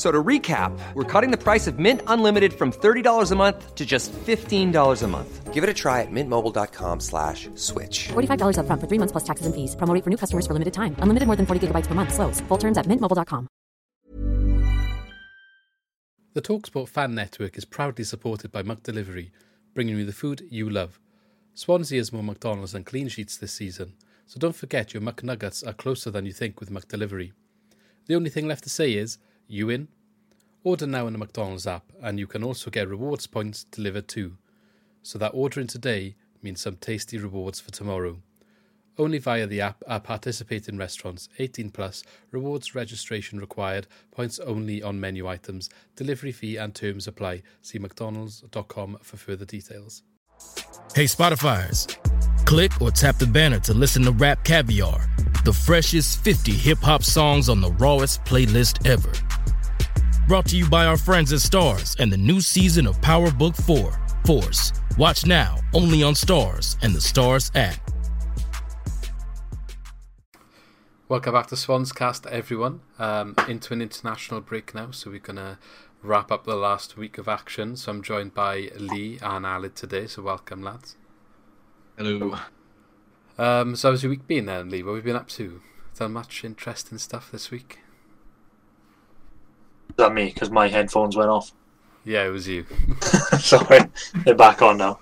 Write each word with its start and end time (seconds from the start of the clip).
So 0.00 0.10
to 0.10 0.24
recap, 0.24 0.72
we're 0.94 1.04
cutting 1.04 1.30
the 1.30 1.36
price 1.36 1.66
of 1.66 1.78
Mint 1.78 2.00
Unlimited 2.06 2.54
from 2.54 2.72
$30 2.72 3.32
a 3.32 3.36
month 3.36 3.74
to 3.74 3.84
just 3.84 4.10
$15 4.12 5.02
a 5.02 5.06
month. 5.06 5.52
Give 5.52 5.62
it 5.62 5.68
a 5.68 5.74
try 5.74 6.00
at 6.00 6.10
mintmobile.com 6.10 7.00
slash 7.00 7.50
switch. 7.54 8.08
$45 8.08 8.60
up 8.60 8.64
front 8.64 8.80
for 8.80 8.88
three 8.88 8.96
months 8.96 9.12
plus 9.12 9.24
taxes 9.24 9.44
and 9.44 9.54
fees. 9.54 9.76
Promo 9.76 9.92
for 10.02 10.08
new 10.08 10.16
customers 10.16 10.46
for 10.46 10.54
limited 10.54 10.72
time. 10.72 10.96
Unlimited 11.00 11.26
more 11.26 11.36
than 11.36 11.44
40 11.44 11.66
gigabytes 11.66 11.86
per 11.86 11.94
month. 11.94 12.14
Slows. 12.14 12.40
Full 12.48 12.56
terms 12.56 12.78
at 12.78 12.86
mintmobile.com. 12.86 13.46
The 16.32 16.40
TalkSport 16.40 16.88
Fan 16.88 17.14
Network 17.14 17.58
is 17.58 17.66
proudly 17.66 18.04
supported 18.04 18.50
by 18.50 18.62
McDelivery, 18.62 19.32
bringing 19.74 19.98
you 19.98 20.06
the 20.06 20.12
food 20.14 20.40
you 20.48 20.70
love. 20.70 20.98
Swansea 21.52 21.98
has 21.98 22.10
more 22.10 22.22
McDonald's 22.22 22.72
than 22.72 22.84
clean 22.84 23.08
sheets 23.08 23.36
this 23.36 23.52
season, 23.52 23.92
so 24.24 24.38
don't 24.38 24.56
forget 24.56 24.94
your 24.94 25.02
McNuggets 25.02 25.66
are 25.66 25.74
closer 25.74 26.10
than 26.10 26.24
you 26.24 26.32
think 26.32 26.58
with 26.58 26.70
McDelivery. 26.70 27.32
The 28.06 28.14
only 28.14 28.30
thing 28.30 28.48
left 28.48 28.64
to 28.64 28.70
say 28.70 28.94
is, 28.94 29.18
you 29.50 29.70
in? 29.70 29.88
Order 30.62 30.86
now 30.86 31.06
in 31.06 31.12
the 31.12 31.18
McDonald's 31.18 31.66
app, 31.66 31.84
and 32.02 32.18
you 32.18 32.26
can 32.26 32.44
also 32.44 32.70
get 32.70 32.88
rewards 32.88 33.26
points 33.26 33.64
delivered 33.64 34.08
too. 34.08 34.36
So 35.02 35.18
that 35.18 35.32
ordering 35.34 35.66
today 35.66 36.16
means 36.42 36.60
some 36.60 36.76
tasty 36.76 37.18
rewards 37.18 37.60
for 37.60 37.70
tomorrow. 37.70 38.18
Only 38.98 39.18
via 39.18 39.46
the 39.46 39.62
app 39.62 39.82
at 39.88 40.04
participating 40.04 40.76
restaurants. 40.76 41.30
18 41.38 41.70
plus. 41.70 42.02
Rewards 42.30 42.74
registration 42.74 43.40
required. 43.40 43.86
Points 44.10 44.38
only 44.40 44.82
on 44.82 45.00
menu 45.00 45.26
items. 45.26 45.70
Delivery 45.96 46.32
fee 46.32 46.56
and 46.56 46.74
terms 46.74 47.06
apply. 47.06 47.42
See 47.62 47.78
mcdonalds.com 47.78 48.98
for 49.00 49.16
further 49.16 49.46
details. 49.46 50.02
Hey, 50.94 51.04
Spotifyers. 51.04 51.96
Click 52.44 52.80
or 52.82 52.90
tap 52.90 53.16
the 53.16 53.26
banner 53.26 53.60
to 53.60 53.72
listen 53.72 54.02
to 54.02 54.12
Rap 54.12 54.44
Caviar, 54.44 55.08
the 55.44 55.52
freshest 55.52 56.22
50 56.22 56.52
hip 56.52 56.78
hop 56.78 57.02
songs 57.02 57.48
on 57.48 57.60
the 57.60 57.70
rawest 57.72 58.24
playlist 58.24 58.86
ever. 58.86 59.12
Brought 60.30 60.46
to 60.46 60.56
you 60.56 60.68
by 60.68 60.86
our 60.86 60.96
friends 60.96 61.32
at 61.32 61.40
Starz 61.40 61.98
and 61.98 62.12
the 62.12 62.16
new 62.16 62.40
season 62.40 62.86
of 62.86 63.02
Power 63.02 63.32
Book 63.32 63.56
4, 63.56 64.00
Force. 64.24 64.72
Watch 64.96 65.26
now, 65.26 65.58
only 65.74 66.04
on 66.04 66.14
Starz 66.14 66.76
and 66.82 66.94
the 66.94 67.00
Starz 67.00 67.50
app. 67.56 67.80
Welcome 71.08 71.32
back 71.32 71.48
to 71.48 71.56
Swans 71.56 71.90
Cast, 71.90 72.26
everyone. 72.26 72.80
Um, 73.00 73.34
into 73.48 73.72
an 73.72 73.82
international 73.82 74.40
break 74.40 74.72
now, 74.72 74.92
so 74.92 75.10
we're 75.10 75.18
going 75.18 75.34
to 75.34 75.58
wrap 76.00 76.30
up 76.30 76.44
the 76.44 76.54
last 76.54 76.96
week 76.96 77.18
of 77.18 77.26
action. 77.26 77.74
So 77.74 77.90
I'm 77.90 78.00
joined 78.00 78.32
by 78.32 78.70
Lee 78.76 79.18
and 79.20 79.44
Alid 79.44 79.74
today, 79.74 80.06
so 80.06 80.22
welcome, 80.22 80.62
lads. 80.62 80.96
Hello. 81.98 82.38
Um, 83.36 83.74
so 83.74 83.90
how's 83.90 84.04
your 84.04 84.10
week 84.10 84.28
been 84.28 84.46
then, 84.46 84.70
Lee? 84.70 84.84
What 84.84 84.94
have 84.94 84.98
you 84.98 85.12
been 85.12 85.20
up 85.20 85.28
to? 85.30 85.60
Done 85.98 86.12
much 86.12 86.44
interesting 86.44 86.98
stuff 86.98 87.32
this 87.32 87.50
week? 87.50 87.80
Is 89.90 89.96
that 89.96 90.12
me? 90.12 90.26
Because 90.26 90.50
my 90.50 90.68
headphones 90.68 91.16
went 91.16 91.30
off. 91.30 91.52
Yeah, 92.04 92.24
it 92.26 92.30
was 92.30 92.48
you. 92.48 92.64
Sorry, 93.38 93.80
they're 94.24 94.34
back 94.34 94.62
on 94.62 94.78
now. 94.78 94.98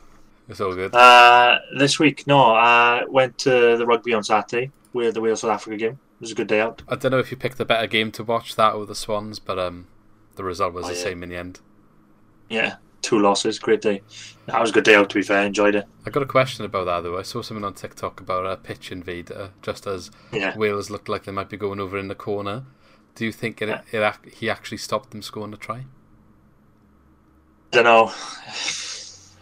It's 0.48 0.60
all 0.60 0.74
good. 0.74 0.94
Uh, 0.94 1.58
this 1.78 1.98
week, 1.98 2.26
no, 2.26 2.40
I 2.54 3.04
went 3.08 3.38
to 3.38 3.76
the 3.76 3.84
rugby 3.86 4.14
on 4.14 4.24
Saturday 4.24 4.70
with 4.92 5.14
the 5.14 5.20
Wales 5.20 5.40
South 5.40 5.50
Africa 5.50 5.76
game. 5.76 5.92
It 5.92 6.20
was 6.20 6.32
a 6.32 6.34
good 6.34 6.46
day 6.48 6.60
out. 6.60 6.82
I 6.88 6.96
don't 6.96 7.12
know 7.12 7.18
if 7.18 7.30
you 7.30 7.36
picked 7.36 7.60
a 7.60 7.64
better 7.64 7.86
game 7.86 8.10
to 8.12 8.24
watch, 8.24 8.56
that 8.56 8.74
or 8.74 8.86
the 8.86 8.94
Swans, 8.94 9.38
but 9.38 9.58
um, 9.58 9.86
the 10.36 10.42
result 10.44 10.72
was 10.74 10.86
Oh, 10.86 10.88
the 10.88 10.94
yeah. 10.94 11.02
same 11.04 11.22
in 11.22 11.28
the 11.28 11.36
end. 11.36 11.60
Yeah, 12.48 12.76
two 13.02 13.18
losses, 13.20 13.58
great 13.58 13.82
day. 13.82 14.02
That 14.46 14.60
was 14.60 14.70
a 14.70 14.72
good 14.72 14.84
day 14.84 14.94
out. 14.94 15.10
To 15.10 15.14
be 15.16 15.22
fair, 15.22 15.44
enjoyed 15.44 15.74
it. 15.74 15.84
I 16.06 16.10
got 16.10 16.22
a 16.22 16.26
question 16.26 16.64
about 16.64 16.86
that 16.86 17.02
though. 17.02 17.18
I 17.18 17.22
saw 17.22 17.42
something 17.42 17.64
on 17.64 17.74
TikTok 17.74 18.20
about 18.20 18.46
a 18.46 18.56
pitch 18.56 18.90
invader, 18.90 19.50
just 19.62 19.86
as 19.86 20.10
Yeah. 20.32 20.56
Wales 20.56 20.88
looked 20.90 21.08
like 21.10 21.24
they 21.24 21.32
might 21.32 21.50
be 21.50 21.58
going 21.58 21.78
over 21.78 21.98
in 21.98 22.08
the 22.08 22.14
corner. 22.14 22.64
Do 23.18 23.24
you 23.24 23.32
think 23.32 23.60
it, 23.60 23.68
it 23.68 23.98
ac- 23.98 24.32
he 24.32 24.48
actually 24.48 24.78
stopped 24.78 25.10
them 25.10 25.22
scoring 25.22 25.52
a 25.52 25.56
try? 25.56 25.78
I 25.78 25.84
don't 27.72 27.84
know. 27.84 28.12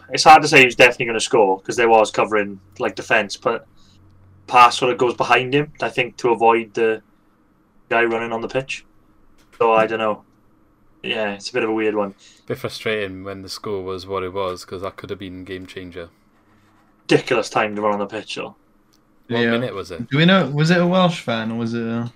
It's 0.09 0.23
hard 0.23 0.41
to 0.41 0.47
say 0.47 0.63
who's 0.63 0.75
definitely 0.75 1.05
going 1.05 1.19
to 1.19 1.23
score 1.23 1.57
because 1.59 1.75
there 1.75 1.87
was 1.87 2.09
covering 2.09 2.59
like 2.79 2.95
defence, 2.95 3.37
but 3.37 3.67
pass 4.47 4.79
sort 4.79 4.91
of 4.91 4.97
goes 4.97 5.13
behind 5.13 5.53
him. 5.53 5.71
I 5.81 5.89
think 5.89 6.17
to 6.17 6.29
avoid 6.29 6.73
the 6.73 7.03
guy 7.89 8.03
running 8.03 8.31
on 8.31 8.41
the 8.41 8.47
pitch. 8.47 8.83
So 9.59 9.73
I 9.73 9.85
don't 9.85 9.99
know. 9.99 10.23
Yeah, 11.03 11.33
it's 11.33 11.51
a 11.51 11.53
bit 11.53 11.63
of 11.63 11.69
a 11.69 11.73
weird 11.73 11.93
one. 11.95 12.15
bit 12.47 12.57
frustrating 12.57 13.23
when 13.23 13.43
the 13.43 13.49
score 13.49 13.83
was 13.83 14.07
what 14.07 14.23
it 14.23 14.33
was 14.33 14.65
because 14.65 14.81
that 14.81 14.95
could 14.97 15.11
have 15.11 15.19
been 15.19 15.43
game 15.43 15.67
changer. 15.67 16.09
Ridiculous 17.01 17.49
time 17.49 17.75
to 17.75 17.81
run 17.83 17.93
on 17.93 17.99
the 17.99 18.07
pitch. 18.07 18.35
Though. 18.35 18.55
What 19.27 19.39
Yeah. 19.41 19.51
minute 19.51 19.75
was 19.75 19.91
it? 19.91 20.09
Do 20.09 20.17
we 20.17 20.25
know? 20.25 20.49
Was 20.49 20.71
it 20.71 20.81
a 20.81 20.87
Welsh 20.87 21.21
fan 21.21 21.51
or 21.51 21.59
was 21.59 21.73
it? 21.75 21.83
A... 21.85 22.11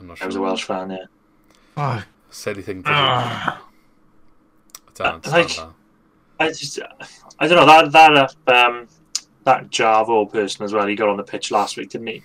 I'm 0.00 0.06
not 0.06 0.18
sure. 0.18 0.26
I 0.26 0.26
sure. 0.26 0.26
was 0.28 0.36
a 0.36 0.40
Welsh 0.40 0.64
fan. 0.64 0.90
Yeah. 0.90 1.04
Fuck. 1.74 2.06
Silly 2.30 2.62
thing 2.62 2.82
to 2.82 2.88
do. 2.88 2.94
Ah. 2.94 3.62
I 4.88 4.90
don't 4.94 5.06
understand 5.14 5.42
like- 5.48 5.56
that. 5.56 5.68
I 6.40 6.48
just, 6.50 6.78
I 7.40 7.48
don't 7.48 7.56
know 7.56 7.66
that 7.66 7.90
that 7.92 8.34
uh, 8.46 8.66
um 8.66 8.86
that 9.44 9.70
Jarvo 9.70 10.30
person 10.30 10.64
as 10.64 10.72
well. 10.72 10.86
He 10.86 10.94
got 10.94 11.08
on 11.08 11.16
the 11.16 11.24
pitch 11.24 11.50
last 11.50 11.76
week, 11.76 11.90
didn't 11.90 12.06
he? 12.06 12.22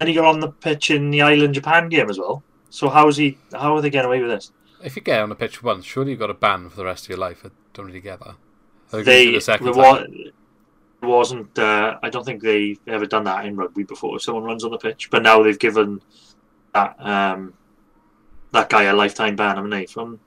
And 0.00 0.08
he 0.08 0.14
got 0.14 0.24
on 0.24 0.40
the 0.40 0.48
pitch 0.50 0.90
in 0.90 1.10
the 1.10 1.20
Ireland 1.20 1.52
Japan 1.54 1.90
game 1.90 2.08
as 2.08 2.18
well. 2.18 2.42
So 2.70 2.88
how 2.88 3.08
is 3.08 3.18
he? 3.18 3.36
How 3.52 3.76
are 3.76 3.82
they 3.82 3.90
getting 3.90 4.06
away 4.06 4.20
with 4.22 4.30
this? 4.30 4.52
If 4.82 4.96
you 4.96 5.02
get 5.02 5.20
on 5.20 5.28
the 5.28 5.34
pitch 5.34 5.62
once, 5.62 5.84
surely 5.84 6.12
you've 6.12 6.20
got 6.20 6.30
a 6.30 6.34
ban 6.34 6.70
for 6.70 6.76
the 6.76 6.86
rest 6.86 7.04
of 7.04 7.10
your 7.10 7.18
life. 7.18 7.42
I 7.44 7.50
don't 7.74 7.84
really 7.86 8.00
get 8.00 8.20
that. 8.20 9.04
They 9.04 9.32
the 9.32 9.40
second 9.40 9.66
there 9.66 9.74
wa- 9.74 10.06
wasn't. 11.02 11.58
Uh, 11.58 11.98
I 12.02 12.08
don't 12.08 12.24
think 12.24 12.42
they've 12.42 12.78
ever 12.86 13.04
done 13.04 13.24
that 13.24 13.44
in 13.44 13.56
rugby 13.56 13.82
before. 13.82 14.16
If 14.16 14.22
someone 14.22 14.44
runs 14.44 14.64
on 14.64 14.70
the 14.70 14.78
pitch, 14.78 15.10
but 15.10 15.22
now 15.22 15.42
they've 15.42 15.58
given 15.58 16.00
that 16.74 16.96
um 17.00 17.54
that 18.52 18.68
guy 18.68 18.84
a 18.84 18.94
lifetime 18.94 19.36
ban, 19.36 19.56
haven't 19.56 19.70
they? 19.70 19.86
From 19.86 20.20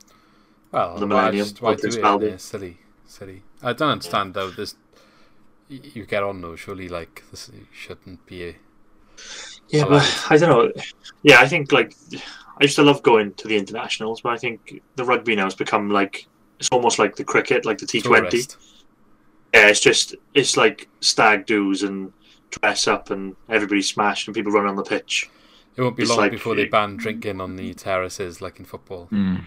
Well, 0.72 0.98
the 0.98 1.06
why, 1.06 1.08
Millennium, 1.08 1.46
just, 1.46 1.62
why 1.62 1.72
what 1.72 1.81
do 1.81 1.88
it? 1.88 2.31
Yeah, 2.31 2.38
silly, 2.38 2.78
silly. 3.06 3.44
I 3.62 3.74
don't 3.74 3.90
understand 3.90 4.34
though. 4.34 4.50
This 4.50 4.76
you 5.70 6.06
get 6.06 6.24
on 6.24 6.42
though. 6.42 6.56
Surely, 6.56 6.90
like 6.90 7.24
this 7.31 7.52
shouldn't 7.72 8.26
be. 8.26 8.44
A, 8.44 8.56
Yeah, 9.70 9.86
allowed. 9.86 9.90
but 9.90 10.26
I 10.30 10.38
don't 10.38 10.50
know. 10.50 10.81
Yeah, 11.24 11.40
I 11.40 11.48
think 11.48 11.72
like 11.72 11.96
I 12.60 12.64
used 12.64 12.75
to 12.75 12.84
love 12.84 13.02
going 13.04 13.34
to 13.36 13.48
the 13.48 13.58
internationals, 13.58 14.22
but 14.22 14.34
I 14.34 14.38
think 14.38 14.81
the 14.96 15.06
rugby 15.06 15.36
now 15.36 15.46
has 15.46 15.56
become 15.56 15.90
like 15.90 16.28
it's 16.60 16.70
almost 16.72 17.00
like 17.00 17.16
the 17.16 17.24
cricket, 17.24 17.66
like 17.66 17.78
the 17.78 17.88
T 17.88 18.02
Twenty. 18.02 18.44
Yeah, 19.54 19.68
it's 19.68 19.80
just 19.80 20.16
it's 20.34 20.58
like 20.58 20.90
stag 21.02 21.46
do's 21.46 21.84
and 21.84 22.12
dress 22.50 22.88
up 22.88 23.10
and 23.10 23.36
everybody 23.50 23.81
smashed 23.81 24.28
and 24.28 24.36
people 24.36 24.52
run 24.52 24.68
on 24.68 24.75
the 24.75 24.84
pitch. 24.84 25.30
It 25.76 25.82
won't 25.82 25.96
be 25.98 26.04
It's 26.04 26.10
long 26.12 26.20
like- 26.20 26.32
before 26.32 26.56
they 26.56 26.66
ban 26.66 26.98
drinking 26.98 27.42
on 27.42 27.56
the 27.56 27.74
terraces, 27.74 28.42
like 28.42 28.60
in 28.60 28.66
football. 28.66 29.06
Hmm. 29.08 29.38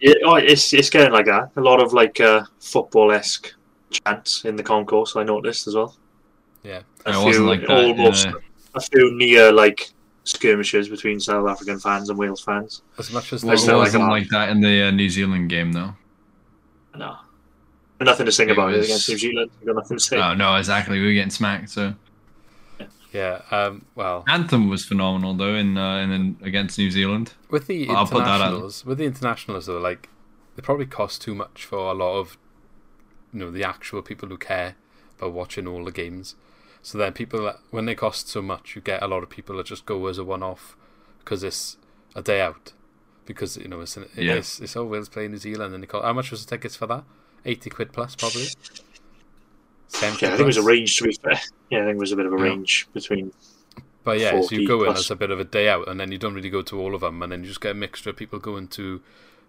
Yeah, 0.00 0.14
oh, 0.24 0.34
it's 0.34 0.72
it's 0.72 0.90
getting 0.90 1.12
like 1.12 1.26
that. 1.26 1.50
A 1.56 1.60
lot 1.60 1.80
of 1.80 1.92
like 1.92 2.20
uh, 2.20 2.42
football 2.60 3.12
esque 3.12 3.54
chants 3.90 4.44
in 4.44 4.56
the 4.56 4.62
concourse. 4.62 5.14
I 5.16 5.22
noticed 5.22 5.66
as 5.68 5.74
well. 5.76 5.96
Yeah, 6.64 6.80
A 7.06 7.10
It 7.10 7.24
wasn't 7.24 7.46
like 7.46 7.60
that 7.62 7.70
almost 7.70 8.26
a- 8.26 8.40
a 8.74 8.80
few 8.80 9.16
near 9.16 9.52
like 9.52 9.90
skirmishes 10.24 10.88
between 10.88 11.20
South 11.20 11.48
African 11.48 11.78
fans 11.78 12.08
and 12.10 12.18
Wales 12.18 12.40
fans. 12.42 12.82
as 12.98 13.12
much 13.12 13.32
as 13.32 13.44
Well, 13.44 13.54
It's 13.54 13.64
it 13.64 13.68
not 13.68 13.78
like 13.78 13.86
wasn't 13.86 14.04
a- 14.04 14.08
like 14.08 14.28
that 14.30 14.48
in 14.50 14.60
the 14.60 14.82
uh, 14.88 14.90
New 14.90 15.08
Zealand 15.08 15.48
game, 15.50 15.72
though. 15.72 15.94
No, 16.96 17.16
nothing 18.00 18.26
to 18.26 18.32
sing 18.32 18.48
It 18.48 18.52
about 18.52 18.72
it 18.74 18.78
was- 18.78 18.86
against 18.86 19.08
New 19.08 19.18
Zealand. 19.18 19.50
I've 19.60 19.66
got 19.66 19.76
nothing 19.76 19.96
to 19.98 20.02
say. 20.02 20.16
Oh 20.20 20.34
no, 20.34 20.56
exactly. 20.56 20.98
We 21.00 21.06
were 21.06 21.12
getting 21.12 21.30
smacked. 21.30 21.70
So 21.70 21.94
yeah. 23.12 23.42
Um, 23.50 23.84
well, 23.94 24.24
anthem 24.28 24.68
was 24.68 24.84
phenomenal 24.84 25.34
though 25.34 25.54
in 25.54 25.76
uh, 25.76 25.98
in, 25.98 26.10
in 26.12 26.36
against 26.42 26.78
New 26.78 26.90
Zealand. 26.90 27.34
with 27.50 27.66
the 27.66 27.88
I'll 27.88 28.06
put 28.06 28.24
that 28.24 28.40
out. 28.40 28.82
with 28.86 28.98
the 28.98 29.04
internationals 29.04 29.66
though, 29.66 29.78
like 29.78 30.08
they 30.56 30.62
probably 30.62 30.86
cost 30.86 31.22
too 31.22 31.34
much 31.34 31.64
for 31.64 31.78
a 31.78 31.94
lot 31.94 32.18
of, 32.18 32.36
you 33.32 33.40
know, 33.40 33.50
the 33.50 33.64
actual 33.64 34.02
people 34.02 34.28
who 34.28 34.36
care 34.36 34.76
about 35.18 35.32
watching 35.32 35.66
all 35.66 35.84
the 35.84 35.92
games. 35.92 36.34
So 36.82 36.98
then 36.98 37.12
people, 37.12 37.52
when 37.70 37.86
they 37.86 37.94
cost 37.94 38.28
so 38.28 38.42
much, 38.42 38.74
you 38.74 38.82
get 38.82 39.02
a 39.02 39.06
lot 39.06 39.22
of 39.22 39.30
people 39.30 39.56
that 39.56 39.66
just 39.66 39.86
go 39.86 40.06
as 40.08 40.18
a 40.18 40.24
one-off 40.24 40.76
because 41.20 41.42
it's 41.44 41.76
a 42.14 42.22
day 42.22 42.40
out. 42.40 42.72
Because 43.24 43.56
you 43.56 43.68
know 43.68 43.80
it's 43.80 43.96
an, 43.96 44.08
Yeah. 44.16 44.34
it's, 44.34 44.60
it's 44.60 44.76
oh 44.76 44.84
Wales 44.84 45.08
playing 45.08 45.30
New 45.30 45.38
Zealand 45.38 45.72
and 45.74 45.82
they 45.82 45.86
cost, 45.86 46.04
how 46.04 46.12
much 46.12 46.30
was 46.32 46.44
the 46.44 46.50
tickets 46.50 46.74
for 46.76 46.86
that? 46.88 47.04
Eighty 47.44 47.70
quid 47.70 47.92
plus 47.92 48.14
probably. 48.16 48.46
70 49.92 50.26
Yeah, 50.26 50.32
I 50.32 50.36
think 50.36 50.44
it 50.44 50.46
was 50.46 50.56
a 50.56 50.62
range 50.62 50.96
to 50.98 51.04
be 51.04 51.12
fair. 51.14 51.40
Yeah, 51.70 51.80
I 51.80 51.84
think 51.86 51.96
it 51.96 51.98
was 51.98 52.12
a 52.12 52.16
bit 52.16 52.26
of 52.26 52.32
a 52.32 52.36
Yeah. 52.36 52.42
range 52.42 52.88
between. 52.92 53.32
But 54.04 54.18
yeah, 54.18 54.40
so 54.40 54.54
you 54.54 54.66
go 54.66 54.82
in 54.82 54.92
as 54.92 55.10
a 55.10 55.16
bit 55.16 55.30
of 55.30 55.38
a 55.38 55.44
day 55.44 55.68
out, 55.68 55.88
and 55.88 56.00
then 56.00 56.10
you 56.10 56.18
don't 56.18 56.34
really 56.34 56.50
go 56.50 56.62
to 56.62 56.80
all 56.80 56.94
of 56.94 57.02
them, 57.02 57.22
and 57.22 57.30
then 57.30 57.42
you 57.42 57.48
just 57.48 57.60
get 57.60 57.72
a 57.72 57.74
mixture 57.74 58.10
of 58.10 58.16
people 58.16 58.38
going 58.40 58.66
to 58.68 59.00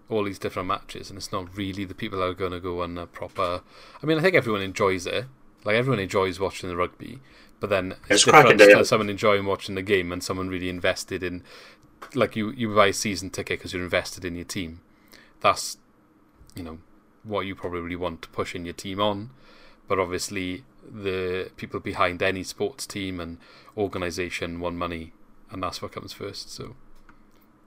all 0.10 0.24
these 0.24 0.38
different 0.38 0.68
matches, 0.68 1.10
and 1.10 1.18
it's 1.18 1.32
not 1.32 1.56
really 1.58 1.86
the 1.86 1.96
people 1.96 2.20
that 2.20 2.26
are 2.26 2.34
going 2.34 2.52
to 2.52 2.60
go 2.60 2.84
on 2.84 2.98
a 2.98 3.08
proper. 3.08 3.62
I 4.02 4.06
mean, 4.06 4.18
I 4.18 4.22
think 4.22 4.36
everyone 4.36 4.62
enjoys 4.62 5.08
it. 5.08 5.26
Like 5.64 5.76
everyone 5.76 6.00
enjoys 6.00 6.40
watching 6.40 6.70
the 6.70 6.76
rugby, 6.76 7.20
but 7.60 7.70
then 7.70 7.96
It's 8.10 8.26
different 8.26 8.60
to 8.60 8.86
someone 8.86 9.10
enjoying 9.10 9.46
watching 9.46 9.76
the 9.76 9.82
game 9.82 10.12
and 10.12 10.22
someone 10.22 10.50
really 10.50 10.70
invested 10.70 11.24
in. 11.24 11.42
Like 12.14 12.36
you, 12.36 12.52
you 12.52 12.76
buy 12.76 12.88
a 12.88 12.94
season 12.94 13.30
ticket 13.30 13.60
because 13.60 13.74
you're 13.74 13.84
invested 13.84 14.26
in 14.26 14.36
your 14.36 14.44
team. 14.46 14.82
That's, 15.40 15.78
you 16.54 16.64
know, 16.64 16.80
what 17.24 17.46
you 17.46 17.56
probably 17.56 17.96
want 17.96 18.22
to 18.24 18.30
push 18.30 18.54
in 18.56 18.66
your 18.66 18.74
team 18.74 19.00
on. 19.00 19.30
But 19.88 20.00
obviously, 20.00 20.64
the 20.90 21.52
people 21.58 21.80
behind 21.80 22.22
any 22.22 22.44
sports 22.44 22.86
team 22.88 23.20
and 23.20 23.38
organisation 23.78 24.60
want 24.60 24.76
money, 24.76 25.14
and 25.52 25.62
that's 25.64 25.82
what 25.82 25.92
comes 25.92 26.14
first. 26.14 26.52
So 26.54 26.76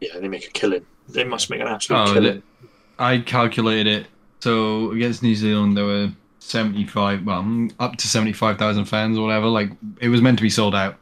Yeah, 0.01 0.19
they 0.19 0.29
make 0.29 0.47
a 0.47 0.51
killing. 0.51 0.85
They 1.09 1.25
must 1.25 1.49
make 1.51 1.61
an 1.61 1.69
absolute 1.69 1.99
Oh, 2.01 2.13
killing. 2.15 2.43
the- 2.63 2.69
I 2.99 3.19
calculated 3.19 3.87
it. 3.87 4.07
So 4.41 4.91
against 4.93 5.23
New 5.23 5.35
Zealand, 5.35 5.77
there 5.77 5.85
were 5.85 6.13
75, 6.39 7.25
well, 7.25 7.43
mm, 7.43 7.73
up 7.81 7.97
to 7.97 8.07
75,000 8.09 8.85
fans 8.87 9.17
or 9.19 9.27
whatever. 9.27 9.47
Like, 9.47 9.71
it 10.01 10.09
was 10.09 10.21
meant 10.23 10.39
to 10.39 10.43
be 10.43 10.51
sold 10.51 10.75
out. 10.75 10.97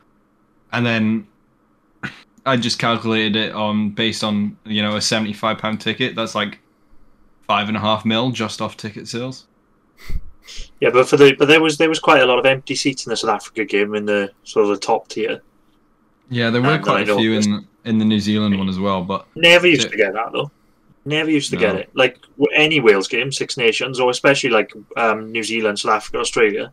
And 0.73 0.85
then 0.87 1.27
I 2.47 2.57
just 2.57 2.79
calculated 2.79 3.37
it 3.37 3.53
on 3.53 3.91
based 3.91 4.23
on, 4.25 4.57
you 4.65 4.83
know, 4.83 4.97
a 4.97 5.01
75 5.01 5.59
pound 5.59 5.81
ticket. 5.81 6.15
That's 6.15 6.35
like 6.35 6.59
five 7.47 7.69
and 7.69 7.77
a 7.77 7.81
half 7.81 8.05
mil 8.05 8.31
just 8.31 8.61
off 8.63 8.77
ticket 8.77 9.07
sales. 9.09 9.47
Yeah, 10.81 10.91
but 10.91 11.09
for 11.09 11.17
the 11.17 11.35
but 11.39 11.49
there 11.49 11.61
was 11.61 11.79
there 11.79 11.89
was 11.89 11.99
quite 12.01 12.23
a 12.23 12.27
lot 12.27 12.39
of 12.39 12.47
empty 12.47 12.75
seats 12.75 13.07
in 13.07 13.11
the 13.11 13.17
South 13.17 13.31
Africa 13.31 13.65
game 13.65 13.95
in 13.95 14.05
the 14.07 14.31
sort 14.45 14.65
of 14.65 14.71
the 14.71 14.77
top 14.79 15.09
tier. 15.09 15.41
Yeah, 16.31 16.51
there 16.51 16.63
were 16.63 16.69
And 16.69 16.85
quite 16.85 17.09
a 17.09 17.17
few 17.17 17.35
in 17.35 17.67
in 17.85 17.99
the 17.99 18.05
New 18.05 18.21
Zealand 18.21 18.57
one 18.59 18.69
as 18.69 18.79
well. 18.79 19.03
But 19.03 19.27
Never 19.37 19.67
used 19.67 19.85
Yeah. 19.85 19.91
to 19.91 19.97
get 19.97 20.13
that 20.15 20.33
though. 20.33 20.51
Never 21.07 21.31
used 21.31 21.51
to 21.51 21.57
get 21.57 21.75
it. 21.77 21.91
Like 21.95 22.17
any 22.55 22.81
Wales 22.81 23.09
game, 23.09 23.31
Six 23.31 23.59
Nations, 23.59 24.01
or 24.01 24.09
especially 24.11 24.49
like 24.51 24.73
um, 24.97 25.31
New 25.33 25.43
Zealand, 25.43 25.79
South 25.79 25.93
Africa, 25.97 26.19
Australia, 26.19 26.73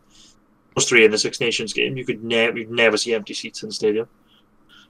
those 0.76 0.86
three 0.88 1.04
in 1.04 1.12
the 1.12 1.18
Six 1.18 1.42
Nations 1.42 1.74
game, 1.74 1.98
you 1.98 2.06
could 2.06 2.24
never 2.24 2.58
you'd 2.58 2.72
never 2.72 2.96
see 2.96 3.14
empty 3.14 3.34
seats 3.34 3.62
in 3.64 3.70
the 3.70 3.76
stadium. 3.76 4.08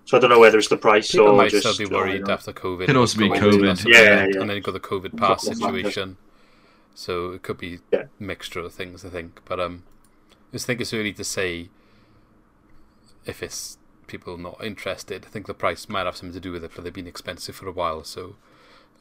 So 0.05 0.17
I 0.17 0.19
don't 0.19 0.29
know 0.29 0.39
whether 0.39 0.57
it's 0.59 0.67
the 0.67 0.77
price 0.77 1.11
people 1.11 1.29
or 1.29 1.37
might 1.37 1.49
just 1.51 1.73
still 1.73 1.87
be 1.87 1.93
worried 1.93 2.27
know. 2.27 2.33
after 2.33 2.53
COVID. 2.53 2.83
It 2.83 2.85
could 2.87 2.97
also 2.97 3.17
be 3.19 3.25
and 3.25 3.33
COVID. 3.35 3.65
that's 3.65 3.83
what 3.85 3.93
Yeah, 3.93 4.27
yeah. 4.31 4.41
And 4.41 4.49
then 4.49 4.57
you 4.57 4.61
got 4.61 4.73
the 4.73 4.79
COVID 4.79 5.17
pass 5.17 5.43
Couple 5.47 5.59
factors. 5.59 5.59
situation. 5.85 6.17
So 6.93 7.31
it 7.31 7.41
could 7.43 7.57
be 7.57 7.79
Yeah. 7.91 8.05
a 8.19 8.23
mixture 8.23 8.59
of 8.59 8.73
things, 8.73 9.03
I 9.05 9.09
think. 9.09 9.41
But 9.45 9.59
um, 9.59 9.83
I 10.31 10.35
just 10.53 10.65
think 10.65 10.81
it's 10.81 10.93
early 10.93 11.13
to 11.13 11.23
say 11.23 11.69
if 13.25 13.41
it's 13.43 13.77
people 14.07 14.37
not 14.37 14.63
interested. 14.63 15.25
I 15.25 15.29
think 15.29 15.47
the 15.47 15.53
price 15.53 15.87
might 15.87 16.05
have 16.05 16.17
something 16.17 16.33
to 16.33 16.39
do 16.39 16.51
with 16.51 16.63
it, 16.63 16.71
but 16.75 16.83
they've 16.83 16.93
been 16.93 17.07
expensive 17.07 17.55
for 17.55 17.67
a 17.67 17.71
while. 17.71 18.03
So 18.03 18.35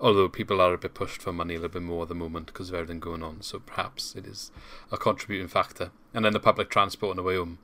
although 0.01 0.29
people 0.29 0.61
are 0.61 0.73
a 0.73 0.79
bit 0.79 0.95
pushed 0.95 1.21
for 1.21 1.33
money 1.33 1.55
a 1.55 1.59
little 1.59 1.73
bit 1.73 1.83
more 1.83 2.03
at 2.03 2.09
the 2.09 2.15
moment 2.15 2.47
because 2.47 2.69
of 2.69 2.75
everything 2.77 3.01
going 3.01 3.23
on, 3.23 3.43
so 3.43 3.59
perhaps 3.59 4.15
it 4.15 4.27
is 4.27 4.53
a 4.93 4.97
contributing 4.97 5.49
factor. 5.49 5.91
And 6.15 6.25
then 6.25 6.33
the 6.33 6.41
public 6.41 6.71
transport 6.71 7.11
on 7.11 7.17
the 7.17 7.23
way 7.23 7.37
home, 7.37 7.59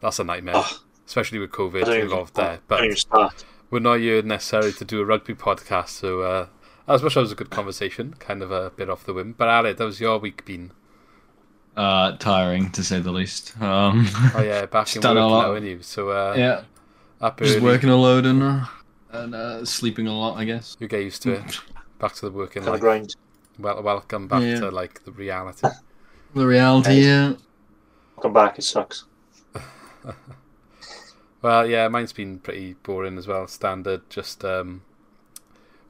that's 0.00 0.18
a 0.18 0.24
nightmare, 0.24 0.54
Oh. 0.56 0.80
especially 1.06 1.38
with 1.38 1.50
COVID 1.50 2.00
involved 2.00 2.34
there. 2.36 2.60
But 2.66 2.76
don't 2.78 2.84
even 2.86 2.96
start. 2.96 3.44
we're 3.70 3.80
not 3.80 3.98
here 3.98 4.22
necessarily 4.22 4.72
to 4.72 4.84
do 4.84 5.00
a 5.00 5.04
rugby 5.04 5.34
podcast, 5.34 5.88
so 5.90 6.22
uh, 6.22 6.46
I 6.90 7.02
wish 7.02 7.14
that 7.14 7.20
was 7.20 7.32
a 7.32 7.36
good 7.36 7.50
conversation, 7.50 8.14
kind 8.18 8.42
of 8.42 8.50
a 8.50 8.70
bit 8.70 8.90
off 8.90 9.04
the 9.04 9.14
whim. 9.14 9.32
But 9.36 9.48
Ale, 9.48 9.74
that 9.74 9.84
was 9.84 10.00
your 10.00 10.18
week 10.18 10.44
been. 10.44 10.72
uh, 11.76 12.16
tiring 12.16 12.70
to 12.72 12.82
say 12.82 12.98
the 13.00 13.12
least. 13.12 13.60
Um, 13.62 14.06
Oh 14.34 14.42
yeah, 14.42 14.66
back 14.76 14.94
in 14.96 15.00
work 15.00 15.02
done 15.02 15.16
a 15.16 15.26
lot. 15.28 15.42
now, 15.46 15.52
aren't 15.52 15.66
you? 15.66 15.82
So 15.82 16.10
uh, 16.10 16.34
yeah, 16.36 16.62
up 17.20 17.38
just 17.38 17.56
early, 17.56 17.64
working 17.64 17.90
a 17.90 17.96
load 17.96 18.26
and 18.26 18.42
uh, 18.42 18.64
and 19.12 19.34
uh, 19.34 19.64
sleeping 19.64 20.06
a 20.08 20.12
lot, 20.18 20.36
I 20.36 20.44
guess. 20.44 20.76
you 20.80 20.88
get 20.88 21.02
used 21.02 21.22
to 21.22 21.32
it. 21.32 21.60
Back 21.98 22.14
to 22.14 22.26
the 22.26 22.32
working 22.32 22.64
life. 22.64 22.80
grind. 22.80 23.14
Well, 23.58 23.82
welcome 23.82 24.26
back 24.26 24.42
Yeah. 24.42 24.60
to 24.60 24.70
like 24.70 25.04
the 25.04 25.12
reality. 25.12 25.68
The 26.34 26.46
reality, 26.46 27.04
yeah. 27.04 27.34
Come 28.22 28.32
back, 28.32 28.58
it 28.58 28.62
sucks. 28.62 29.04
Well, 31.42 31.66
yeah, 31.66 31.88
mine's 31.88 32.12
been 32.12 32.38
pretty 32.38 32.74
boring 32.82 33.16
as 33.16 33.26
well. 33.26 33.46
Standard, 33.46 34.02
just 34.10 34.44
um, 34.44 34.82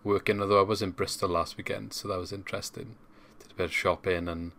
working. 0.05 0.41
Although 0.41 0.61
I 0.61 0.65
was 0.65 0.83
in 0.83 0.91
Bristol 0.91 1.31
last 1.31 1.57
weekend, 1.57 1.93
so 1.93 2.09
that 2.09 2.19
was 2.19 2.33
interesting. 2.33 2.97
Did 3.41 3.53
a 3.53 3.55
bit 3.55 3.65
of 3.65 3.73
shopping 3.73 4.29
and 4.29 4.53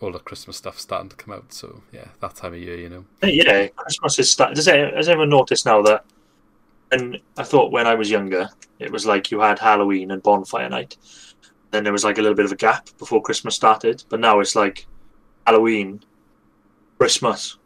all 0.00 0.12
the 0.12 0.18
Christmas 0.18 0.58
stuff 0.58 0.78
starting 0.78 1.08
to 1.08 1.16
come 1.16 1.34
out. 1.34 1.52
So 1.52 1.82
yeah, 1.92 2.08
that 2.20 2.36
time 2.36 2.54
of 2.54 2.60
year, 2.60 2.76
you 2.76 2.88
know. 2.88 3.04
Yeah, 3.22 3.68
Christmas 3.68 4.18
is 4.18 4.30
start. 4.30 4.54
Does, 4.54 4.68
it, 4.68 4.94
has 4.94 5.08
anyone 5.08 5.30
noticed 5.30 5.66
now 5.66 5.82
that? 5.82 6.04
And 6.92 7.20
I 7.36 7.42
thought 7.42 7.72
when 7.72 7.86
I 7.86 7.94
was 7.94 8.10
younger, 8.10 8.48
it 8.78 8.92
was 8.92 9.06
like 9.06 9.30
you 9.30 9.40
had 9.40 9.58
Halloween 9.58 10.12
and 10.12 10.22
bonfire 10.22 10.68
night. 10.68 10.96
Then 11.72 11.82
there 11.82 11.92
was 11.92 12.04
like 12.04 12.18
a 12.18 12.22
little 12.22 12.36
bit 12.36 12.44
of 12.44 12.52
a 12.52 12.56
gap 12.56 12.88
before 12.98 13.20
Christmas 13.20 13.56
started. 13.56 14.04
But 14.08 14.20
now 14.20 14.38
it's 14.38 14.54
like 14.54 14.86
Halloween, 15.46 16.04
Christmas, 16.98 17.58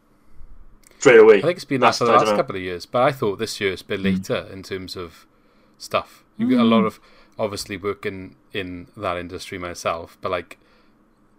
straight 0.99 1.21
away. 1.21 1.39
I 1.39 1.43
think 1.43 1.57
it's 1.57 1.65
been 1.65 1.81
that 1.83 1.97
for 1.97 2.05
the 2.05 2.13
last 2.13 2.35
couple 2.35 2.57
of 2.57 2.63
years, 2.63 2.87
but 2.87 3.03
I 3.03 3.13
thought 3.13 3.39
this 3.39 3.61
year 3.61 3.73
it's 3.73 3.83
been 3.83 4.01
hmm. 4.01 4.07
later 4.07 4.49
in 4.51 4.63
terms 4.63 4.97
of 4.97 5.27
stuff. 5.79 6.25
You 6.41 6.49
get 6.49 6.61
a 6.61 6.65
lot 6.65 6.85
of 6.85 7.01
obviously 7.39 7.77
working 7.77 8.37
in 8.53 8.89
that 8.97 9.17
industry 9.17 9.59
myself, 9.59 10.19
but 10.21 10.31
like 10.31 10.59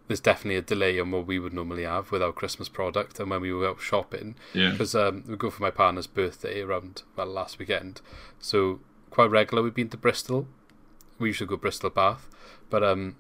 there's 0.08 0.20
definitely 0.20 0.58
a 0.58 0.62
delay 0.62 1.00
on 1.00 1.10
what 1.12 1.26
we 1.26 1.40
would 1.40 1.54
normally 1.54 1.84
have 1.84 2.12
with 2.12 2.22
our 2.22 2.32
Christmas 2.32 2.68
product 2.68 3.20
and 3.20 3.30
when 3.30 3.42
we 3.42 3.54
were 3.54 3.68
out 3.68 3.80
shopping. 3.80 4.36
Yeah. 4.54 4.72
Because 4.72 4.94
um, 4.94 5.24
we 5.28 5.36
go 5.38 5.50
for 5.50 5.64
my 5.64 5.72
partner's 5.72 6.08
birthday 6.08 6.62
around 6.62 7.04
well 7.16 7.28
last 7.28 7.60
weekend, 7.60 8.02
so 8.40 8.80
quite 9.10 9.30
regular. 9.30 9.64
We've 9.64 9.74
been 9.74 9.90
to 9.90 9.98
Bristol. 9.98 10.48
We 11.18 11.30
usually 11.30 11.48
go 11.48 11.58
Bristol 11.58 11.90
Bath, 11.90 12.28
but 12.70 12.84
um, 12.84 13.16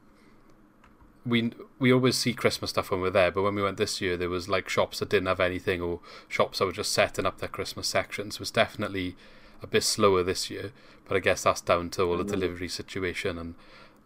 we 1.25 1.51
we 1.79 1.93
always 1.93 2.17
see 2.17 2.33
Christmas 2.33 2.71
stuff 2.71 2.91
when 2.91 3.01
we're 3.01 3.09
there. 3.09 3.31
But 3.31 3.43
when 3.43 3.55
we 3.55 3.61
went 3.63 3.77
this 3.77 4.01
year, 4.01 4.17
there 4.17 4.29
was 4.29 4.49
like 4.49 4.69
shops 4.69 4.99
that 4.99 5.09
didn't 5.09 5.27
have 5.27 5.39
anything, 5.39 5.81
or 5.81 5.99
shops 6.27 6.59
that 6.59 6.65
were 6.65 6.71
just 6.71 6.91
setting 6.91 7.25
up 7.25 7.39
their 7.39 7.49
Christmas 7.49 7.87
sections. 7.87 8.35
It 8.35 8.39
was 8.39 8.51
definitely 8.51 9.15
a 9.61 9.67
bit 9.67 9.83
slower 9.83 10.23
this 10.23 10.49
year. 10.49 10.71
But 11.07 11.17
I 11.17 11.19
guess 11.19 11.43
that's 11.43 11.61
down 11.61 11.89
to 11.91 12.03
all 12.03 12.17
the 12.17 12.23
delivery 12.23 12.69
situation 12.69 13.37
and 13.37 13.55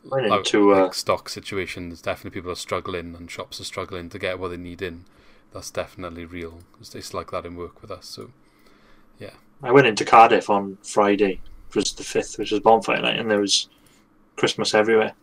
Went 0.10 0.30
like, 0.30 0.40
into 0.40 0.74
uh, 0.74 0.84
like 0.84 0.94
stock 0.94 1.30
situations. 1.30 2.02
Definitely, 2.02 2.40
people 2.40 2.52
are 2.52 2.56
struggling, 2.56 3.16
and 3.16 3.30
shops 3.30 3.60
are 3.60 3.64
struggling 3.64 4.10
to 4.10 4.20
get 4.20 4.40
what 4.40 4.50
they 4.50 4.58
need 4.58 4.82
in. 4.82 5.06
That's 5.52 5.72
definitely 5.72 6.26
real. 6.26 6.60
It's, 6.80 6.94
it's 6.94 7.14
like 7.14 7.32
that 7.32 7.46
in 7.46 7.56
work 7.56 7.82
with 7.82 7.90
us. 7.90 8.06
So, 8.06 8.32
yeah. 9.20 9.32
I 9.64 9.72
went 9.72 9.88
into 9.88 10.06
Cardiff 10.06 10.50
on 10.50 10.78
Friday, 10.84 11.42
which 11.68 11.76
was 11.76 11.94
the 11.94 12.04
fifth, 12.04 12.38
which 12.38 12.52
was 12.52 12.60
bonfire 12.60 13.02
night, 13.02 13.20
and 13.20 13.32
there 13.32 13.40
was 13.40 13.68
Christmas 14.36 14.76
everywhere. 14.76 15.14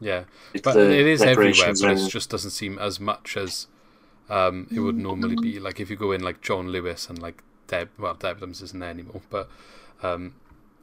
Yeah, 0.00 0.24
It's 0.54 0.62
but 0.62 0.76
it 0.76 1.06
is 1.06 1.22
everywhere, 1.22 1.74
but 1.80 1.90
it 1.90 2.08
just 2.08 2.30
doesn't 2.30 2.50
seem 2.50 2.78
as 2.78 2.98
much 2.98 3.36
as 3.36 3.66
um, 4.30 4.66
it 4.74 4.80
would 4.80 4.96
normally 4.96 5.36
be. 5.36 5.60
Like 5.60 5.78
if 5.78 5.90
you 5.90 5.96
go 5.96 6.10
in 6.10 6.22
like 6.22 6.40
John 6.40 6.68
Lewis 6.68 7.08
and 7.10 7.20
like 7.20 7.42
Deb, 7.70 7.88
well, 7.98 8.16
Debenhams 8.16 8.62
isn't 8.62 8.78
there 8.78 8.90
anymore, 8.90 9.22
but 9.30 9.48
um, 10.02 10.34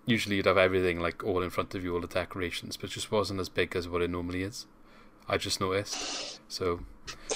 usually 0.05 0.37
you'd 0.37 0.45
have 0.45 0.57
everything 0.57 0.99
like 1.01 1.23
all 1.23 1.43
in 1.43 1.49
front 1.49 1.75
of 1.75 1.83
you, 1.83 1.93
all 1.93 2.01
the 2.01 2.07
decorations, 2.07 2.77
but 2.77 2.89
it 2.89 2.93
just 2.93 3.11
wasn't 3.11 3.39
as 3.39 3.49
big 3.49 3.75
as 3.75 3.87
what 3.87 4.01
it 4.01 4.09
normally 4.09 4.41
is. 4.41 4.65
I 5.27 5.37
just 5.37 5.59
noticed. 5.59 6.39
So 6.47 6.79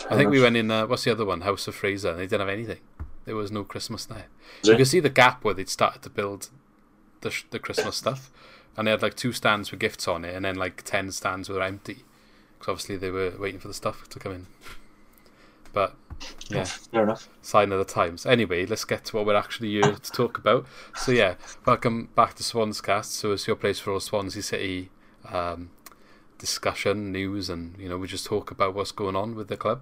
I 0.10 0.16
think 0.16 0.30
we 0.30 0.42
went 0.42 0.56
in. 0.56 0.72
Uh, 0.72 0.88
what's 0.88 1.04
the 1.04 1.12
other 1.12 1.26
one? 1.26 1.42
House 1.42 1.68
of 1.68 1.76
Fraser. 1.76 2.12
And 2.12 2.20
they 2.20 2.24
didn't 2.24 2.40
have 2.40 2.50
anything. 2.50 2.80
There 3.26 3.36
was 3.36 3.52
no 3.52 3.66
Christmas 3.66 4.06
there. 4.06 4.28
Was 4.62 4.70
You 4.70 4.76
can 4.78 4.86
see 4.86 5.02
the 5.02 5.10
gap 5.10 5.44
where 5.44 5.54
they'd 5.54 5.68
started 5.70 6.02
to 6.04 6.10
build 6.10 6.50
the 7.20 7.30
sh- 7.30 7.46
the 7.50 7.60
Christmas 7.60 7.98
stuff, 7.98 8.32
and 8.78 8.88
they 8.88 8.92
had 8.92 9.02
like 9.02 9.16
two 9.16 9.34
stands 9.34 9.72
with 9.72 9.80
gifts 9.82 10.08
on 10.08 10.24
it, 10.26 10.34
and 10.36 10.46
then 10.46 10.56
like 10.56 10.84
ten 10.84 11.12
stands 11.12 11.50
were 11.50 11.62
empty, 11.62 12.04
because 12.58 12.72
obviously 12.72 12.98
they 12.98 13.12
were 13.12 13.34
waiting 13.38 13.60
for 13.60 13.68
the 13.68 13.74
stuff 13.74 14.08
to 14.10 14.20
come 14.20 14.32
in. 14.32 14.48
But 15.74 15.96
yeah, 16.50 16.66
Fair 16.66 17.04
enough. 17.04 17.30
sign 17.42 17.72
of 17.72 17.80
the 17.80 17.86
times. 17.86 18.26
Anyway, 18.26 18.66
let's 18.66 18.86
get 18.86 19.06
to 19.06 19.16
what 19.18 19.26
we're 19.26 19.36
actually 19.36 19.70
here 19.72 19.94
to 19.94 20.12
talk 20.12 20.38
about. 20.38 20.66
So 20.96 21.12
yeah, 21.12 21.36
welcome 21.66 22.10
back 22.16 22.36
to 22.36 22.44
Swans 22.44 22.82
Cast. 22.82 23.14
So 23.14 23.32
it's 23.32 23.48
your 23.48 23.56
place 23.56 23.80
for 23.80 23.92
all 23.94 24.00
Swansea 24.00 24.44
City 24.44 24.90
um, 25.32 25.72
discussion, 26.38 27.12
news, 27.12 27.50
and 27.50 27.76
you 27.80 27.88
know 27.90 27.98
we 27.98 28.08
just 28.08 28.26
talk 28.26 28.52
about 28.52 28.74
what's 28.74 28.92
going 28.92 29.16
on 29.16 29.36
with 29.36 29.48
the 29.48 29.58
club. 29.58 29.82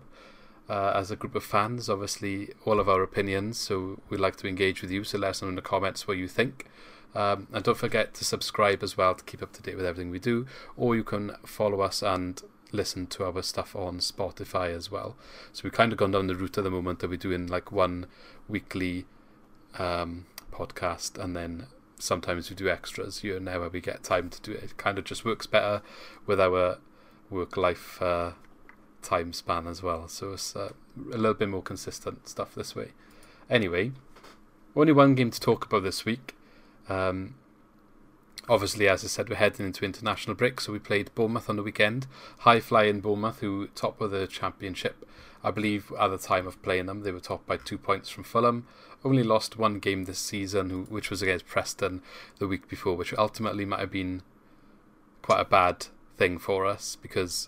Uh, 0.70 0.94
as 0.96 1.10
a 1.10 1.16
group 1.16 1.34
of 1.34 1.44
fans, 1.44 1.90
obviously, 1.90 2.50
all 2.64 2.80
of 2.80 2.88
our 2.88 3.02
opinions. 3.02 3.58
So 3.58 4.00
we'd 4.10 4.20
like 4.20 4.36
to 4.38 4.48
engage 4.48 4.84
with 4.84 4.92
you. 4.92 5.04
So 5.04 5.18
let 5.18 5.32
us 5.32 5.42
know 5.42 5.48
in 5.48 5.56
the 5.56 5.64
comments 5.64 6.08
what 6.08 6.18
you 6.18 6.28
think. 6.28 6.68
Um, 7.16 7.48
and 7.52 7.64
don't 7.64 7.76
forget 7.76 8.14
to 8.14 8.24
subscribe 8.24 8.84
as 8.84 8.96
well 8.96 9.16
to 9.16 9.24
keep 9.24 9.42
up 9.42 9.52
to 9.54 9.64
date 9.64 9.76
with 9.76 9.86
everything 9.88 10.12
we 10.12 10.20
do. 10.20 10.46
Or 10.78 10.96
you 10.96 11.04
can 11.04 11.32
follow 11.44 11.82
us 11.82 12.04
and 12.04 12.40
listen 12.72 13.08
to 13.08 13.26
our 13.26 13.42
stuff 13.42 13.76
on 13.76 14.00
Spotify 14.00 14.74
as 14.76 14.92
well. 14.92 15.16
So 15.52 15.62
we've 15.64 15.74
kind 15.74 15.92
of 15.92 15.98
gone 15.98 16.12
down 16.12 16.28
the 16.28 16.36
route 16.36 16.58
at 16.58 16.64
the 16.64 16.72
moment 16.72 17.00
that 17.00 17.10
we're 17.10 17.18
doing 17.18 17.48
like 17.48 17.72
one 17.72 18.06
weekly 18.48 19.06
um, 19.78 20.26
podcast 20.52 21.18
and 21.18 21.36
then 21.36 21.68
sometimes 22.00 22.50
we 22.50 22.56
do 22.56 22.70
extras 22.70 23.20
here 23.20 23.38
and 23.38 23.48
there 23.48 23.60
where 23.60 23.70
we 23.70 23.82
get 23.82 24.04
time 24.04 24.30
to 24.30 24.42
do 24.42 24.52
it. 24.52 24.64
It 24.64 24.78
kind 24.78 24.98
of 24.98 25.04
just 25.04 25.26
works 25.26 25.48
better 25.48 25.82
with 26.26 26.40
our 26.40 26.78
work 27.30 27.58
life 27.58 28.02
uh, 28.02 28.32
time 29.02 29.34
span 29.34 29.68
as 29.68 29.84
well. 29.84 30.08
So 30.08 30.34
it's 30.34 30.56
uh, 30.56 30.74
a 31.12 31.18
little 31.18 31.34
bit 31.34 31.50
more 31.50 31.62
consistent 31.62 32.28
stuff 32.28 32.56
this 32.56 32.76
way. 32.76 32.90
Anyway, 33.50 33.92
only 34.76 34.94
one 34.94 35.16
game 35.16 35.32
to 35.32 35.40
talk 35.40 35.66
about 35.66 35.84
this 35.84 36.06
week. 36.06 36.36
Um, 36.88 37.36
obviously, 38.50 38.90
as 38.90 39.04
I 39.04 39.08
said, 39.08 39.30
we're 39.30 39.36
heading 39.36 39.66
into 39.66 39.86
international 39.86 40.36
break, 40.36 40.60
so 40.60 40.74
we 40.74 40.80
played 40.80 41.14
Bournemouth 41.16 41.50
on 41.50 41.56
the 41.56 41.64
weekend. 41.64 42.08
High 42.40 42.60
flying 42.60 43.00
Bournemouth, 43.00 43.40
who 43.40 43.68
top 43.76 44.02
of 44.02 44.12
the 44.12 44.28
championship. 44.28 45.08
I 45.44 45.52
believe 45.52 45.94
at 45.98 46.08
the 46.08 46.18
time 46.18 46.48
of 46.48 46.62
playing 46.62 46.88
them, 46.88 47.02
they 47.02 47.12
were 47.12 47.20
top 47.20 47.46
by 47.46 47.58
two 47.58 47.78
points 47.78 48.10
from 48.10 48.26
Fulham. 48.26 48.68
Only 49.06 49.24
lost 49.24 49.58
one 49.58 49.80
game 49.80 50.04
this 50.04 50.20
season, 50.20 50.88
which 50.90 51.10
was 51.10 51.22
against 51.22 51.46
Preston 51.46 52.02
the 52.40 52.48
week 52.48 52.68
before, 52.68 52.98
which 52.98 53.14
ultimately 53.18 53.64
might 53.64 53.80
have 53.80 53.92
been 53.92 54.24
quite 55.22 55.40
a 55.40 55.46
bad 55.46 55.88
thing 56.18 56.38
for 56.38 56.66
us 56.66 56.98
because 57.02 57.48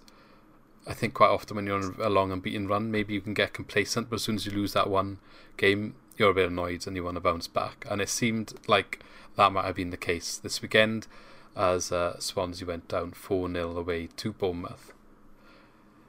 I 0.88 0.93
think 0.93 1.13
quite 1.13 1.29
often 1.29 1.55
when 1.55 1.65
you're 1.65 1.84
on 1.84 1.96
a 2.00 2.10
long 2.10 2.31
unbeaten 2.31 2.67
run, 2.67 2.91
maybe 2.91 3.13
you 3.13 3.22
can 3.22 3.34
get 3.34 3.53
complacent, 3.53 4.10
but 4.10 4.15
as 4.15 4.24
soon 4.24 4.36
as 4.36 4.46
you 4.46 4.51
lose 4.53 4.74
that 4.74 4.89
one 4.89 5.20
game, 5.58 5.96
you're 6.17 6.31
a 6.31 6.34
bit 6.34 6.50
annoyed 6.50 6.88
and 6.88 6.96
you 6.96 7.03
want 7.03 7.15
to 7.15 7.22
bounce 7.22 7.48
back. 7.48 7.86
And 7.89 8.01
it 8.01 8.10
seemed 8.10 8.53
like 8.67 9.03
that 9.35 9.51
might 9.51 9.65
have 9.65 9.75
been 9.75 9.89
the 9.89 9.97
case 9.97 10.38
this 10.38 10.61
weekend 10.61 11.07
as 11.55 11.91
uh, 11.91 12.19
Swansea 12.19 12.65
went 12.65 12.88
down 12.88 13.11
4 13.11 13.51
0 13.51 13.77
away 13.77 14.07
to 14.17 14.33
Bournemouth. 14.33 14.93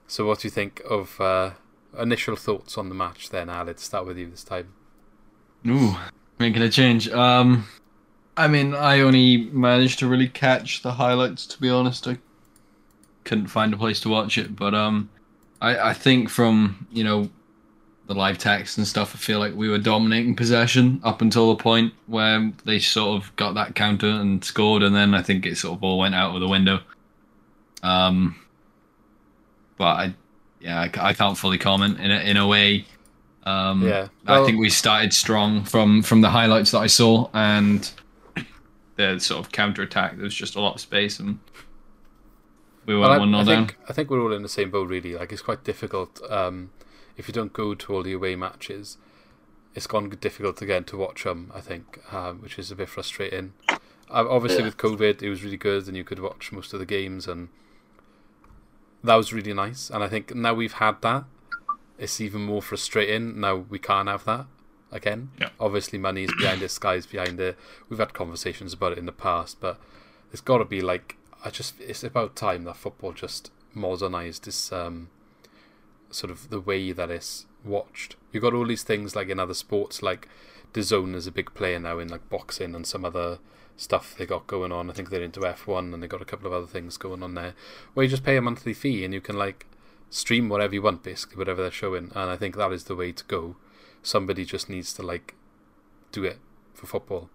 So, 0.07 0.27
what 0.27 0.41
do 0.41 0.49
you 0.49 0.51
think 0.51 0.83
of 0.89 1.21
uh, 1.21 1.53
initial 1.99 2.37
thoughts 2.37 2.77
on 2.77 2.89
the 2.89 2.95
match 2.95 3.31
then, 3.31 3.49
Al? 3.49 3.65
Let's 3.65 3.83
start 3.83 4.07
with 4.07 4.19
you 4.19 4.29
this 4.29 4.45
time. 4.45 4.73
Ooh, 5.67 5.97
making 6.39 6.63
a 6.63 6.69
change. 6.69 7.09
Um, 7.09 7.67
I 8.37 8.49
mean, 8.49 8.75
I 8.75 9.01
only 9.01 9.49
managed 9.51 9.99
to 10.01 10.09
really 10.09 10.29
catch 10.29 10.83
the 10.83 10.93
highlights. 10.93 11.47
To 11.47 11.61
be 11.61 11.71
honest, 11.71 12.07
I 12.07 12.19
couldn't 13.25 13.49
find 13.49 13.73
a 13.73 13.77
place 13.77 14.01
to 14.01 14.09
watch 14.09 14.39
it. 14.39 14.57
But 14.57 14.75
um, 14.75 15.11
I 15.61 15.91
I 15.91 15.95
think 15.95 16.29
from 16.29 16.87
you 16.91 17.05
know 17.05 17.31
the 18.13 18.19
live 18.19 18.39
text 18.39 18.79
and 18.79 18.87
stuff, 18.87 19.15
I 19.15 19.19
feel 19.19 19.39
like 19.39 19.55
we 19.55 19.69
were 19.69 19.79
dominating 19.79 20.37
possession 20.37 21.01
up 21.05 21.23
until 21.23 21.49
the 21.55 21.63
point 21.63 21.93
where 22.07 22.53
they 22.65 22.79
sort 22.79 23.23
of 23.23 23.35
got 23.37 23.55
that 23.55 23.75
counter 23.75 24.09
and 24.09 24.45
scored, 24.45 24.83
and 24.83 24.95
then 24.95 25.15
I 25.15 25.23
think 25.23 25.47
it 25.47 25.57
sort 25.57 25.77
of 25.79 25.83
all 25.85 25.99
went 25.99 26.15
out 26.15 26.35
of 26.35 26.41
the 26.41 26.49
window. 26.49 26.81
Um, 27.83 28.37
but 29.77 29.85
I, 29.85 30.15
yeah, 30.61 30.81
I, 30.81 31.09
I 31.09 31.13
can't 31.15 31.37
fully 31.37 31.59
comment 31.59 31.99
in 32.01 32.11
a, 32.11 32.19
in 32.21 32.37
a 32.37 32.47
way. 32.47 32.85
Um, 33.45 33.83
Yeah, 33.83 34.09
I 34.27 34.45
think 34.45 34.59
we 34.61 34.71
started 34.71 35.13
strong 35.13 35.65
from 35.65 36.03
from 36.03 36.21
the 36.21 36.31
highlights 36.31 36.71
that 36.71 36.79
I 36.79 36.87
saw, 36.87 37.29
and 37.35 37.91
the 38.97 39.19
sort 39.19 39.45
of 39.45 39.51
counter 39.51 39.83
attack. 39.83 40.15
There 40.15 40.25
was 40.25 40.35
just 40.35 40.55
a 40.55 40.61
lot 40.61 40.75
of 40.75 40.81
space, 40.81 41.19
and 41.19 41.41
we 42.87 42.97
went 42.97 43.11
Well, 43.11 43.13
I, 43.13 43.19
one 43.19 43.31
0 43.31 43.41
I 43.41 43.45
down. 43.45 43.67
think 43.67 43.79
I 43.89 43.93
think 43.93 44.11
we're 44.11 44.21
all 44.23 44.33
in 44.33 44.43
the 44.43 44.49
same 44.49 44.71
boat 44.71 44.89
really. 44.89 45.15
Like 45.15 45.33
it's 45.33 45.43
quite 45.43 45.65
difficult 45.65 46.21
um, 46.31 46.71
if 47.17 47.29
you 47.29 47.35
don't 47.35 47.53
go 47.53 47.75
to 47.75 47.95
all 47.95 48.03
the 48.03 48.13
away 48.13 48.37
matches. 48.37 48.99
It's 49.75 49.87
gone 49.87 50.11
difficult 50.11 50.61
again 50.61 50.85
to 50.85 50.97
watch 50.99 51.25
them. 51.25 51.51
I 51.55 51.61
think, 51.61 52.01
um, 52.13 52.41
which 52.43 52.59
is 52.59 52.71
a 52.71 52.77
bit 52.77 52.89
frustrating. 52.91 53.55
Uh, 53.69 53.79
obviously, 54.29 54.59
Yeah. 54.61 54.67
with 54.67 54.77
COVID, 54.77 55.23
it 55.23 55.31
was 55.31 55.43
really 55.43 55.57
good, 55.57 55.89
and 55.89 55.97
you 55.97 56.05
could 56.05 56.19
watch 56.21 56.53
most 56.53 56.75
of 56.75 56.79
the 56.81 56.85
games, 56.87 57.27
and 57.27 57.49
that 59.03 59.15
was 59.17 59.33
really 59.33 59.55
nice. 59.55 59.91
And 59.91 60.05
I 60.05 60.09
think 60.09 60.35
now 60.35 60.55
we've 60.55 60.75
had 60.75 61.01
that, 61.03 61.25
it's 61.99 62.21
even 62.21 62.43
more 62.43 62.63
frustrating. 62.63 63.41
Now 63.41 63.57
we 63.57 63.79
can't 63.79 64.09
have 64.09 64.25
that 64.27 64.47
again. 64.91 65.31
Yeah. 65.41 65.51
Obviously, 65.59 65.99
money 65.99 66.25
is 66.25 66.33
behind 66.39 66.63
it, 66.63 66.71
sky's 66.71 67.07
behind 67.07 67.41
it. 67.41 67.57
We've 67.89 67.99
had 67.99 68.13
conversations 68.13 68.73
about 68.75 68.93
it 68.93 68.99
in 68.99 69.07
the 69.07 69.13
past, 69.13 69.61
but 69.61 69.79
it's 70.33 70.41
got 70.43 70.59
to 70.59 70.65
be 70.65 70.81
like 70.81 71.17
I 71.45 71.51
just. 71.51 71.81
It's 71.81 72.05
about 72.05 72.37
time 72.37 72.65
that 72.65 72.77
football 72.77 73.13
just 73.13 73.51
modernized 73.75 74.45
this 74.45 74.71
um, 74.71 75.09
sort 76.15 76.31
of 76.31 76.51
the 76.51 76.61
way 76.61 76.93
that 76.93 77.11
it's 77.11 77.47
watched. 77.65 78.17
You've 78.33 78.43
got 78.43 78.55
all 78.55 78.67
these 78.67 78.83
things 78.83 79.17
like 79.17 79.29
in 79.29 79.41
other 79.41 79.55
sports, 79.55 80.03
like 80.03 80.29
DAZN 80.73 81.15
is 81.15 81.27
a 81.27 81.33
big 81.33 81.53
player 81.55 81.79
now 81.79 81.99
in 81.99 82.09
like 82.09 82.29
boxing 82.29 82.75
and 82.75 82.87
some 82.87 83.05
other 83.05 83.39
stuff 83.77 84.15
they 84.17 84.27
got 84.27 84.47
going 84.47 84.73
on. 84.73 84.91
I 84.91 84.93
think 84.93 85.11
they're 85.11 85.23
into 85.23 85.41
F1 85.41 85.93
and 85.93 86.03
they 86.03 86.09
got 86.09 86.23
a 86.23 86.27
couple 86.27 86.47
of 86.47 86.53
other 86.53 86.67
things 86.67 86.97
going 86.97 87.23
on 87.23 87.35
there, 87.35 87.55
where 87.95 88.05
you 88.05 88.11
just 88.11 88.25
pay 88.25 88.37
a 88.37 88.43
monthly 88.43 88.75
fee 88.75 89.05
and 89.05 89.13
you 89.13 89.21
can 89.21 89.37
like 89.37 89.67
stream 90.11 90.49
whatever 90.49 90.75
you 90.75 90.83
want, 90.83 91.03
basically 91.03 91.37
whatever 91.37 91.63
they're 91.63 91.71
showing. 91.71 92.13
And 92.15 92.31
I 92.31 92.37
think 92.37 92.57
that 92.57 92.73
is 92.73 92.85
the 92.85 92.97
way 92.97 93.13
to 93.13 93.25
go. 93.25 93.57
Somebody 94.03 94.45
just 94.45 94.69
needs 94.69 94.93
to 94.95 95.03
like 95.03 95.35
do 96.11 96.25
it 96.25 96.39
for 96.75 96.87
football. 96.87 97.31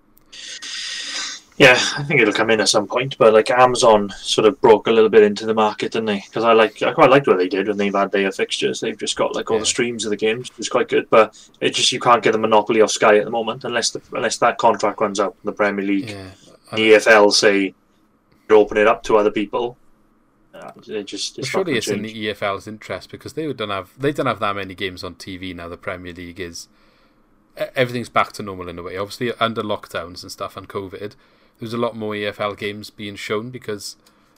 Yeah, 1.58 1.74
I 1.98 2.04
think 2.04 2.22
it'll 2.22 2.36
come 2.36 2.52
in 2.52 2.62
at 2.62 2.70
some 2.70 2.86
point, 2.86 3.18
but 3.18 3.34
like 3.34 3.50
Amazon 3.50 4.12
sort 4.12 4.46
of 4.48 4.62
broke 4.62 4.86
a 4.86 4.92
little 4.92 5.10
bit 5.10 5.24
into 5.24 5.48
the 5.48 5.56
market, 5.56 5.92
didn't 5.94 6.06
they? 6.06 6.24
Because 6.24 6.44
I 6.44 6.54
like, 6.54 6.84
I 6.84 6.94
quite 6.94 7.10
liked 7.10 7.26
what 7.26 7.38
they 7.40 7.48
did 7.50 7.68
when 7.68 7.78
they've 7.78 7.94
had 7.96 8.12
their 8.12 8.32
fixtures. 8.32 8.80
They've 8.80 8.98
just 8.98 9.16
got 9.16 9.34
like 9.36 9.50
all 9.50 9.58
Yeah. 9.58 9.62
the 9.62 9.66
streams 9.66 10.06
of 10.06 10.12
the 10.12 10.18
games, 10.18 10.50
which 10.50 10.60
is 10.60 10.70
quite 10.70 10.88
good. 10.88 11.10
But 11.10 11.36
it 11.60 11.72
just 11.74 11.92
you 11.92 12.00
can't 12.00 12.22
get 12.22 12.34
the 12.34 12.38
monopoly 12.38 12.80
of 12.80 12.92
Sky 12.92 13.18
at 13.18 13.26
the 13.26 13.32
moment 13.32 13.64
unless 13.64 13.90
the, 13.90 14.02
unless 14.14 14.38
that 14.38 14.60
contract 14.60 15.02
runs 15.02 15.20
out. 15.20 15.32
in 15.44 15.46
The 15.48 15.52
Premier 15.52 15.84
League, 15.84 16.12
Yeah. 16.12 16.30
the 16.74 16.92
EFL 16.94 17.32
say 17.34 17.74
open 18.52 18.78
it 18.78 18.86
up 18.88 19.02
to 19.04 19.18
other 19.18 19.32
people. 19.32 19.78
Uh, 20.54 20.72
it 20.88 21.04
just 21.06 21.40
it's 21.40 21.48
surely 21.48 21.76
it's 21.78 21.88
in 21.88 22.02
the 22.04 22.28
EFL's 22.30 22.68
interest 22.68 23.10
because 23.12 23.34
they 23.34 23.52
don't 23.52 23.70
have 23.72 23.90
they 24.00 24.12
don't 24.12 24.26
have 24.28 24.40
that 24.40 24.56
many 24.56 24.76
games 24.76 25.04
on 25.04 25.16
TV 25.16 25.56
now. 25.56 25.68
The 25.68 25.78
Premier 25.78 26.14
League 26.14 26.40
is 26.40 26.68
everything's 27.76 28.10
back 28.10 28.32
to 28.34 28.44
normal 28.44 28.68
in 28.70 28.78
a 28.78 28.84
way. 28.84 28.96
Obviously, 28.98 29.34
under 29.40 29.64
lockdowns 29.64 30.22
and 30.22 30.32
stuff 30.32 30.56
and 30.56 30.68
COVID, 30.70 31.14
there 31.60 31.66
was 31.66 31.74
a 31.74 31.78
lot 31.78 31.96
more 31.96 32.14
EFL 32.14 32.58
games 32.58 32.90
being 32.90 33.16
shown 33.16 33.50
because 33.50 33.96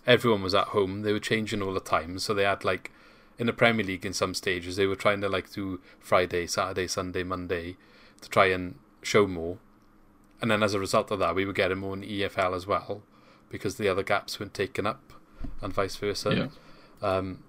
everyone 0.07 0.41
was 0.41 0.55
at 0.55 0.69
home. 0.69 1.01
They 1.01 1.11
were 1.11 1.19
changing 1.19 1.61
all 1.61 1.73
the 1.73 1.81
time, 1.81 2.17
so 2.19 2.33
they 2.33 2.43
had 2.43 2.63
like 2.63 2.91
in 3.38 3.47
the 3.47 3.53
Premier 3.53 3.85
League 3.85 4.05
in 4.05 4.13
some 4.13 4.33
stages 4.33 4.75
they 4.75 4.85
were 4.85 4.95
trying 4.95 5.21
to 5.21 5.29
like 5.29 5.51
do 5.51 5.81
Friday, 5.99 6.47
Saturday, 6.47 6.88
Sunday, 6.88 7.23
Monday 7.23 7.75
to 8.21 8.29
try 8.29 8.47
and 8.47 8.75
show 9.01 9.27
more. 9.27 9.57
And 10.41 10.49
then 10.49 10.63
as 10.63 10.73
a 10.73 10.79
result 10.79 11.11
of 11.11 11.19
that, 11.19 11.35
we 11.35 11.45
were 11.45 11.53
getting 11.53 11.79
more 11.79 11.93
in 11.93 12.03
EFL 12.03 12.55
as 12.55 12.65
well 12.65 13.03
because 13.49 13.75
the 13.75 13.89
other 13.89 14.03
gaps 14.03 14.39
weren't 14.39 14.53
taken 14.53 14.85
up, 14.85 15.11
and 15.61 15.73
vice 15.73 15.97
versa. 15.97 16.49
Yeah. 17.01 17.07
Um, 17.07 17.43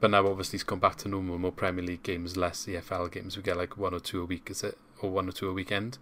but 0.00 0.10
now 0.10 0.26
obviously 0.26 0.56
it's 0.56 0.64
gone 0.64 0.80
back 0.80 0.96
to 0.96 1.08
normal, 1.08 1.38
more 1.38 1.52
Premier 1.52 1.84
League 1.84 2.02
games, 2.02 2.36
less 2.36 2.66
EFL 2.66 3.10
games. 3.12 3.36
We 3.36 3.42
get 3.44 3.56
like 3.56 3.76
one 3.76 3.94
or 3.94 4.00
two 4.00 4.22
a 4.22 4.24
week, 4.24 4.50
is 4.50 4.64
it? 4.64 4.76
Or 5.00 5.10
one 5.10 5.28
or 5.28 5.32
two 5.32 5.48
a 5.48 5.52
weekend 5.52 5.98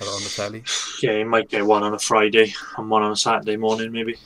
on 0.00 0.22
the 0.22 0.32
telly. 0.34 0.62
Yeah, 1.02 1.18
you 1.18 1.24
might 1.26 1.48
get 1.48 1.64
one 1.66 1.82
on 1.82 1.94
a 1.94 1.98
Friday 1.98 2.54
and 2.76 2.90
one 2.90 3.02
on 3.02 3.12
a 3.12 3.16
Saturday 3.16 3.56
morning, 3.56 3.92
maybe. 3.92 4.16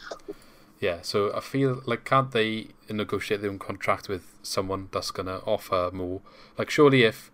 Yeah, 0.81 1.01
so 1.03 1.33
I 1.37 1.41
feel 1.41 1.83
like 1.87 2.05
can't 2.05 2.31
they 2.33 2.69
negotiate 2.89 3.43
their 3.43 3.51
own 3.51 3.59
contract 3.59 4.09
with 4.09 4.35
someone 4.43 4.89
that's 4.93 5.11
going 5.11 5.27
to 5.27 5.41
offer 5.43 5.91
more? 5.93 6.23
Like, 6.57 6.71
surely 6.71 7.03
if 7.03 7.31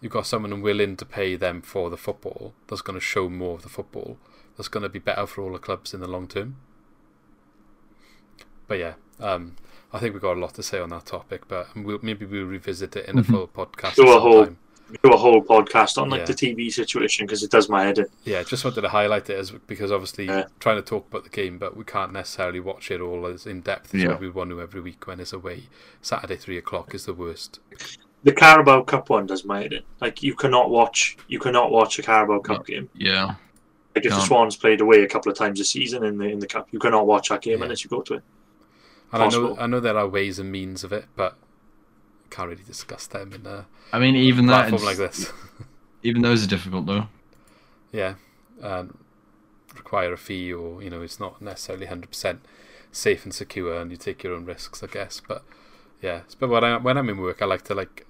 you've 0.00 0.12
got 0.12 0.26
someone 0.26 0.62
willing 0.62 0.96
to 0.96 1.04
pay 1.04 1.36
them 1.36 1.60
for 1.60 1.90
the 1.90 1.96
football, 1.98 2.54
that's 2.66 2.82
going 2.82 2.98
to 2.98 3.04
show 3.04 3.28
more 3.28 3.56
of 3.56 3.62
the 3.62 3.68
football, 3.68 4.16
that's 4.56 4.68
going 4.68 4.82
to 4.84 4.88
be 4.88 4.98
better 4.98 5.26
for 5.26 5.42
all 5.42 5.52
the 5.52 5.58
clubs 5.58 5.92
in 5.92 6.00
the 6.00 6.08
long 6.08 6.26
term. 6.26 6.56
But 8.66 8.78
yeah, 8.78 8.94
um, 9.20 9.56
I 9.92 9.98
think 9.98 10.12
we've 10.14 10.22
got 10.22 10.36
a 10.36 10.40
lot 10.40 10.54
to 10.54 10.62
say 10.62 10.78
on 10.78 10.90
that 10.90 11.06
topic, 11.06 11.48
but 11.48 11.68
we'll, 11.76 11.98
maybe 12.02 12.26
we'll 12.26 12.44
revisit 12.44 12.96
it 12.96 13.08
in 13.08 13.18
a 13.18 13.24
full 13.24 13.48
podcast. 13.48 13.96
Do 13.96 14.08
a 14.08 14.20
whole- 14.20 14.44
time. 14.46 14.58
Do 15.02 15.12
a 15.12 15.16
whole 15.16 15.42
podcast 15.42 16.00
on 16.00 16.08
like 16.08 16.20
Yeah. 16.20 16.24
the 16.26 16.34
TV 16.34 16.72
situation 16.72 17.26
because 17.26 17.42
it 17.42 17.50
does 17.50 17.68
my 17.68 17.84
head 17.84 17.98
in. 17.98 18.06
Yeah, 18.24 18.42
just 18.42 18.64
wanted 18.64 18.80
to 18.80 18.88
highlight 18.88 19.28
it 19.28 19.38
as 19.38 19.50
because 19.50 19.92
obviously 19.92 20.24
Yeah. 20.26 20.44
trying 20.60 20.76
to 20.76 20.82
talk 20.82 21.06
about 21.08 21.24
the 21.24 21.30
game, 21.30 21.58
but 21.58 21.76
we 21.76 21.84
can't 21.84 22.12
necessarily 22.12 22.58
watch 22.60 22.90
it 22.90 23.00
all 23.00 23.26
as 23.26 23.46
in 23.46 23.60
depth 23.60 23.94
as 23.94 24.02
Yeah. 24.02 24.08
what 24.08 24.20
we 24.20 24.30
want 24.30 24.50
to 24.50 24.62
every 24.62 24.80
week 24.80 25.06
when 25.06 25.20
it's 25.20 25.32
away. 25.32 25.64
Saturday 26.00 26.36
three 26.36 26.56
o'clock 26.56 26.94
is 26.94 27.04
the 27.04 27.12
worst. 27.12 27.60
The 28.24 28.32
Carabao 28.32 28.82
Cup 28.82 29.10
one 29.10 29.26
does 29.26 29.44
my 29.44 29.60
head 29.62 29.72
in. 29.74 29.82
Like 30.00 30.22
you 30.22 30.34
cannot 30.34 30.70
watch, 30.70 31.16
you 31.28 31.38
cannot 31.38 31.70
watch 31.70 31.98
a 31.98 32.02
Carabao 32.02 32.40
Cup 32.40 32.66
game. 32.66 32.88
Yeah. 32.94 33.34
Like 33.94 34.04
if 34.04 34.04
the 34.04 34.08
Can't. 34.10 34.22
Swans 34.22 34.56
played 34.56 34.80
away 34.80 35.02
a 35.02 35.08
couple 35.08 35.30
of 35.30 35.36
times 35.36 35.58
this 35.58 35.70
season 35.70 36.02
in 36.04 36.18
the 36.18 36.24
in 36.28 36.38
the 36.38 36.46
cup, 36.46 36.68
you 36.70 36.78
cannot 36.78 37.06
watch 37.06 37.28
that 37.28 37.42
game 37.42 37.58
Yeah. 37.58 37.64
unless 37.64 37.84
you 37.84 37.90
go 37.90 38.00
to 38.02 38.14
it. 38.14 38.22
And 39.12 39.22
I 39.22 39.28
know 39.28 39.56
I 39.58 39.66
know 39.66 39.80
there 39.80 39.96
are 39.98 40.06
ways 40.08 40.38
and 40.38 40.50
means 40.52 40.82
of 40.84 40.92
it, 40.92 41.06
but 41.16 41.36
can't 42.30 42.48
really 42.48 42.62
discuss 42.64 43.06
them 43.06 43.32
in 43.32 43.46
a 43.46 43.66
I 43.92 43.98
mean, 43.98 44.16
even 44.16 44.46
that, 44.46 44.68
platform 44.68 44.84
like 44.84 44.96
this. 44.98 45.32
even 46.02 46.22
those 46.22 46.44
are 46.44 46.48
difficult 46.48 46.86
though. 46.86 47.08
yeah, 47.92 48.14
and 48.62 48.96
require 49.76 50.12
a 50.12 50.18
fee, 50.18 50.52
or 50.52 50.82
you 50.82 50.90
know, 50.90 51.02
it's 51.02 51.20
not 51.20 51.40
necessarily 51.40 51.86
hundred 51.86 52.08
percent 52.10 52.40
safe 52.92 53.24
and 53.24 53.34
secure, 53.34 53.80
and 53.80 53.90
you 53.90 53.96
take 53.96 54.22
your 54.22 54.34
own 54.34 54.44
risks, 54.44 54.82
I 54.82 54.86
guess. 54.86 55.20
But 55.26 55.42
yeah, 56.02 56.22
but 56.38 56.48
when 56.48 56.64
I 56.64 56.76
when 56.76 56.96
I'm 56.98 57.08
in 57.08 57.18
work, 57.18 57.42
I 57.42 57.46
like 57.46 57.62
to 57.64 57.74
like 57.74 58.06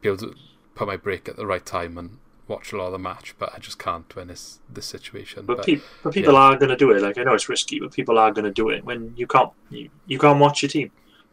be 0.00 0.08
able 0.08 0.18
to 0.18 0.34
put 0.74 0.86
my 0.86 0.96
break 0.96 1.28
at 1.28 1.36
the 1.36 1.46
right 1.46 1.64
time 1.64 1.96
and 1.98 2.18
watch 2.48 2.72
a 2.72 2.76
lot 2.76 2.86
of 2.86 2.92
the 2.92 2.98
match, 2.98 3.34
but 3.38 3.54
I 3.54 3.58
just 3.58 3.78
can't 3.78 4.14
when 4.16 4.28
it's 4.28 4.58
this 4.68 4.84
situation. 4.86 5.46
But, 5.46 5.58
But, 5.58 5.66
peop 5.66 5.82
but 6.02 6.12
people 6.12 6.36
are 6.36 6.56
going 6.56 6.70
to 6.70 6.76
do 6.76 6.90
it. 6.90 7.00
Like 7.00 7.16
I 7.18 7.22
know 7.22 7.34
it's 7.34 7.48
risky, 7.48 7.78
but 7.80 7.92
people 7.92 8.18
are 8.18 8.32
going 8.32 8.44
to 8.44 8.50
do 8.50 8.68
it 8.68 8.84
when 8.84 9.14
you 9.16 9.26
can't 9.26 9.50
you, 9.70 9.90
you 10.06 10.18
can't 10.18 10.38
watch 10.38 10.62
your 10.62 10.68
team. 10.68 10.90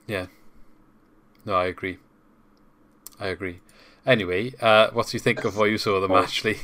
yeah, 0.08 0.28
no, 1.50 1.56
I 1.56 1.66
agree. 1.66 1.98
I 3.20 3.28
agree. 3.30 3.60
Anyway, 4.06 4.54
uh, 4.62 4.92
what 4.92 5.08
do 5.08 5.18
you 5.18 5.20
think 5.20 5.44
of 5.44 5.58
what 5.58 5.72
you 5.72 5.80
saw 5.80 5.96
of 5.96 6.04
the 6.04 6.08
match, 6.08 6.44
Lee? 6.46 6.58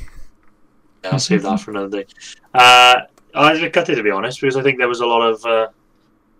Yeah, 1.02 1.10
I'll 1.10 1.18
save 1.18 1.42
that 1.42 1.60
for 1.60 1.72
another 1.72 2.02
day. 2.02 2.06
Uh, 2.54 3.00
I 3.34 3.50
was 3.50 3.58
a 3.58 3.62
bit 3.62 3.72
gutted 3.72 3.96
to 3.96 4.02
be 4.04 4.12
honest 4.12 4.40
because 4.40 4.56
I 4.56 4.62
think 4.62 4.78
there 4.78 4.88
was 4.88 5.00
a 5.00 5.06
lot 5.06 5.22
of 5.22 5.44
uh, 5.44 5.68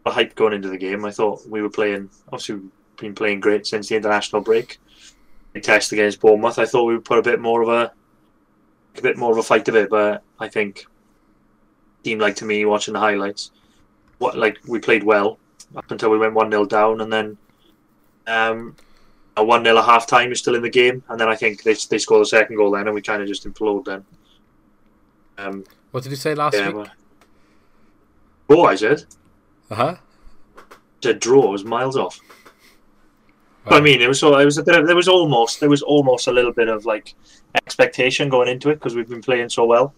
hype 0.06 0.36
going 0.36 0.52
into 0.52 0.68
the 0.68 0.78
game. 0.78 1.04
I 1.04 1.10
thought 1.10 1.46
we 1.48 1.60
were 1.60 1.70
playing 1.70 2.08
obviously 2.28 2.54
we've 2.54 2.70
been 2.96 3.14
playing 3.14 3.40
great 3.40 3.66
since 3.66 3.88
the 3.88 3.96
international 3.96 4.42
break. 4.42 4.78
Big 5.52 5.64
test 5.64 5.90
against 5.92 6.20
Bournemouth. 6.20 6.58
I 6.58 6.66
thought 6.66 6.84
we 6.84 6.94
would 6.94 7.04
put 7.04 7.18
a 7.18 7.22
bit 7.22 7.40
more 7.40 7.62
of 7.62 7.68
a 7.68 7.92
a 8.96 9.02
bit 9.02 9.16
more 9.16 9.32
of 9.32 9.38
a 9.38 9.42
fight 9.42 9.68
of 9.68 9.74
it, 9.74 9.90
but 9.90 10.22
I 10.38 10.48
think 10.48 10.86
seemed 12.04 12.20
like 12.20 12.36
to 12.36 12.44
me 12.44 12.64
watching 12.64 12.94
the 12.94 13.00
highlights. 13.00 13.50
What 14.18 14.38
like 14.38 14.58
we 14.68 14.78
played 14.78 15.02
well 15.02 15.38
up 15.74 15.90
until 15.90 16.10
we 16.10 16.18
went 16.18 16.34
one 16.34 16.50
0 16.50 16.64
down, 16.66 17.00
and 17.00 17.12
then 17.12 17.36
um, 18.26 18.76
a 19.37 19.45
one 19.45 19.64
0 19.64 19.78
at 19.78 19.85
half 19.85 20.06
time 20.06 20.33
is 20.33 20.38
still 20.38 20.54
in 20.54 20.62
the 20.62 20.71
game, 20.71 21.02
and 21.09 21.21
then 21.21 21.28
I 21.28 21.37
think 21.37 21.62
they 21.62 21.75
they 21.75 21.99
score 21.99 22.18
the 22.18 22.26
second 22.26 22.56
goal 22.56 22.71
then, 22.71 22.87
and 22.87 22.95
we 22.95 23.02
kind 23.02 23.23
of 23.23 23.28
just 23.28 23.47
implode 23.47 23.85
then. 23.85 24.04
Um, 25.38 25.64
What 25.90 26.02
did 26.02 26.11
you 26.11 26.16
say 26.16 26.35
last 26.35 26.56
yeah, 26.56 26.68
week? 26.68 26.88
well, 28.49 28.59
draw. 28.59 28.66
I 28.66 28.75
said. 28.75 29.04
Uh 29.71 29.75
huh. 29.75 29.97
Said 31.02 31.21
draw 31.21 31.50
was 31.50 31.64
miles 31.64 31.97
off. 31.97 32.18
But 33.64 33.75
I 33.75 33.80
mean, 33.80 34.00
it 34.00 34.06
was 34.06 34.21
so 34.21 34.38
it 34.38 34.45
was 34.45 34.59
a 34.59 34.62
bit 34.62 34.76
of 34.76 34.87
there 34.87 34.97
was 34.97 35.09
almost 35.09 35.61
there 35.61 35.68
was 35.68 35.83
almost 35.83 36.28
a 36.28 36.33
little 36.33 36.52
bit 36.52 36.68
of 36.68 36.87
like 36.87 37.14
expectation 37.54 38.28
going 38.28 38.49
into 38.49 38.71
it 38.71 38.76
because 38.76 38.95
we've 38.95 39.09
been 39.09 39.21
playing 39.23 39.49
so 39.49 39.64
well. 39.64 39.92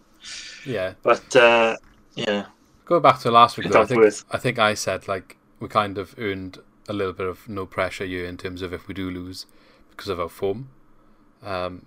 Yeah. 0.65 0.95
But 1.03 1.37
uh, 1.37 1.77
yeah, 2.15 2.47
Going 2.89 3.03
back 3.03 3.21
to 3.21 3.31
last 3.31 3.59
week, 3.59 3.71
though, 3.71 3.83
I 3.83 3.85
think 3.85 4.03
I 4.31 4.39
think 4.39 4.59
I 4.59 4.73
said 4.73 5.07
like 5.07 5.37
we 5.61 5.69
kind 5.69 5.99
of 5.99 6.15
earned 6.19 6.59
a 6.89 6.93
little 6.93 7.13
bit 7.13 7.27
of 7.27 7.49
no 7.49 7.67
pressure 7.67 8.05
here 8.05 8.25
in 8.25 8.37
terms 8.37 8.63
of 8.63 8.73
if 8.73 8.89
we 8.89 8.95
do 8.95 9.11
lose 9.11 9.47
because 9.91 10.09
of 10.09 10.19
our 10.19 10.29
form, 10.29 10.71
um, 11.43 11.87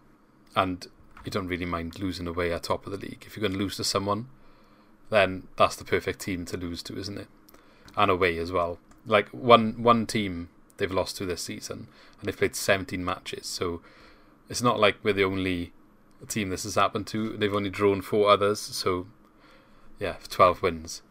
and 0.56 0.88
you 1.26 1.32
don't 1.32 1.48
really 1.48 1.66
mind 1.66 2.00
losing 2.00 2.28
away 2.28 2.52
at 2.54 2.64
top 2.64 2.86
of 2.86 2.92
the 2.92 2.98
league. 2.98 3.24
If 3.26 3.36
you're 3.36 3.42
going 3.42 3.54
to 3.54 3.58
lose 3.58 3.78
to 3.78 3.84
someone, 3.84 4.28
then 5.10 5.48
that's 5.58 5.76
the 5.76 5.84
perfect 5.84 6.20
team 6.20 6.46
to 6.46 6.58
lose 6.58 6.82
to, 6.84 6.98
isn't 6.98 7.18
it? 7.18 7.28
And 7.98 8.10
away 8.10 8.38
as 8.38 8.52
well. 8.52 8.80
Like 9.06 9.30
one 9.30 9.82
one 9.82 10.06
team 10.06 10.50
they've 10.78 10.92
lost 10.92 11.18
to 11.18 11.26
this 11.26 11.42
season, 11.42 11.88
and 12.20 12.28
they've 12.28 12.38
played 12.38 12.56
17 12.56 13.04
matches, 13.04 13.48
so 13.48 13.82
it's 14.50 14.62
not 14.62 14.80
like 14.80 14.98
we're 15.04 15.14
the 15.14 15.24
only 15.24 15.74
team 16.28 16.50
this 16.50 16.64
has 16.64 16.76
happened 16.76 17.08
to. 17.08 17.36
They've 17.38 17.54
only 17.54 17.70
drawn 17.70 18.02
four 18.02 18.30
others, 18.30 18.60
so 18.60 19.08
yeah, 20.00 20.16
12 20.30 20.62
wins. 20.62 21.02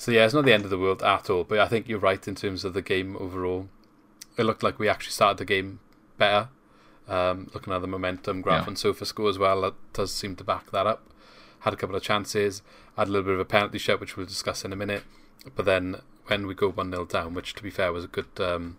So 0.00 0.12
yeah, 0.12 0.24
it's 0.24 0.32
not 0.32 0.46
the 0.46 0.54
end 0.54 0.64
of 0.64 0.70
the 0.70 0.78
world 0.78 1.02
at 1.02 1.28
all. 1.28 1.44
But 1.44 1.58
I 1.58 1.68
think 1.68 1.86
you're 1.86 1.98
right 1.98 2.26
in 2.26 2.34
terms 2.34 2.64
of 2.64 2.72
the 2.72 2.80
game 2.80 3.18
overall. 3.18 3.68
It 4.38 4.44
looked 4.44 4.62
like 4.62 4.78
we 4.78 4.88
actually 4.88 5.12
started 5.12 5.36
the 5.36 5.44
game 5.44 5.80
better. 6.16 6.48
Um, 7.06 7.50
looking 7.52 7.70
at 7.74 7.82
the 7.82 7.86
momentum 7.86 8.40
graph 8.40 8.62
Yeah. 8.62 8.68
on 8.70 8.76
Sofa 8.76 9.04
Score 9.04 9.28
as 9.28 9.36
well, 9.38 9.60
that 9.60 9.74
does 9.92 10.10
seem 10.10 10.36
to 10.36 10.44
back 10.44 10.70
that 10.70 10.86
up. 10.86 11.02
Had 11.60 11.74
a 11.74 11.76
couple 11.76 11.96
of 11.96 12.02
chances, 12.02 12.62
had 12.96 13.08
a 13.08 13.10
little 13.10 13.26
bit 13.26 13.34
of 13.34 13.40
a 13.40 13.44
penalty 13.44 13.76
shot, 13.76 14.00
which 14.00 14.16
we'll 14.16 14.24
discuss 14.24 14.64
in 14.64 14.72
a 14.72 14.76
minute. 14.76 15.02
But 15.54 15.66
then 15.66 15.96
when 16.28 16.46
we 16.46 16.54
go 16.54 16.70
1 16.70 16.90
0 16.90 17.04
down, 17.04 17.34
which 17.34 17.52
to 17.56 17.62
be 17.62 17.68
fair 17.68 17.92
was 17.92 18.04
a 18.04 18.08
good 18.08 18.40
um, 18.40 18.78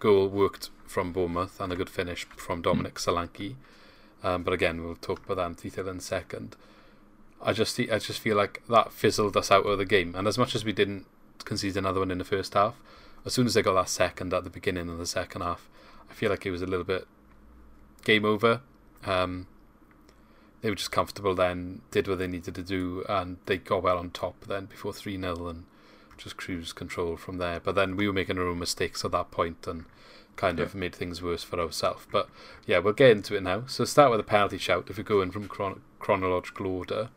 goal 0.00 0.26
worked 0.28 0.70
from 0.86 1.12
Bournemouth 1.12 1.60
and 1.60 1.70
a 1.70 1.76
good 1.76 1.90
finish 1.90 2.24
from 2.24 2.62
Dominic 2.62 2.94
Solanke. 2.94 3.56
Um, 4.24 4.42
but 4.42 4.54
again, 4.54 4.82
we'll 4.82 4.96
talk 4.96 5.22
about 5.26 5.36
that 5.36 5.46
in 5.48 5.52
detail 5.70 5.88
in 5.90 5.98
a 5.98 6.00
second. 6.00 6.56
I 7.42 7.52
just 7.52 7.78
I 7.78 7.98
just 7.98 8.20
feel 8.20 8.36
like 8.36 8.62
that 8.68 8.92
fizzled 8.92 9.36
us 9.36 9.50
out 9.50 9.66
of 9.66 9.78
the 9.78 9.84
game. 9.84 10.14
And 10.14 10.28
as 10.28 10.38
much 10.38 10.54
as 10.54 10.64
we 10.64 10.72
didn't 10.72 11.06
concede 11.44 11.76
another 11.76 12.00
one 12.00 12.10
in 12.10 12.18
the 12.18 12.24
first 12.24 12.54
half, 12.54 12.76
as 13.24 13.32
soon 13.32 13.46
as 13.46 13.54
they 13.54 13.62
got 13.62 13.74
that 13.74 13.88
second 13.88 14.32
at 14.32 14.44
the 14.44 14.50
beginning 14.50 14.88
of 14.88 14.98
the 14.98 15.06
second 15.06 15.42
half, 15.42 15.68
I 16.10 16.14
feel 16.14 16.30
like 16.30 16.46
it 16.46 16.50
was 16.50 16.62
a 16.62 16.66
little 16.66 16.84
bit 16.84 17.06
game 18.04 18.24
over. 18.24 18.60
Um, 19.04 19.46
they 20.60 20.70
were 20.70 20.76
just 20.76 20.92
comfortable 20.92 21.34
then, 21.34 21.82
did 21.90 22.06
what 22.06 22.18
they 22.18 22.28
needed 22.28 22.54
to 22.54 22.62
do, 22.62 23.04
and 23.08 23.38
they 23.46 23.58
got 23.58 23.82
well 23.82 23.98
on 23.98 24.10
top 24.10 24.44
then 24.46 24.66
before 24.66 24.92
3 24.92 25.20
0 25.20 25.48
and 25.48 25.64
just 26.16 26.36
cruise 26.36 26.72
control 26.72 27.16
from 27.16 27.38
there. 27.38 27.58
But 27.58 27.74
then 27.74 27.96
we 27.96 28.06
were 28.06 28.12
making 28.12 28.38
our 28.38 28.46
own 28.46 28.60
mistakes 28.60 29.04
at 29.04 29.10
that 29.10 29.32
point 29.32 29.66
and 29.66 29.84
kind 30.36 30.60
of 30.60 30.74
made 30.74 30.94
things 30.94 31.20
worse 31.20 31.42
for 31.42 31.58
ourselves. 31.58 32.06
But 32.10 32.28
yeah, 32.66 32.78
we'll 32.78 32.92
get 32.92 33.10
into 33.10 33.36
it 33.36 33.42
now. 33.42 33.64
So 33.66 33.84
start 33.84 34.10
with 34.10 34.20
a 34.20 34.24
penalty 34.24 34.58
shout 34.58 34.86
if 34.88 34.96
we 34.96 35.02
go 35.02 35.20
in 35.20 35.30
from 35.30 35.48
chron- 35.48 35.82
chronological 35.98 36.66
order. 36.66 37.10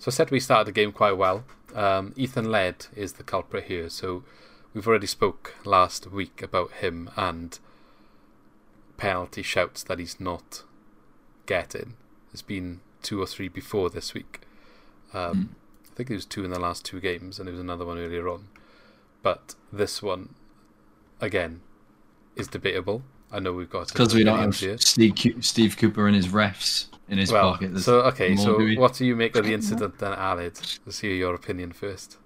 So 0.00 0.08
I 0.08 0.12
said 0.12 0.30
we 0.30 0.40
started 0.40 0.66
the 0.66 0.72
game 0.72 0.92
quite 0.92 1.18
well. 1.18 1.44
Um, 1.74 2.14
Ethan 2.16 2.50
Laird 2.50 2.86
is 2.96 3.12
the 3.12 3.22
culprit 3.22 3.64
here. 3.64 3.90
So 3.90 4.24
we've 4.72 4.88
already 4.88 5.06
spoke 5.06 5.54
last 5.66 6.10
week 6.10 6.40
about 6.40 6.72
him 6.72 7.10
and 7.16 7.58
penalty 8.96 9.42
shouts 9.42 9.82
that 9.82 9.98
he's 9.98 10.18
not 10.18 10.62
getting. 11.44 11.96
There's 12.32 12.40
been 12.40 12.80
two 13.02 13.20
or 13.20 13.26
three 13.26 13.48
before 13.48 13.90
this 13.90 14.14
week. 14.14 14.40
Um, 15.12 15.56
I 15.84 15.94
think 15.94 16.08
there 16.08 16.16
was 16.16 16.24
two 16.24 16.46
in 16.46 16.50
the 16.50 16.58
last 16.58 16.82
two 16.82 16.98
games, 16.98 17.38
and 17.38 17.46
there 17.46 17.52
was 17.52 17.60
another 17.60 17.84
one 17.84 17.98
earlier 17.98 18.26
on. 18.26 18.48
But 19.22 19.54
this 19.70 20.02
one, 20.02 20.34
again, 21.20 21.60
is 22.36 22.48
debatable. 22.48 23.02
I 23.32 23.38
know 23.38 23.52
we've 23.52 23.70
got 23.70 23.88
Because 23.88 24.14
we 24.14 24.24
don't 24.24 24.38
have. 24.38 24.80
Steve, 24.80 25.36
Steve 25.40 25.76
Cooper 25.76 26.06
and 26.06 26.16
his 26.16 26.28
refs 26.28 26.86
in 27.08 27.18
his 27.18 27.30
Well, 27.32 27.52
pocket. 27.52 27.72
There's 27.72 27.84
so 27.84 28.00
okay, 28.02 28.36
so 28.36 28.58
what 28.76 28.94
do 28.94 29.04
you 29.06 29.14
make 29.16 29.36
of 29.36 29.44
the 29.44 29.54
incident 29.54 29.98
then, 29.98 30.12
Alid? 30.12 30.78
Let's 30.84 31.00
hear 31.00 31.14
your 31.14 31.34
opinion 31.34 31.72
first. 31.72 32.16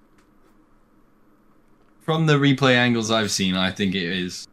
from 2.05 2.27
the 2.27 2.35
replay 2.35 2.75
angles 2.75 3.11
I've 3.11 3.31
seen, 3.31 3.55
I 3.57 3.71
think 3.71 3.95
it 3.95 4.03
is 4.03 4.47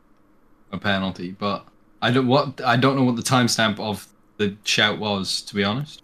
a 0.71 0.77
penalty. 0.77 1.31
But 1.31 1.65
I 2.01 2.11
don't 2.11 2.27
what 2.27 2.61
I 2.61 2.77
don't 2.77 2.95
know 2.95 3.03
what 3.03 3.17
the 3.17 3.21
timestamp 3.21 3.79
of 3.79 4.07
the 4.37 4.55
shout 4.63 4.99
was. 4.99 5.41
To 5.43 5.55
be 5.55 5.63
honest, 5.63 6.01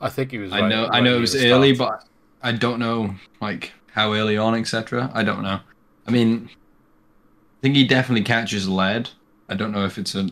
I 0.00 0.08
think 0.08 0.30
he 0.30 0.38
was. 0.38 0.52
I 0.52 0.60
right- 0.60 0.68
know 0.68 0.88
I 0.90 1.00
know 1.00 1.16
it 1.16 1.20
was 1.20 1.36
early, 1.36 1.74
start. 1.74 2.00
but 2.00 2.08
I 2.48 2.52
don't 2.52 2.78
know 2.78 3.14
like 3.40 3.72
how 3.92 4.14
early 4.14 4.36
on, 4.38 4.54
etc. 4.54 5.10
I 5.14 5.22
don't 5.22 5.42
know. 5.42 5.60
I 6.06 6.10
mean, 6.10 6.48
I 6.50 7.60
think 7.60 7.76
he 7.76 7.86
definitely 7.86 8.24
catches 8.24 8.68
Laird. 8.68 9.10
I 9.48 9.54
don't 9.54 9.72
know 9.72 9.84
if 9.84 9.98
it's 9.98 10.14
a 10.14 10.28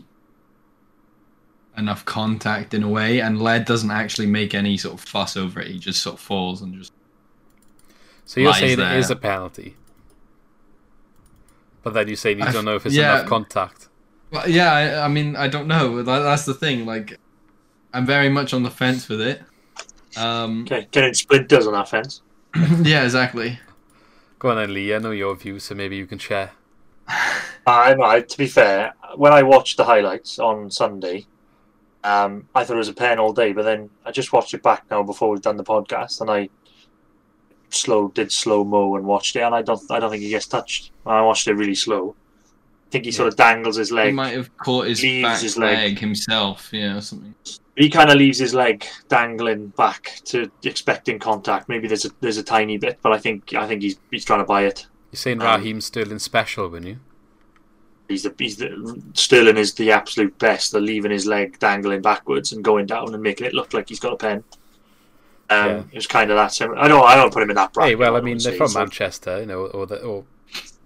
enough 1.76 2.04
contact 2.04 2.74
in 2.74 2.82
a 2.82 2.88
way, 2.88 3.20
and 3.20 3.40
Laird 3.40 3.64
doesn't 3.64 3.90
actually 3.90 4.26
make 4.26 4.54
any 4.54 4.76
sort 4.76 4.94
of 4.94 5.00
fuss 5.00 5.36
over 5.36 5.60
it. 5.60 5.68
He 5.68 5.78
just 5.78 6.02
sort 6.02 6.14
of 6.14 6.20
falls 6.20 6.62
and 6.62 6.74
just 6.74 6.92
so 8.24 8.40
you're 8.40 8.50
lies 8.50 8.60
saying 8.60 8.72
it 8.74 8.76
there. 8.76 8.98
is 8.98 9.10
a 9.10 9.16
penalty, 9.16 9.76
but 11.82 11.94
then 11.94 12.08
you're 12.08 12.16
saying 12.16 12.38
you 12.38 12.44
I 12.44 12.52
don't 12.52 12.64
know 12.64 12.76
if 12.76 12.86
it's 12.86 12.94
yeah. 12.94 13.16
enough 13.16 13.28
contact. 13.28 13.88
Well, 14.30 14.48
yeah, 14.48 14.72
I, 14.72 15.04
I 15.04 15.08
mean, 15.08 15.34
I 15.34 15.48
don't 15.48 15.66
know. 15.66 16.02
That, 16.02 16.20
that's 16.20 16.44
the 16.44 16.54
thing. 16.54 16.86
Like, 16.86 17.18
I'm 17.92 18.06
very 18.06 18.28
much 18.28 18.54
on 18.54 18.62
the 18.62 18.70
fence 18.70 19.08
with 19.08 19.20
it. 19.20 19.42
Um, 20.16 20.62
okay, 20.62 20.86
getting 20.90 21.14
splinters 21.14 21.66
on 21.66 21.72
that 21.72 21.88
fence. 21.88 22.22
yeah, 22.82 23.04
exactly. 23.04 23.58
Go 24.38 24.50
on 24.50 24.56
then, 24.56 24.72
Lee. 24.72 24.94
I 24.94 24.98
know 24.98 25.10
your 25.10 25.34
view, 25.34 25.58
so 25.58 25.74
maybe 25.74 25.96
you 25.96 26.06
can 26.06 26.18
share. 26.18 26.52
I, 27.70 28.16
I, 28.16 28.20
to 28.20 28.38
be 28.38 28.46
fair, 28.46 28.94
when 29.16 29.32
I 29.32 29.42
watched 29.42 29.76
the 29.76 29.84
highlights 29.84 30.38
on 30.38 30.70
Sunday, 30.70 31.26
um, 32.04 32.48
I 32.54 32.64
thought 32.64 32.74
it 32.74 32.78
was 32.78 32.88
a 32.88 32.94
pen 32.94 33.18
all 33.18 33.32
day. 33.32 33.52
But 33.52 33.64
then 33.64 33.90
I 34.04 34.10
just 34.10 34.32
watched 34.32 34.54
it 34.54 34.62
back 34.62 34.84
now 34.90 35.02
before 35.02 35.30
we've 35.30 35.42
done 35.42 35.56
the 35.56 35.64
podcast, 35.64 36.20
and 36.20 36.30
I 36.30 36.48
slow 37.70 38.08
did 38.08 38.32
slow 38.32 38.64
mo 38.64 38.96
and 38.96 39.04
watched 39.04 39.36
it, 39.36 39.40
and 39.40 39.54
I 39.54 39.62
don't 39.62 39.80
I 39.90 40.00
don't 40.00 40.10
think 40.10 40.22
he 40.22 40.30
gets 40.30 40.46
touched. 40.46 40.92
I 41.06 41.22
watched 41.22 41.46
it 41.48 41.54
really 41.54 41.74
slow. 41.74 42.14
I 42.88 42.90
think 42.90 43.04
he 43.04 43.12
sort 43.12 43.28
of 43.28 43.36
dangles 43.36 43.76
his 43.76 43.92
leg. 43.92 44.08
He 44.08 44.12
might 44.12 44.34
have 44.34 44.56
caught 44.56 44.88
his 44.88 45.00
back 45.00 45.40
his 45.40 45.56
leg. 45.56 45.76
leg. 45.76 45.98
himself, 45.98 46.70
yeah, 46.72 46.96
or 46.96 47.00
something. 47.00 47.34
He 47.76 47.88
kind 47.88 48.10
of 48.10 48.16
leaves 48.16 48.38
his 48.38 48.52
leg 48.52 48.84
dangling 49.08 49.68
back 49.68 50.20
to 50.24 50.50
expecting 50.64 51.18
contact. 51.18 51.68
Maybe 51.68 51.86
there's 51.86 52.04
a 52.04 52.10
there's 52.20 52.38
a 52.38 52.42
tiny 52.42 52.78
bit, 52.78 52.98
but 53.00 53.12
I 53.12 53.18
think 53.18 53.54
I 53.54 53.66
think 53.68 53.82
he's 53.82 53.96
he's 54.10 54.24
trying 54.24 54.40
to 54.40 54.44
buy 54.44 54.64
it. 54.64 54.86
You're 55.12 55.18
saying 55.18 55.40
Um, 55.40 55.46
Raheem 55.60 55.80
Sterling 55.80 56.18
special, 56.18 56.68
weren't 56.68 56.86
you? 56.86 56.98
He's 58.10 58.24
the 58.24 58.34
he's 58.36 58.56
the 58.56 59.00
Sterling 59.14 59.56
is 59.56 59.72
the 59.74 59.92
absolute 59.92 60.36
best. 60.38 60.72
They're 60.72 60.80
leaving 60.80 61.12
his 61.12 61.26
leg 61.26 61.58
dangling 61.60 62.02
backwards 62.02 62.52
and 62.52 62.64
going 62.64 62.86
down 62.86 63.14
and 63.14 63.22
making 63.22 63.46
it 63.46 63.54
look 63.54 63.72
like 63.72 63.88
he's 63.88 64.00
got 64.00 64.14
a 64.14 64.16
pen. 64.16 64.44
Um, 65.48 65.66
Yeah. 65.68 65.82
it 65.92 65.94
was 65.94 66.06
kind 66.08 66.30
of 66.30 66.36
that. 66.36 66.52
Sim- 66.52 66.74
I 66.76 66.88
don't 66.88 67.04
I 67.04 67.14
don't 67.14 67.32
put 67.32 67.42
him 67.42 67.50
in 67.50 67.56
that 67.56 67.72
bracket. 67.72 67.90
Hey, 67.90 67.94
well, 67.94 68.16
I 68.16 68.20
mean, 68.20 68.38
they're 68.38 68.52
from 68.54 68.66
like- 68.72 68.74
Manchester, 68.74 69.40
you 69.40 69.46
know, 69.46 69.66
or 69.66 69.86
the, 69.86 70.02
or 70.02 70.24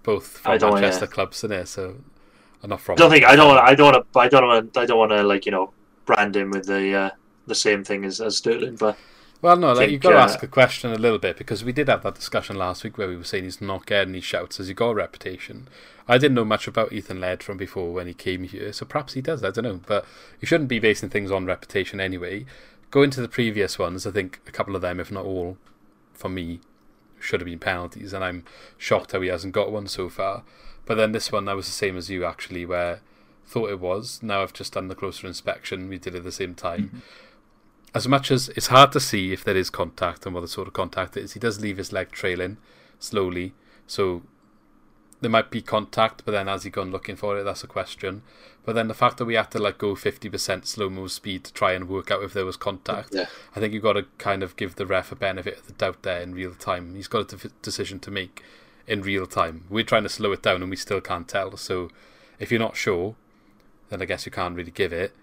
both 0.03 0.27
from 0.37 0.59
Manchester 0.59 1.05
yeah. 1.05 1.11
clubs, 1.11 1.43
in 1.43 1.49
there, 1.49 1.65
so 1.65 1.95
are 2.63 2.67
not 2.67 2.81
from. 2.81 2.93
I 2.93 2.95
don't 2.97 3.09
think 3.09 3.25
I 3.25 3.35
don't 3.35 3.57
I 3.57 3.73
don't 3.73 3.93
want 3.93 4.13
to 4.13 4.19
I 4.19 4.27
don't 4.29 4.45
want 4.47 4.77
I 4.77 4.85
don't 4.85 4.97
want 4.99 5.11
to 5.11 5.23
like 5.23 5.45
you 5.47 5.51
know 5.51 5.73
brand 6.05 6.35
him 6.35 6.51
with 6.51 6.67
the 6.67 6.93
uh, 6.93 7.09
the 7.47 7.55
same 7.55 7.83
thing 7.83 8.05
as, 8.05 8.21
as 8.21 8.37
Sterling, 8.37 8.75
but 8.75 8.97
Well, 9.45 9.57
no, 9.57 9.73
like, 9.73 9.91
you've 9.91 10.01
got 10.01 10.09
to 10.09 10.17
ask 10.17 10.41
a 10.41 10.47
question 10.47 10.91
a 10.91 10.97
little 10.97 11.19
bit 11.19 11.37
because 11.37 11.63
we 11.63 11.71
did 11.71 11.87
have 11.87 12.01
that 12.01 12.15
discussion 12.15 12.55
last 12.55 12.83
week 12.83 12.97
where 12.97 13.07
we 13.07 13.15
were 13.15 13.23
saying 13.23 13.43
he's 13.43 13.61
not 13.61 13.85
getting 13.85 14.13
these 14.13 14.23
shouts 14.23 14.59
as 14.59 14.69
he 14.69 14.73
got 14.73 14.89
a 14.89 14.95
reputation. 14.95 15.67
I 16.07 16.17
didn't 16.17 16.33
know 16.33 16.45
much 16.45 16.67
about 16.67 16.91
Ethan 16.91 17.21
Laird 17.21 17.43
from 17.43 17.55
before 17.55 17.93
when 17.93 18.07
he 18.07 18.15
came 18.15 18.45
here, 18.45 18.73
so 18.73 18.87
perhaps 18.87 19.13
he 19.13 19.21
does. 19.21 19.43
I 19.43 19.51
don't 19.51 19.63
know, 19.63 19.81
but 19.85 20.03
you 20.41 20.47
shouldn't 20.47 20.67
be 20.67 20.79
basing 20.79 21.09
things 21.09 21.29
on 21.29 21.45
reputation 21.45 21.99
anyway. 21.99 22.47
Going 22.89 23.11
to 23.11 23.21
the 23.21 23.27
previous 23.27 23.77
ones, 23.77 24.07
I 24.07 24.11
think 24.11 24.39
a 24.47 24.51
couple 24.51 24.75
of 24.75 24.81
them, 24.81 24.99
if 24.99 25.11
not 25.11 25.25
all, 25.25 25.59
for 26.15 26.27
me, 26.27 26.59
should 27.19 27.39
have 27.39 27.45
been 27.45 27.59
penalties, 27.59 28.13
and 28.13 28.23
I'm 28.23 28.45
shocked 28.79 29.11
how 29.11 29.21
he 29.21 29.27
hasn't 29.27 29.53
got 29.53 29.71
one 29.71 29.85
so 29.85 30.09
far. 30.09 30.41
But 30.87 30.95
then 30.95 31.11
this 31.11 31.31
one, 31.31 31.47
I 31.47 31.53
was 31.53 31.67
the 31.67 31.71
same 31.71 31.97
as 31.97 32.09
you 32.09 32.25
actually, 32.25 32.65
where 32.65 33.01
thought 33.45 33.69
it 33.69 33.79
was. 33.79 34.21
Now 34.23 34.41
I've 34.41 34.53
just 34.53 34.73
done 34.73 34.87
the 34.87 34.95
closer 34.95 35.27
inspection. 35.27 35.87
We 35.87 35.99
did 35.99 36.15
it 36.15 36.19
at 36.19 36.23
the 36.23 36.31
same 36.31 36.55
time 36.55 36.83
mm-hmm. 36.85 36.97
As 37.95 38.07
much 38.07 38.29
as 38.29 38.49
it's 38.49 38.67
hard 38.67 38.91
to 38.91 38.99
see 38.99 39.31
if 39.31 39.43
there 39.43 39.55
is 39.55 39.69
contact 39.69 40.25
and 40.25 40.35
what 40.35 40.41
the 40.41 40.47
sort 40.47 40.67
of 40.67 40.73
contact 40.73 41.15
it 41.17 41.23
is, 41.23 41.33
he 41.33 41.39
does 41.39 41.61
leave 41.61 41.77
his 41.77 41.91
leg 41.93 42.11
trailing 42.11 42.57
slowly. 42.99 43.53
So 43.87 44.21
there 45.21 45.29
might 45.31 45.49
be 45.49 45.61
contact, 45.61 46.23
but 46.25 46.33
then 46.33 46.47
has 46.47 46.63
he 46.63 46.69
gone 46.69 46.91
looking 46.91 47.15
for 47.15 47.37
it? 47.39 47.43
That's 47.43 47.63
a 47.63 47.67
question. 47.67 48.21
But 48.65 48.73
then 48.75 48.87
the 48.87 48.93
fact 48.93 49.17
that 49.17 49.25
we 49.25 49.35
had 49.35 49.49
to 49.51 49.59
like 49.59 49.77
go 49.77 49.95
fifty 49.95 50.29
percent 50.29 50.67
slow 50.67 50.89
mo 50.89 51.07
speed 51.07 51.43
to 51.45 51.53
try 51.53 51.71
and 51.73 51.87
work 51.87 52.11
out 52.11 52.23
if 52.23 52.33
there 52.33 52.45
was 52.45 52.57
contact, 52.57 53.09
Yeah. 53.13 53.27
I 53.55 53.59
think 53.59 53.73
you've 53.73 53.83
got 53.83 53.93
to 53.93 54.05
kind 54.17 54.43
of 54.43 54.55
give 54.55 54.75
the 54.75 54.85
ref 54.85 55.11
a 55.11 55.15
benefit 55.15 55.59
of 55.59 55.67
the 55.67 55.73
doubt 55.73 56.03
there 56.03 56.21
in 56.21 56.33
real 56.33 56.53
time. 56.53 56.95
He's 56.95 57.07
got 57.07 57.31
a 57.31 57.49
decision 57.61 57.99
to 58.01 58.11
make 58.11 58.43
in 58.87 59.01
real 59.03 59.25
time. 59.25 59.65
We're 59.69 59.83
trying 59.83 60.03
to 60.03 60.09
slow 60.09 60.31
it 60.33 60.41
down 60.43 60.61
and 60.61 60.69
we 60.69 60.75
still 60.75 61.01
can't 61.01 61.27
tell. 61.27 61.55
So 61.57 61.89
if 62.39 62.51
you're 62.51 62.59
not 62.59 62.75
sure, 62.75 63.15
then 63.89 64.01
I 64.01 64.05
guess 64.05 64.25
you 64.25 64.31
can't 64.31 64.55
really 64.55 64.71
give 64.71 64.91
it. 64.91 65.15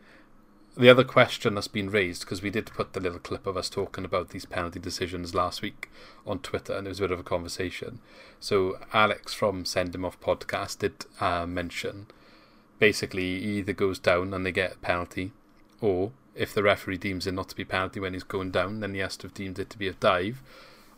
The 0.75 0.89
other 0.89 1.05
question 1.05 1.55
that's 1.55 1.69
been 1.69 1.91
raised, 1.91 2.23
because 2.23 2.41
we 2.41 2.49
did 2.49 2.73
put 2.73 2.95
the 2.95 3.01
little 3.01 3.19
clip 3.19 3.47
of 3.47 3.59
us 3.59 3.69
talking 3.69 4.07
about 4.07 4.31
these 4.31 4.47
penalty 4.47 4.81
decisions 4.81 5.35
last 5.35 5.61
week 5.61 5.91
on 6.27 6.39
Twitter, 6.39 6.73
and 6.73 6.87
it 6.87 6.91
was 6.91 6.99
a 6.99 7.03
bit 7.03 7.11
of 7.11 7.21
a 7.21 7.25
conversation. 7.25 7.99
So 8.41 8.79
Alex 8.95 9.35
from 9.35 9.67
Send 9.67 9.95
Him 9.95 10.05
Off 10.05 10.19
podcast 10.19 10.79
did 10.79 11.05
uh, 11.21 11.45
mention 11.47 12.07
basically 12.79 13.39
he 13.39 13.59
either 13.59 13.75
goes 13.75 13.99
down 13.99 14.33
and 14.33 14.47
they 14.47 14.53
get 14.53 14.73
a 14.73 14.79
penalty, 14.79 15.33
or 15.83 16.13
if 16.35 16.55
the 16.55 16.63
referee 16.63 16.97
deems 16.97 17.27
it 17.27 17.33
not 17.33 17.51
to 17.51 17.57
be 17.57 17.67
penalty 17.67 18.01
when 18.01 18.15
he's 18.15 18.23
going 18.23 18.51
down, 18.51 18.81
then 18.81 18.95
he 18.95 19.01
has 19.01 19.19
to 19.19 19.27
have 19.27 19.35
deemed 19.35 19.59
it 19.59 19.69
to 19.69 19.79
be 19.79 19.89
a 19.89 19.93
dive, 19.93 20.43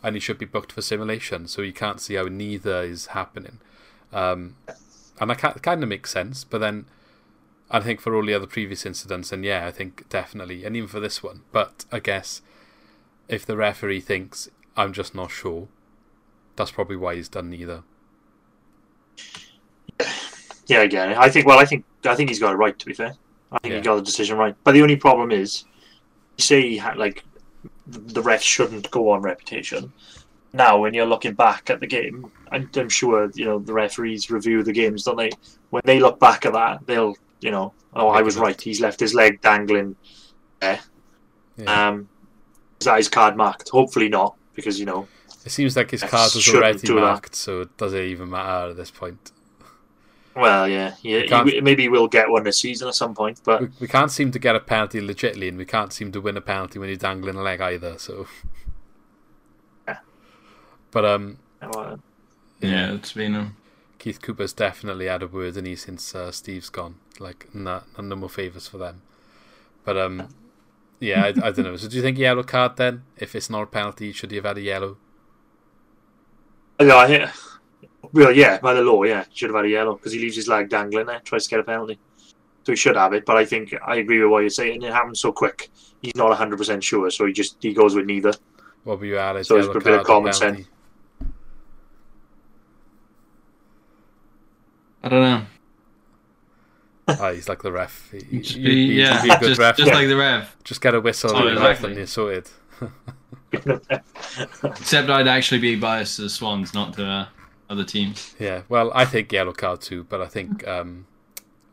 and 0.05 0.15
he 0.15 0.21
should 0.21 0.39
be 0.39 0.47
booked 0.47 0.71
for 0.71 0.83
simulation. 0.83 1.49
So 1.49 1.63
you 1.63 1.73
can't 1.73 2.01
see 2.01 2.15
how 2.15 2.25
neither 2.25 2.85
is 2.85 3.07
happening. 3.07 3.59
Um, 4.13 4.55
and 5.21 5.31
that 5.31 5.63
kind 5.63 5.83
of 5.83 5.89
makes 5.89 6.13
sense, 6.13 6.45
but 6.45 6.59
then 6.59 6.87
I 7.71 7.81
think 7.81 8.01
for 8.01 8.15
all 8.15 8.25
the 8.25 8.35
other 8.35 8.47
previous 8.47 8.85
incidents, 8.87 9.33
and 9.33 9.45
yeah, 9.45 9.67
I 9.67 9.71
think 9.71 10.09
definitely, 10.09 10.65
and 10.65 10.77
even 10.77 10.89
for 10.89 11.01
this 11.01 11.23
one. 11.23 11.43
But 11.51 11.85
I 11.91 11.99
guess 11.99 12.43
if 13.29 13.47
the 13.47 13.57
referee 13.57 14.01
thinks 14.01 14.49
I'm 14.77 14.93
just 14.93 15.15
not 15.15 15.31
sure, 15.31 15.69
that's 16.57 16.71
probably 16.71 16.97
why 16.97 17.17
he's 17.17 17.29
done 17.29 17.51
neither. 17.51 17.83
Yeah, 20.67 20.81
again, 20.81 21.15
I 21.17 21.29
think. 21.29 21.47
Well, 21.47 21.59
I 21.59 21.65
think 21.65 21.85
I 22.05 22.15
think 22.15 22.31
he's 22.31 22.39
got 22.41 22.53
it 22.53 22.57
right. 22.57 22.79
To 22.79 22.87
be 22.87 22.95
fair, 22.95 23.15
I 23.53 23.59
think 23.59 23.73
Yeah. 23.73 23.79
he 23.79 23.85
got 23.85 23.97
the 23.97 24.03
decision 24.03 24.39
right. 24.39 24.55
But 24.65 24.73
the 24.73 24.83
only 24.83 24.97
problem 24.97 25.31
is, 25.31 25.65
you 26.39 26.43
say 26.43 26.81
like 26.97 27.25
the 27.87 28.23
ref 28.23 28.43
shouldn't 28.43 28.91
go 28.91 29.11
on 29.11 29.23
reputation. 29.23 29.93
Now, 30.53 30.79
when 30.79 30.95
you're 30.95 31.07
looking 31.07 31.35
back 31.35 31.69
at 31.69 31.81
the 31.81 31.87
game, 31.87 32.31
I'm, 32.53 32.71
I'm 32.77 32.89
sure 32.89 33.31
you 33.35 33.45
know 33.45 33.59
the 33.59 33.73
referees 33.73 34.31
review 34.31 34.63
the 34.63 34.73
games, 34.73 35.05
don't 35.05 35.17
they? 35.17 35.31
When 35.71 35.83
they 35.85 36.01
look 36.01 36.19
back 36.21 36.47
at 36.47 36.53
that, 36.53 36.87
they'll 36.87 37.17
you 37.45 37.51
know, 37.51 37.75
oh, 37.93 38.09
I 38.09 38.23
was 38.23 38.37
right. 38.39 38.59
He's 38.59 38.81
left 38.81 38.99
his 38.99 39.13
leg 39.15 39.41
dangling 39.43 39.97
there. 40.61 40.81
Yeah. 41.59 41.89
Um, 41.89 42.09
is 42.81 42.87
that 42.87 42.97
his 42.97 43.09
card 43.09 43.37
marked? 43.37 43.69
Hopefully 43.69 44.09
not, 44.09 44.35
because 44.55 44.81
you 44.81 44.87
know 44.87 45.07
it 45.45 45.51
seems 45.51 45.77
like 45.77 45.91
his 45.91 46.03
card 46.03 46.31
was 46.35 46.49
already 46.49 46.79
do 46.79 46.95
that. 46.95 47.01
marked, 47.03 47.35
so 47.35 47.65
does 47.77 47.93
it 47.93 48.05
even 48.07 48.31
matter 48.31 48.71
at 48.71 48.77
this 48.77 48.91
point? 48.91 49.31
Well, 50.35 50.67
yeah, 50.67 50.95
yeah. 51.03 51.27
can't- 51.27 51.49
he- 51.49 51.61
maybe 51.61 51.89
we'll 51.89 52.09
get 52.09 52.29
one 52.31 52.43
this 52.45 52.59
season 52.61 52.89
at 52.89 52.95
some 52.95 53.15
point, 53.15 53.41
but 53.45 53.61
We, 53.61 53.69
we 53.81 53.89
can't 53.89 54.11
seem 54.11 54.33
to 54.33 54.39
get 54.39 54.57
a 54.57 54.61
penalty 54.61 55.01
legitly, 55.01 55.49
and 55.49 55.59
we 55.59 55.65
can't 55.67 55.93
seem 55.93 56.11
to 56.13 56.21
win 56.21 56.37
a 56.37 56.41
penalty 56.41 56.79
when 56.79 56.89
you're 56.89 56.97
dangling 56.97 57.37
a 57.37 57.43
leg 57.43 57.61
either. 57.61 57.99
So, 57.99 58.27
Yeah. 59.87 59.99
but 60.91 61.05
um, 61.05 61.39
Yeah, 62.61 62.95
it's 62.95 63.13
been 63.13 63.35
a 63.37 63.53
Keith 64.05 64.21
Cooper's 64.21 64.53
definitely 64.53 65.07
had 65.07 65.23
a 65.23 65.27
word 65.27 65.57
in 65.57 65.65
he 65.65 65.75
since 65.75 66.15
uh, 66.15 66.31
Steve's 66.31 66.69
gone. 66.69 66.97
Like, 67.19 67.49
nah, 67.55 67.81
no 67.99 68.15
more 68.15 68.29
favours 68.29 68.69
for 68.69 68.77
them. 68.77 69.01
But 69.83 69.97
um, 69.97 70.29
yeah, 71.01 71.23
I, 71.23 71.29
I 71.29 71.51
don't 71.53 71.63
know. 71.63 71.77
So, 71.77 71.89
do 71.89 71.97
you 71.97 72.03
think 72.03 72.19
yellow 72.19 72.43
card 72.43 72.77
then? 72.77 73.05
If 73.17 73.35
it's 73.35 73.49
not 73.49 73.63
a 73.63 73.67
penalty, 73.67 74.13
should 74.13 74.31
he 74.31 74.37
have 74.37 74.45
had 74.45 74.59
a 74.59 74.61
yellow? 74.61 74.99
yeah, 76.79 76.95
I 76.97 77.09
hear. 77.09 77.33
Well, 78.13 78.31
yeah, 78.31 78.59
by 78.59 78.75
the 78.75 78.83
law, 78.83 79.05
yeah, 79.05 79.25
should 79.33 79.49
have 79.49 79.57
had 79.57 79.65
a 79.65 79.71
yellow 79.71 79.95
because 79.95 80.13
he 80.13 80.19
leaves 80.19 80.37
his 80.37 80.49
leg 80.49 80.69
dangling 80.69 81.07
there, 81.07 81.21
tries 81.21 81.45
to 81.45 81.51
get 81.51 81.61
a 81.61 81.65
penalty. 81.65 81.99
So 82.65 82.73
he 82.73 82.77
should 82.77 82.97
have 82.97 83.15
it, 83.15 83.25
but 83.25 83.39
I 83.39 83.47
think 83.47 83.75
I 83.87 83.97
agree 83.97 84.21
with 84.21 84.31
what 84.31 84.41
you're 84.41 84.51
saying. 84.51 84.83
It 84.83 84.93
happened 84.93 85.17
so 85.17 85.33
quick. 85.33 85.71
He's 86.03 86.15
not 86.15 86.29
100 86.29 86.59
percent 86.59 86.85
sure, 86.85 87.11
so 87.11 87.25
he 87.25 87.33
just 87.33 87.57
he 87.59 87.73
goes 87.73 87.95
with 87.95 88.05
neither. 88.05 88.35
What 88.83 89.01
were 89.01 89.07
you 89.07 89.17
at? 89.17 89.47
So 89.47 89.57
it's 89.57 89.67
a 89.67 89.81
bit 89.81 89.99
of 89.99 90.05
common 90.05 90.35
penalty? 90.35 90.67
I 95.05 95.09
don't 95.11 95.21
know. 95.21 95.47
Ah, 97.07 97.33
he's 97.33 97.49
like 97.51 97.63
the 97.63 97.71
ref. 97.71 98.11
He, 98.11 98.39
Just 98.41 98.57
he'd 98.57 98.65
be, 98.65 98.89
be- 98.89 98.95
yeah, 98.95 99.21
he'd 99.21 99.29
be 99.29 99.35
a 99.35 99.39
good 99.39 99.49
just, 99.49 99.61
ref. 99.61 99.77
just 99.77 99.93
like 99.93 100.09
the 100.09 100.17
ref. 100.17 100.57
Just 100.65 100.81
get 100.81 100.95
a 100.95 101.01
whistle 101.03 101.33
Oh, 101.35 101.47
and 101.47 101.59
the 101.59 101.61
ref 101.61 101.85
exactly. 101.85 101.89
and 101.91 101.97
you're 101.99 102.07
sorted. 102.07 102.49
Except 104.65 105.11
I'd 105.11 105.29
actually 105.29 105.61
be 105.61 105.77
biased 105.77 106.17
to 106.17 106.23
the 106.23 106.31
Swans, 106.31 106.73
not 106.75 106.95
to 106.95 107.05
uh, 107.07 107.27
other 107.69 107.85
teams. 107.85 108.35
Yeah, 108.39 108.63
well, 108.71 108.91
I 108.95 109.05
think 109.05 109.31
yellow 109.33 109.53
card 109.53 109.83
too, 109.83 110.05
but 110.05 110.21
I 110.23 110.27
think 110.27 110.67
um, 110.67 111.07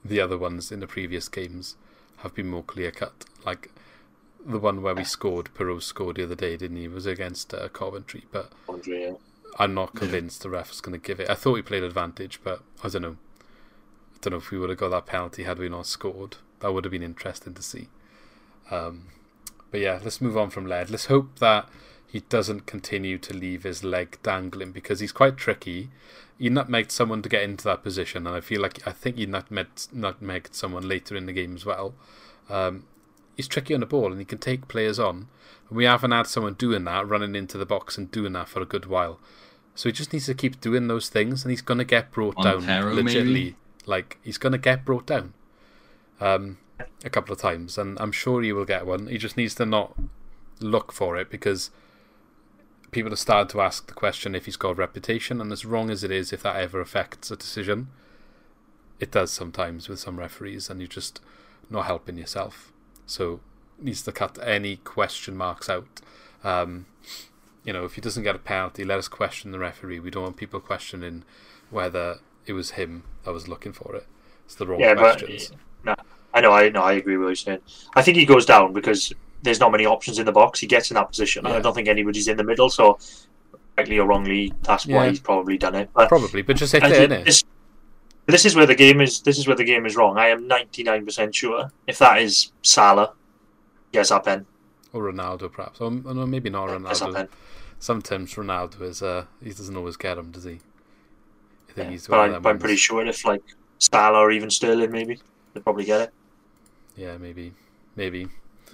the 0.03 0.19
other 0.19 0.37
ones 0.37 0.71
in 0.71 0.81
the 0.81 0.87
previous 0.87 1.29
games 1.29 1.77
have 2.17 2.35
been 2.35 2.47
more 2.49 2.63
clear 2.63 2.91
cut. 2.91 3.25
Like 3.45 3.71
the 4.45 4.59
one 4.59 4.81
where 4.81 4.93
we 4.95 5.03
scored, 5.05 5.49
Piroe 5.57 5.81
scored 5.81 6.17
the 6.17 6.23
other 6.25 6.35
day, 6.35 6.57
didn't 6.57 6.77
he? 6.77 6.83
It 6.85 6.91
was 6.91 7.05
against 7.05 7.53
uh, 7.53 7.69
Coventry, 7.69 8.25
but 8.31 8.51
Yeah. 8.85 9.13
I'm 9.59 9.73
not 9.73 9.95
convinced 9.95 10.41
the 10.43 10.49
ref 10.49 10.69
was 10.69 10.81
going 10.81 10.99
to 10.99 11.05
give 11.05 11.19
it. 11.19 11.29
I 11.29 11.35
thought 11.35 11.53
we 11.53 11.61
played 11.61 11.83
advantage, 11.83 12.39
but 12.43 12.61
I 12.83 12.89
don't 12.89 13.01
know. 13.01 13.17
I 14.13 14.17
don't 14.21 14.31
know 14.31 14.37
if 14.37 14.51
we 14.51 14.57
would 14.57 14.69
have 14.69 14.79
got 14.79 14.89
that 14.89 15.05
penalty 15.05 15.43
had 15.43 15.59
we 15.59 15.69
not 15.69 15.87
scored. 15.87 16.37
That 16.59 16.73
would 16.73 16.85
have 16.85 16.91
been 16.91 17.03
interesting 17.03 17.53
to 17.55 17.61
see. 17.61 17.89
Um, 18.69 19.07
but 19.71 19.79
yeah, 19.79 19.99
let's 20.03 20.21
move 20.21 20.37
on 20.37 20.49
from 20.49 20.65
Laird. 20.65 20.89
Let's 20.89 21.05
hope 21.05 21.39
that 21.39 21.67
he 22.07 22.21
doesn't 22.21 22.65
continue 22.65 23.17
to 23.17 23.33
leave 23.33 23.63
his 23.63 23.83
leg 23.83 24.19
dangling 24.21 24.71
because 24.71 24.99
he's 24.99 25.11
quite 25.11 25.37
tricky. 25.37 25.89
He 26.37 26.49
nutmegged 26.49 26.91
someone 26.91 27.21
to 27.21 27.29
get 27.29 27.43
into 27.43 27.63
that 27.65 27.83
position, 27.83 28.27
and 28.27 28.35
I 28.35 28.41
feel 28.41 28.61
like 28.61 28.85
I 28.85 28.91
think 28.91 29.17
he 29.17 29.25
nutmegged, 29.25 29.89
nutmegged 29.89 30.53
someone 30.53 30.87
later 30.87 31.15
in 31.15 31.25
the 31.25 31.33
game 31.33 31.55
as 31.55 31.65
well. 31.65 31.93
Um, 32.49 32.83
he's 33.41 33.47
tricky 33.47 33.73
on 33.73 33.79
the 33.79 33.87
ball 33.87 34.11
and 34.11 34.19
he 34.19 34.25
can 34.25 34.37
take 34.37 34.67
players 34.67 34.99
on. 34.99 35.27
And 35.67 35.77
we 35.77 35.85
haven't 35.85 36.11
had 36.11 36.27
someone 36.27 36.53
doing 36.53 36.83
that, 36.83 37.07
running 37.07 37.35
into 37.35 37.57
the 37.57 37.65
box 37.65 37.97
and 37.97 38.11
doing 38.11 38.33
that 38.33 38.47
for 38.47 38.61
a 38.61 38.65
good 38.65 38.85
while. 38.85 39.19
So 39.73 39.89
he 39.89 39.93
just 39.93 40.13
needs 40.13 40.27
to 40.27 40.35
keep 40.35 40.61
doing 40.61 40.87
those 40.87 41.09
things, 41.09 41.43
and 41.43 41.49
he's 41.49 41.61
going 41.61 41.77
to 41.77 41.85
get 41.85 42.11
brought 42.11 42.35
down 42.43 42.65
Montero, 42.65 42.93
legitly. 42.93 43.25
maybe? 43.25 43.55
Like 43.85 44.19
he's 44.21 44.37
going 44.37 44.51
to 44.51 44.59
get 44.59 44.85
brought 44.85 45.07
down 45.07 45.33
um, 46.19 46.57
a 47.03 47.09
couple 47.09 47.33
of 47.33 47.39
times, 47.39 47.77
and 47.77 47.97
I'm 47.99 48.11
sure 48.11 48.41
he 48.41 48.53
will 48.53 48.65
get 48.65 48.85
one. 48.85 49.07
He 49.07 49.17
just 49.17 49.37
needs 49.37 49.55
to 49.55 49.65
not 49.65 49.95
look 50.59 50.91
for 50.91 51.17
it 51.17 51.31
because 51.31 51.71
people 52.91 53.11
have 53.11 53.19
started 53.19 53.49
to 53.49 53.61
ask 53.61 53.87
the 53.87 53.93
question 53.93 54.35
if 54.35 54.45
he's 54.45 54.57
got 54.57 54.71
a 54.71 54.75
reputation, 54.75 55.41
and 55.41 55.51
as 55.51 55.65
wrong 55.65 55.89
as 55.89 56.03
it 56.03 56.11
is, 56.11 56.31
if 56.31 56.43
that 56.43 56.57
ever 56.57 56.81
affects 56.81 57.31
a 57.31 57.37
decision, 57.37 57.87
it 58.99 59.09
does 59.09 59.31
sometimes 59.31 59.87
with 59.87 59.99
some 59.99 60.19
referees, 60.19 60.69
and 60.69 60.81
you're 60.81 60.87
just 60.87 61.21
not 61.69 61.85
helping 61.85 62.17
yourself. 62.17 62.71
So 63.11 63.41
needs 63.77 64.01
to 64.03 64.11
cut 64.11 64.37
any 64.41 64.77
question 64.77 65.35
marks 65.35 65.69
out. 65.69 65.85
Um, 66.43 66.85
you 67.65 67.73
know, 67.73 67.83
if 67.83 67.95
he 67.95 68.01
doesn't 68.01 68.23
get 68.23 68.35
a 68.35 68.39
penalty, 68.39 68.85
let 68.85 68.97
us 68.97 69.07
question 69.07 69.51
the 69.51 69.59
referee. 69.59 69.99
We 69.99 70.09
don't 70.09 70.23
want 70.23 70.37
people 70.37 70.59
questioning 70.59 71.23
whether 71.69 72.19
it 72.45 72.53
was 72.53 72.71
him 72.71 73.03
that 73.23 73.31
was 73.33 73.47
looking 73.47 73.73
for 73.73 73.95
it. 73.95 74.05
It's 74.45 74.55
the 74.55 74.65
wrong 74.65 74.79
Yeah, 74.79 74.93
but 74.95 75.17
questions. 75.19 75.51
no, 75.83 75.93
I 76.33 76.41
know, 76.41 76.51
I 76.53 76.69
know, 76.69 76.81
I 76.81 76.93
agree 76.93 77.17
with 77.17 77.25
what 77.25 77.29
you're 77.29 77.35
saying. 77.35 77.59
I 77.95 78.01
think 78.01 78.17
he 78.17 78.25
goes 78.25 78.45
down 78.45 78.73
because 78.73 79.13
there's 79.43 79.59
not 79.59 79.71
many 79.71 79.85
options 79.85 80.17
in 80.17 80.25
the 80.25 80.31
box. 80.31 80.59
He 80.59 80.67
gets 80.67 80.89
in 80.89 80.95
that 80.95 81.09
position. 81.09 81.45
and 81.45 81.53
I 81.55 81.59
don't 81.59 81.73
think 81.73 81.87
anybody's 81.87 82.27
in 82.27 82.37
the 82.37 82.43
middle, 82.43 82.69
so 82.69 82.97
rightly 83.77 83.99
or 83.99 84.07
wrongly, 84.07 84.53
that's 84.63 84.85
why 84.87 85.03
Yeah. 85.05 85.09
he's 85.09 85.19
probably 85.19 85.57
done 85.57 85.75
it. 85.75 85.89
But 85.93 86.07
Probably, 86.09 86.41
but 86.41 86.55
just 86.55 86.71
hit 86.71 86.83
it, 86.83 87.09
innit? 87.09 87.40
This, 88.31 88.43
this 88.43 88.51
is 88.51 88.55
where 88.55 88.65
the 88.65 88.75
game 88.75 89.01
is. 89.01 89.21
This 89.21 89.37
is 89.37 89.47
where 89.47 89.55
the 89.55 89.63
game 89.63 89.85
is 89.85 89.95
wrong. 89.95 90.17
I 90.17 90.27
am 90.27 90.47
99% 90.47 91.33
sure. 91.33 91.71
If 91.87 91.99
that 91.99 92.21
is 92.21 92.51
Salah, 92.61 93.13
yes, 93.91 94.09
that 94.09 94.25
pen. 94.25 94.45
Or 94.93 95.03
Ronaldo, 95.03 95.51
perhaps. 95.51 95.79
Or, 95.79 95.87
or 95.87 96.13
no, 96.13 96.25
maybe 96.25 96.49
not 96.49 96.69
Yes, 96.69 96.99
that 96.99 97.09
Ronaldo. 97.09 97.29
Sometimes 97.79 98.33
Ronaldo 98.35 98.81
is, 98.81 99.01
uh, 99.01 99.25
he 99.43 99.49
doesn't 99.49 99.75
always 99.75 99.97
get 99.97 100.17
him, 100.17 100.31
does 100.31 100.43
he? 100.43 100.59
I 101.69 101.73
think 101.73 101.85
yeah, 101.85 101.91
he's. 101.91 102.07
But 102.07 102.19
I, 102.19 102.35
am 102.35 102.45
I'm 102.45 102.59
pretty 102.59 102.75
sure 102.75 103.05
if 103.05 103.25
like 103.25 103.43
Salah 103.79 104.19
or 104.19 104.31
even 104.31 104.49
Sterling, 104.49 104.91
maybe 104.91 105.19
they'll 105.53 105.63
probably 105.63 105.85
get 105.85 106.01
it. 106.01 106.13
Yeah, 106.95 107.17
maybe. 107.17 107.53
Maybe. 107.95 108.27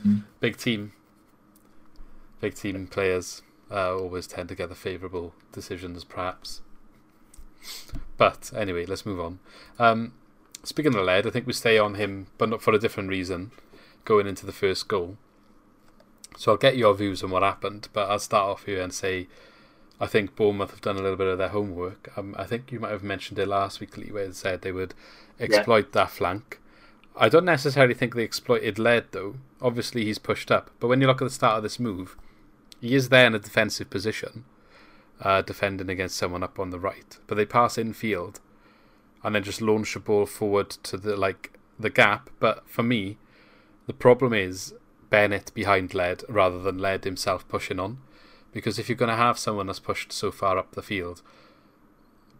Mm. 0.05 0.23
Big 0.39 0.57
team. 0.57 0.93
Big 2.41 2.55
team 2.55 2.87
players 2.87 3.41
uh, 3.71 3.95
always 3.95 4.27
tend 4.27 4.49
to 4.49 4.55
get 4.55 4.69
the 4.69 4.75
favourable 4.75 5.33
decisions, 5.51 6.03
perhaps. 6.03 6.61
But 8.17 8.51
anyway, 8.55 8.85
let's 8.85 9.05
move 9.05 9.19
on. 9.19 9.39
Um, 9.77 10.13
speaking 10.63 10.95
of 10.95 11.05
Laird, 11.05 11.27
I 11.27 11.29
think 11.29 11.47
we 11.47 11.53
stay 11.53 11.77
on 11.77 11.95
him, 11.95 12.27
but 12.37 12.49
not 12.49 12.61
for 12.61 12.73
a 12.73 12.79
different 12.79 13.09
reason, 13.09 13.51
going 14.05 14.27
into 14.27 14.45
the 14.45 14.51
first 14.51 14.87
goal. 14.87 15.17
So 16.37 16.51
I'll 16.51 16.57
get 16.57 16.77
your 16.77 16.93
views 16.93 17.23
on 17.23 17.31
what 17.31 17.43
happened, 17.43 17.89
but 17.93 18.09
I'll 18.09 18.19
start 18.19 18.49
off 18.49 18.65
here 18.65 18.81
and 18.81 18.93
say 18.93 19.27
I 19.99 20.05
think 20.05 20.35
Bournemouth 20.35 20.71
have 20.71 20.81
done 20.81 20.97
a 20.97 21.01
little 21.01 21.17
bit 21.17 21.27
of 21.27 21.37
their 21.37 21.49
homework. 21.49 22.11
Um, 22.15 22.35
I 22.37 22.45
think 22.45 22.71
you 22.71 22.79
might 22.79 22.91
have 22.91 23.03
mentioned 23.03 23.39
it 23.39 23.47
last 23.47 23.79
week, 23.79 23.97
Lee, 23.97 24.11
where 24.11 24.25
it 24.25 24.35
said 24.35 24.61
they 24.61 24.71
would 24.71 24.93
exploit 25.39 25.91
that 25.93 26.11
flank. 26.11 26.59
I 27.15 27.29
don't 27.29 27.45
necessarily 27.45 27.95
think 27.95 28.13
they 28.13 28.23
exploited 28.23 28.77
Laird 28.77 29.11
though. 29.11 29.35
Obviously, 29.59 30.05
he's 30.05 30.19
pushed 30.19 30.51
up, 30.51 30.69
but 30.79 30.87
when 30.87 31.01
you 31.01 31.07
look 31.07 31.21
at 31.21 31.25
the 31.25 31.33
start 31.33 31.57
of 31.57 31.63
this 31.63 31.79
move, 31.79 32.15
he 32.79 32.93
is 32.93 33.09
there 33.09 33.25
in 33.25 33.33
a 33.33 33.39
defensive 33.39 33.89
position. 33.89 34.45
Uh, 35.19 35.41
defending 35.41 35.89
against 35.89 36.15
someone 36.15 36.43
up 36.43 36.59
on 36.59 36.69
the 36.69 36.77
right, 36.77 37.17
but 37.25 37.33
they 37.33 37.45
pass 37.45 37.79
infield 37.79 38.39
and 39.23 39.33
then 39.33 39.43
just 39.43 39.63
launch 39.63 39.95
the 39.95 39.99
ball 39.99 40.27
forward 40.27 40.69
to 40.69 40.95
the 40.95 41.17
like 41.17 41.57
the 41.79 41.89
gap. 41.89 42.29
But 42.39 42.69
for 42.69 42.83
me, 42.83 43.17
the 43.87 43.93
problem 43.93 44.31
is 44.31 44.75
Bennett 45.09 45.51
behind 45.55 45.95
Laird 45.95 46.23
rather 46.29 46.61
than 46.61 46.77
Laird 46.77 47.03
himself 47.03 47.47
pushing 47.47 47.79
on, 47.79 47.97
because 48.51 48.77
if 48.77 48.87
you're 48.87 48.95
going 48.95 49.09
to 49.09 49.15
have 49.15 49.39
someone 49.39 49.65
that's 49.65 49.79
pushed 49.79 50.11
so 50.11 50.29
far 50.31 50.55
up 50.55 50.73
the 50.73 50.83
field, 50.83 51.23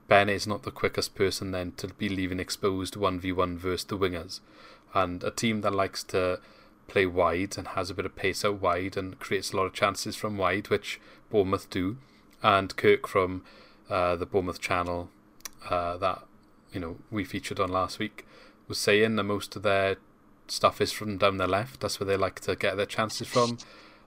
Bennett 0.08 0.36
is 0.36 0.46
not 0.46 0.62
the 0.62 0.70
quickest 0.70 1.16
person 1.16 1.50
then 1.50 1.72
to 1.78 1.88
be 1.88 2.10
leaving 2.10 2.40
exposed 2.40 2.96
one 2.96 3.20
v 3.20 3.32
one 3.32 3.58
versus 3.58 3.86
the 3.86 3.98
wingers, 3.98 4.40
and 4.94 5.24
a 5.24 5.32
team 5.32 5.62
that 5.62 5.74
likes 5.74 6.04
to 6.04 6.40
play 6.88 7.08
wide 7.08 7.58
and 7.58 7.70
has 7.70 7.90
a 7.90 7.96
bit 7.96 8.06
of 8.06 8.16
pace 8.16 8.46
out 8.46 8.62
wide 8.62 8.96
and 8.96 9.18
creates 9.18 9.52
a 9.52 9.58
lot 9.58 9.66
of 9.66 9.74
chances 9.74 10.16
from 10.16 10.38
wide, 10.38 10.70
which 10.70 11.02
Bournemouth 11.32 11.72
do, 11.72 11.98
and 12.44 12.76
Kirk 12.76 13.08
from 13.08 13.44
uh, 13.90 14.16
the 14.16 14.26
Bournemouth 14.26 14.60
channel 14.62 15.10
uh, 15.70 15.98
that 15.98 16.24
you 16.72 16.80
know 16.80 16.98
we 17.12 17.24
featured 17.24 17.60
on 17.60 17.70
last 17.70 18.00
week 18.00 18.26
was 18.68 18.78
saying 18.78 19.16
that 19.16 19.24
most 19.24 19.56
of 19.56 19.64
their 19.64 19.96
stuff 20.48 20.82
is 20.82 20.92
from 20.92 21.18
down 21.18 21.38
the 21.38 21.48
left. 21.48 21.80
That's 21.80 22.00
where 22.00 22.08
they 22.08 22.18
like 22.18 22.40
to 22.42 22.56
get 22.56 22.78
their 22.78 22.86
chances 22.86 23.28
from. 23.28 23.58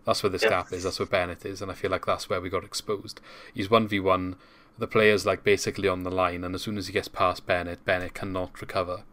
That's 0.04 0.22
where 0.22 0.30
this 0.30 0.42
Yeah. 0.42 0.50
gap 0.50 0.72
is. 0.72 0.84
That's 0.84 0.98
where 0.98 1.06
Bennett 1.06 1.44
is, 1.44 1.60
and 1.62 1.70
I 1.70 1.74
feel 1.74 1.90
like 1.90 2.06
that's 2.06 2.28
where 2.28 2.40
we 2.40 2.48
got 2.50 2.64
exposed. 2.64 3.20
He's 3.54 3.70
one 3.70 3.88
v 3.88 4.00
one. 4.00 4.36
The 4.78 4.86
player's 4.86 5.26
like 5.26 5.44
basically 5.44 5.88
on 5.88 6.04
the 6.04 6.10
line, 6.10 6.42
and 6.44 6.54
as 6.54 6.62
soon 6.62 6.78
as 6.78 6.86
he 6.86 6.92
gets 6.92 7.08
past 7.08 7.46
Bennett, 7.46 7.84
Bennett 7.84 8.14
cannot 8.14 8.60
recover. 8.60 9.04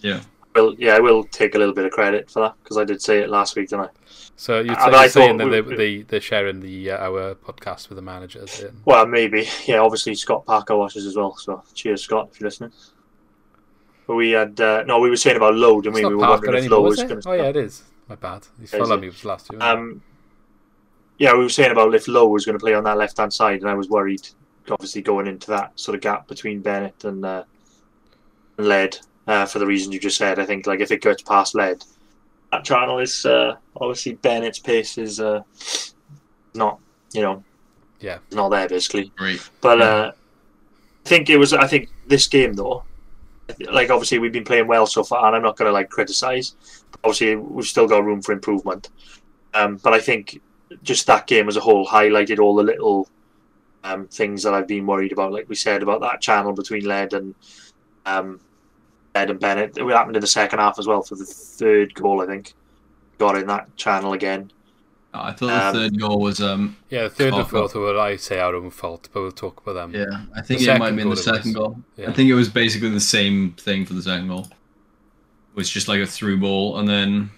Yeah. 0.00 0.22
Well, 0.58 0.74
yeah, 0.78 0.96
I 0.96 1.00
will 1.00 1.24
take 1.24 1.54
a 1.54 1.58
little 1.58 1.74
bit 1.74 1.84
of 1.84 1.92
credit 1.92 2.30
for 2.30 2.40
that 2.40 2.54
because 2.62 2.76
I 2.76 2.84
did 2.84 3.00
say 3.00 3.20
it 3.20 3.30
last 3.30 3.54
week, 3.54 3.68
didn't 3.68 3.86
I? 3.86 3.88
So 4.36 4.60
you're, 4.60 4.72
And 4.72 4.80
saying- 4.80 4.92
you're 4.92 5.08
saying 5.08 5.36
that 5.38 5.50
they, 5.50 5.76
they 5.76 6.02
they're 6.02 6.20
sharing 6.20 6.60
the 6.60 6.90
uh, 6.90 7.08
our 7.08 7.34
podcast 7.36 7.88
with 7.88 7.96
the 7.96 8.02
managers. 8.02 8.60
And, 8.60 8.80
Well, 8.84 9.06
maybe. 9.06 9.48
Yeah, 9.66 9.80
obviously 9.80 10.14
Scott 10.14 10.46
Parker 10.46 10.76
watches 10.76 11.06
as 11.06 11.16
well. 11.16 11.36
So 11.36 11.62
cheers, 11.74 12.02
Scott, 12.02 12.30
if 12.32 12.40
you're 12.40 12.48
listening. 12.48 12.72
But 14.06 14.14
we 14.16 14.30
had 14.30 14.60
uh, 14.60 14.84
no, 14.84 14.98
we 15.00 15.10
were 15.10 15.16
saying 15.16 15.36
about 15.36 15.54
Lowe, 15.54 15.80
didn't 15.80 15.94
we? 15.94 16.04
we 16.04 16.14
were 16.14 16.20
Parker 16.24 16.46
wondering 16.46 16.64
if 16.64 16.72
anymore, 16.72 16.92
is 16.92 17.02
was 17.02 17.24
to. 17.24 17.30
Oh 17.30 17.34
yeah, 17.34 17.42
it 17.44 17.56
is. 17.56 17.82
My 18.08 18.14
bad. 18.14 18.46
He's 18.58 18.72
Is 18.72 18.88
me 18.88 18.94
it? 18.96 19.04
Was 19.06 19.24
last 19.24 19.52
year. 19.52 19.62
Um, 19.62 20.02
yeah, 21.18 21.34
we 21.34 21.40
were 21.40 21.48
saying 21.48 21.72
about 21.72 21.94
if 21.94 22.08
Lowe 22.08 22.28
was 22.28 22.46
going 22.46 22.58
to 22.58 22.62
play 22.62 22.74
on 22.74 22.84
that 22.84 22.96
left 22.96 23.18
hand 23.18 23.32
side, 23.32 23.60
and 23.60 23.68
I 23.68 23.74
was 23.74 23.88
worried, 23.88 24.26
obviously 24.70 25.02
going 25.02 25.26
into 25.26 25.48
that 25.48 25.78
sort 25.78 25.94
of 25.94 26.00
gap 26.00 26.26
between 26.26 26.62
Bennett 26.62 27.04
and 27.04 27.24
uh, 27.24 27.44
and 28.56 28.66
Laird 28.66 28.98
uh, 29.28 29.46
for 29.46 29.58
the 29.60 29.66
reasons 29.66 29.94
you 29.94 30.00
just 30.00 30.16
said. 30.16 30.38
I 30.40 30.46
think 30.46 30.66
like 30.66 30.80
if 30.80 30.90
it 30.90 31.02
gets 31.02 31.22
past 31.22 31.54
Laird, 31.54 31.84
that 32.50 32.64
channel 32.64 32.98
is 32.98 33.24
uh, 33.24 33.56
obviously 33.76 34.14
Bennett's 34.14 34.58
pace 34.58 34.98
is 34.98 35.20
uh, 35.20 35.42
not 36.54 36.80
you 37.12 37.22
know 37.22 37.44
yeah. 38.00 38.18
not 38.32 38.48
there 38.48 38.68
basically. 38.68 39.12
Great. 39.16 39.48
But 39.60 39.78
Yeah. 39.78 39.84
uh, 39.84 40.12
I 41.04 41.08
think 41.08 41.30
it 41.30 41.36
was. 41.36 41.52
I 41.52 41.66
think 41.66 41.88
this 42.06 42.26
game 42.26 42.54
though, 42.54 42.84
like 43.70 43.90
obviously 43.90 44.18
we've 44.18 44.32
been 44.32 44.44
playing 44.44 44.66
well 44.66 44.86
so 44.86 45.04
far, 45.04 45.26
and 45.26 45.36
I'm 45.36 45.42
not 45.42 45.56
going 45.56 45.68
to 45.68 45.72
like 45.72 45.90
criticize. 45.90 46.54
Obviously, 47.04 47.36
we've 47.36 47.66
still 47.66 47.86
got 47.86 48.04
room 48.04 48.20
for 48.22 48.32
improvement. 48.32 48.88
Um, 49.54 49.76
but 49.76 49.94
I 49.94 50.00
think 50.00 50.40
just 50.82 51.06
that 51.06 51.26
game 51.26 51.48
as 51.48 51.56
a 51.56 51.60
whole 51.60 51.86
highlighted 51.86 52.38
all 52.38 52.54
the 52.54 52.62
little 52.62 53.08
um, 53.84 54.06
things 54.08 54.42
that 54.42 54.52
I've 54.52 54.68
been 54.68 54.86
worried 54.86 55.12
about. 55.12 55.32
Like 55.32 55.48
we 55.48 55.54
said 55.54 55.82
about 55.82 56.00
that 56.02 56.20
channel 56.20 56.52
between 56.52 56.84
Laird 56.84 57.14
and 57.14 57.34
um, 58.04 58.26
Laird 58.28 58.40
and 59.30 59.40
Bennett. 59.40 59.76
It 59.76 59.86
happened 59.88 60.16
in 60.16 60.20
the 60.20 60.26
second 60.26 60.58
half 60.60 60.78
as 60.78 60.86
well 60.86 61.02
for 61.02 61.16
the 61.16 61.24
third 61.24 61.94
goal. 61.94 62.20
I 62.20 62.26
think 62.26 62.54
got 63.18 63.36
in 63.36 63.46
that 63.48 63.74
channel 63.76 64.12
again. 64.12 64.50
I 65.14 65.32
thought 65.32 65.46
the 65.48 65.66
Um, 65.66 65.74
third 65.74 65.98
goal 65.98 66.20
was 66.20 66.40
um 66.40 66.76
Yeah, 66.90 67.04
the 67.04 67.10
third 67.10 67.32
and 67.34 67.42
Cock 67.42 67.50
fourth 67.50 67.74
were, 67.74 67.98
I 67.98 68.16
say, 68.16 68.38
our 68.38 68.54
own 68.54 68.70
fault, 68.70 69.08
but 69.12 69.22
we'll 69.22 69.32
talk 69.32 69.60
about 69.62 69.74
them. 69.74 69.94
yeah. 69.94 70.24
I 70.36 70.42
think 70.42 70.60
The 70.60 70.66
it 70.66 70.78
might 70.78 70.84
second 70.84 70.86
have 70.86 70.96
been 70.96 71.04
goal 71.06 71.14
the 71.16 71.22
second 71.22 71.52
goal. 71.54 71.76
Yeah. 71.96 72.10
I 72.10 72.12
think 72.12 72.30
it 72.30 72.34
was 72.34 72.48
basically 72.48 72.90
the 72.90 73.00
same 73.00 73.52
thing 73.52 73.84
for 73.86 73.94
the 73.94 74.02
second 74.02 74.28
goal. 74.28 74.46
It 74.50 75.56
was 75.56 75.68
just 75.70 75.88
like 75.88 76.00
a 76.00 76.06
through 76.06 76.38
ball 76.38 76.78
and 76.78 76.88
then 76.88 77.30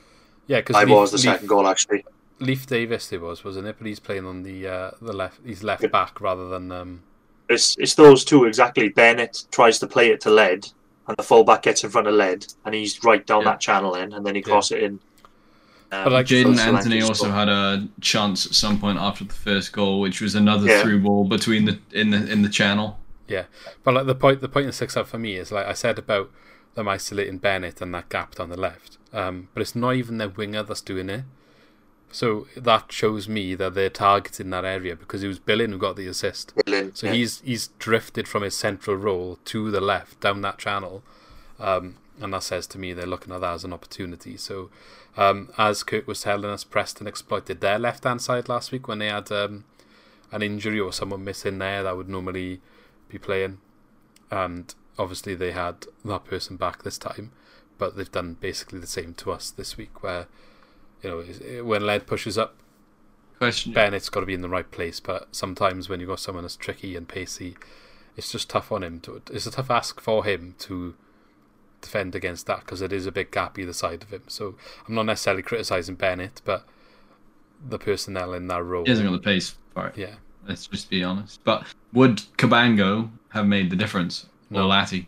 Yeah, 0.47 0.59
because 0.59 0.77
I 0.77 0.85
was 0.85 1.13
the 1.13 1.19
second 1.19 1.47
goal 1.47 1.67
actually. 1.69 2.05
Leif 2.41 2.67
Davis 2.67 3.13
it 3.13 3.21
was, 3.21 3.45
wasn't 3.45 3.67
it? 3.67 3.77
But 3.79 3.87
he's 3.87 4.01
playing 4.01 4.27
on 4.27 4.43
the 4.43 4.67
uh, 4.67 4.91
the 5.01 5.13
left. 5.13 5.41
He's 5.45 5.63
left 5.63 5.89
back 5.93 6.21
rather 6.21 6.49
than. 6.49 6.73
Um, 6.73 7.01
It's 7.49 7.77
it's 7.79 7.95
those 7.95 8.25
two 8.25 8.45
exactly. 8.47 8.89
Bennett 8.89 9.45
tries 9.51 9.79
to 9.81 9.87
play 9.87 10.11
it 10.11 10.21
to 10.23 10.31
Laird, 10.31 10.67
and 11.11 11.17
the 11.19 11.23
fullback 11.23 11.63
gets 11.63 11.85
in 11.85 11.91
front 11.91 12.07
of 12.07 12.15
Laird, 12.15 12.47
and 12.65 12.75
he's 12.75 13.03
right 13.05 13.27
down 13.27 13.43
Yeah. 13.43 13.51
that 13.53 13.61
channel 13.61 13.95
in, 13.95 14.13
and 14.13 14.25
then 14.25 14.35
he 14.35 14.41
cross 14.43 14.71
it 14.71 14.83
in. 14.83 15.01
Um, 15.93 16.05
But, 16.05 16.13
like, 16.13 16.27
Jaidon 16.27 16.57
Anthony 16.59 17.03
also 17.03 17.25
score. 17.25 17.33
had 17.33 17.49
a 17.49 17.89
chance 18.01 18.47
at 18.47 18.55
some 18.55 18.79
point 18.81 18.99
after 18.99 19.25
the 19.25 19.35
first 19.35 19.73
goal, 19.73 20.01
which 20.01 20.21
was 20.21 20.35
another 20.35 20.67
Yeah. 20.69 20.83
through 20.83 21.01
ball 21.01 21.25
between 21.25 21.65
the 21.65 21.79
in 21.93 22.11
the 22.11 22.31
in 22.31 22.43
the 22.43 22.49
channel. 22.49 22.99
yeah, 23.29 23.45
but 23.85 23.95
like 23.95 24.07
the 24.07 24.15
point, 24.15 24.41
the 24.41 24.49
point 24.49 24.67
that 24.67 24.73
sticks 24.73 24.97
out 24.97 25.09
for 25.09 25.19
me 25.19 25.35
is 25.37 25.51
like 25.53 25.67
I 25.67 25.73
said 25.73 25.99
about 25.99 26.31
them 26.75 26.87
isolating 26.89 27.39
Bennett 27.39 27.81
and 27.81 27.93
that 27.95 28.09
gap 28.09 28.37
down 28.37 28.51
the 28.51 28.57
left. 28.57 28.99
Um, 29.13 29.49
but 29.53 29.61
it's 29.63 29.75
not 29.75 29.97
even 29.97 30.19
their 30.19 30.29
winger 30.29 30.63
that's 30.63 30.81
doing 30.81 31.09
it. 31.11 31.25
So 32.13 32.49
that 32.57 32.91
shows 32.91 33.29
me 33.29 33.55
that 33.55 33.75
they're 33.75 33.89
targeting 33.89 34.51
that 34.51 34.65
area 34.65 34.97
because 34.97 35.23
it 35.23 35.29
was 35.29 35.39
Billing 35.39 35.71
who 35.71 35.79
got 35.79 35.97
the 35.97 36.09
assist. 36.09 36.53
So 36.93 37.07
yeah. 37.07 37.13
he's 37.13 37.41
he's 37.43 37.69
drifted 37.79 38.27
from 38.27 38.43
his 38.43 38.57
central 38.57 38.97
role 38.97 39.39
to 39.47 39.71
the 39.71 39.81
left 39.81 40.21
down 40.21 40.43
that 40.43 40.59
channel, 40.59 41.03
um, 41.61 41.97
and 42.21 42.35
that 42.35 42.43
says 42.43 42.67
to 42.69 42.79
me 42.79 42.93
they're 42.93 43.07
looking 43.07 43.33
at 43.33 43.43
that 43.43 43.55
as 43.55 43.65
an 43.65 43.73
opportunity. 43.73 44.37
So, 44.37 44.71
um, 45.17 45.51
as 45.57 45.85
Kirk 45.85 46.09
was 46.09 46.23
telling 46.23 46.51
us, 46.51 46.65
Preston 46.65 47.07
exploited 47.07 47.61
their 47.61 47.79
left 47.79 48.03
hand 48.05 48.21
side 48.21 48.49
last 48.49 48.73
week 48.73 48.89
when 48.89 48.99
they 48.99 49.07
had 49.09 49.31
um, 49.31 49.65
an 50.33 50.43
injury 50.43 50.81
or 50.81 50.93
someone 50.93 51.23
missing 51.25 51.59
there 51.59 51.85
that 51.85 51.97
would 51.97 52.09
normally 52.09 52.61
be 53.09 53.19
playing, 53.19 53.59
and 54.33 54.75
obviously 54.99 55.37
they 55.37 55.53
had 55.53 55.87
that 56.05 56.25
person 56.25 56.57
back 56.57 56.83
this 56.83 56.99
time, 56.99 57.31
but 57.79 57.97
they've 57.97 58.11
done 58.11 58.35
basically 58.41 58.81
the 58.81 58.87
same 58.89 59.15
to 59.15 59.31
us 59.31 59.53
this 59.53 59.77
week 59.77 60.03
where. 60.03 60.27
You 61.03 61.11
know, 61.11 61.21
eh, 61.21 61.61
when 61.61 61.87
Laird 61.87 62.07
pushes 62.07 62.37
up, 62.37 62.57
Question. 63.41 63.73
Bennett's 63.73 64.11
got 64.11 64.21
to 64.21 64.27
be 64.27 64.35
in 64.35 64.43
the 64.43 64.51
right 64.51 64.71
place, 64.71 65.01
but 65.01 65.35
sometimes 65.35 65.89
when 65.89 65.99
you've 65.99 66.11
got 66.11 66.21
someone 66.21 66.45
that's 66.45 66.57
tricky 66.57 66.95
and 66.95 67.09
pacey, 67.09 67.57
it's 68.15 68.31
just 68.31 68.51
tough 68.51 68.71
on 68.71 68.83
him. 68.83 69.01
To, 69.01 69.23
it's 69.33 69.47
a 69.47 69.51
tough 69.51 69.71
ask 69.71 69.99
for 69.99 70.27
him 70.27 70.55
to 70.59 70.95
defend 71.81 72.15
against 72.15 72.47
that 72.49 72.61
because 72.61 72.83
it 72.83 72.93
is 72.93 73.07
a 73.07 73.13
big 73.13 73.31
gap 73.31 73.59
either 73.59 73.73
side 73.73 74.03
of 74.03 74.11
him. 74.11 74.25
So 74.27 74.57
I'm 74.87 74.95
not 74.95 75.07
necessarily 75.07 75.43
criticising 75.43 75.95
Bennett, 75.95 76.43
but 76.45 76.67
the 77.67 77.79
personnel 77.79 78.35
in 78.35 78.47
that 78.49 78.63
role. 78.63 78.85
He 78.85 78.91
hasn't 78.91 79.09
got 79.09 79.17
the 79.17 79.23
pace 79.23 79.57
for 79.73 79.87
it. 79.87 79.97
Yeah. 79.97 80.17
Let's 80.47 80.67
just 80.67 80.91
be 80.91 81.03
honest. 81.03 81.43
But 81.43 81.65
would 81.95 82.19
Cabango 82.37 83.11
have 83.31 83.47
made 83.47 83.71
the 83.71 83.77
difference? 83.77 84.27
No. 84.51 84.67
Or 84.67 84.71
Lati? 84.71 85.07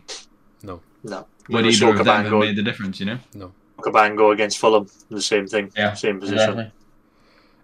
No, 0.63 0.81
no. 1.03 1.27
Would 1.49 1.65
We 1.65 1.71
saw 1.71 1.89
either 1.89 1.99
of 1.99 2.05
them 2.05 2.23
have 2.23 2.33
made 2.33 2.55
the 2.55 2.63
difference, 2.63 2.99
you 2.99 3.05
know? 3.05 3.19
no. 3.35 3.51
Cabango 3.83 4.31
against 4.33 4.57
Fulham, 4.59 4.87
the 5.09 5.21
same 5.21 5.47
thing, 5.47 5.71
Yeah, 5.75 5.93
same 5.93 6.19
position. 6.19 6.39
exactly. 6.59 6.71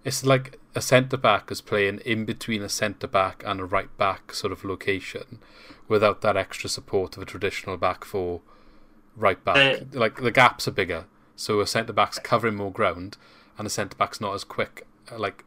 It's 0.04 0.26
like 0.26 0.60
a 0.76 0.82
centre 0.82 1.18
back 1.18 1.52
is 1.52 1.62
playing 1.62 2.00
in 2.00 2.26
between 2.26 2.62
a 2.62 2.70
centre 2.70 3.08
back 3.08 3.44
and 3.46 3.60
a 3.60 3.66
right 3.66 3.96
back 3.98 4.34
sort 4.34 4.54
of 4.54 4.64
location 4.64 5.40
without 5.88 6.22
that 6.22 6.38
extra 6.38 6.70
support 6.70 7.18
of 7.18 7.24
a 7.24 7.26
traditional 7.26 7.76
back 7.78 8.06
four, 8.06 8.42
right 9.16 9.44
back. 9.44 9.82
Uh, 9.82 9.86
like 9.92 10.22
the 10.22 10.32
gaps 10.32 10.68
are 10.68 10.72
bigger, 10.72 11.06
so 11.36 11.60
a 11.60 11.68
centre 11.68 11.94
back's 11.94 12.20
covering 12.20 12.56
more 12.56 12.72
ground, 12.72 13.18
and 13.58 13.68
a 13.68 13.70
centre 13.70 13.98
back's 13.98 14.22
not 14.22 14.34
as 14.34 14.44
quick. 14.44 14.86
uh, 15.12 15.18
Like 15.20 15.44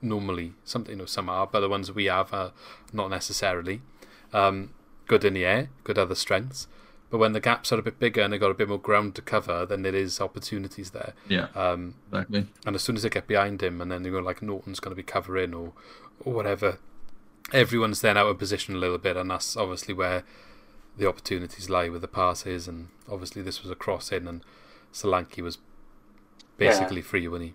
normally, 0.00 0.54
some 0.64 0.86
you 0.88 0.96
know 0.96 1.06
some 1.06 1.28
are, 1.28 1.46
but 1.46 1.60
the 1.60 1.68
ones 1.68 1.92
we 1.92 2.06
have 2.06 2.32
are 2.32 2.52
not 2.92 3.10
necessarily. 3.10 3.82
Um, 4.32 4.70
good 5.06 5.24
in 5.24 5.34
the 5.34 5.44
air, 5.44 5.68
good 5.84 5.98
other 5.98 6.14
strengths. 6.14 6.68
But 7.10 7.18
when 7.18 7.32
the 7.32 7.40
gaps 7.40 7.72
are 7.72 7.78
a 7.78 7.82
bit 7.82 7.98
bigger 7.98 8.20
and 8.22 8.32
they've 8.32 8.40
got 8.40 8.52
a 8.52 8.54
bit 8.54 8.68
more 8.68 8.78
ground 8.78 9.16
to 9.16 9.22
cover, 9.22 9.66
then 9.66 9.82
there 9.82 9.94
is 9.94 10.20
opportunities 10.20 10.90
there. 10.90 11.14
Yeah, 11.28 11.48
Um, 11.56 11.94
exactly. 12.12 12.46
and 12.64 12.76
as 12.76 12.82
soon 12.82 12.94
as 12.96 13.02
they 13.02 13.08
get 13.10 13.26
behind 13.26 13.62
him, 13.62 13.80
and 13.80 13.90
then 13.90 14.02
they 14.04 14.10
go 14.10 14.20
like 14.20 14.42
Naughton's 14.42 14.78
going 14.78 14.92
to 14.92 14.96
be 14.96 15.02
covering 15.02 15.52
or 15.54 15.72
or 16.24 16.32
whatever, 16.32 16.78
everyone's 17.52 18.00
then 18.00 18.16
out 18.16 18.26
of 18.28 18.38
position 18.38 18.74
a 18.74 18.78
little 18.78 18.98
bit, 18.98 19.16
and 19.16 19.30
that's 19.30 19.56
obviously 19.56 19.94
where 19.94 20.22
the 20.96 21.08
opportunities 21.08 21.68
lie 21.70 21.88
with 21.88 22.02
the 22.02 22.08
passes. 22.08 22.68
And 22.68 22.88
obviously, 23.10 23.42
this 23.42 23.62
was 23.62 23.70
a 23.70 23.74
cross 23.76 24.12
in, 24.12 24.28
and 24.28 24.44
Solanke 24.92 25.42
was 25.42 25.58
basically 26.58 27.02
free 27.02 27.26
when 27.26 27.40
he. 27.40 27.54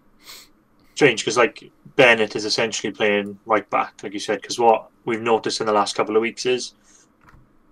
Strange 0.96 1.22
because 1.22 1.38
like 1.38 1.72
Bennett 1.96 2.36
is 2.36 2.46
essentially 2.46 2.91
playing 2.91 3.38
right 3.46 3.70
back, 3.70 4.02
like 4.04 4.13
you 4.13 4.20
said. 4.20 4.41
Because 4.41 4.58
what 4.60 4.89
we've 5.06 5.22
noticed 5.22 5.60
in 5.62 5.68
the 5.68 5.74
last 5.74 5.96
couple 5.96 6.15
of 6.15 6.22
weeks 6.22 6.46
is 6.46 6.74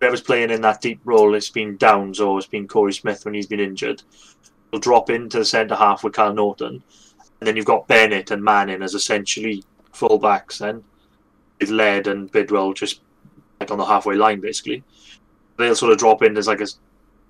whoever's 0.04 0.22
playing 0.22 0.50
in 0.52 0.60
that 0.62 0.82
deep 0.82 1.00
role, 1.06 1.34
it's 1.34 1.50
been 1.50 1.78
Downes 1.78 2.20
or 2.20 2.38
it's 2.38 2.48
been 2.48 2.68
Korey 2.68 2.94
Smith 2.94 3.24
when 3.24 3.34
he's 3.34 3.48
been 3.48 3.62
injured. 3.62 4.04
Will 4.72 4.80
drop 4.80 5.10
into 5.10 5.40
the 5.40 5.46
centre 5.46 5.76
half 5.76 6.04
with 6.04 6.14
Kyle 6.14 6.34
Naughton, 6.34 6.84
and 7.40 7.48
then 7.48 7.56
you've 7.56 7.66
got 7.66 7.88
Bennett 7.88 8.32
and 8.32 8.44
Manning 8.44 8.82
as 8.82 8.96
essentially 8.96 9.64
full 9.94 10.18
backs. 10.18 10.58
Then 10.58 10.84
with 11.60 11.70
Laird 11.70 12.08
and 12.08 12.30
Bidwell 12.32 12.74
just 12.74 13.02
like 13.62 13.72
on 13.72 13.78
the 13.78 13.86
halfway 13.86 14.16
line, 14.16 14.42
basically. 14.42 14.84
They'll 15.58 15.76
sort 15.76 15.94
of 15.94 16.00
drop 16.00 16.22
in 16.22 16.36
as 16.36 16.48
like 16.48 16.60
a, 16.60 16.68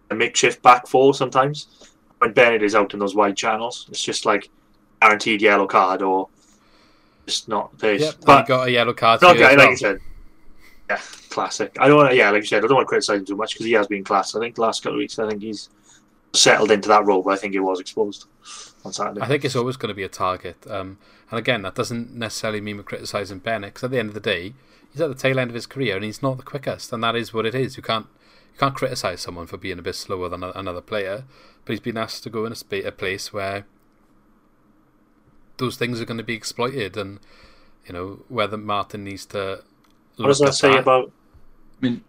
a 0.10 0.16
makeshift 0.16 0.64
back 0.64 0.88
four 0.88 1.14
sometimes. 1.14 1.92
When 2.18 2.34
Bennett 2.34 2.64
is 2.64 2.74
out 2.74 2.94
in 2.94 3.00
those 3.00 3.14
wide 3.16 3.38
channels, 3.38 3.86
it's 3.90 4.04
just 4.04 4.26
like 4.26 4.50
guaranteed 5.02 5.42
yellow 5.42 5.68
card 5.68 6.02
or 6.02 6.30
Just 7.28 7.48
not 7.48 7.78
pace. 7.78 8.02
Yep, 8.02 8.16
but 8.26 8.48
got 8.48 8.68
a 8.68 8.72
yellow 8.72 8.94
card. 8.94 9.22
not 9.22 9.36
as 9.36 9.42
like 9.42 9.58
well. 9.58 9.70
you 9.70 9.78
said. 9.78 10.00
Yeah, 10.94 11.02
classic. 11.30 11.78
I 11.80 11.88
don't 11.88 11.98
want 11.98 12.12
to. 12.12 12.16
Yeah, 12.16 12.30
like 12.32 12.42
you 12.42 12.48
said, 12.48 12.64
I 12.64 12.68
don't 12.68 12.76
want 12.76 12.86
to 12.86 12.90
criticize 12.90 13.20
him 13.20 13.26
too 13.26 13.36
much 13.36 13.54
because 13.54 13.66
he 13.66 13.74
has 13.74 13.88
been 13.88 14.04
class. 14.04 14.36
I 14.36 14.40
think 14.40 14.56
the 14.56 14.62
last 14.62 14.84
couple 14.84 14.98
of 14.98 15.00
weeks, 15.00 15.18
I 15.20 15.28
think 15.28 15.42
he's 15.42 15.70
settled 16.34 16.72
into 16.72 16.90
that 16.90 17.06
role, 17.06 17.22
but 17.22 17.32
I 17.32 17.38
think 17.38 17.54
he 17.54 17.60
was 17.60 17.80
exposed 17.80 18.26
on 18.84 18.94
Saturday. 18.94 19.22
I 19.22 19.28
think 19.28 19.46
it's 19.46 19.56
always 19.56 19.78
going 19.78 19.90
to 19.90 19.96
be 19.96 20.04
a 20.04 20.10
target. 20.10 20.58
Um, 20.70 20.98
and 21.30 21.40
again, 21.40 21.62
that 21.64 21.76
doesn't 21.76 22.14
necessarily 22.14 22.62
mean 22.62 22.78
we're 22.78 22.84
criticising 22.84 23.40
Bennett 23.40 23.74
because 23.74 23.86
at 23.86 23.92
the 23.92 24.00
end 24.00 24.10
of 24.10 24.16
the 24.16 24.20
day, 24.20 24.54
he's 24.92 25.02
at 25.02 25.10
the 25.10 25.16
tail 25.16 25.40
end 25.40 25.50
of 25.52 25.56
his 25.56 25.66
career 25.66 25.96
and 25.96 26.06
he's 26.06 26.22
not 26.22 26.38
the 26.38 26.44
quickest, 26.44 26.94
and 26.94 27.04
that 27.04 27.16
is 27.16 27.34
what 27.34 27.46
it 27.46 27.56
is. 27.56 27.78
You 27.78 27.84
can't 27.84 28.08
you 28.54 28.60
can't 28.60 28.76
criticise 28.76 29.22
someone 29.22 29.48
for 29.48 29.58
being 29.58 29.80
a 29.80 29.84
bit 29.84 29.96
slower 29.96 30.30
than 30.30 30.44
another 30.44 30.82
player, 30.82 31.26
but 31.66 31.74
he's 31.74 31.80
been 31.80 31.98
asked 31.98 32.24
to 32.24 32.30
go 32.30 32.46
in 32.46 32.52
a, 32.52 32.56
spa- 32.56 32.86
a 32.86 32.92
place 32.92 33.34
where 33.34 33.66
those 35.58 35.76
things 35.76 36.00
are 36.00 36.06
going 36.06 36.20
to 36.20 36.24
be 36.24 36.36
exploited, 36.36 36.98
and 36.98 37.20
you 37.88 37.94
know 37.94 38.24
whether 38.28 38.58
Martin 38.58 39.04
needs 39.04 39.26
to. 39.28 39.64
What 40.22 40.30
does 40.30 40.40
that 40.40 40.54
at 40.54 40.56
say 40.56 40.78
about? 40.78 41.14
I 41.82 41.86
mean, 41.86 42.04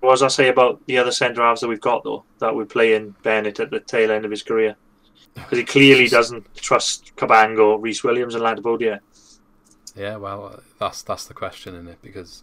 What 0.00 0.10
does 0.12 0.20
that 0.20 0.32
say 0.32 0.48
about 0.48 0.84
the 0.86 0.98
other 0.98 1.10
centre 1.12 1.42
halves 1.42 1.60
that 1.60 1.68
we've 1.68 1.80
got 1.80 2.04
though? 2.04 2.26
That 2.38 2.54
we're 2.54 2.66
playing 2.66 3.16
Bennett 3.22 3.60
at 3.60 3.70
the 3.70 3.80
tail 3.80 4.10
end 4.10 4.24
of 4.24 4.30
his 4.30 4.42
career 4.42 4.76
because 5.48 5.58
he 5.60 5.64
clearly 5.66 6.08
doesn't 6.08 6.46
trust 6.56 7.12
Cabango, 7.16 7.82
Rhys 7.82 8.04
Williams, 8.04 8.34
and 8.34 8.44
Latibeaudiere. 8.44 9.00
Yeah, 9.94 10.16
well, 10.16 10.60
that's 10.78 11.02
that's 11.02 11.26
the 11.26 11.34
question 11.34 11.74
in 11.74 11.88
it 11.88 11.98
because 12.02 12.42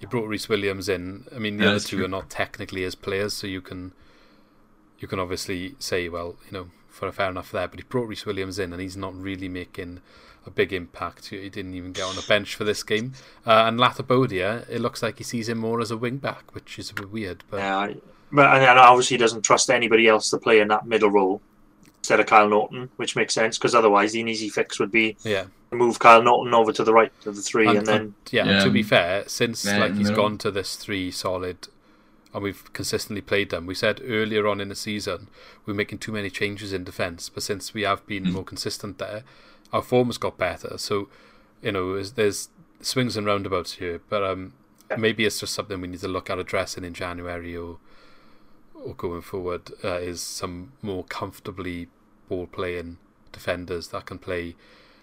you 0.00 0.08
brought 0.08 0.28
Rhys 0.28 0.48
Williams 0.48 0.88
in. 0.88 1.26
I 1.34 1.38
mean, 1.38 1.58
the 1.58 1.66
Yeah, 1.66 1.68
other 1.68 1.80
two 1.80 2.02
true. 2.02 2.04
are 2.04 2.08
not 2.08 2.30
technically 2.30 2.82
his 2.82 2.94
players, 2.94 3.34
so 3.34 3.46
you 3.46 3.60
can 3.62 3.92
you 4.98 5.08
can 5.08 5.18
obviously 5.18 5.74
say, 5.78 6.08
well, 6.08 6.36
you 6.46 6.52
know, 6.52 6.66
for 6.88 7.08
a 7.08 7.12
fair 7.12 7.30
enough 7.30 7.50
there. 7.50 7.68
But 7.68 7.80
he 7.80 7.84
brought 7.84 8.08
Rhys 8.08 8.26
Williams 8.26 8.58
in, 8.58 8.72
and 8.72 8.80
he's 8.80 8.96
not 8.96 9.14
really 9.14 9.48
making 9.48 10.00
a 10.46 10.50
big 10.50 10.72
impact. 10.72 11.28
He 11.28 11.48
didn't 11.48 11.74
even 11.74 11.92
get 11.92 12.04
on 12.04 12.16
the 12.16 12.22
bench 12.26 12.54
for 12.54 12.64
this 12.64 12.82
game. 12.82 13.12
Uh, 13.46 13.64
and 13.66 13.78
Latibeaudiere, 13.78 14.68
it 14.68 14.80
looks 14.80 15.02
like 15.02 15.18
he 15.18 15.24
sees 15.24 15.48
him 15.48 15.58
more 15.58 15.80
as 15.80 15.90
a 15.90 15.96
wing 15.96 16.16
back, 16.16 16.54
which 16.54 16.78
is 16.78 16.90
a 16.90 16.94
bit 16.94 17.10
weird. 17.10 17.44
But 17.50 17.58
Yeah, 17.58 17.78
I- 17.78 17.96
but 18.30 18.46
and 18.62 18.78
obviously 18.78 19.16
he 19.16 19.18
doesn't 19.18 19.42
trust 19.42 19.70
anybody 19.70 20.08
else 20.08 20.30
to 20.30 20.38
play 20.38 20.60
in 20.60 20.68
that 20.68 20.86
middle 20.86 21.10
role 21.10 21.40
instead 21.98 22.18
of 22.18 22.26
Kyle 22.26 22.48
Naughton, 22.48 22.88
which 22.96 23.14
makes 23.14 23.34
sense 23.34 23.58
because 23.58 23.74
otherwise 23.74 24.12
the 24.12 24.20
easy 24.20 24.48
fix 24.48 24.78
would 24.80 24.90
be 24.90 25.16
yeah, 25.22 25.44
move 25.70 25.98
Kyle 25.98 26.22
Naughton 26.22 26.52
over 26.54 26.72
to 26.72 26.82
the 26.82 26.92
right 26.92 27.12
of 27.26 27.36
the 27.36 27.42
three, 27.42 27.68
and, 27.68 27.78
And- 27.78 27.86
then 27.86 28.14
yeah. 28.30 28.44
Yeah, 28.46 28.64
to 28.64 28.70
be 28.70 28.82
fair, 28.82 29.24
since 29.28 29.64
man 29.64 29.80
like 29.80 29.88
in 29.90 29.94
the 29.94 29.98
he's 30.00 30.08
middle. 30.10 30.24
gone 30.24 30.38
to 30.38 30.50
this 30.50 30.74
three 30.76 31.10
solid, 31.12 31.68
and 32.34 32.42
we've 32.42 32.72
consistently 32.72 33.20
played 33.20 33.50
them. 33.50 33.66
We 33.66 33.74
said 33.74 34.00
earlier 34.04 34.48
on 34.48 34.60
in 34.60 34.70
the 34.70 34.74
season 34.74 35.28
we're 35.66 35.74
making 35.74 35.98
too 35.98 36.12
many 36.12 36.30
changes 36.30 36.72
in 36.72 36.82
defence, 36.84 37.28
but 37.28 37.42
since 37.42 37.72
we 37.74 37.82
have 37.82 38.04
been 38.06 38.24
Hmm. 38.24 38.32
more 38.32 38.44
consistent 38.44 38.96
there, 38.98 39.22
our 39.72 39.82
form 39.82 40.08
has 40.08 40.18
got 40.18 40.38
better. 40.38 40.76
So 40.78 41.08
you 41.62 41.72
know, 41.72 42.02
there's, 42.02 42.48
swings 42.80 43.16
and 43.16 43.24
roundabouts 43.24 43.74
here, 43.74 44.00
but 44.08 44.24
um, 44.24 44.52
maybe 44.98 45.24
it's 45.24 45.38
just 45.38 45.54
something 45.54 45.80
we 45.80 45.86
need 45.86 46.00
to 46.00 46.08
look 46.08 46.28
at 46.28 46.38
addressing 46.38 46.84
in 46.84 46.92
January 46.92 47.56
or 47.56 47.78
or 48.74 48.94
going 48.94 49.22
forward. 49.22 49.70
Uh, 49.84 49.98
is 49.98 50.20
some 50.20 50.72
more 50.82 51.04
comfortably 51.04 51.88
ball 52.28 52.48
playing 52.48 52.98
defenders 53.30 53.88
that 53.88 54.06
can 54.06 54.18
play 54.18 54.56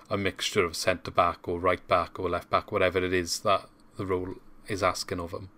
a 0.10 0.18
mixture 0.18 0.66
of 0.66 0.76
centre 0.76 1.12
back 1.12 1.48
or 1.48 1.60
right 1.60 1.88
back 1.88 2.20
or 2.20 2.30
left 2.30 2.50
back, 2.50 2.72
whatever 2.72 2.98
it 2.98 3.14
is 3.14 3.40
that 3.40 3.70
the 3.98 4.06
role 4.06 4.36
is 4.68 4.84
asking 4.84 5.20
of 5.20 5.32
them. 5.32 5.50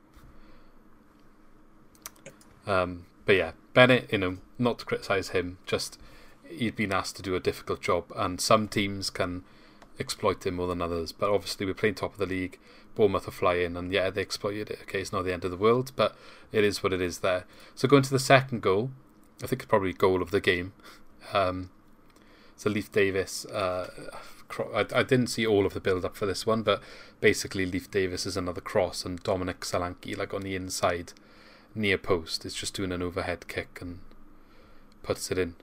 Um, 2.67 3.05
but 3.25 3.35
yeah, 3.35 3.51
Bennett, 3.73 4.11
you 4.11 4.19
know, 4.19 4.37
not 4.59 4.77
to 4.79 4.85
criticise 4.85 5.29
him, 5.29 5.57
just 5.65 5.99
he's 6.51 6.71
been 6.73 6.91
asked 6.91 7.15
to 7.17 7.21
do 7.21 7.35
a 7.35 7.39
difficult 7.39 7.81
job, 7.81 8.11
and 8.15 8.39
some 8.39 8.67
teams 8.67 9.09
can 9.09 9.43
exploit 9.99 10.45
him 10.45 10.55
more 10.55 10.67
than 10.67 10.81
others. 10.81 11.11
But 11.11 11.29
obviously, 11.29 11.65
we're 11.65 11.73
playing 11.73 11.95
top 11.95 12.13
of 12.13 12.19
the 12.19 12.25
league. 12.25 12.59
Bournemouth 12.95 13.27
are 13.27 13.31
flying, 13.31 13.77
and 13.77 13.91
yeah, 13.91 14.09
they 14.09 14.21
exploited 14.21 14.69
it. 14.69 14.79
Okay, 14.83 15.01
it's 15.01 15.13
not 15.13 15.23
the 15.23 15.33
end 15.33 15.45
of 15.45 15.51
the 15.51 15.57
world, 15.57 15.91
but 15.95 16.15
it 16.51 16.63
is 16.63 16.83
what 16.83 16.93
it 16.93 17.01
is 17.01 17.19
there. 17.19 17.45
So 17.75 17.87
going 17.87 18.03
to 18.03 18.09
the 18.09 18.19
second 18.19 18.61
goal, 18.61 18.91
I 19.41 19.47
think 19.47 19.61
it's 19.61 19.69
probably 19.69 19.93
goal 19.93 20.21
of 20.21 20.31
the 20.31 20.41
game. 20.41 20.73
Um, 21.33 21.69
so 22.57 22.69
Leif 22.69 22.91
Davis, 22.91 23.45
uh, 23.45 23.89
I, 24.73 24.85
I 24.93 25.03
didn't 25.03 25.27
see 25.27 25.47
all 25.47 25.65
of 25.65 25.73
the 25.73 25.79
build 25.79 26.03
up 26.03 26.15
for 26.15 26.25
this 26.25 26.45
one, 26.45 26.63
but 26.63 26.81
basically 27.21 27.65
Leif 27.65 27.89
Davis 27.89 28.25
is 28.25 28.35
another 28.35 28.61
cross, 28.61 29.05
and 29.05 29.23
Dominic 29.23 29.61
Solanke, 29.61 30.17
like 30.17 30.33
on 30.33 30.41
the 30.41 30.55
inside 30.55 31.13
near 31.73 31.97
post, 31.97 32.45
is 32.45 32.53
just 32.53 32.73
doing 32.73 32.91
an 32.91 33.01
overhead 33.01 33.47
kick 33.47 33.79
and 33.81 33.99
puts 35.01 35.31
it 35.31 35.37
in. 35.37 35.55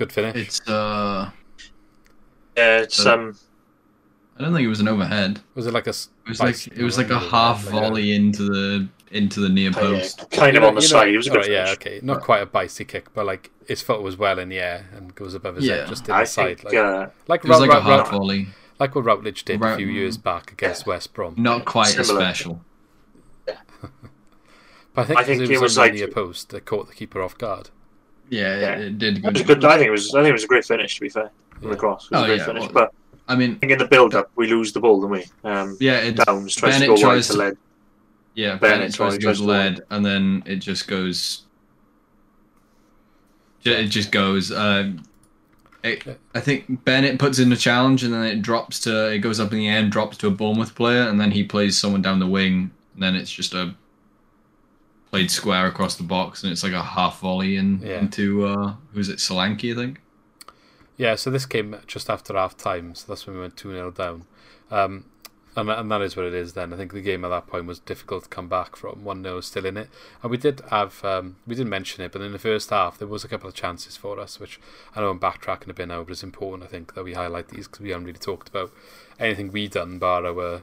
Good 0.00 0.12
finish. 0.12 0.34
it's 0.34 0.60
uh, 0.66 1.30
yeah, 2.56 2.78
it's 2.78 3.04
Uh, 3.04 3.12
um 3.14 3.36
I 4.38 4.42
don't 4.44 4.54
think 4.54 4.64
it 4.64 4.68
was 4.68 4.80
an 4.80 4.88
overhead. 4.88 5.40
was 5.54 5.66
it 5.66 5.74
like 5.74 5.86
a? 5.86 5.90
It 5.90 6.28
was 6.28 6.40
like 6.40 6.66
it 6.68 6.82
was 6.82 6.96
like 6.96 7.10
a 7.10 7.18
half 7.18 7.64
volley 7.64 8.12
into 8.14 8.44
the 8.44 8.88
into 9.10 9.40
the 9.40 9.50
near 9.50 9.70
post. 9.70 10.30
kind 10.30 10.56
of 10.56 10.64
on 10.64 10.74
the 10.74 10.80
side. 10.80 11.08
It 11.08 11.18
was 11.18 11.26
a 11.26 11.30
good 11.30 11.46
yeah, 11.48 11.64
finish. 11.66 11.72
okay, 11.78 12.00
not 12.02 12.22
quite 12.22 12.40
a 12.40 12.46
bicey 12.46 12.86
kick, 12.86 13.12
but 13.12 13.26
like 13.26 13.50
his 13.68 13.82
foot 13.82 14.00
was 14.00 14.16
well 14.16 14.38
in 14.38 14.48
the 14.48 14.58
air 14.58 14.86
and 14.96 15.14
goes 15.14 15.34
above 15.34 15.56
his 15.56 15.66
Yeah. 15.66 15.76
head, 15.80 15.88
just 15.88 16.08
in 16.08 16.14
I 16.14 16.20
the 16.22 16.26
side, 16.26 16.60
think 16.60 16.64
like 16.72 16.74
uh, 16.74 17.08
like, 17.28 17.44
It 17.44 17.48
was 17.50 17.60
Rou- 17.60 17.66
like 17.68 17.76
a 17.76 17.84
Rou- 17.84 17.90
half 17.98 18.10
Rou- 18.10 18.18
volley, 18.18 18.48
like 18.78 18.94
what 18.94 19.04
Routledge 19.04 19.44
did 19.44 19.62
a 19.62 19.76
few 19.76 19.86
years 19.88 20.16
back 20.16 20.50
against 20.52 20.86
West 20.86 21.12
Brom. 21.12 21.34
not 21.36 21.66
quite 21.66 21.98
as 21.98 22.06
Similar. 22.06 22.24
special. 22.24 22.64
But 24.92 25.02
I 25.02 25.04
think, 25.04 25.20
I 25.20 25.24
think 25.24 25.40
'cause 25.42 25.50
it 25.50 25.52
it 25.54 25.60
was, 25.60 25.62
was 25.62 25.78
on 25.78 25.84
like- 25.84 25.92
the 25.92 25.98
near 25.98 26.08
post 26.08 26.48
that 26.48 26.64
caught 26.64 26.88
the 26.88 26.94
keeper 26.94 27.20
off 27.22 27.36
guard. 27.38 27.68
Yeah, 28.30 28.58
Yeah. 28.60 28.72
it, 28.76 28.80
it 28.80 28.98
did. 28.98 29.22
good. 29.46 29.64
I 29.64 29.76
think 29.76 29.88
it 29.88 29.90
was. 29.90 30.14
I 30.14 30.20
think 30.20 30.30
it 30.30 30.32
was 30.32 30.44
a 30.44 30.48
great 30.48 30.64
finish. 30.64 30.94
To 30.94 31.00
be 31.02 31.08
fair, 31.10 31.30
Yeah. 31.62 31.70
the 31.70 31.76
cross, 31.76 32.06
it 32.06 32.12
was 32.12 32.20
Oh, 32.20 32.24
a 32.24 32.26
great 32.28 32.38
yeah, 32.38 32.46
finish. 32.46 32.62
well- 32.62 32.72
but 32.72 32.94
I 33.28 33.36
mean, 33.36 33.52
I 33.52 33.58
think 33.58 33.72
in 33.72 33.78
the 33.78 33.84
build-up, 33.86 34.28
we 34.34 34.48
lose 34.48 34.72
the 34.72 34.80
ball, 34.80 35.00
don't 35.00 35.10
we? 35.10 35.24
Um, 35.44 35.76
yeah, 35.78 35.98
it, 35.98 36.16
Downes 36.16 36.54
tries 36.56 36.74
Bennett 36.74 36.88
to 36.88 36.94
go 36.96 37.00
tries 37.00 37.26
to 37.28 37.32
to- 37.34 37.38
lead. 37.38 37.56
yeah. 38.34 38.56
Bennett 38.56 38.60
Bennett 38.60 38.94
tries 38.94 39.18
tries 39.18 39.38
to 39.38 39.46
go 39.46 39.52
lead, 39.52 39.80
and 39.90 40.04
then 40.06 40.42
it 40.46 40.56
just 40.56 40.88
goes. 40.88 41.42
It 43.64 43.86
just 43.88 44.10
goes. 44.10 44.50
Um, 44.50 45.04
it, 45.84 46.02
I 46.34 46.40
think 46.40 46.84
Bennett 46.84 47.18
puts 47.18 47.38
in 47.38 47.52
a 47.52 47.56
challenge, 47.56 48.02
and 48.04 48.12
then 48.12 48.24
it 48.24 48.42
drops 48.42 48.80
to. 48.80 49.12
It 49.12 49.18
goes 49.18 49.38
up 49.40 49.52
in 49.52 49.58
the 49.58 49.68
air 49.68 49.78
and 49.80 49.92
drops 49.92 50.16
to 50.18 50.26
a 50.28 50.30
Bournemouth 50.30 50.74
player, 50.74 51.02
and 51.02 51.20
then 51.20 51.30
he 51.30 51.44
plays 51.44 51.76
someone 51.78 52.02
down 52.02 52.18
the 52.20 52.26
wing, 52.26 52.70
and 52.94 53.02
then 53.02 53.14
it's 53.16 53.30
just 53.30 53.54
a 53.54 53.74
played 55.10 55.30
square 55.30 55.66
across 55.66 55.96
the 55.96 56.02
box, 56.02 56.42
and 56.42 56.52
it's 56.52 56.62
like 56.62 56.72
a 56.72 56.82
half 56.82 57.20
volley 57.20 57.56
in, 57.56 57.80
Yeah. 57.82 57.98
into 57.98 58.46
uh, 58.46 58.74
who's 58.92 59.08
it, 59.08 59.18
Solanke, 59.18 59.72
I 59.72 59.76
think. 59.76 60.00
Yeah, 60.96 61.14
so 61.14 61.30
this 61.30 61.46
came 61.46 61.76
just 61.86 62.10
after 62.10 62.34
half 62.34 62.56
time, 62.56 62.94
so 62.94 63.06
that's 63.08 63.26
when 63.26 63.34
we 63.36 63.40
went 63.42 63.56
2 63.56 63.72
0 63.72 63.90
down. 63.90 64.24
Um, 64.70 65.06
and, 65.56 65.68
and 65.68 65.90
that 65.90 66.00
is 66.00 66.14
what 66.14 66.26
it 66.26 66.34
is 66.34 66.52
then. 66.52 66.72
I 66.72 66.76
think 66.76 66.92
the 66.92 67.00
game 67.00 67.24
at 67.24 67.30
that 67.30 67.48
point 67.48 67.66
was 67.66 67.80
difficult 67.80 68.24
to 68.24 68.28
come 68.28 68.48
back 68.48 68.76
from. 68.76 69.02
1 69.02 69.22
0 69.24 69.40
still 69.40 69.66
in 69.66 69.76
it. 69.76 69.88
And 70.22 70.30
we 70.30 70.36
did 70.36 70.60
have, 70.70 71.04
um, 71.04 71.36
we 71.46 71.56
didn't 71.56 71.70
mention 71.70 72.04
it, 72.04 72.12
but 72.12 72.20
in 72.22 72.30
the 72.32 72.38
first 72.38 72.70
half, 72.70 72.98
there 72.98 73.08
was 73.08 73.24
a 73.24 73.28
couple 73.28 73.48
of 73.48 73.54
chances 73.54 73.96
for 73.96 74.20
us, 74.20 74.38
which 74.38 74.60
I 74.94 75.00
know 75.00 75.10
I'm 75.10 75.18
backtracking 75.18 75.70
a 75.70 75.74
bit 75.74 75.88
now, 75.88 76.02
but 76.04 76.12
it's 76.12 76.22
important, 76.22 76.62
I 76.68 76.70
think, 76.70 76.94
that 76.94 77.02
we 77.02 77.14
highlight 77.14 77.48
these 77.48 77.66
because 77.66 77.80
we 77.80 77.90
haven't 77.90 78.04
really 78.06 78.18
talked 78.18 78.48
about 78.48 78.70
anything 79.18 79.50
we 79.50 79.66
done 79.66 79.98
bar 79.98 80.24
our. 80.24 80.62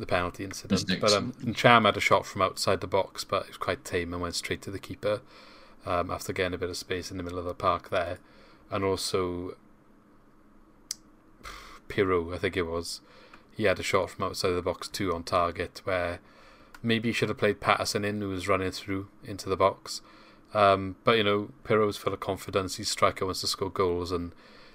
The 0.00 0.06
penalty 0.06 0.44
incident, 0.44 0.98
but 0.98 1.12
um, 1.12 1.34
Cham 1.54 1.84
had 1.84 1.94
a 1.94 2.00
shot 2.00 2.24
from 2.24 2.40
outside 2.40 2.80
the 2.80 2.86
box, 2.86 3.22
but 3.22 3.42
it 3.42 3.48
was 3.48 3.56
quite 3.58 3.84
tame 3.84 4.14
and 4.14 4.22
went 4.22 4.34
straight 4.34 4.62
to 4.62 4.70
the 4.70 4.78
keeper 4.78 5.20
um, 5.84 6.10
after 6.10 6.32
getting 6.32 6.54
a 6.54 6.58
bit 6.58 6.70
of 6.70 6.76
space 6.78 7.10
in 7.10 7.18
the 7.18 7.22
middle 7.22 7.38
of 7.38 7.44
the 7.44 7.52
park 7.52 7.90
there 7.90 8.16
and 8.70 8.84
also 8.84 9.56
Piroe, 11.88 12.34
I 12.34 12.38
think 12.38 12.56
it 12.56 12.62
was. 12.62 13.00
He 13.54 13.64
had 13.64 13.78
a 13.78 13.82
shot 13.82 14.10
from 14.10 14.24
outside 14.24 14.52
the 14.52 14.62
box 14.62 14.88
too 14.88 15.12
on 15.12 15.24
target 15.24 15.82
where 15.84 16.20
maybe 16.82 17.10
he 17.10 17.12
should 17.12 17.28
have 17.28 17.38
played 17.38 17.60
Paterson 17.60 18.04
in, 18.04 18.20
who 18.20 18.30
was 18.30 18.48
running 18.48 18.70
through 18.70 19.08
into 19.24 19.48
the 19.48 19.56
box. 19.56 20.00
Um, 20.54 20.96
but 21.04 21.16
you 21.16 21.24
know, 21.24 21.50
Piroe's 21.64 21.96
full 21.96 22.14
of 22.14 22.20
confidence. 22.20 22.76
He's 22.76 22.88
striker 22.88 23.26
wants 23.26 23.40
to 23.42 23.46
score 23.46 23.70
goals 23.70 24.12
and 24.12 24.32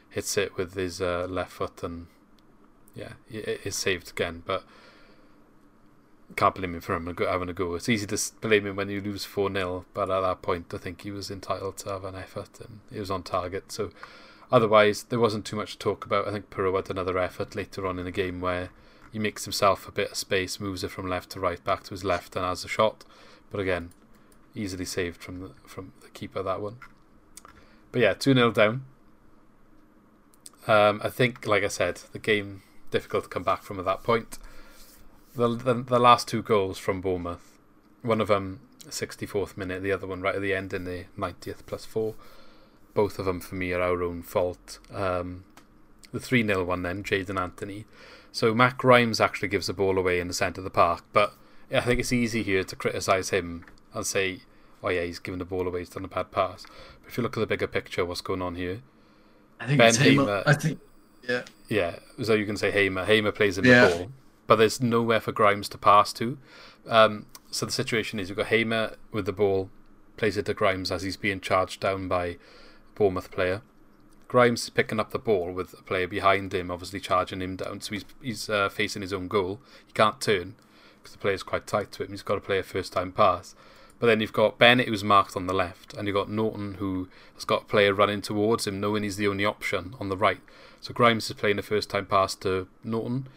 hits 0.10 0.38
it 0.38 0.56
with 0.56 0.76
his 0.76 1.02
uh, 1.02 1.28
left 1.30 1.54
foot, 1.54 1.84
and 1.84 2.08
yeah, 2.94 3.14
it 3.30 3.62
is 3.64 3.76
saved 3.76 4.12
again. 4.12 4.44
But 4.46 4.64
can't 6.36 6.56
blame 6.56 6.76
him 6.76 6.82
for 6.82 6.94
having 6.94 7.50
a 7.50 7.54
go. 7.54 7.76
It's 7.76 7.90
easy 7.90 8.08
to 8.08 8.20
blame 8.42 8.66
him 8.66 8.76
when 8.76 8.90
you 8.90 9.02
lose 9.02 9.26
4 9.26 9.52
0, 9.52 9.86
but 9.94 10.10
at 10.10 10.22
that 10.22 10.42
point, 10.42 10.74
I 10.74 10.78
think 10.78 11.02
he 11.02 11.12
was 11.12 11.30
entitled 11.30 11.78
to 11.78 11.90
have 11.90 12.04
an 12.04 12.16
effort 12.16 12.60
and 12.60 12.80
he 12.92 13.00
was 13.00 13.12
on 13.12 13.24
target. 13.24 13.72
So, 13.72 13.92
otherwise, 14.52 15.04
there 15.04 15.19
wasn't 15.19 15.46
too 15.46 15.56
much 15.56 15.73
to 15.73 15.80
talk 15.80 16.06
about. 16.06 16.28
I 16.28 16.32
think 16.32 16.50
Piroe 16.50 16.76
had 16.76 16.90
another 16.90 17.17
effort 17.17 17.56
later 17.56 17.86
on 17.86 18.00
in 18.00 18.06
the 18.06 18.12
game 18.12 18.42
where 18.42 18.69
he 19.12 19.19
makes 19.19 19.46
himself 19.46 19.88
a 19.88 19.92
bit 19.92 20.12
of 20.12 20.17
space, 20.17 20.60
moves 20.60 20.84
it 20.84 20.92
from 20.92 21.08
left 21.08 21.30
to 21.32 21.40
right, 21.40 21.63
back 21.63 21.84
to 21.84 21.92
his 21.92 22.04
left, 22.04 22.36
and 22.36 22.44
has 22.44 22.65
a 22.65 22.67
shot. 22.67 23.06
But 23.52 23.62
again, 23.62 23.92
easily 24.56 24.86
saved 24.86 25.21
from 25.21 25.42
the, 25.42 25.52
from 25.65 25.94
the 26.02 26.10
keeper, 26.10 26.42
that 26.42 26.62
one. 26.62 26.78
But 27.92 28.02
yeah, 28.02 28.13
2 28.13 28.34
0 28.34 28.52
down. 28.52 28.86
Um, 30.67 31.00
I 31.04 31.10
think, 31.10 31.46
like 31.46 31.63
I 31.63 31.67
said, 31.67 32.02
the 32.12 32.19
game 32.19 32.63
difficult 32.90 33.26
to 33.26 33.30
come 33.30 33.44
back 33.44 33.62
from 33.62 33.78
at 33.78 33.86
that 33.86 34.04
point 34.04 34.40
the, 35.36 35.56
the 35.56 35.73
the 35.75 36.00
last 36.00 36.27
two 36.27 36.42
goals 36.42 36.77
from 36.77 37.02
Bournemouth, 37.02 37.60
one 38.02 38.21
of 38.21 38.27
them 38.27 38.60
64th 38.88 39.58
minute, 39.58 39.81
the 39.83 39.92
other 39.92 40.08
one 40.08 40.21
right 40.21 40.36
at 40.36 40.42
the 40.42 40.54
end 40.54 40.73
in 40.73 40.83
the 40.86 41.06
90th 41.17 41.65
plus 41.65 41.86
four. 41.86 42.15
Both 42.94 43.19
of 43.19 43.25
them 43.25 43.42
for 43.42 43.56
me 43.56 43.73
are 43.73 43.81
our 43.81 44.02
own 44.04 44.21
fault. 44.21 44.79
Um, 44.94 45.44
the 46.12 46.19
3 46.19 46.46
0 46.46 46.63
one 46.63 46.83
then, 46.83 47.04
Jaidon 47.04 47.40
Anthony. 47.40 47.86
So 48.31 48.54
Matt 48.54 48.77
Grimes 48.77 49.19
actually 49.19 49.48
gives 49.50 49.67
the 49.67 49.73
ball 49.73 49.98
away 49.98 50.19
in 50.19 50.27
the 50.27 50.33
centre 50.33 50.60
of 50.62 50.65
the 50.65 50.69
park, 50.69 51.04
but 51.13 51.33
I 51.73 51.81
think 51.81 52.00
it's 52.00 52.13
easy 52.13 52.44
here 52.44 52.63
to 52.63 52.75
criticise 52.75 53.29
him 53.31 53.65
and 53.94 54.06
say, 54.06 54.42
oh 54.83 54.90
yeah, 54.90 55.04
he's 55.04 55.19
given 55.19 55.40
the 55.40 55.46
ball 55.46 55.67
away, 55.67 55.79
he's 55.79 55.90
done 55.90 56.06
a 56.06 56.10
bad 56.10 56.31
pass. 56.31 56.65
But 57.02 57.10
if 57.12 57.17
you 57.17 57.23
look 57.23 57.36
at 57.38 57.40
the 57.40 57.48
bigger 57.48 57.67
picture, 57.67 58.06
what's 58.06 58.21
going 58.21 58.42
on 58.42 58.56
here? 58.56 58.81
I 59.60 59.67
think 59.67 59.79
Ben. 59.79 59.96
Hamer. 59.96 60.44
I 60.46 60.54
think. 60.54 60.79
Yeah. 61.27 61.44
Yeah, 61.69 61.96
so 62.21 62.33
you 62.33 62.46
can 62.46 62.56
say 62.58 62.71
Hamer. 62.71 63.06
Hamer 63.06 63.31
plays 63.31 63.58
in 63.58 63.65
Yeah. 63.65 63.88
the 63.88 63.96
ball, 63.96 64.12
but 64.48 64.58
there's 64.58 64.81
nowhere 64.81 65.19
for 65.19 65.31
Grimes 65.31 65.69
to 65.69 65.77
pass 65.77 66.13
to. 66.13 66.37
Um, 66.87 67.25
so 67.52 67.65
the 67.65 67.71
situation 67.71 68.19
is 68.19 68.29
you've 68.29 68.37
got 68.37 68.48
Hamer 68.48 68.96
with 69.12 69.25
the 69.25 69.33
ball, 69.33 69.69
plays 70.17 70.37
it 70.37 70.46
to 70.46 70.54
Grimes 70.54 70.91
as 70.91 71.04
he's 71.04 71.17
being 71.17 71.39
charged 71.39 71.79
down 71.79 72.08
by 72.08 72.37
Bournemouth 72.96 73.31
player. 73.31 73.62
Grimes 74.27 74.63
is 74.63 74.69
picking 74.69 75.00
up 75.00 75.12
the 75.12 75.19
ball 75.19 75.52
with 75.52 75.73
a 75.79 75.83
player 75.83 76.08
behind 76.08 76.54
him, 76.54 76.71
obviously 76.71 77.00
charging 77.00 77.41
him 77.41 77.56
down. 77.56 77.81
So 77.81 77.93
he's 77.93 78.06
he's 78.21 78.50
uh, 78.50 78.69
facing 78.69 79.02
his 79.02 79.13
own 79.13 79.27
goal. 79.27 79.60
He 79.85 79.93
can't 79.93 80.19
turn 80.19 80.56
because 80.98 81.13
the 81.13 81.19
player's 81.19 81.43
quite 81.43 81.67
tight 81.67 81.91
to 81.93 82.04
him. 82.04 82.12
He's 82.12 82.23
got 82.23 82.35
to 82.35 82.41
play 82.41 82.58
a 82.58 82.63
first 82.63 82.93
time 82.93 83.12
pass. 83.12 83.56
But 84.00 84.08
then 84.08 84.19
you've 84.19 84.33
got 84.33 84.58
Bennett 84.58 84.87
who's 84.87 85.04
marked 85.04 85.37
on 85.37 85.48
the 85.48 85.54
left, 85.54 85.93
and 85.93 86.08
you've 86.08 86.15
got 86.15 86.29
Naughton 86.29 86.75
who 86.75 87.08
has 87.35 87.46
got 87.46 87.62
a 87.62 87.65
player 87.65 87.93
running 87.93 88.21
towards 88.21 88.67
him, 88.67 88.81
knowing 88.81 89.04
he's 89.04 89.17
the 89.17 89.27
only 89.27 89.46
option 89.46 89.96
on 90.00 90.10
the 90.10 90.17
right. 90.17 90.41
So 90.81 90.93
Grimes 90.93 91.29
is 91.29 91.35
playing 91.35 91.60
a 91.60 91.62
first 91.62 91.89
time 91.89 92.06
pass 92.06 92.35
to 92.35 92.67
Naughton. 92.83 93.27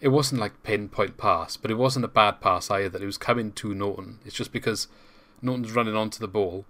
It 0.00 0.08
wasn't 0.08 0.40
like 0.40 0.62
pinpoint 0.62 1.18
pass, 1.18 1.56
but 1.56 1.70
it 1.70 1.74
wasn't 1.74 2.04
a 2.04 2.08
bad 2.08 2.40
pass 2.40 2.70
either. 2.70 2.88
That 2.88 3.02
it 3.02 3.06
was 3.06 3.18
coming 3.18 3.52
to 3.52 3.74
Naughton. 3.74 4.18
It's 4.24 4.34
just 4.34 4.52
because 4.52 4.88
Naughton's 5.42 5.72
running 5.72 5.96
onto 5.96 6.18
the 6.18 6.28
ball 6.28 6.64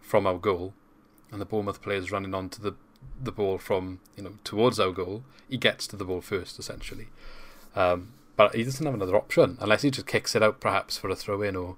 from 0.00 0.26
our 0.26 0.38
goal, 0.38 0.74
and 1.30 1.40
the 1.40 1.46
Bournemouth 1.46 1.82
player's 1.82 2.12
running 2.12 2.34
onto 2.34 2.60
the 2.60 2.74
the 3.20 3.32
ball 3.32 3.58
from 3.58 4.00
you 4.16 4.22
know 4.22 4.32
towards 4.44 4.78
our 4.78 4.92
goal. 4.92 5.24
He 5.48 5.56
gets 5.56 5.86
to 5.88 5.96
the 5.96 6.04
ball 6.04 6.20
first, 6.20 6.58
essentially. 6.58 7.08
Um, 7.74 8.12
but 8.36 8.54
he 8.54 8.64
doesn't 8.64 8.84
have 8.84 8.94
another 8.94 9.16
option 9.16 9.58
unless 9.60 9.82
he 9.82 9.90
just 9.90 10.06
kicks 10.06 10.34
it 10.36 10.42
out, 10.42 10.60
perhaps 10.60 10.96
for 10.96 11.08
a 11.10 11.16
throw 11.16 11.42
in 11.42 11.56
or 11.56 11.76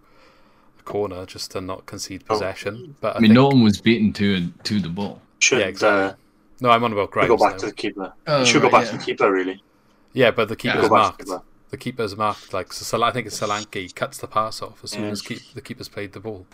a 0.79 0.83
corner, 0.83 1.25
just 1.25 1.53
to 1.53 1.61
not 1.61 1.87
concede 1.87 2.27
possession. 2.27 2.97
But 3.01 3.15
I, 3.15 3.19
I 3.19 3.21
mean, 3.21 3.31
think, 3.31 3.37
Naughton 3.37 3.63
was 3.63 3.81
beaten 3.81 4.13
to 4.15 4.51
to 4.51 4.81
the 4.81 4.89
ball. 4.89 5.23
Should 5.39 5.61
yeah, 5.61 5.67
exactly. 5.67 6.23
no, 6.61 6.71
I'm 6.71 6.85
on 6.85 6.93
about 6.93 7.05
uh, 7.05 7.13
Grimes 7.13 7.29
go 7.29 7.37
back 7.37 7.53
now. 7.53 7.59
to 7.59 7.67
the 7.67 7.73
keeper. 7.73 8.13
Oh, 8.27 8.45
should 8.45 8.63
right, 8.63 8.71
go 8.71 8.79
back 8.79 8.85
yeah. 8.87 8.91
to 8.93 8.99
the 8.99 9.05
keeper, 9.05 9.33
really. 9.33 9.63
Yeah, 10.13 10.31
but 10.31 10.49
the 10.49 10.57
keeper's 10.57 10.89
Go 10.89 10.89
back 10.89 10.89
to 10.91 10.95
marked. 10.97 11.19
the 11.19 11.25
keeper. 11.25 11.43
The 11.71 11.77
keeper's 11.77 12.17
marked. 12.17 12.53
Like 12.53 12.73
so, 12.73 13.03
I 13.03 13.13
think 13.13 13.27
it's 13.29 13.39
Solanke 13.41 13.95
cuts 13.95 14.19
the 14.19 14.27
pass 14.27 14.61
off 14.63 14.83
as 14.83 14.91
soon 14.91 15.05
Yeah. 15.05 15.11
as 15.11 15.23
keep, 15.23 15.41
the 15.55 15.61
keeper's 15.61 15.89
played 15.89 16.13
the 16.13 16.21
ball. 16.21 16.47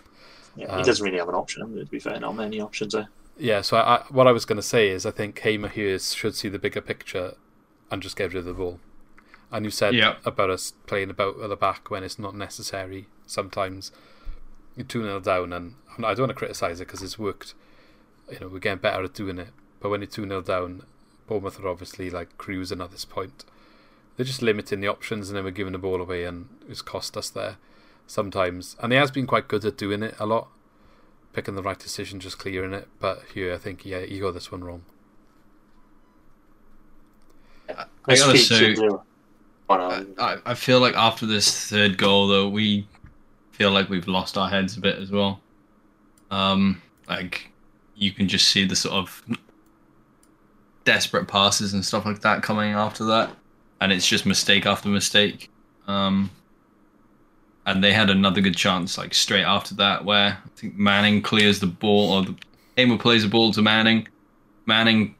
Yeah, 0.55 0.67
Um, 0.67 0.77
he 0.79 0.83
doesn't 0.83 1.03
really 1.03 1.17
have 1.17 1.29
an 1.29 1.35
option. 1.35 1.75
To 1.75 1.85
be 1.85 1.99
fair, 1.99 2.19
not 2.19 2.35
many 2.35 2.59
options 2.61 2.93
there. 2.93 3.09
Yeah, 3.39 3.61
so 3.61 3.77
I, 3.77 3.95
I, 3.97 4.03
what 4.09 4.27
I 4.27 4.31
was 4.31 4.45
going 4.45 4.55
to 4.57 4.63
say 4.63 4.89
is 4.89 5.05
I 5.05 5.11
think 5.11 5.39
Hamer 5.39 5.67
here 5.69 5.89
is, 5.89 6.13
should 6.13 6.35
see 6.35 6.49
the 6.49 6.57
bigger 6.59 6.81
picture 6.81 7.33
and 7.91 8.01
just 8.01 8.15
get 8.15 8.33
rid 8.33 8.39
of 8.39 8.45
the 8.45 8.53
ball. 8.53 8.79
And 9.51 9.63
you 9.65 9.71
said 9.71 9.93
Yeah. 9.95 10.15
about 10.25 10.49
us 10.49 10.73
playing 10.87 11.09
about 11.09 11.39
at 11.41 11.49
the 11.49 11.55
back 11.55 11.89
when 11.89 12.03
it's 12.03 12.19
not 12.19 12.35
necessary. 12.35 13.07
Sometimes 13.27 13.91
you're 14.75 14.85
2 14.85 15.03
0 15.03 15.19
down, 15.19 15.53
and 15.53 15.75
I'm 15.97 16.05
I 16.05 16.09
don't 16.13 16.23
want 16.27 16.29
to 16.31 16.35
criticise 16.35 16.79
it 16.81 16.85
because 16.87 17.01
it's 17.01 17.17
worked. 17.19 17.53
You 18.31 18.39
know, 18.41 18.47
we're 18.49 18.59
getting 18.59 18.79
better 18.79 19.03
at 19.03 19.13
doing 19.13 19.37
it. 19.39 19.49
But 19.79 19.89
when 19.89 20.01
you're 20.01 20.07
2 20.09 20.27
0 20.27 20.41
down, 20.41 20.83
Bournemouth 21.27 21.59
are 21.59 21.67
obviously 21.67 22.09
like 22.09 22.37
cruising 22.37 22.81
at 22.81 22.91
this 22.91 23.05
point. 23.05 23.45
They're 24.15 24.25
just 24.25 24.41
limiting 24.41 24.79
the 24.79 24.87
options, 24.87 25.29
and 25.29 25.37
then 25.37 25.43
we're 25.43 25.51
giving 25.51 25.73
the 25.73 25.79
ball 25.79 26.01
away, 26.01 26.23
and 26.23 26.47
it's 26.67 26.81
cost 26.81 27.15
us 27.15 27.29
there 27.29 27.57
sometimes. 28.07 28.75
And 28.81 28.91
he 28.91 28.97
has 28.97 29.11
been 29.11 29.27
quite 29.27 29.47
good 29.47 29.63
at 29.65 29.77
doing 29.77 30.01
it 30.01 30.15
a 30.19 30.25
lot, 30.25 30.47
picking 31.33 31.55
the 31.55 31.61
right 31.61 31.77
decision, 31.77 32.19
just 32.19 32.39
clearing 32.39 32.73
it. 32.73 32.87
But 32.99 33.21
here, 33.33 33.53
I 33.53 33.57
think 33.57 33.85
yeah, 33.85 33.99
you 33.99 34.21
got 34.21 34.33
this 34.33 34.51
one 34.51 34.63
wrong. 34.63 34.83
I 37.69 37.85
Let's 38.07 38.23
gotta 38.25 38.37
say, 38.37 38.73
to 38.73 38.75
the- 38.75 39.01
no. 39.69 40.05
I, 40.17 40.37
I 40.45 40.53
feel 40.53 40.79
like 40.79 40.95
after 40.95 41.25
this 41.25 41.67
third 41.69 41.97
goal, 41.97 42.27
though, 42.27 42.47
we 42.47 42.87
feel 43.51 43.71
like 43.71 43.89
we've 43.89 44.07
lost 44.07 44.37
our 44.37 44.49
heads 44.49 44.77
a 44.77 44.79
bit 44.79 44.97
as 44.97 45.11
well. 45.11 45.41
Um, 46.31 46.81
like 47.09 47.51
you 47.95 48.11
can 48.13 48.27
just 48.29 48.47
see 48.47 48.65
the 48.65 48.75
sort 48.77 48.95
of 48.95 49.23
desperate 50.87 51.27
passes 51.27 51.73
and 51.73 51.83
stuff 51.83 52.05
like 52.05 52.21
that 52.21 52.41
coming 52.41 52.71
after 52.71 53.03
that, 53.03 53.29
and 53.81 53.91
it's 53.91 54.07
just 54.07 54.25
mistake 54.25 54.65
after 54.65 54.87
mistake. 54.87 55.51
Um, 55.85 56.31
and 57.65 57.83
they 57.83 57.91
had 57.91 58.09
another 58.09 58.39
good 58.39 58.55
chance 58.55 58.97
like 58.97 59.13
straight 59.13 59.43
after 59.43 59.75
that, 59.75 60.05
where 60.05 60.37
I 60.43 60.49
think 60.55 60.77
Manning 60.77 61.21
clears 61.21 61.59
the 61.59 61.67
ball, 61.67 62.13
or 62.13 62.23
the 62.23 62.35
Hamer 62.77 62.97
plays 62.97 63.23
the 63.23 63.29
ball 63.29 63.51
to 63.51 63.61
Manning. 63.61 64.07
Manning 64.65 65.15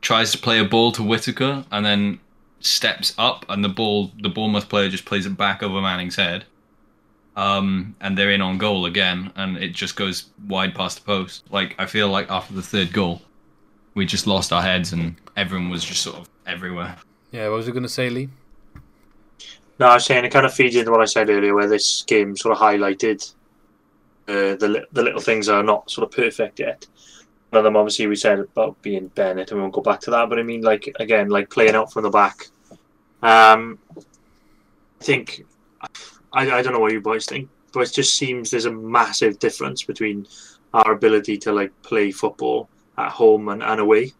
tries 0.00 0.32
to 0.32 0.38
play 0.38 0.60
a 0.60 0.64
ball 0.64 0.92
to 0.92 1.02
Whittaker, 1.02 1.66
and 1.70 1.84
then 1.84 2.18
steps 2.60 3.14
up 3.18 3.44
and 3.50 3.62
the 3.62 3.68
ball 3.68 4.10
the 4.22 4.30
Bournemouth 4.30 4.70
player 4.70 4.88
just 4.88 5.04
plays 5.04 5.26
it 5.26 5.36
back 5.36 5.62
over 5.62 5.82
Manning's 5.82 6.16
head. 6.16 6.46
Um, 7.36 7.94
and 8.00 8.16
they're 8.16 8.30
in 8.30 8.40
on 8.40 8.56
goal 8.56 8.86
again 8.86 9.30
and 9.36 9.58
it 9.58 9.74
just 9.74 9.94
goes 9.94 10.30
wide 10.48 10.74
past 10.74 11.00
the 11.00 11.04
post. 11.04 11.44
Like 11.50 11.74
I 11.78 11.84
feel 11.84 12.08
like 12.08 12.30
after 12.30 12.54
the 12.54 12.62
third 12.62 12.94
goal 12.94 13.20
we 13.96 14.04
just 14.04 14.26
lost 14.28 14.52
our 14.52 14.62
heads 14.62 14.92
and 14.92 15.16
everyone 15.36 15.70
was 15.70 15.82
just 15.82 16.02
sort 16.02 16.16
of 16.16 16.28
everywhere. 16.46 16.96
Yeah, 17.32 17.48
what 17.48 17.56
was 17.56 17.66
you 17.66 17.72
going 17.72 17.82
to 17.82 17.88
say, 17.88 18.10
Lee? 18.10 18.28
No, 19.80 19.88
I 19.88 19.94
was 19.94 20.04
saying 20.04 20.24
it 20.24 20.32
kind 20.32 20.46
of 20.46 20.54
feeds 20.54 20.76
into 20.76 20.90
what 20.90 21.00
I 21.00 21.06
said 21.06 21.28
earlier, 21.28 21.54
where 21.54 21.66
this 21.66 22.02
game 22.02 22.36
sort 22.36 22.54
of 22.56 22.62
highlighted 22.62 23.32
uh, 24.28 24.54
the 24.56 24.68
li- 24.68 24.86
the 24.92 25.02
little 25.02 25.20
things 25.20 25.46
that 25.46 25.54
are 25.54 25.62
not 25.62 25.90
sort 25.90 26.06
of 26.06 26.14
perfect 26.14 26.60
yet. 26.60 26.86
One 27.50 27.58
of 27.58 27.64
them, 27.64 27.76
obviously, 27.76 28.06
we 28.06 28.16
said 28.16 28.38
about 28.38 28.80
being 28.82 29.08
Bennett, 29.08 29.50
and 29.50 29.58
we 29.58 29.62
won't 29.62 29.74
go 29.74 29.80
back 29.80 30.00
to 30.00 30.10
that. 30.10 30.28
But 30.28 30.38
I 30.38 30.42
mean, 30.42 30.62
like 30.62 30.94
again, 31.00 31.28
like 31.28 31.50
playing 31.50 31.74
out 31.74 31.92
from 31.92 32.04
the 32.04 32.10
back. 32.10 32.48
Um, 33.22 33.78
I 35.00 35.04
think 35.04 35.44
I, 36.32 36.50
I 36.50 36.62
don't 36.62 36.72
know 36.72 36.80
what 36.80 36.92
you 36.92 37.00
boys 37.00 37.26
think, 37.26 37.48
but 37.72 37.80
it 37.80 37.92
just 37.92 38.16
seems 38.16 38.50
there's 38.50 38.66
a 38.66 38.72
massive 38.72 39.38
difference 39.38 39.82
between 39.82 40.26
our 40.72 40.92
ability 40.92 41.38
to 41.38 41.52
like 41.52 41.72
play 41.82 42.10
football 42.10 42.68
at 42.98 43.12
home 43.12 43.48
and, 43.48 43.62
and 43.62 43.80
away. 43.80 44.12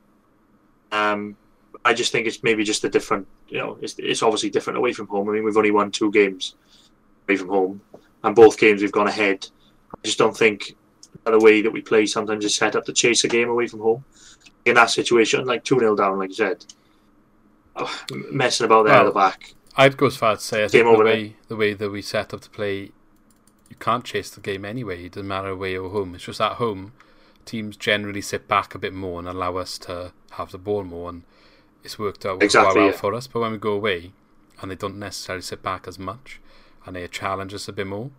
Um, 0.93 1.37
I 1.85 1.95
just 1.95 2.13
think 2.13 2.27
it's 2.27 2.43
maybe 2.43 2.65
just 2.65 2.85
a 2.85 2.89
different, 2.89 3.27
you 3.49 3.59
know, 3.59 3.79
it's, 3.81 3.95
it's 3.99 4.23
obviously 4.23 4.51
different 4.51 4.79
away 4.79 4.93
from 4.93 5.07
home. 5.07 5.29
I 5.29 5.33
mean, 5.33 5.45
we've 5.45 5.57
only 5.57 5.71
won 5.71 5.91
two 5.91 6.11
games 6.11 6.55
away 7.29 7.37
from 7.37 7.49
home, 7.49 7.81
and 8.25 8.35
both 8.35 8.59
games 8.59 8.83
we've 8.83 8.93
gone 8.93 9.09
ahead. 9.09 9.47
I 9.95 9.99
just 10.03 10.19
don't 10.19 10.37
think 10.37 10.77
the 11.25 11.39
way 11.39 11.63
that 11.63 11.71
we 11.71 11.81
play 11.81 12.07
sometimes 12.07 12.45
is 12.45 12.55
set 12.55 12.77
up 12.77 12.85
to 12.87 12.93
chase 12.93 13.25
a 13.25 13.29
game 13.29 13.49
away 13.49 13.67
from 13.67 13.81
home. 13.81 14.05
In 14.65 14.75
that 14.75 14.91
situation, 14.91 15.45
like 15.45 15.63
2 15.65 15.79
0 15.79 15.95
down, 15.95 16.19
like 16.19 16.31
you 16.31 16.35
said, 16.35 16.65
oh, 17.77 18.05
messing 18.31 18.67
about 18.67 18.87
there 18.87 18.97
at 18.97 19.05
the 19.05 19.13
back. 19.13 19.55
I'd 19.77 19.97
go 19.97 20.07
as 20.07 20.17
far 20.17 20.33
as 20.33 20.41
to 20.41 20.45
say 20.45 20.65
I 20.65 20.69
think 20.69 20.85
the 20.85 21.05
way 21.05 21.37
the 21.49 21.57
way 21.57 21.75
that 21.75 21.91
we 21.91 22.03
set 22.03 22.35
up 22.35 22.41
to 22.41 22.51
play, 22.51 22.91
you 23.69 23.77
can't 23.79 24.05
chase 24.05 24.31
the 24.31 24.41
game 24.41 24.65
anyway. 24.65 25.05
It 25.05 25.13
doesn't 25.13 25.29
matter 25.29 25.49
away 25.49 25.77
or 25.77 25.91
home. 25.91 26.15
It's 26.15 26.25
just 26.25 26.41
at 26.41 26.53
home, 26.53 26.93
teams 27.47 27.77
generally 27.77 28.21
sit 28.21 28.47
back 28.47 28.75
a 28.75 28.79
bit 28.79 28.93
more 28.93 29.19
and 29.19 29.29
allow 29.29 29.57
us 29.57 29.79
to 29.79 30.13
have 30.33 30.51
the 30.53 30.59
ball 30.59 30.85
more, 30.85 31.09
and 31.09 31.23
it's 31.83 31.99
worked 31.99 32.27
out 32.27 32.43
Exactly, 32.43 32.73
quite 32.73 32.81
well 32.81 32.91
yeah. 32.91 32.97
for 32.97 33.15
us. 33.15 33.27
But 33.27 33.41
when 33.41 33.53
we 33.53 33.59
go 33.59 33.73
away, 33.73 34.13
and 34.61 34.71
they 34.71 34.75
don't 34.75 34.99
necessarily 34.99 35.43
sit 35.43 35.63
back 35.63 35.87
as 35.89 35.99
much, 35.99 36.41
and 36.85 36.97
they 36.97 37.07
challenge 37.09 37.55
us 37.55 37.69
a 37.69 37.73
bit 37.73 37.87
more, 37.87 38.11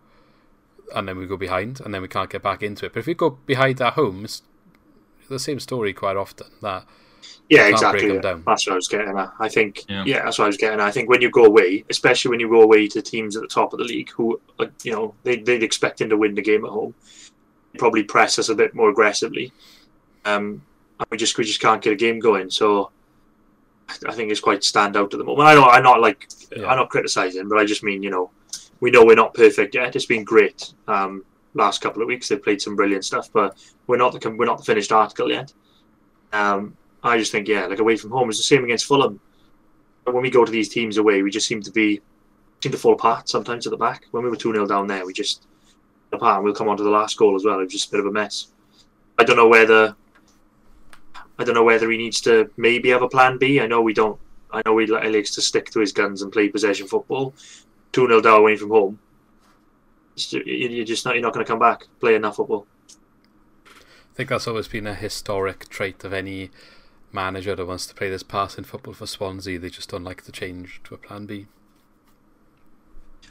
and 0.94 1.06
then 1.06 1.18
we 1.18 1.26
go 1.26 1.36
behind, 1.36 1.80
and 1.80 1.94
then 1.94 2.02
we 2.02 2.08
can't 2.08 2.30
get 2.30 2.42
back 2.42 2.62
into 2.62 2.86
it. 2.86 2.94
But 2.94 3.00
if 3.00 3.06
we 3.06 3.14
go 3.14 3.30
behind 3.30 3.80
at 3.80 3.92
home, 3.94 4.24
it's 4.24 4.42
the 5.28 5.38
same 5.38 5.60
story 5.60 5.92
quite 5.92 6.16
often. 6.16 6.46
That 6.62 6.86
Yeah, 7.50 7.66
exactly. 7.68 8.00
break 8.00 8.08
them 8.08 8.16
yeah. 8.16 8.30
down. 8.32 8.42
That's 8.46 8.66
what 8.66 8.72
I 8.72 8.76
was 8.76 8.88
getting 8.88 9.18
at. 9.18 9.32
I 9.38 9.48
think, 9.48 9.84
Yeah. 9.88 10.04
yeah. 10.06 10.24
that's 10.24 10.38
what 10.38 10.44
I 10.44 10.48
was 10.48 10.56
getting 10.56 10.80
at. 10.80 10.86
I 10.86 10.90
think 10.90 11.10
when 11.10 11.20
you 11.20 11.30
go 11.30 11.44
away, 11.44 11.84
especially 11.90 12.30
when 12.30 12.40
you 12.40 12.48
go 12.48 12.62
away 12.62 12.88
to 12.88 13.02
teams 13.02 13.36
at 13.36 13.42
the 13.42 13.48
top 13.48 13.72
of 13.74 13.78
the 13.78 13.84
league 13.84 14.10
who, 14.10 14.40
like, 14.58 14.72
you 14.84 14.92
know, 14.92 15.14
they, 15.24 15.36
they'd 15.36 15.62
expect 15.62 16.00
him 16.00 16.08
to 16.08 16.16
win 16.16 16.34
the 16.34 16.42
game 16.42 16.64
at 16.64 16.70
home, 16.70 16.94
probably 17.76 18.02
press 18.02 18.38
us 18.38 18.48
a 18.48 18.54
bit 18.54 18.74
more 18.74 18.90
aggressively. 18.90 19.52
Um, 20.24 20.62
and 20.98 21.08
we 21.10 21.16
just 21.16 21.36
we 21.38 21.44
just 21.44 21.60
can't 21.60 21.82
get 21.82 21.92
a 21.92 21.96
game 21.96 22.18
going. 22.18 22.50
So 22.50 22.90
I 24.06 24.12
think 24.12 24.30
it's 24.30 24.40
quite 24.40 24.64
stand 24.64 24.96
out 24.96 25.12
at 25.12 25.18
the 25.18 25.24
moment. 25.24 25.48
I 25.48 25.54
know 25.54 25.64
I'm 25.64 25.82
not 25.82 26.00
like 26.00 26.28
Yeah. 26.54 26.66
I'm 26.66 26.76
not 26.76 26.90
criticizing, 26.90 27.48
but 27.48 27.58
I 27.58 27.64
just 27.64 27.82
mean 27.82 28.02
you 28.02 28.10
know 28.10 28.30
we 28.80 28.90
know 28.90 29.04
we're 29.04 29.14
not 29.14 29.34
perfect 29.34 29.74
yet. 29.74 29.94
It's 29.96 30.06
been 30.06 30.24
great. 30.24 30.72
Um, 30.86 31.24
last 31.54 31.80
couple 31.80 32.02
of 32.02 32.08
weeks 32.08 32.28
they've 32.28 32.42
played 32.42 32.62
some 32.62 32.76
brilliant 32.76 33.04
stuff, 33.04 33.30
but 33.32 33.56
we're 33.86 33.96
not 33.96 34.18
the 34.18 34.30
we're 34.30 34.46
not 34.46 34.58
the 34.58 34.64
finished 34.64 34.92
article 34.92 35.30
yet. 35.30 35.52
Um, 36.32 36.76
I 37.02 37.18
just 37.18 37.32
think 37.32 37.48
yeah, 37.48 37.66
like 37.66 37.78
away 37.78 37.96
from 37.96 38.10
home 38.10 38.28
it's 38.28 38.38
the 38.38 38.44
same 38.44 38.64
against 38.64 38.86
Fulham. 38.86 39.20
But 40.04 40.14
when 40.14 40.22
we 40.22 40.30
go 40.30 40.44
to 40.44 40.52
these 40.52 40.68
teams 40.68 40.96
away, 40.96 41.22
we 41.22 41.30
just 41.30 41.46
seem 41.46 41.62
to 41.62 41.70
be 41.70 42.00
seem 42.62 42.72
to 42.72 42.78
fall 42.78 42.94
apart 42.94 43.28
sometimes 43.28 43.66
at 43.66 43.70
the 43.70 43.76
back. 43.76 44.06
When 44.10 44.24
we 44.24 44.30
were 44.30 44.36
two 44.36 44.52
0 44.52 44.66
down 44.66 44.86
there, 44.86 45.06
we 45.06 45.12
just 45.12 45.46
apart. 46.12 46.36
And 46.36 46.44
we'll 46.44 46.54
come 46.54 46.68
on 46.68 46.76
to 46.76 46.82
the 46.82 46.90
last 46.90 47.16
goal 47.16 47.36
as 47.36 47.44
well. 47.44 47.60
It 47.60 47.64
was 47.64 47.72
just 47.72 47.88
a 47.88 47.90
bit 47.92 48.00
of 48.00 48.06
a 48.06 48.12
mess. 48.12 48.48
I 49.18 49.24
don't 49.24 49.36
know 49.36 49.48
whether 49.48 49.96
I 51.38 51.44
don't 51.44 51.54
know 51.54 51.64
whether 51.64 51.90
he 51.90 51.96
needs 51.96 52.20
to 52.22 52.50
maybe 52.56 52.88
have 52.90 53.02
a 53.02 53.08
plan 53.08 53.38
B. 53.38 53.60
I 53.60 53.66
know 53.66 53.80
we 53.80 53.94
don't. 53.94 54.18
I 54.50 54.62
know 54.66 54.76
he 54.78 54.86
li- 54.86 55.08
likes 55.08 55.34
to 55.34 55.42
stick 55.42 55.70
to 55.70 55.80
his 55.80 55.92
guns 55.92 56.22
and 56.22 56.32
play 56.32 56.48
possession 56.48 56.88
football. 56.88 57.34
Two 57.92 58.06
0 58.06 58.20
down 58.20 58.40
away 58.40 58.56
from 58.56 58.70
home. 58.70 58.98
You're 60.16 60.84
just 60.84 61.04
not. 61.04 61.14
You're 61.14 61.22
not 61.22 61.32
going 61.32 61.44
to 61.44 61.50
come 61.50 61.60
back 61.60 61.86
playing 62.00 62.22
that 62.22 62.34
football. 62.34 62.66
I 63.66 64.14
think 64.14 64.30
that's 64.30 64.48
always 64.48 64.66
been 64.66 64.86
a 64.86 64.94
historic 64.94 65.68
trait 65.68 66.02
of 66.02 66.12
any 66.12 66.50
manager 67.12 67.54
that 67.54 67.66
wants 67.66 67.86
to 67.86 67.94
play 67.94 68.10
this 68.10 68.24
passing 68.24 68.64
football 68.64 68.94
for 68.94 69.06
Swansea. 69.06 69.60
They 69.60 69.70
just 69.70 69.90
don't 69.90 70.04
like 70.04 70.24
to 70.24 70.32
change 70.32 70.80
to 70.84 70.94
a 70.94 70.98
plan 70.98 71.26
B. 71.26 71.46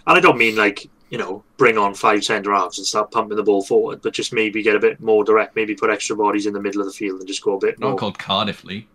And 0.05 0.17
I 0.17 0.21
don't 0.21 0.37
mean 0.37 0.55
like 0.55 0.89
you 1.09 1.17
know 1.17 1.43
bring 1.57 1.77
on 1.77 1.93
five 1.93 2.23
centre 2.23 2.53
halves 2.53 2.77
and 2.77 2.85
start 2.87 3.11
pumping 3.11 3.37
the 3.37 3.43
ball 3.43 3.63
forward, 3.63 4.01
but 4.01 4.13
just 4.13 4.33
maybe 4.33 4.61
get 4.61 4.75
a 4.75 4.79
bit 4.79 4.99
more 4.99 5.23
direct. 5.23 5.55
Maybe 5.55 5.75
put 5.75 5.89
extra 5.89 6.15
bodies 6.15 6.45
in 6.45 6.53
the 6.53 6.61
middle 6.61 6.81
of 6.81 6.87
the 6.87 6.93
field 6.93 7.19
and 7.19 7.27
just 7.27 7.41
go 7.43 7.55
a 7.55 7.59
bit 7.59 7.79
Not 7.79 7.89
more. 7.89 7.97
called 7.97 8.19
Cardiff 8.19 8.63
League. 8.63 8.87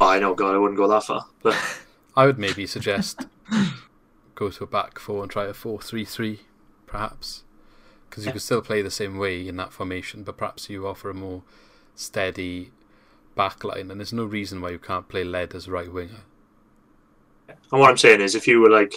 Oh, 0.00 0.08
I 0.08 0.18
know, 0.18 0.34
God, 0.34 0.54
I 0.54 0.58
wouldn't 0.58 0.76
go 0.78 0.88
that 0.88 1.04
far. 1.04 1.26
But 1.42 1.56
I 2.16 2.26
would 2.26 2.38
maybe 2.38 2.66
suggest 2.66 3.26
go 4.34 4.50
to 4.50 4.64
a 4.64 4.66
back 4.66 4.98
four 4.98 5.22
and 5.22 5.30
try 5.30 5.44
a 5.46 5.54
four-three-three, 5.54 6.40
perhaps, 6.86 7.44
because 8.08 8.26
you 8.26 8.32
could 8.32 8.42
still 8.42 8.62
play 8.62 8.82
the 8.82 8.90
same 8.90 9.16
way 9.18 9.46
in 9.46 9.56
that 9.56 9.72
formation, 9.72 10.24
but 10.24 10.36
perhaps 10.36 10.68
you 10.68 10.86
offer 10.88 11.10
a 11.10 11.14
more 11.14 11.42
steady 11.94 12.72
back 13.36 13.62
line, 13.62 13.90
and 13.90 14.00
there's 14.00 14.12
no 14.12 14.24
reason 14.24 14.60
why 14.60 14.70
you 14.70 14.78
can't 14.78 15.08
play 15.08 15.22
Led 15.22 15.54
as 15.54 15.68
right 15.68 15.92
winger. 15.92 16.22
and 17.48 17.80
what 17.80 17.90
I'm 17.90 17.96
saying 17.98 18.20
is, 18.20 18.34
if 18.34 18.48
you 18.48 18.60
were 18.60 18.70
like, 18.70 18.94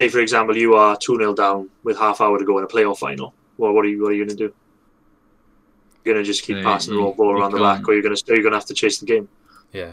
say 0.00 0.08
for 0.08 0.20
example, 0.20 0.56
you 0.56 0.74
are 0.74 0.96
two 0.96 1.16
0 1.16 1.34
down 1.34 1.68
with 1.82 1.98
half 1.98 2.20
hour 2.20 2.38
to 2.38 2.44
go 2.44 2.58
in 2.58 2.64
a 2.64 2.68
playoff 2.68 2.98
final, 2.98 3.34
well, 3.56 3.72
what 3.72 3.84
are 3.84 3.88
you 3.88 4.02
what 4.02 4.12
are 4.12 4.14
you 4.14 4.24
going 4.24 4.36
to 4.36 4.48
do? 4.48 4.54
You're 6.04 6.14
going 6.14 6.24
to 6.24 6.26
just 6.26 6.42
keep 6.44 6.56
Yeah, 6.58 6.62
passing 6.62 6.94
the 6.94 6.98
you- 7.00 7.04
ball 7.06 7.14
ball 7.14 7.32
around 7.38 7.52
the 7.52 7.58
back, 7.58 7.86
or 7.88 7.92
you're 7.94 8.02
going 8.02 8.14
to 8.16 8.22
you're 8.28 8.38
going 8.42 8.52
to 8.52 8.58
have 8.58 8.66
to 8.66 8.74
chase 8.74 8.98
the 8.98 9.06
game. 9.06 9.28
Yeah. 9.72 9.92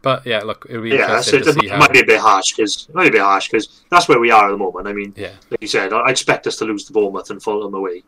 But 0.00 0.24
yeah, 0.26 0.42
look, 0.42 0.66
it'll 0.68 0.82
be 0.82 0.90
Yeah, 0.90 1.20
so 1.20 1.36
it 1.36 1.44
see 1.44 1.52
might, 1.56 1.70
how. 1.70 1.78
might 1.78 1.92
be 1.92 2.00
a 2.00 2.04
bit 2.06 2.20
harsh 2.20 2.52
because 2.54 2.86
it 2.88 2.94
might 2.94 3.02
be 3.04 3.08
a 3.08 3.12
bit 3.12 3.20
harsh 3.20 3.48
because 3.48 3.82
that's 3.90 4.08
where 4.08 4.20
we 4.20 4.30
are 4.30 4.46
at 4.46 4.50
the 4.52 4.56
moment. 4.56 4.86
I 4.86 4.92
mean, 4.92 5.12
Yeah, 5.16 5.32
like 5.50 5.60
you 5.60 5.66
said, 5.68 5.92
I 5.92 6.08
expect 6.10 6.46
us 6.46 6.56
to 6.58 6.64
lose 6.64 6.84
to 6.84 6.92
Bournemouth 6.92 7.30
and 7.30 7.42
Fulham 7.42 7.74
away 7.74 7.98
at 7.98 8.04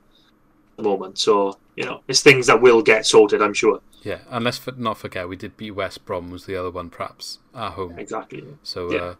the 0.76 0.83
moment. 0.85 1.18
So 1.18 1.59
you 1.76 1.85
know, 1.85 2.01
it's 2.09 2.22
things 2.22 2.47
that 2.47 2.61
will 2.61 2.81
get 2.83 3.07
sorted. 3.07 3.43
I'm 3.43 3.55
sure. 3.55 3.81
yeah, 4.03 4.18
and 4.31 4.45
let's 4.45 4.61
not 4.76 4.99
forget 4.99 5.28
we 5.28 5.37
did 5.37 5.57
beat 5.57 5.72
West 5.72 6.05
Brom 6.05 6.31
was 6.31 6.47
the 6.47 6.57
other 6.57 6.70
one, 6.70 6.91
perhaps 6.91 7.39
at 7.55 7.72
home. 7.72 7.99
Exactly. 7.99 8.45
So 8.62 8.91
Yeah. 8.93 8.99
uh, 9.01 9.14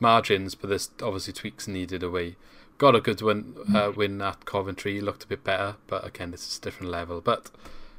margins, 0.00 0.54
but 0.54 0.70
there's 0.70 0.90
obviously 1.02 1.32
tweaks 1.32 1.68
needed 1.68 2.02
away. 2.02 2.36
Got 2.78 2.96
a 2.96 3.00
good 3.00 3.20
win, 3.20 3.54
uh, 3.74 3.92
win 3.94 4.22
at 4.22 4.46
Coventry. 4.46 5.00
Looked 5.00 5.24
a 5.24 5.28
bit 5.28 5.44
better, 5.44 5.76
but 5.86 6.06
again, 6.06 6.30
this 6.30 6.48
is 6.48 6.58
a 6.58 6.60
different 6.62 6.90
level. 6.90 7.20
But 7.20 7.50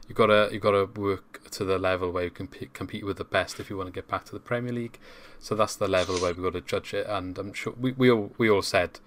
you 0.07 0.15
gotta 0.15 0.49
you 0.51 0.59
gotta 0.59 0.85
work 0.85 1.49
to 1.51 1.63
the 1.63 1.77
level 1.77 2.11
where 2.11 2.23
you 2.23 2.31
can 2.31 2.47
compete, 2.47 2.73
compete 2.73 3.05
with 3.05 3.17
the 3.17 3.23
best 3.23 3.59
if 3.59 3.69
you 3.69 3.77
want 3.77 3.87
to 3.87 3.93
get 3.93 4.07
back 4.07 4.25
to 4.25 4.31
the 4.31 4.39
Premier 4.39 4.73
League. 4.73 4.97
So 5.39 5.55
that's 5.55 5.75
the 5.75 5.87
level 5.87 6.15
where 6.15 6.33
we 6.33 6.43
have 6.43 6.53
got 6.53 6.59
to 6.59 6.61
judge 6.61 6.93
it. 6.93 7.05
And 7.07 7.37
I'm 7.37 7.53
sure 7.53 7.73
we 7.79 7.91
we 7.91 8.09
all 8.09 8.31
we 8.37 8.49
all 8.49 8.63
said 8.63 8.99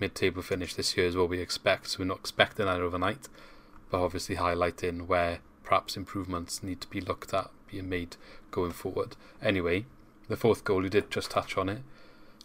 mid-table 0.00 0.42
finish 0.42 0.74
this 0.74 0.96
year 0.96 1.06
is 1.06 1.16
what 1.16 1.28
we 1.28 1.38
expect. 1.38 1.90
So 1.90 2.00
we're 2.00 2.06
not 2.06 2.18
expecting 2.18 2.66
that 2.66 2.80
overnight, 2.80 3.28
but 3.88 4.02
obviously 4.02 4.34
highlighting 4.36 5.06
where 5.06 5.38
perhaps 5.62 5.96
improvements 5.96 6.62
need 6.62 6.80
to 6.80 6.88
be 6.88 7.00
looked 7.00 7.32
at, 7.32 7.50
being 7.70 7.88
made 7.88 8.16
going 8.50 8.72
forward. 8.72 9.16
Anyway, 9.40 9.86
the 10.28 10.36
fourth 10.36 10.64
goal, 10.64 10.82
you 10.82 10.90
did 10.90 11.10
just 11.10 11.30
touch 11.30 11.56
on 11.56 11.68
it. 11.68 11.82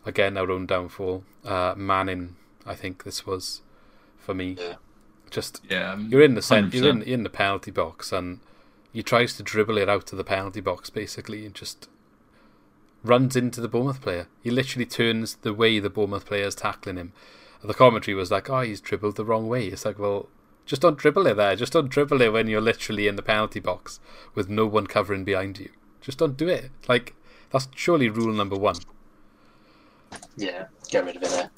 Again, 0.08 0.38
our 0.38 0.50
own 0.50 0.66
downfall. 0.66 1.24
Uh, 1.46 1.74
Manning, 1.78 2.36
I 2.66 2.76
think 2.76 3.04
this 3.04 3.26
was 3.26 3.62
for 4.18 4.34
me. 4.34 4.56
Yeah. 4.60 4.76
Just 5.30 5.62
Yeah, 5.70 5.92
um, 5.94 6.08
you're 6.10 6.22
in 6.24 6.36
the 6.36 6.42
cent- 6.42 6.74
you're 6.74 6.90
in 6.90 7.02
100%. 7.02 7.04
in 7.08 7.24
the 7.24 7.30
penalty 7.30 7.72
box, 7.72 8.12
and 8.14 8.40
he 8.94 9.04
tries 9.04 9.36
to 9.36 9.44
dribble 9.44 9.78
it 9.78 9.90
out 9.90 10.12
of 10.12 10.18
the 10.18 10.24
penalty 10.24 10.62
box 10.62 10.90
basically, 10.90 11.46
and 11.46 11.54
just 11.54 11.90
runs 13.04 13.36
into 13.36 13.60
the 13.62 13.68
Bournemouth 13.68 14.02
player. 14.02 14.28
He 14.42 14.50
literally 14.50 14.86
turns 14.86 15.36
the 15.42 15.54
way 15.54 15.80
the 15.80 15.90
Bournemouth 15.90 16.26
player 16.26 16.46
is 16.46 16.56
tackling 16.56 16.96
him. 16.98 17.12
And 17.62 17.70
the 17.70 17.74
commentary 17.74 18.16
was 18.16 18.32
like, 18.32 18.50
"Oh, 18.50 18.62
he's 18.62 18.80
dribbled 18.82 19.18
the 19.18 19.26
wrong 19.26 19.48
way." 19.48 19.68
It's 19.68 19.84
like, 19.86 20.00
well, 20.00 20.30
just 20.66 20.82
don't 20.82 20.98
dribble 20.98 21.28
it 21.28 21.36
there. 21.36 21.56
Just 21.56 21.74
don't 21.74 21.90
dribble 21.90 22.22
it 22.22 22.32
when 22.32 22.48
you're 22.48 22.62
literally 22.62 23.08
in 23.08 23.16
the 23.18 23.22
penalty 23.22 23.60
box 23.60 24.00
with 24.36 24.48
no 24.50 24.66
one 24.66 24.88
covering 24.88 25.24
behind 25.24 25.60
you. 25.60 25.70
Just 26.02 26.18
don't 26.20 26.38
do 26.38 26.48
it. 26.48 26.72
Like 26.88 27.16
that's 27.50 27.68
surely 27.76 28.10
rule 28.10 28.34
number 28.34 28.56
one. 28.56 28.78
Yeah, 30.36 30.66
get 30.90 31.06
rid 31.06 31.16
of 31.18 31.24
it 31.24 31.30
there. 31.30 31.50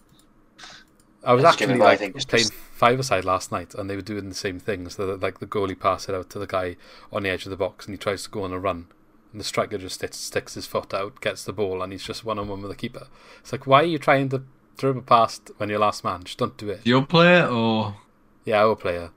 I 1.24 1.34
was 1.34 1.44
Let's 1.44 1.56
actually 1.62 1.76
it, 1.76 1.82
I 1.82 1.86
like 1.86 2.00
think 2.00 2.28
playing 2.28 2.44
just- 2.48 2.54
five-a-side 2.54 3.26
last 3.26 3.52
night, 3.52 3.76
and 3.76 3.90
they 3.90 3.96
were 3.98 4.02
doing 4.02 4.30
the 4.30 4.36
same 4.36 4.58
thing. 4.60 4.88
So 4.90 5.06
that 5.06 5.20
like 5.20 5.40
the 5.40 5.46
goalie 5.48 5.78
passed 5.80 6.08
it 6.08 6.16
out 6.16 6.30
to 6.32 6.40
the 6.40 6.48
guy 6.48 6.78
on 7.12 7.24
the 7.24 7.30
edge 7.30 7.46
of 7.46 7.50
the 7.50 7.58
box, 7.58 7.86
and 7.86 7.94
he 7.94 7.98
tries 7.98 8.24
to 8.24 8.30
go 8.30 8.44
on 8.44 8.54
a 8.54 8.60
run, 8.60 8.88
and 9.34 9.40
the 9.42 9.44
striker 9.46 9.78
just 9.78 9.96
sticks, 9.96 10.18
sticks 10.18 10.54
his 10.54 10.66
foot 10.66 10.94
out, 10.94 11.20
gets 11.20 11.44
the 11.44 11.52
ball, 11.54 11.82
and 11.82 11.92
he's 11.92 12.06
just 12.06 12.24
one-on-one 12.24 12.62
with 12.62 12.72
the 12.72 12.78
keeper. 12.78 13.08
It's 13.42 13.52
like, 13.52 13.68
why 13.68 13.82
are 13.82 13.86
you 13.86 13.98
trying 14.00 14.30
to 14.30 14.44
dribble 14.78 15.02
past 15.02 15.52
when 15.58 15.68
you're 15.70 15.80
last 15.80 16.06
man? 16.06 16.24
Just 16.24 16.38
don't 16.38 16.56
do 16.56 16.70
it. 16.70 16.86
Your 16.88 17.06
player 17.06 17.46
or 17.48 17.98
Yeah, 18.46 18.62
our 18.64 18.78
player, 18.78 19.12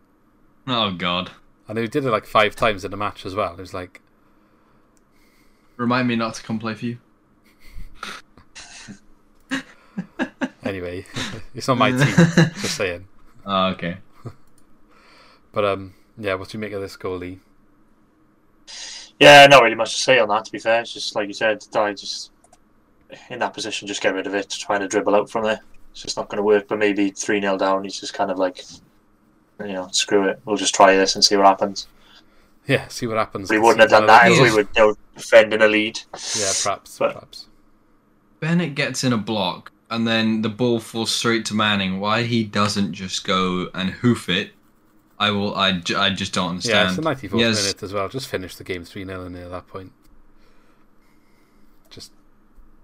oh 0.66 0.90
god, 0.90 1.30
and 1.68 1.78
they 1.78 1.86
did 1.86 2.04
it 2.04 2.10
like 2.10 2.26
five 2.26 2.56
times 2.56 2.84
in 2.84 2.90
the 2.90 2.96
match 2.96 3.24
as 3.24 3.36
well. 3.36 3.52
It 3.52 3.60
was 3.60 3.72
like, 3.72 4.00
remind 5.76 6.08
me 6.08 6.16
not 6.16 6.34
to 6.34 6.42
come 6.42 6.58
play 6.58 6.74
for 6.74 6.86
you. 6.86 6.98
anyway, 10.64 11.04
it's 11.54 11.68
not 11.68 11.78
my 11.78 11.90
team. 11.90 11.98
just 12.60 12.76
saying. 12.76 13.06
Oh, 13.44 13.68
okay. 13.70 13.98
But 15.52 15.64
um, 15.64 15.94
yeah, 16.18 16.34
what 16.34 16.48
do 16.48 16.56
you 16.56 16.60
make 16.60 16.72
of 16.72 16.80
this 16.80 16.96
goalie? 16.96 17.38
Yeah, 19.20 19.46
not 19.46 19.62
really 19.62 19.74
much 19.74 19.94
to 19.94 20.00
say 20.00 20.18
on 20.18 20.28
that. 20.28 20.44
To 20.46 20.52
be 20.52 20.58
fair, 20.58 20.80
it's 20.80 20.92
just 20.92 21.14
like 21.14 21.28
you 21.28 21.34
said, 21.34 21.64
I 21.74 21.92
just 21.92 22.30
in 23.30 23.38
that 23.40 23.54
position, 23.54 23.86
just 23.88 24.02
get 24.02 24.14
rid 24.14 24.26
of 24.26 24.34
it. 24.34 24.50
Trying 24.50 24.80
to 24.80 24.88
dribble 24.88 25.14
out 25.14 25.30
from 25.30 25.44
there, 25.44 25.60
it's 25.90 26.02
just 26.02 26.16
not 26.16 26.28
going 26.28 26.38
to 26.38 26.42
work. 26.42 26.68
But 26.68 26.78
maybe 26.78 27.10
three 27.10 27.40
0 27.40 27.58
down, 27.58 27.84
he's 27.84 28.00
just 28.00 28.14
kind 28.14 28.30
of 28.30 28.38
like, 28.38 28.62
you 29.60 29.72
know, 29.72 29.88
screw 29.92 30.26
it. 30.28 30.40
We'll 30.44 30.56
just 30.56 30.74
try 30.74 30.96
this 30.96 31.14
and 31.14 31.24
see 31.24 31.36
what 31.36 31.46
happens. 31.46 31.86
Yeah, 32.66 32.88
see 32.88 33.06
what 33.06 33.16
happens. 33.18 33.50
We 33.50 33.56
See 33.56 33.60
wouldn't 33.60 33.80
have 33.80 33.90
done 33.90 34.06
that 34.06 34.30
if 34.30 34.40
we 34.40 34.48
goals. 34.48 34.54
were 34.54 34.60
you 34.60 34.68
know, 34.76 34.96
defending 35.16 35.62
a 35.62 35.68
lead. 35.68 36.00
Yeah, 36.36 36.52
perhaps, 36.62 36.98
But- 36.98 37.12
perhaps. 37.14 37.46
Bennett 38.40 38.74
gets 38.74 39.04
in 39.04 39.12
a 39.12 39.18
block 39.18 39.70
and 39.92 40.06
then 40.08 40.42
the 40.42 40.48
ball 40.48 40.80
falls 40.80 41.10
straight 41.14 41.44
to 41.46 41.54
Manning. 41.54 42.00
Why 42.00 42.22
he 42.24 42.44
doesn't 42.44 42.92
just 42.94 43.24
go 43.24 43.68
and 43.74 43.90
hoof 43.90 44.28
it? 44.28 44.52
I 45.18 45.30
will. 45.30 45.54
I, 45.54 45.80
I 45.96 46.10
just 46.10 46.32
don't 46.34 46.50
Yeah, 46.62 46.82
understand. 46.82 46.84
it's 46.84 46.96
the 46.96 47.02
94th 47.02 47.38
Yes, 47.38 47.54
minute 47.54 47.82
as 47.82 47.92
well. 47.92 48.08
Just 48.08 48.28
finish 48.28 48.56
the 48.56 48.64
game 48.64 48.84
3 48.84 49.04
0 49.04 49.26
in 49.26 49.32
there 49.32 49.44
at 49.44 49.50
that 49.50 49.66
point. 49.68 49.92
Just 51.90 52.12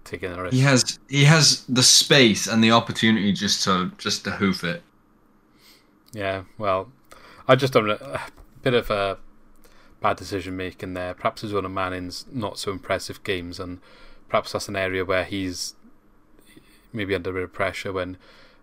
taking 0.05 0.31
a 0.33 0.41
risk. 0.43 0.53
He 0.53 0.59
has 0.59 0.99
he 1.07 1.23
has 1.25 1.63
the 1.65 1.81
space 1.81 2.45
and 2.45 2.63
the 2.63 2.71
opportunity 2.71 3.31
just 3.33 3.63
to 3.63 3.91
just 3.97 4.23
to 4.25 4.31
hoof 4.31 4.63
it. 4.63 4.83
Yeah, 6.13 6.43
well, 6.57 6.91
I 7.47 7.55
just 7.55 7.73
don't. 7.73 7.89
A 7.89 8.21
bit 8.61 8.73
of 8.73 8.89
a 8.89 9.17
bad 10.01 10.17
decision 10.17 10.57
making 10.57 10.93
there. 10.95 11.13
Perhaps 11.13 11.43
it 11.43 11.47
was 11.47 11.53
one 11.53 11.65
of 11.65 11.71
Manning's 11.71 12.25
not 12.31 12.59
so 12.59 12.71
impressive 12.71 13.23
games, 13.23 13.59
and 13.59 13.79
perhaps 14.29 14.53
that's 14.53 14.69
an 14.69 14.75
area 14.75 15.05
where 15.05 15.25
he's 15.25 15.75
maybe 16.93 17.15
under 17.15 17.29
a 17.29 17.33
bit 17.33 17.43
of 17.43 17.53
pressure 17.53 17.93
when 17.93 18.17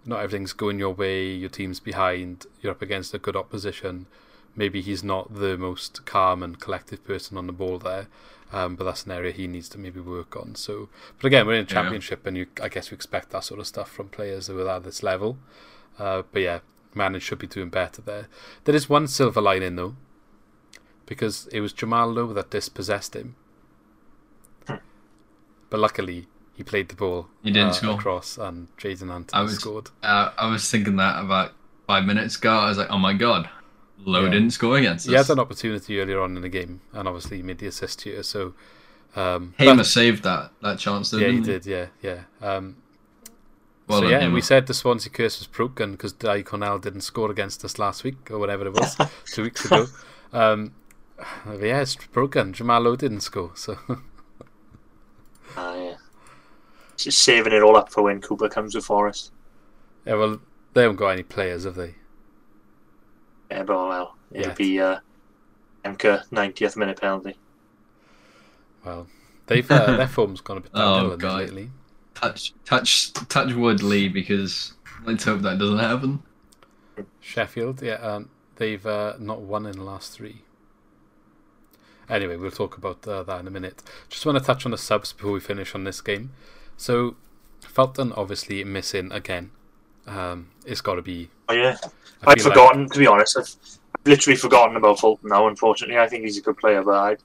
not 0.04 0.20
everything's 0.20 0.52
going 0.52 0.78
your 0.78 0.94
way, 0.94 1.26
your 1.32 1.48
team's 1.48 1.80
behind, 1.80 2.46
you're 2.60 2.72
up 2.72 2.82
against 2.82 3.12
a 3.14 3.18
good 3.18 3.36
opposition. 3.36 4.06
Maybe 4.54 4.80
he's 4.80 5.02
not 5.04 5.34
the 5.34 5.58
most 5.58 6.06
calm 6.06 6.42
and 6.42 6.58
collective 6.60 7.04
person 7.04 7.36
on 7.36 7.46
the 7.46 7.52
ball 7.52 7.78
there, 7.78 8.06
um, 8.52 8.76
but 8.76 8.84
that's 8.84 9.04
an 9.04 9.12
area 9.12 9.32
he 9.32 9.46
needs 9.46 9.68
to 9.70 9.78
maybe 9.78 10.00
work 10.00 10.36
on. 10.36 10.54
So, 10.54 10.88
but 11.18 11.26
again, 11.26 11.46
we're 11.46 11.54
in 11.54 11.58
a 11.58 11.62
Yeah. 11.62 11.82
championship, 11.82 12.26
and 12.26 12.36
you, 12.36 12.46
I 12.62 12.68
guess, 12.68 12.90
you 12.90 12.94
expect 12.94 13.30
that 13.30 13.44
sort 13.44 13.60
of 13.60 13.66
stuff 13.66 13.90
from 13.90 14.08
players 14.08 14.46
who 14.46 14.58
are 14.60 14.68
at 14.68 14.84
this 14.84 15.02
level. 15.02 15.38
Uh, 15.98 16.22
but 16.32 16.40
yeah, 16.42 16.60
Manning 16.94 17.20
should 17.20 17.38
be 17.38 17.46
doing 17.46 17.68
better 17.68 18.00
there. 18.00 18.28
There 18.64 18.74
is 18.74 18.88
one 18.88 19.08
silver 19.08 19.40
lining 19.42 19.76
though, 19.76 19.96
because 21.04 21.48
it 21.52 21.60
was 21.60 21.72
Jamal 21.74 22.10
Lowe 22.10 22.32
that 22.32 22.50
dispossessed 22.50 23.14
him. 23.14 23.36
But 24.66 25.80
luckily, 25.80 26.26
he 26.56 26.62
played 26.64 26.88
the 26.88 26.94
ball 26.96 27.28
He 27.42 27.50
didn't 27.50 27.68
uh, 27.70 27.72
score. 27.72 27.94
across, 27.94 28.38
and 28.38 28.68
Jaidon 28.78 29.28
I 29.32 29.42
was 29.42 29.56
scored. 29.56 29.90
uh, 30.02 30.30
I 30.38 30.50
was 30.50 30.68
thinking 30.70 30.96
that 30.96 31.22
about 31.22 31.52
five 31.86 32.04
minutes 32.04 32.36
ago. 32.36 32.50
I 32.58 32.68
was 32.68 32.78
like, 32.78 32.90
oh 32.90 32.98
my 32.98 33.12
god, 33.12 33.48
Lowe 34.04 34.24
Yeah. 34.24 34.30
didn't 34.30 34.50
score 34.50 34.76
against 34.78 35.06
us. 35.06 35.10
He 35.10 35.16
had 35.16 35.30
an 35.30 35.38
opportunity 35.38 36.00
earlier 36.00 36.20
on 36.20 36.36
in 36.36 36.42
the 36.42 36.48
game, 36.48 36.80
and 36.92 37.06
obviously 37.06 37.36
he 37.38 37.42
made 37.42 37.58
the 37.58 37.66
assist 37.66 38.02
here. 38.02 38.22
So, 38.22 38.54
um, 39.14 39.54
Hamer 39.58 39.76
but- 39.76 39.86
saved 39.86 40.22
that 40.24 40.50
that 40.62 40.78
chance. 40.78 41.10
Though, 41.10 41.18
yeah, 41.18 41.28
he 41.28 41.40
didn't 41.40 41.64
did. 41.64 41.66
Yeah, 41.66 41.86
yeah. 42.02 42.20
Um, 42.42 42.76
Well 43.88 44.00
so 44.00 44.08
yeah, 44.08 44.20
Hamer. 44.20 44.34
we 44.34 44.40
said 44.40 44.66
the 44.66 44.74
Swansea 44.74 45.12
curse 45.12 45.38
was 45.38 45.46
broken 45.46 45.92
because 45.92 46.12
Di 46.12 46.42
Cornell 46.42 46.78
didn't 46.80 47.02
score 47.02 47.30
against 47.30 47.64
us 47.64 47.78
last 47.78 48.02
week 48.02 48.30
or 48.30 48.38
whatever 48.38 48.66
it 48.66 48.72
was, 48.74 48.96
two 49.32 49.42
weeks 49.44 49.64
ago. 49.64 49.86
Um, 50.32 50.72
yeah, 51.46 51.80
it's 51.82 51.94
broken. 51.94 52.52
Jamal 52.52 52.80
Lowe 52.82 52.96
didn't 52.96 53.20
score, 53.20 53.52
so 53.54 53.78
Uh, 55.56 55.74
yeah. 55.76 55.85
Just 55.85 55.85
saving 56.98 57.52
it 57.52 57.62
all 57.62 57.76
up 57.76 57.90
for 57.92 58.02
when 58.02 58.20
Cooper 58.20 58.48
comes 58.48 58.72
to 58.74 58.80
Forest. 58.80 59.32
yeah. 60.04 60.14
Well, 60.14 60.40
they 60.74 60.82
haven't 60.82 60.96
got 60.96 61.08
any 61.10 61.22
players, 61.22 61.64
have 61.64 61.74
they? 61.74 61.94
Yeah, 63.50 63.62
but 63.62 63.76
well, 63.76 64.16
it'll 64.32 64.48
Yeah. 64.48 64.54
be 64.54 64.80
uh, 64.80 64.98
MK 65.84 66.28
90th 66.30 66.76
minute 66.76 67.00
penalty. 67.00 67.36
Well, 68.84 69.06
they've 69.46 69.70
uh, 69.70 69.96
their 69.96 70.08
form's 70.08 70.40
gone 70.40 70.58
a 70.58 70.60
bit 70.60 70.70
Oh, 70.74 70.78
downhill 70.80 71.06
a 71.12 71.16
bit 71.16 71.20
God. 71.20 71.38
lately. 71.40 71.70
touch 72.14 72.52
touch 72.64 73.12
touch 73.12 73.52
wood, 73.54 73.82
Lee, 73.82 74.08
because 74.08 74.74
let's 75.04 75.24
hope 75.24 75.42
that 75.42 75.58
doesn't 75.58 75.78
happen. 75.78 76.22
Sheffield, 77.20 77.82
yeah, 77.82 77.94
um, 77.94 78.30
they've 78.56 78.84
uh, 78.86 79.14
not 79.18 79.40
won 79.42 79.66
in 79.66 79.72
the 79.76 79.84
last 79.84 80.12
three. 80.12 80.42
Anyway, 82.08 82.36
we'll 82.36 82.50
talk 82.52 82.76
about 82.76 83.06
uh, 83.08 83.22
that 83.24 83.40
in 83.40 83.46
a 83.48 83.50
minute. 83.50 83.82
Just 84.08 84.24
want 84.24 84.38
to 84.38 84.44
touch 84.44 84.64
on 84.64 84.70
the 84.70 84.78
subs 84.78 85.12
before 85.12 85.32
we 85.32 85.40
finish 85.40 85.74
on 85.74 85.84
this 85.84 86.00
game. 86.00 86.30
So, 86.76 87.16
Fulton 87.60 88.12
obviously 88.12 88.62
missing 88.64 89.12
again. 89.12 89.50
Um, 90.06 90.50
it's 90.64 90.80
got 90.80 90.94
to 90.94 91.02
be. 91.02 91.30
Oh 91.48 91.54
yeah, 91.54 91.76
I 92.26 92.32
I'd 92.32 92.42
forgotten 92.42 92.82
like- 92.82 92.92
to 92.92 92.98
be 92.98 93.06
honest. 93.06 93.36
I've 93.38 94.06
literally 94.06 94.36
forgotten 94.36 94.76
about 94.76 95.00
Fulton 95.00 95.30
now. 95.30 95.48
Unfortunately, 95.48 95.98
I 95.98 96.08
think 96.08 96.24
he's 96.24 96.38
a 96.38 96.42
good 96.42 96.56
player, 96.56 96.82
but 96.82 96.94
I, 96.94 97.16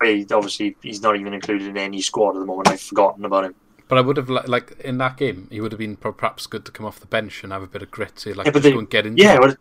I 0.00 0.26
obviously 0.32 0.76
he's 0.82 1.02
not 1.02 1.16
even 1.16 1.34
included 1.34 1.68
in 1.68 1.76
any 1.76 2.00
squad 2.00 2.36
at 2.36 2.40
the 2.40 2.46
moment. 2.46 2.68
I've 2.68 2.80
forgotten 2.80 3.24
about 3.24 3.44
him. 3.44 3.54
But 3.88 3.98
I 3.98 4.02
would 4.02 4.16
have 4.18 4.30
li- 4.30 4.42
like 4.46 4.78
in 4.80 4.98
that 4.98 5.16
game, 5.16 5.48
he 5.50 5.60
would 5.60 5.72
have 5.72 5.78
been 5.80 5.96
perhaps 5.96 6.46
good 6.46 6.64
to 6.66 6.70
come 6.70 6.86
off 6.86 7.00
the 7.00 7.06
bench 7.08 7.42
and 7.42 7.52
have 7.52 7.62
a 7.62 7.66
bit 7.66 7.82
of 7.82 7.90
grit. 7.90 8.14
to 8.16 8.34
like 8.34 8.46
yeah, 8.46 8.52
but 8.52 8.60
just 8.60 8.62
they, 8.62 8.72
go 8.72 8.78
and 8.78 8.88
get 8.88 9.06
into 9.06 9.20
yeah, 9.20 9.34
it. 9.34 9.40
well, 9.40 9.54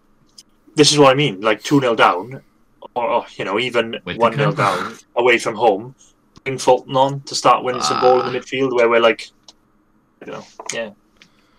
this 0.76 0.92
is 0.92 1.00
what 1.00 1.12
I 1.12 1.16
mean. 1.16 1.42
Like 1.42 1.64
two 1.64 1.80
0 1.80 1.96
down, 1.96 2.44
or, 2.96 3.10
or 3.10 3.26
you 3.38 3.46
know 3.46 3.58
even 3.58 4.00
one 4.04 4.34
0 4.34 4.52
down 4.52 4.96
away 5.16 5.40
from 5.40 5.56
home. 5.56 5.96
Bring 6.50 6.58
Fulton 6.58 6.98
on 6.98 7.22
to 7.22 7.36
start 7.36 7.64
winning 7.64 7.82
some 7.84 8.02
ball 8.02 8.22
in 8.22 8.26
Ah. 8.28 8.32
the 8.32 8.40
midfield, 8.40 8.74
where 8.76 8.90
we're 8.90 9.00
like, 9.00 9.30
I 10.22 10.26
don't 10.26 10.40
know, 10.40 10.46
yeah, 10.74 10.90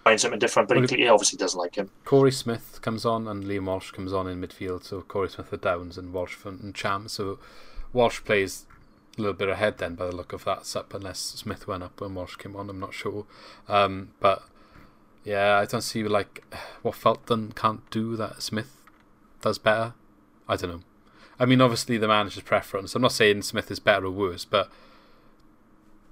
find 0.03 0.21
something 0.21 0.41
different. 0.41 0.69
But 0.69 0.79
Well, 0.79 0.87
he, 0.89 0.97
he 0.97 1.07
obviously 1.09 1.37
doesn't 1.37 1.59
like 1.59 1.77
him. 1.77 1.91
Korey 2.05 2.33
Smith 2.35 2.81
comes 2.83 3.07
on 3.07 3.29
and 3.29 3.45
Liam 3.45 3.67
Walsh 3.67 3.93
comes 3.93 4.13
on 4.13 4.27
in 4.27 4.41
midfield. 4.41 4.83
So 4.83 5.03
Korey 5.03 5.31
Smith 5.31 5.47
for 5.49 5.57
Downes 5.59 5.97
and 5.97 6.13
Walsh 6.13 6.35
for 6.35 6.49
and 6.49 6.75
Cham. 6.75 7.07
So 7.07 7.39
Walsh 7.93 8.25
plays 8.25 8.67
a 9.17 9.21
little 9.21 9.35
bit 9.35 9.49
ahead 9.49 9.79
then 9.79 9.95
by 9.95 10.07
the 10.07 10.17
look 10.17 10.33
of 10.33 10.45
that 10.45 10.67
sup, 10.67 10.93
unless 10.93 11.19
Smith 11.21 11.69
went 11.69 11.85
up 11.85 12.01
when 12.01 12.15
Walsh 12.17 12.35
came 12.35 12.57
on. 12.57 12.69
I'm 12.69 12.81
not 12.81 12.93
sure. 12.93 13.27
Um, 13.69 14.11
but 14.19 14.43
yeah, 15.25 15.57
I 15.59 15.67
don't 15.67 15.83
see 15.83 16.03
like 16.03 16.43
what 16.83 16.97
Fulton 16.97 17.53
can't 17.53 17.89
do 17.91 18.17
that 18.17 18.43
Smith 18.43 18.77
does 19.41 19.59
better. 19.59 19.95
I 20.49 20.57
don't 20.57 20.71
know. 20.71 20.83
I 21.41 21.47
mean, 21.47 21.61
obviously 21.63 21.97
the 21.97 22.07
manager's 22.07 22.43
preference. 22.45 22.95
I'm 22.95 23.03
not 23.03 23.13
saying 23.13 23.43
Smith 23.43 23.71
is 23.71 23.81
better 23.81 24.07
or 24.07 24.11
worse, 24.11 24.45
but 24.45 24.71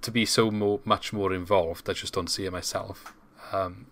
to 0.01 0.11
be 0.11 0.25
so 0.25 0.51
more, 0.51 0.81
much 0.87 1.13
more 1.13 1.35
involved, 1.35 1.89
I 1.89 1.93
just 1.93 2.15
don't 2.15 2.29
see 2.29 2.47
it 2.47 2.51
myself. 2.51 3.15
Um, 3.53 3.87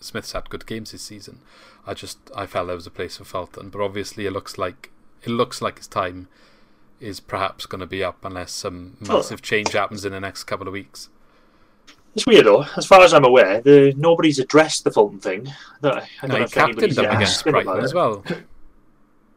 Smith's 0.00 0.32
had 0.32 0.50
good 0.50 0.66
games 0.66 0.90
this 0.92 1.02
season. 1.02 1.40
I 1.86 1.94
just 1.94 2.18
I 2.34 2.46
felt 2.46 2.66
there 2.66 2.76
was 2.76 2.86
a 2.86 2.90
place 2.90 3.18
for 3.18 3.24
Fulton, 3.24 3.70
but 3.70 3.80
obviously 3.80 4.26
it 4.26 4.32
looks 4.32 4.58
like 4.58 4.90
it 5.22 5.28
looks 5.30 5.62
like 5.62 5.78
his 5.78 5.86
time 5.86 6.28
is 6.98 7.20
perhaps 7.20 7.66
going 7.66 7.80
to 7.80 7.86
be 7.86 8.02
up 8.02 8.24
unless 8.24 8.52
some 8.52 8.96
massive 9.00 9.42
change 9.42 9.72
happens 9.72 10.04
in 10.04 10.12
the 10.12 10.20
next 10.20 10.44
couple 10.44 10.66
of 10.66 10.72
weeks. 10.72 11.08
It's 12.14 12.26
weird 12.26 12.46
though. 12.46 12.64
As 12.76 12.86
far 12.86 13.02
as 13.02 13.14
I'm 13.14 13.24
aware, 13.24 13.60
the 13.60 13.94
nobody's 13.96 14.38
addressed 14.40 14.84
the 14.84 14.90
Fulton 14.90 15.20
thing. 15.20 15.48
I 15.48 15.88
don't, 15.88 15.96
I 16.22 16.26
don't 16.26 16.30
No, 16.32 16.38
know 16.38 16.44
if 16.44 16.52
captained 16.52 16.96
them 16.96 17.10
against 17.10 17.46
Brighton 17.48 17.80
as 17.80 17.94
well. 17.94 18.24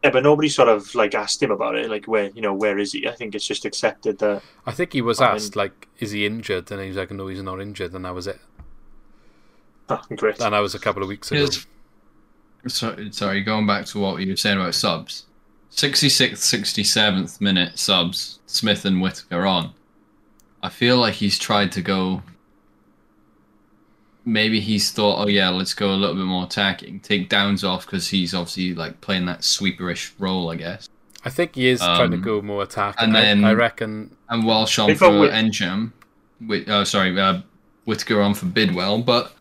Yeah, 0.04 0.10
but 0.10 0.22
nobody 0.22 0.50
sort 0.50 0.68
of 0.68 0.94
like 0.94 1.14
asked 1.14 1.42
him 1.42 1.50
about 1.50 1.76
it. 1.76 1.88
Like 1.88 2.04
where 2.04 2.28
you 2.34 2.42
know 2.42 2.52
where 2.52 2.78
is 2.78 2.92
he? 2.92 3.08
I 3.08 3.12
think 3.12 3.34
it's 3.34 3.46
just 3.46 3.64
accepted 3.64 4.18
that. 4.18 4.42
I 4.66 4.72
think 4.72 4.92
he 4.92 5.00
was 5.00 5.18
I 5.18 5.28
mean- 5.28 5.36
asked 5.36 5.56
like, 5.56 5.88
"Is 5.98 6.10
he 6.10 6.26
injured?" 6.26 6.70
And 6.70 6.80
he 6.82 6.88
was 6.88 6.96
like, 6.98 7.10
"No, 7.10 7.26
he's 7.28 7.42
not 7.42 7.58
injured," 7.60 7.94
and 7.94 8.04
that 8.04 8.14
was 8.14 8.26
it. 8.26 8.38
Oh, 9.88 10.02
great. 10.14 10.40
And 10.40 10.52
that 10.52 10.58
was 10.60 10.74
a 10.74 10.78
couple 10.78 11.02
of 11.02 11.08
weeks 11.08 11.30
ago. 11.30 11.38
Here's- 11.40 11.66
So, 12.66 12.96
sorry, 13.10 13.42
going 13.42 13.66
back 13.66 13.84
to 13.86 13.98
what 13.98 14.20
you 14.22 14.30
were 14.30 14.36
saying 14.36 14.58
about 14.58 14.74
subs. 14.74 15.26
66th, 15.70 16.38
67th 16.38 17.40
minute 17.40 17.78
subs, 17.78 18.38
Smith 18.46 18.84
and 18.86 19.02
Whittaker 19.02 19.44
on. 19.44 19.72
I 20.62 20.68
feel 20.70 20.96
like 20.98 21.14
he's 21.14 21.38
tried 21.38 21.72
to 21.72 21.82
go. 21.82 22.22
Maybe 24.26 24.58
he's 24.60 24.90
thought, 24.90 25.22
oh 25.24 25.28
yeah, 25.28 25.50
let's 25.50 25.74
go 25.74 25.90
a 25.92 25.96
little 25.96 26.16
bit 26.16 26.24
more 26.24 26.44
attacking. 26.44 27.00
Take 27.00 27.28
Downes 27.28 27.62
off 27.62 27.84
because 27.84 28.08
he's 28.08 28.34
obviously 28.34 28.74
like 28.74 29.00
playing 29.02 29.26
that 29.26 29.40
sweeperish 29.40 30.12
role, 30.18 30.50
I 30.50 30.56
guess. 30.56 30.88
I 31.26 31.30
think 31.30 31.54
he 31.56 31.68
is 31.68 31.80
trying 31.80 32.10
to 32.10 32.16
Um, 32.16 32.22
go 32.22 32.40
more 32.42 32.62
attacking. 32.62 33.04
and 33.08 33.16
I- 33.16 33.20
then- 33.20 33.44
I, 33.44 33.52
reckon 33.52 34.16
And 34.28 34.44
Walsh 34.44 34.78
on 34.78 34.90
If 34.90 34.98
for 34.98 35.18
Whit- 35.20 35.32
Ntcham. 35.32 35.92
Wait, 36.40 36.68
oh, 36.68 36.84
sorry, 36.84 37.18
uh, 37.18 37.40
Whittaker 37.84 38.20
on 38.22 38.34
for 38.34 38.46
Bidwell, 38.46 38.98
but. 39.02 39.34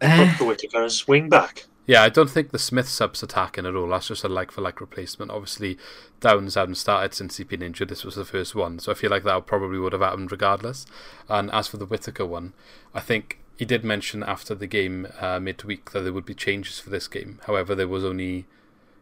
Put 0.00 0.10
Eh, 0.10 0.36
the 0.38 0.44
Whittaker 0.44 0.82
as 0.82 1.06
wing 1.06 1.28
back. 1.28 1.64
Yeah, 1.86 2.02
I 2.02 2.08
don't 2.08 2.30
think 2.30 2.50
the 2.50 2.58
Smith 2.58 2.88
sub's 2.88 3.22
attacking 3.22 3.66
at 3.66 3.74
all. 3.76 3.88
That's 3.88 4.08
just 4.08 4.24
a 4.24 4.28
like 4.28 4.50
for 4.50 4.62
like 4.62 4.80
replacement. 4.80 5.30
Obviously, 5.30 5.76
Downes 6.20 6.54
hadn't 6.54 6.76
started 6.76 7.12
since 7.12 7.36
he'd 7.36 7.48
been 7.48 7.60
injured. 7.62 7.90
This 7.90 8.04
was 8.04 8.14
the 8.16 8.24
first 8.24 8.54
one, 8.54 8.78
so 8.78 8.90
I 8.90 8.94
feel 8.94 9.10
like 9.10 9.24
that 9.24 9.46
probably 9.46 9.78
would 9.78 9.92
have 9.92 10.00
happened 10.02 10.32
regardless. 10.32 10.86
And 11.28 11.50
as 11.50 11.68
for 11.68 11.76
the 11.76 11.84
Whittaker 11.86 12.24
one, 12.24 12.54
I 12.94 13.00
think 13.00 13.38
he 13.56 13.64
did 13.64 13.84
mention 13.84 14.22
after 14.22 14.54
the 14.54 14.66
game 14.66 15.06
uh, 15.20 15.38
midweek 15.38 15.92
that 15.92 16.00
there 16.00 16.12
would 16.12 16.26
be 16.26 16.34
changes 16.34 16.78
for 16.78 16.90
this 16.90 17.06
game. 17.06 17.40
However, 17.46 17.74
there 17.74 17.88
was 17.88 18.04
only 18.04 18.46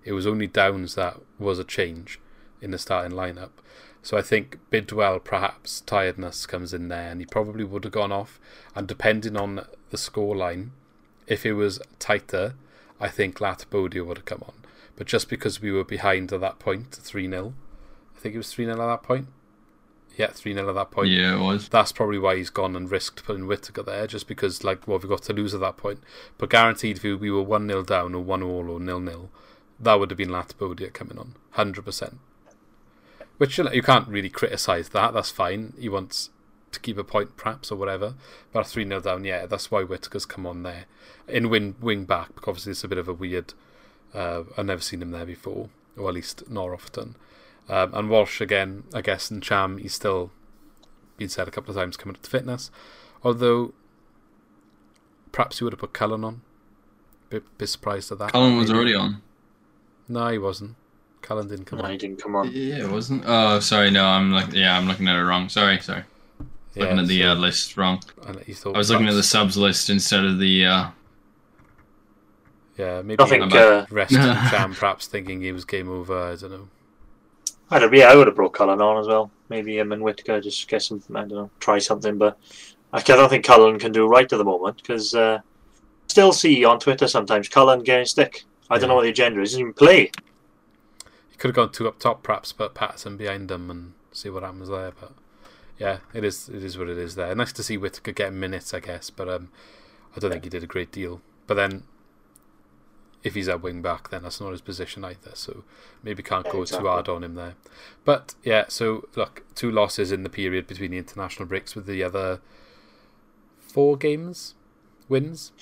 it 0.04 0.12
was 0.12 0.26
only 0.26 0.46
Downes 0.46 0.94
that 0.96 1.20
was 1.38 1.58
a 1.58 1.64
change 1.64 2.18
in 2.60 2.72
the 2.72 2.78
starting 2.78 3.16
lineup. 3.16 3.50
So 4.02 4.16
I 4.16 4.22
think 4.22 4.58
Bidwell 4.70 5.20
perhaps 5.20 5.80
tiredness 5.80 6.44
comes 6.44 6.74
in 6.74 6.88
there, 6.88 7.10
and 7.10 7.20
he 7.20 7.26
probably 7.26 7.62
would 7.62 7.84
have 7.84 7.92
gone 7.92 8.10
off. 8.10 8.40
And 8.74 8.88
depending 8.88 9.36
on 9.36 9.64
the 9.90 9.96
scoreline, 9.96 10.70
if 11.28 11.46
it 11.46 11.52
was 11.52 11.80
tighter, 12.00 12.54
I 13.00 13.08
think 13.08 13.38
Latibeaudiere 13.38 14.04
would 14.04 14.18
have 14.18 14.24
come 14.24 14.42
on. 14.46 14.54
But 14.96 15.06
just 15.06 15.28
because 15.28 15.62
we 15.62 15.70
were 15.70 15.84
behind 15.84 16.32
at 16.32 16.40
that 16.40 16.58
point, 16.58 16.90
3 16.92 17.28
0, 17.28 17.54
I 18.16 18.18
think 18.18 18.34
it 18.34 18.38
was 18.38 18.52
3 18.52 18.64
0 18.64 18.80
at 18.80 18.86
that 18.86 19.02
point. 19.04 19.28
Yeah, 20.16 20.28
3 20.28 20.54
0 20.54 20.68
at 20.68 20.74
that 20.74 20.90
point. 20.90 21.08
yeah, 21.08 21.36
it 21.36 21.40
was. 21.40 21.68
That's 21.68 21.92
probably 21.92 22.18
why 22.18 22.36
he's 22.36 22.50
gone 22.50 22.76
and 22.76 22.90
risked 22.90 23.24
putting 23.24 23.46
Whittaker 23.46 23.82
there, 23.82 24.06
just 24.06 24.28
because, 24.28 24.62
like, 24.62 24.86
what 24.86 24.96
have 24.96 25.04
we 25.04 25.14
got 25.14 25.22
to 25.24 25.32
lose 25.32 25.54
at 25.54 25.60
that 25.60 25.76
point? 25.76 26.00
But 26.38 26.50
guaranteed, 26.50 26.98
if 26.98 27.02
we 27.02 27.30
were 27.30 27.42
1 27.42 27.66
0 27.66 27.82
down 27.82 28.14
or 28.14 28.22
1 28.22 28.42
all 28.42 28.70
or 28.70 28.78
0 28.78 29.04
0, 29.04 29.30
that 29.80 29.94
would 29.98 30.10
have 30.10 30.18
been 30.18 30.28
Latibeaudiere 30.28 30.92
coming 30.92 31.18
on. 31.18 31.34
100%. 31.54 32.14
Which 33.38 33.58
you, 33.58 33.64
know, 33.64 33.72
you 33.72 33.82
can't 33.82 34.08
really 34.08 34.28
criticise 34.28 34.90
that, 34.90 35.14
that's 35.14 35.30
fine. 35.30 35.72
He 35.78 35.88
wants 35.88 36.30
to 36.72 36.80
keep 36.80 36.98
a 36.98 37.04
point, 37.04 37.36
perhaps, 37.36 37.70
or 37.70 37.76
whatever. 37.76 38.14
But 38.52 38.66
3 38.66 38.86
0 38.86 39.00
down, 39.00 39.24
yeah, 39.24 39.46
that's 39.46 39.70
why 39.70 39.82
Whittaker's 39.82 40.26
come 40.26 40.46
on 40.46 40.62
there. 40.62 40.84
In 41.26 41.48
wing, 41.48 41.76
wing 41.80 42.04
back, 42.04 42.34
because 42.34 42.48
obviously 42.48 42.72
it's 42.72 42.84
a 42.84 42.88
bit 42.88 42.98
of 42.98 43.08
a 43.08 43.14
weird. 43.14 43.54
Uh, 44.14 44.42
I've 44.58 44.66
never 44.66 44.82
seen 44.82 45.00
him 45.00 45.10
there 45.10 45.24
before, 45.24 45.70
or 45.96 46.08
at 46.08 46.14
least 46.14 46.50
not 46.50 46.68
often. 46.68 47.16
Um, 47.68 47.94
and 47.94 48.10
Walsh 48.10 48.40
again, 48.40 48.84
I 48.92 49.00
guess, 49.00 49.30
and 49.30 49.42
Cham, 49.42 49.78
he's 49.78 49.94
still 49.94 50.30
been 51.16 51.28
said 51.28 51.46
a 51.48 51.50
couple 51.50 51.70
of 51.70 51.76
times 51.76 51.96
coming 51.96 52.16
up 52.16 52.22
to 52.22 52.30
fitness. 52.30 52.70
Although, 53.22 53.72
perhaps 55.30 55.58
he 55.58 55.64
would 55.64 55.72
have 55.72 55.80
put 55.80 55.92
Cullen 55.92 56.24
on. 56.24 56.42
Bit, 57.30 57.44
bit 57.58 57.68
surprised 57.68 58.10
at 58.12 58.18
that. 58.18 58.32
Cullen 58.32 58.56
was 58.56 58.70
already 58.70 58.94
on. 58.94 59.22
No, 60.08 60.28
he 60.28 60.38
wasn't. 60.38 60.74
Cullen 61.22 61.46
didn't 61.48 61.66
come 61.66 61.78
No, 61.78 61.84
on. 61.86 61.92
he 61.92 61.96
didn't 61.96 62.20
come 62.20 62.34
on. 62.34 62.50
Yeah, 62.52 62.84
it 62.84 62.90
wasn't. 62.90 63.22
Oh, 63.26 63.60
sorry. 63.60 63.90
No, 63.90 64.04
I'm 64.04 64.32
like, 64.32 64.52
yeah, 64.52 64.76
I'm 64.76 64.86
looking 64.88 65.06
at 65.08 65.16
it 65.16 65.22
wrong. 65.22 65.48
Sorry, 65.48 65.78
sorry. 65.80 66.02
looking 66.74 66.98
at 66.98 67.06
the 67.06 67.22
so- 67.22 67.28
uh, 67.30 67.34
list 67.36 67.76
wrong. 67.76 68.00
and 68.26 68.40
he 68.40 68.52
thought 68.52 68.74
I 68.74 68.78
was 68.78 68.90
looking 68.90 69.08
at 69.08 69.14
the 69.14 69.22
subs 69.22 69.56
list 69.56 69.88
instead 69.88 70.24
of 70.24 70.38
the. 70.40 70.66
Uh, 70.66 70.86
Yeah, 72.76 73.02
maybe 73.02 73.22
I 73.22 73.26
think, 73.28 73.54
uh, 73.54 73.86
rested 73.90 74.16
Cham, 74.50 74.74
perhaps 74.74 75.06
thinking 75.06 75.42
he 75.42 75.52
was 75.52 75.64
game 75.64 75.88
over. 75.88 76.32
I 76.32 76.36
don't 76.36 76.50
know. 76.50 76.68
I'd 77.72 77.80
have, 77.80 77.94
yeah, 77.94 78.10
I 78.10 78.16
would 78.16 78.26
have 78.26 78.36
brought 78.36 78.52
Cullen 78.52 78.82
on 78.82 78.98
as 78.98 79.06
well. 79.06 79.30
Maybe 79.48 79.78
him 79.78 79.92
and 79.92 80.02
Whittaker 80.02 80.42
just 80.42 80.68
get 80.68 80.82
some, 80.82 81.02
I 81.14 81.20
don't 81.20 81.30
know, 81.30 81.50
try 81.58 81.78
something. 81.78 82.18
But 82.18 82.38
I 82.92 83.00
don't 83.00 83.30
think 83.30 83.46
Cullen 83.46 83.78
can 83.78 83.92
do 83.92 84.06
right 84.06 84.30
at 84.30 84.36
the 84.36 84.44
moment 84.44 84.76
because 84.76 85.14
uh, 85.14 85.40
still 86.06 86.34
see 86.34 86.66
on 86.66 86.78
Twitter 86.78 87.08
sometimes 87.08 87.48
Cullen 87.48 87.82
getting 87.82 88.04
stick. 88.04 88.44
I 88.68 88.76
don't 88.76 88.90
know 88.90 88.94
what 88.94 89.04
the 89.04 89.08
agenda 89.08 89.40
is. 89.40 89.52
He 89.52 89.54
doesn't 89.54 89.60
even 89.60 89.72
play. 89.72 90.10
He 91.30 91.36
could 91.38 91.48
have 91.48 91.56
gone 91.56 91.72
two 91.72 91.88
up 91.88 91.98
top, 91.98 92.22
perhaps, 92.22 92.52
put 92.52 92.74
Paterson 92.74 93.16
behind 93.16 93.50
him 93.50 93.70
and 93.70 93.94
see 94.12 94.28
what 94.28 94.42
happens 94.42 94.68
there. 94.68 94.92
But 95.00 95.12
yeah, 95.78 95.98
it 96.12 96.24
is 96.24 96.50
it 96.50 96.62
is 96.62 96.76
what 96.76 96.90
it 96.90 96.98
is 96.98 97.14
there. 97.14 97.34
Nice 97.34 97.52
to 97.54 97.62
see 97.62 97.78
Whittaker 97.78 98.12
get 98.12 98.34
minutes, 98.34 98.74
I 98.74 98.80
guess, 98.80 99.08
but 99.08 99.30
um, 99.30 99.48
I 100.14 100.20
don't 100.20 100.30
think 100.30 100.44
he 100.44 100.50
did 100.50 100.62
a 100.62 100.66
great 100.66 100.92
deal. 100.92 101.22
But 101.46 101.54
then, 101.54 101.84
if 103.24 103.34
he's 103.34 103.48
at 103.48 103.62
wing 103.62 103.82
back, 103.82 104.10
then 104.10 104.22
that's 104.24 104.40
not 104.40 104.50
his 104.50 104.60
position 104.60 105.04
either. 105.04 105.30
So 105.34 105.64
maybe 106.02 106.22
can't 106.22 106.48
go 106.48 106.62
exactly. 106.62 106.84
too 106.84 106.88
hard 106.90 107.08
on 107.08 107.22
him 107.24 107.34
there. 107.34 107.54
But 108.04 108.34
yeah, 108.42 108.64
so 108.68 109.08
look, 109.16 109.42
two 109.54 109.70
losses 109.70 110.10
in 110.12 110.22
the 110.22 110.28
period 110.30 110.66
between 110.66 110.90
the 110.90 110.98
international 110.98 111.46
breaks, 111.46 111.74
with 111.74 111.86
the 111.86 112.02
other 112.02 112.40
four 113.58 113.96
games 113.96 114.54
wins, 115.08 115.52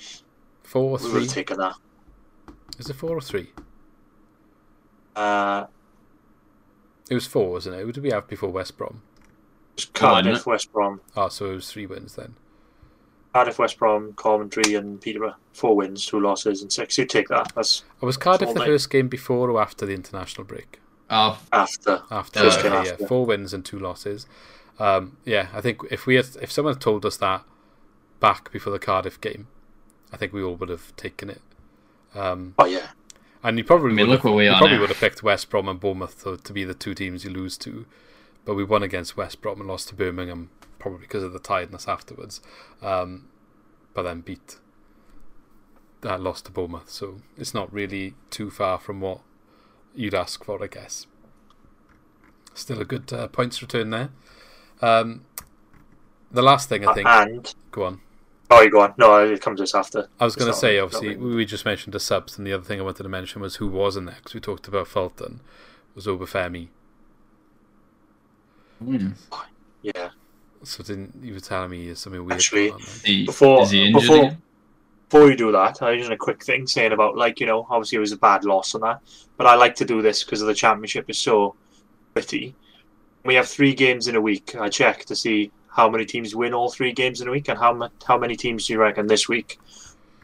four 0.63 0.83
or 0.83 0.85
We 0.87 0.91
would 0.91 1.11
three. 1.11 1.21
have 1.23 1.29
taken 1.33 1.57
that. 1.59 1.75
Is 2.79 2.89
it 2.89 2.93
four 2.95 3.11
or 3.11 3.21
three? 3.21 3.51
Uh, 5.15 5.65
It 7.09 7.15
was 7.15 7.27
four, 7.27 7.51
wasn't 7.51 7.75
it? 7.75 7.81
Who 7.83 7.91
did 7.91 8.03
we 8.03 8.11
have 8.11 8.27
before 8.27 8.49
West 8.49 8.77
Brom? 8.77 9.01
it 9.77 9.81
was 9.81 9.85
Come 9.93 10.09
on, 10.13 10.23
Cardiff, 10.23 10.45
West 10.45 10.71
Brom, 10.71 11.01
Oh, 11.15 11.27
so 11.27 11.51
it 11.51 11.55
was 11.55 11.71
three 11.71 11.85
wins 11.85 12.15
then. 12.15 12.35
Cardiff, 13.33 13.59
West 13.59 13.77
Brom, 13.79 14.13
Coventry, 14.13 14.75
and 14.75 14.99
Peterborough. 14.99 15.35
Four 15.53 15.75
wins, 15.77 16.05
two 16.05 16.19
losses, 16.19 16.61
and 16.61 16.71
six. 16.71 16.97
You 16.97 17.05
take 17.05 17.27
that. 17.29 17.51
That's 17.55 17.83
Oh, 18.01 18.07
was 18.07 18.17
Cardiff 18.17 18.49
the 18.53 18.59
night. 18.59 18.67
first 18.67 18.89
game 18.89 19.07
before 19.07 19.49
or 19.49 19.61
after 19.61 19.85
the 19.85 19.93
international 19.93 20.43
break? 20.45 20.79
uh, 21.09 21.37
after. 21.51 22.01
After, 22.09 22.39
First 22.39 22.59
okay, 22.59 22.69
game 22.69 22.85
yeah, 22.99 23.07
four 23.07 23.25
wins 23.25 23.53
and 23.53 23.63
two 23.65 23.79
losses. 23.79 24.25
Um, 24.79 25.17
yeah, 25.25 25.47
I 25.53 25.61
think 25.61 25.81
if 25.91 26.05
we 26.05 26.15
had, 26.15 26.27
if 26.41 26.51
someone 26.51 26.73
had 26.73 26.81
told 26.81 27.05
us 27.05 27.17
that 27.17 27.43
back 28.19 28.51
before 28.51 28.71
the 28.73 28.79
Cardiff 28.79 29.19
game, 29.21 29.47
I 30.11 30.17
think 30.17 30.33
we 30.33 30.41
all 30.43 30.55
would 30.55 30.69
have 30.69 30.95
taken 30.95 31.29
it. 31.29 31.41
Um, 32.15 32.55
Oh 32.57 32.65
yeah, 32.65 32.87
And 33.43 33.57
you 33.57 33.63
probably 33.63 33.91
I 33.91 33.93
mean, 33.93 34.07
would 34.07 34.09
look 34.09 34.23
have, 34.23 34.23
where 34.23 34.33
we 34.33 34.47
you 34.47 34.51
are 34.51 34.57
probably 34.57 34.77
now. 34.77 34.81
would 34.81 34.89
have 34.89 34.99
picked 34.99 35.23
West 35.23 35.49
Brom 35.49 35.67
and 35.69 35.79
Bournemouth 35.79 36.23
to, 36.23 36.37
to 36.37 36.53
be 36.53 36.63
the 36.63 36.73
two 36.73 36.93
teams 36.93 37.23
you 37.25 37.31
lose 37.31 37.57
to, 37.59 37.85
but 38.45 38.55
we 38.55 38.63
won 38.63 38.83
against 38.83 39.17
West 39.17 39.41
Brom 39.41 39.59
and 39.59 39.69
lost 39.69 39.89
to 39.89 39.95
Birmingham 39.95 40.49
probably 40.79 41.01
because 41.01 41.23
of 41.23 41.33
the 41.33 41.39
tiredness 41.39 41.87
afterwards. 41.87 42.41
Um, 42.81 43.27
but 43.93 44.03
then 44.03 44.21
beat 44.21 44.57
uh, 46.03 46.17
lost 46.17 46.45
to 46.45 46.51
Bournemouth, 46.51 46.89
so 46.89 47.21
it's 47.37 47.53
not 47.53 47.71
really 47.71 48.15
too 48.29 48.49
far 48.49 48.79
from 48.79 49.01
what 49.01 49.19
you'd 49.95 50.15
ask 50.15 50.43
for, 50.43 50.63
I 50.63 50.67
guess. 50.67 51.05
Still 52.53 52.81
a 52.81 52.85
good 52.85 53.11
uh, 53.13 53.27
points 53.27 53.61
return 53.61 53.91
there. 53.91 54.09
Um, 54.81 55.25
the 56.31 56.41
last 56.41 56.69
thing 56.69 56.87
I 56.87 56.93
think. 56.93 57.07
And 57.07 57.53
go 57.71 57.83
on. 57.83 58.01
oh, 58.49 58.61
you 58.61 58.71
go 58.71 58.81
on. 58.81 58.93
No, 58.97 59.23
it 59.25 59.41
comes 59.41 59.59
to 59.59 59.63
us 59.63 59.75
after. 59.75 60.09
I 60.19 60.25
was 60.25 60.35
going 60.35 60.51
to 60.51 60.57
say, 60.57 60.79
obviously, 60.79 61.15
really. 61.15 61.35
we 61.35 61.45
just 61.45 61.65
mentioned 61.65 61.93
the 61.93 61.99
subs, 61.99 62.37
and 62.37 62.47
the 62.47 62.53
other 62.53 62.63
thing 62.63 62.79
I 62.79 62.83
wanted 62.83 63.03
to 63.03 63.09
mention 63.09 63.41
was 63.41 63.57
who 63.57 63.67
was 63.67 63.95
in 63.95 64.05
there, 64.05 64.15
because 64.15 64.33
we 64.33 64.39
talked 64.39 64.67
about 64.67 64.87
Fulton, 64.87 65.41
was 65.95 66.07
Obafemi. 66.07 66.69
Hmm. 68.83 69.09
yeah. 69.81 70.09
So 70.63 70.83
didn't 70.83 71.15
you 71.23 71.33
were 71.33 71.39
telling 71.39 71.69
me 71.71 71.93
something 71.95 72.23
weird? 72.23 72.33
Actually, 72.33 72.69
going 72.69 72.81
on 72.81 72.87
there? 72.87 73.11
He- 73.11 73.25
Before- 73.25 73.61
is 73.63 73.71
he 73.71 73.91
before- 73.93 74.15
again? 74.17 74.41
Before 75.09 75.29
you 75.29 75.35
do 75.35 75.51
that, 75.51 75.81
I 75.81 75.97
just 75.97 76.09
a 76.09 76.15
quick 76.15 76.41
thing 76.41 76.65
saying 76.67 76.93
about 76.93 77.17
like 77.17 77.41
you 77.41 77.45
know 77.45 77.67
obviously 77.69 77.97
it 77.97 77.99
was 77.99 78.13
a 78.13 78.17
bad 78.17 78.45
loss 78.45 78.73
and 78.75 78.83
that, 78.83 79.01
but 79.37 79.45
I 79.45 79.55
like 79.55 79.75
to 79.75 79.85
do 79.85 80.01
this 80.01 80.23
because 80.23 80.41
of 80.41 80.47
the 80.47 80.53
championship 80.53 81.09
is 81.09 81.17
so 81.17 81.55
pretty. 82.13 82.55
We 83.25 83.35
have 83.35 83.47
three 83.49 83.73
games 83.73 84.07
in 84.07 84.15
a 84.15 84.21
week. 84.21 84.55
I 84.55 84.69
check 84.69 85.03
to 85.05 85.15
see 85.15 85.51
how 85.67 85.89
many 85.89 86.05
teams 86.05 86.33
win 86.33 86.53
all 86.53 86.71
three 86.71 86.93
games 86.93 87.19
in 87.19 87.27
a 87.27 87.31
week 87.31 87.49
and 87.49 87.59
how 87.59 87.73
ma- 87.73 87.89
how 88.07 88.17
many 88.17 88.35
teams 88.37 88.67
do 88.67 88.73
you 88.73 88.79
reckon 88.79 89.05
this 89.07 89.27
week 89.27 89.59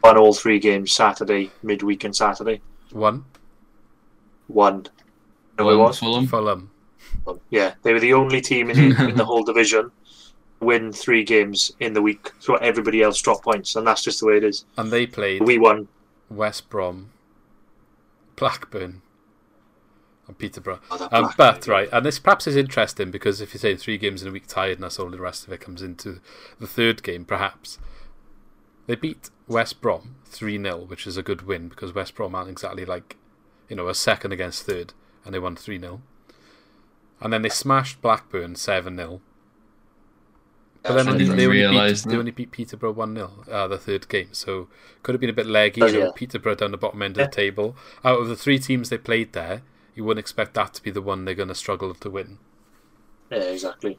won 0.04 0.18
all 0.18 0.34
three 0.34 0.58
games 0.58 0.94
Saturday, 0.94 1.52
midweek, 1.64 2.06
and 2.06 2.16
Saturday? 2.16 2.62
One, 2.92 3.26
One. 4.48 4.86
No, 5.60 5.70
it 5.70 5.76
was. 5.76 6.00
Fulham. 6.00 6.28
Fulham. 6.28 6.70
Yeah, 7.50 7.74
they 7.84 7.94
were 7.94 8.00
the 8.00 8.14
only 8.14 8.42
team 8.42 8.70
in 8.70 8.90
the, 8.90 9.10
in 9.10 9.16
the 9.16 9.26
whole 9.26 9.44
division 9.44 9.92
win 10.60 10.92
three 10.92 11.24
games 11.24 11.72
in 11.80 11.94
the 11.94 12.02
week. 12.02 12.32
So 12.40 12.56
everybody 12.56 13.02
else 13.02 13.22
dropped 13.22 13.44
points, 13.44 13.76
and 13.76 13.86
that's 13.86 14.04
just 14.04 14.20
the 14.20 14.28
way 14.28 14.38
it 14.38 14.44
is. 14.44 14.66
And 14.78 14.92
they 14.92 15.06
played 15.06 15.42
We 15.44 15.58
won. 15.60 15.88
West 16.30 16.70
Brom, 16.70 17.12
Blackburn, 18.36 19.02
and 20.28 20.38
Peterborough. 20.38 20.80
Oh, 20.92 21.08
Um, 21.12 21.34
but 21.38 21.68
right, 21.68 21.90
and 21.92 22.06
this 22.06 22.20
perhaps 22.20 22.48
is 22.48 22.56
interesting 22.56 23.12
because 23.12 23.40
if 23.40 23.54
you're 23.54 23.60
saying 23.60 23.78
three 23.78 23.98
games 23.98 24.22
in 24.22 24.28
a 24.28 24.32
week 24.32 24.48
tiredness, 24.48 25.00
all 25.00 25.10
the 25.10 25.22
rest 25.22 25.48
of 25.48 25.54
it 25.54 25.62
comes 25.62 25.82
into 25.82 26.20
the 26.60 26.68
third 26.68 27.04
game. 27.04 27.24
Perhaps 27.24 27.78
they 28.88 28.96
beat 28.96 29.30
West 29.48 29.80
Brom 29.80 30.16
three 30.26 30.62
0 30.62 30.80
which 30.80 31.08
is 31.08 31.16
a 31.16 31.24
good 31.24 31.44
win 31.44 31.70
because 31.70 31.96
West 31.96 32.14
Brom 32.16 32.36
aren't 32.36 32.50
exactly 32.50 32.84
like 32.84 33.16
you 33.70 33.76
know 33.76 33.88
a 33.88 33.96
second 33.96 34.34
against 34.34 34.64
third, 34.64 34.94
and 35.24 35.34
they 35.34 35.40
won 35.40 35.56
three 35.56 35.80
0 35.80 36.02
And 37.20 37.34
then 37.34 37.42
they 37.42 37.50
smashed 37.50 38.02
Blackburn 38.02 38.56
seven 38.56 38.98
0 38.98 39.22
But 40.84 40.94
then 40.94 41.08
I 41.08 41.12
they, 41.14 41.24
they 41.24 41.46
only, 41.46 41.90
beat, 41.90 42.04
they 42.04 42.16
only 42.16 42.32
beat 42.32 42.52
Peterborough 42.52 42.92
1 42.92 43.16
0, 43.16 43.32
uh, 43.52 43.68
the 43.68 43.78
third 43.78 44.08
game. 44.08 44.30
So 44.32 44.68
could 45.04 45.16
have 45.16 45.22
been 45.22 45.30
a 45.30 45.34
bit 45.34 45.48
leggy. 45.48 45.82
Oh, 45.82 45.88
you 45.88 46.00
know, 46.00 46.06
yeah. 46.06 46.12
Peterborough 46.14 46.56
down 46.56 46.72
the 46.72 46.78
bottom 46.78 47.02
end 47.02 47.18
of 47.18 47.30
the 47.30 47.36
table. 47.36 47.76
Out 48.06 48.20
of 48.20 48.28
the 48.28 48.36
three 48.36 48.60
teams 48.60 48.90
they 48.90 48.98
played 48.98 49.34
there, 49.34 49.64
you 49.96 50.04
wouldn't 50.04 50.20
expect 50.20 50.54
that 50.54 50.76
to 50.76 50.84
be 50.84 50.92
the 50.92 51.02
one 51.02 51.26
they're 51.26 51.34
going 51.34 51.50
to 51.50 51.56
struggle 51.56 51.94
to 51.94 52.10
win. 52.10 52.38
Yeah, 53.32 53.40
exactly. 53.40 53.98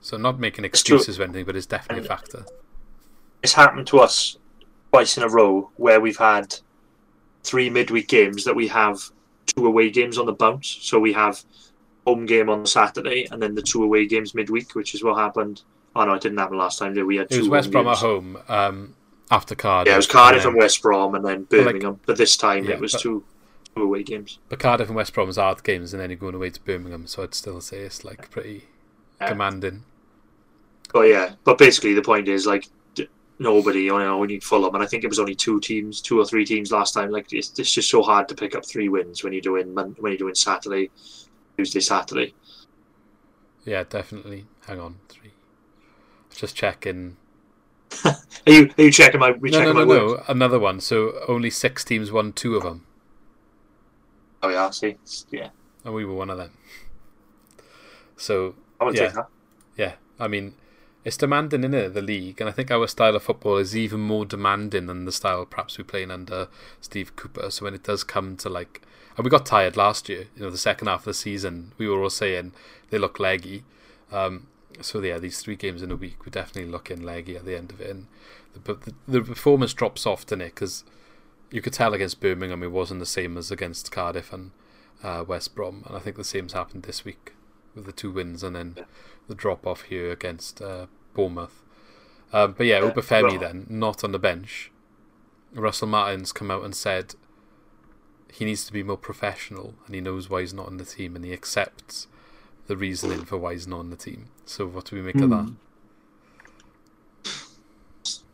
So 0.00 0.16
not 0.16 0.38
making 0.38 0.64
excuses 0.64 1.18
or 1.18 1.24
anything, 1.24 1.44
but 1.44 1.56
it's 1.56 1.66
definitely 1.66 2.04
a 2.04 2.08
factor. 2.08 2.44
It's 3.42 3.54
happened 3.54 3.86
to 3.88 3.98
us 3.98 4.36
twice 4.92 5.16
in 5.16 5.22
a 5.22 5.28
row 5.28 5.70
where 5.76 6.00
we've 6.00 6.18
had 6.18 6.56
three 7.44 7.70
midweek 7.70 8.08
games 8.08 8.44
that 8.44 8.54
we 8.54 8.68
have 8.68 9.00
two 9.46 9.66
away 9.66 9.90
games 9.90 10.18
on 10.18 10.26
the 10.26 10.32
bounce. 10.32 10.78
So 10.80 10.98
we 10.98 11.12
have 11.12 11.44
home 12.06 12.26
game 12.26 12.48
on 12.48 12.66
Saturday 12.66 13.26
and 13.30 13.40
then 13.42 13.54
the 13.54 13.62
two 13.62 13.82
away 13.84 14.06
games 14.06 14.34
midweek, 14.34 14.74
which 14.74 14.94
is 14.94 15.02
what 15.04 15.16
happened. 15.18 15.62
Oh 15.94 16.04
no, 16.04 16.14
it 16.14 16.22
didn't 16.22 16.38
happen 16.38 16.56
last 16.58 16.78
time. 16.78 16.94
Did 16.94 17.04
we? 17.04 17.16
had 17.16 17.30
It 17.30 17.36
was 17.38 17.46
two 17.46 17.50
West 17.50 17.70
Brom 17.70 17.86
at 17.88 17.98
home 17.98 18.38
um, 18.48 18.94
after 19.30 19.54
Cardiff. 19.54 19.90
Yeah, 19.90 19.94
it 19.94 19.98
was 19.98 20.06
Cardiff 20.06 20.44
and 20.44 20.52
and 20.54 20.58
West 20.62 20.80
Brom 20.82 21.14
and 21.14 21.24
then 21.24 21.44
But, 21.44 21.58
like- 21.58 21.66
Birmingham. 21.66 22.00
but 22.06 22.16
this 22.16 22.36
time 22.36 22.64
Yeah, 22.64 22.72
it 22.72 22.80
was 22.80 22.92
but- 22.92 23.02
two, 23.02 23.24
two 23.76 23.82
away 23.82 24.02
games. 24.02 24.38
But 24.48 24.58
Cardiff 24.58 24.88
and 24.88 24.96
West 24.96 25.12
Brom 25.14 25.26
Brom's 25.26 25.36
hard 25.36 25.62
games, 25.64 25.92
and 25.92 26.02
then 26.02 26.10
you're 26.10 26.16
going 26.18 26.34
away 26.34 26.50
to 26.50 26.60
Birmingham. 26.62 27.06
So 27.06 27.22
I'd 27.22 27.34
still 27.34 27.60
say 27.60 27.78
it's 27.80 28.04
like 28.04 28.30
pretty 28.30 28.64
Yeah. 29.20 29.28
commanding. 29.28 29.84
But 30.92 31.02
yeah, 31.08 31.34
but 31.44 31.56
basically 31.58 31.94
the 31.94 32.02
point 32.02 32.28
is 32.28 32.46
like 32.46 32.68
d- 32.94 33.08
nobody. 33.38 33.82
You 33.84 33.98
know, 33.98 34.18
we 34.18 34.26
need 34.26 34.44
Fulham, 34.44 34.74
and 34.74 34.82
I 34.82 34.86
think 34.86 35.04
it 35.04 35.08
was 35.08 35.18
only 35.18 35.34
two 35.34 35.60
teams, 35.60 36.00
two 36.02 36.18
or 36.18 36.24
three 36.26 36.44
teams 36.44 36.70
last 36.72 36.92
time. 36.92 37.10
Like 37.10 37.32
it's, 37.32 37.58
it's 37.58 37.72
just 37.72 37.88
so 37.90 38.02
hard 38.02 38.28
to 38.28 38.34
pick 38.34 38.54
up 38.54 38.64
three 38.66 38.88
wins 38.88 39.22
when 39.24 39.32
you're 39.32 39.40
doing 39.42 39.74
when 39.74 39.94
you're 40.12 40.16
doing 40.16 40.34
Saturday, 40.34 40.90
Tuesday, 41.56 41.80
Saturday. 41.80 42.34
Yeah, 43.64 43.84
definitely. 43.84 44.46
Hang 44.66 44.80
on, 44.80 44.96
three. 45.08 45.32
Just 46.34 46.56
checking. 46.56 47.16
Are 48.04 48.14
you 48.46 48.70
are 48.78 48.84
you 48.84 48.90
checking 48.90 49.20
my? 49.20 49.32
We 49.32 49.50
No, 49.50 49.58
checking 49.58 49.68
no, 49.72 49.72
no, 49.72 49.80
my 49.80 49.84
no. 49.84 50.16
work? 50.16 50.24
Another 50.28 50.58
one. 50.58 50.80
So 50.80 51.12
only 51.28 51.50
six 51.50 51.84
teams 51.84 52.10
won 52.10 52.32
two 52.32 52.56
of 52.56 52.62
them, 52.64 52.86
Oh 54.42 54.48
yeah, 54.48 54.66
I 54.66 54.70
see. 54.70 54.98
Yeah, 55.30 55.50
and 55.84 55.94
we 55.94 56.04
were 56.04 56.14
one 56.14 56.30
of 56.30 56.38
them. 56.38 56.50
So 58.16 58.54
I 58.80 58.84
would 58.84 58.96
Yeah. 58.96 59.04
take 59.04 59.14
that. 59.14 59.26
yeah, 59.76 59.94
I 60.18 60.28
mean, 60.28 60.54
it's 61.04 61.16
demanding 61.16 61.64
in 61.64 61.74
it 61.74 61.94
the 61.94 62.02
league, 62.02 62.40
and 62.40 62.48
I 62.48 62.52
think 62.52 62.70
our 62.70 62.86
style 62.86 63.16
of 63.16 63.24
football 63.24 63.56
is 63.56 63.76
even 63.76 64.00
more 64.00 64.24
demanding 64.24 64.86
than 64.86 65.04
the 65.04 65.12
style 65.12 65.44
perhaps 65.44 65.76
we're 65.76 65.84
playing 65.84 66.10
under 66.10 66.48
Steve 66.80 67.16
Cooper. 67.16 67.50
So 67.50 67.64
when 67.64 67.74
it 67.74 67.82
does 67.82 68.04
come 68.04 68.36
to 68.38 68.48
like, 68.48 68.82
and 69.16 69.24
we 69.24 69.30
got 69.30 69.44
tired 69.44 69.76
last 69.76 70.08
year. 70.08 70.26
You 70.36 70.44
know, 70.44 70.50
the 70.50 70.58
second 70.58 70.86
half 70.86 71.00
of 71.00 71.06
the 71.06 71.14
season, 71.14 71.72
we 71.76 71.88
were 71.88 72.02
all 72.02 72.10
saying 72.10 72.52
they 72.90 72.98
look 72.98 73.18
leggy. 73.18 73.64
Um, 74.12 74.46
so 74.80 75.00
yeah, 75.00 75.18
these 75.18 75.40
three 75.40 75.56
games 75.56 75.82
in 75.82 75.90
a 75.90 75.96
week, 75.96 76.24
we're 76.24 76.30
definitely 76.30 76.70
looking 76.70 77.02
leggy 77.02 77.36
at 77.36 77.44
the 77.44 77.56
end 77.56 77.72
of 77.72 77.80
it, 77.80 77.90
and 77.90 78.06
the, 78.54 78.74
the, 78.74 78.94
the 79.08 79.20
performance 79.22 79.74
drops 79.74 80.06
off, 80.06 80.24
doesn't 80.24 80.40
it? 80.40 80.54
Because 80.54 80.84
you 81.50 81.60
could 81.60 81.72
tell 81.72 81.94
against 81.94 82.20
Birmingham, 82.20 82.62
it 82.62 82.70
wasn't 82.70 83.00
the 83.00 83.06
same 83.06 83.36
as 83.36 83.50
against 83.50 83.90
Cardiff 83.90 84.32
and 84.32 84.52
uh, 85.02 85.24
West 85.26 85.54
Brom, 85.54 85.82
and 85.86 85.96
I 85.96 86.00
think 86.00 86.16
the 86.16 86.24
same's 86.24 86.52
happened 86.52 86.84
this 86.84 87.04
week 87.04 87.32
with 87.74 87.86
the 87.86 87.92
two 87.92 88.10
wins, 88.10 88.42
and 88.42 88.54
then 88.56 88.76
the 89.28 89.34
drop 89.34 89.66
off 89.66 89.82
here 89.82 90.10
against 90.10 90.60
uh, 90.60 90.86
Bournemouth. 91.14 91.62
Um, 92.32 92.54
but 92.56 92.66
yeah, 92.66 92.80
Yeah, 92.82 92.90
Obafemi 92.90 93.38
then 93.38 93.66
not 93.68 94.02
on 94.02 94.12
the 94.12 94.18
bench. 94.18 94.70
Russell 95.54 95.88
Martin's 95.88 96.32
come 96.32 96.50
out 96.50 96.64
and 96.64 96.74
said 96.74 97.14
he 98.32 98.44
needs 98.46 98.64
to 98.64 98.72
be 98.72 98.82
more 98.82 98.96
professional, 98.96 99.74
and 99.86 99.94
he 99.94 100.00
knows 100.00 100.30
why 100.30 100.40
he's 100.40 100.54
not 100.54 100.68
in 100.68 100.78
the 100.78 100.84
team, 100.84 101.14
and 101.14 101.24
he 101.24 101.32
accepts 101.32 102.06
the 102.66 102.76
reasoning 102.76 103.24
for 103.24 103.36
why 103.36 103.52
he's 103.52 103.66
not 103.66 103.80
in 103.80 103.90
the 103.90 103.96
team. 103.96 104.26
So 104.46 104.66
what 104.66 104.86
do 104.86 104.96
we 104.96 105.02
make 105.02 105.16
of 105.16 105.28
that? 105.30 105.52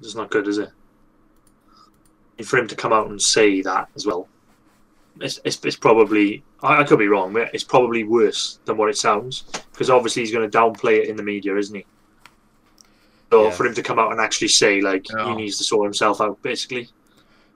It's 0.01 0.15
not 0.15 0.31
good, 0.31 0.47
is 0.47 0.59
it? 0.59 0.71
And 2.39 2.47
for 2.47 2.57
him 2.59 2.69
to 2.69 2.77
come 2.77 2.93
out 2.93 3.09
and 3.11 3.21
say 3.21 3.63
that 3.63 3.89
as 3.97 4.07
well, 4.07 4.29
it's 5.21 5.41
it's, 5.45 5.65
it's 5.65 5.77
probably 5.77 6.43
I, 6.63 6.81
I 6.81 6.85
could 6.85 6.99
be 6.99 7.09
wrong, 7.09 7.33
but 7.33 7.51
it's 7.55 7.65
probably 7.65 8.05
worse 8.05 8.59
than 8.65 8.77
what 8.77 8.89
it 8.89 8.97
sounds 8.97 9.45
because 9.73 9.91
obviously 9.91 10.23
he's 10.23 10.33
going 10.33 10.49
to 10.49 10.59
downplay 10.59 10.99
it 10.99 11.09
in 11.09 11.17
the 11.17 11.23
media, 11.23 11.57
isn't 11.57 11.75
he? 11.75 11.87
So 13.31 13.45
Yeah. 13.45 13.51
for 13.51 13.67
him 13.67 13.75
to 13.75 13.83
come 13.83 13.99
out 13.99 14.11
and 14.13 14.21
actually 14.21 14.49
say 14.49 14.81
like 14.81 15.07
Yeah. 15.11 15.29
he 15.29 15.35
needs 15.35 15.59
to 15.59 15.65
sort 15.65 15.85
himself 15.87 16.21
out, 16.21 16.41
basically. 16.43 16.89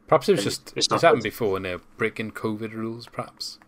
Perhaps 0.07 0.29
it 0.29 0.33
was 0.33 0.45
just 0.45 0.69
it's 0.69 0.73
it's, 0.77 0.91
not 0.91 1.03
happened 1.03 1.23
before, 1.23 1.57
and 1.57 1.65
they're 1.65 1.81
breaking 1.97 2.33
COVID 2.33 2.73
rules. 2.73 3.07
Perhaps 3.07 3.59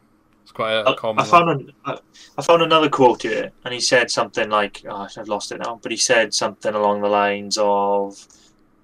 it's 0.42 0.52
quite 0.52 0.72
a, 0.72 0.88
I, 0.90 0.94
common. 0.94 1.24
I 1.24 1.26
found 1.26 1.48
an, 1.48 1.72
I, 1.86 1.98
I 2.36 2.42
found 2.42 2.62
another 2.62 2.90
quote 2.90 3.22
here, 3.22 3.50
and 3.64 3.72
he 3.72 3.80
said 3.80 4.10
something 4.10 4.50
like, 4.50 4.82
oh, 4.88 5.08
"I've 5.16 5.28
lost 5.28 5.52
it 5.52 5.58
now," 5.58 5.80
but 5.82 5.90
he 5.90 5.96
said 5.96 6.34
something 6.34 6.74
along 6.74 7.00
the 7.00 7.08
lines 7.08 7.56
of, 7.58 8.26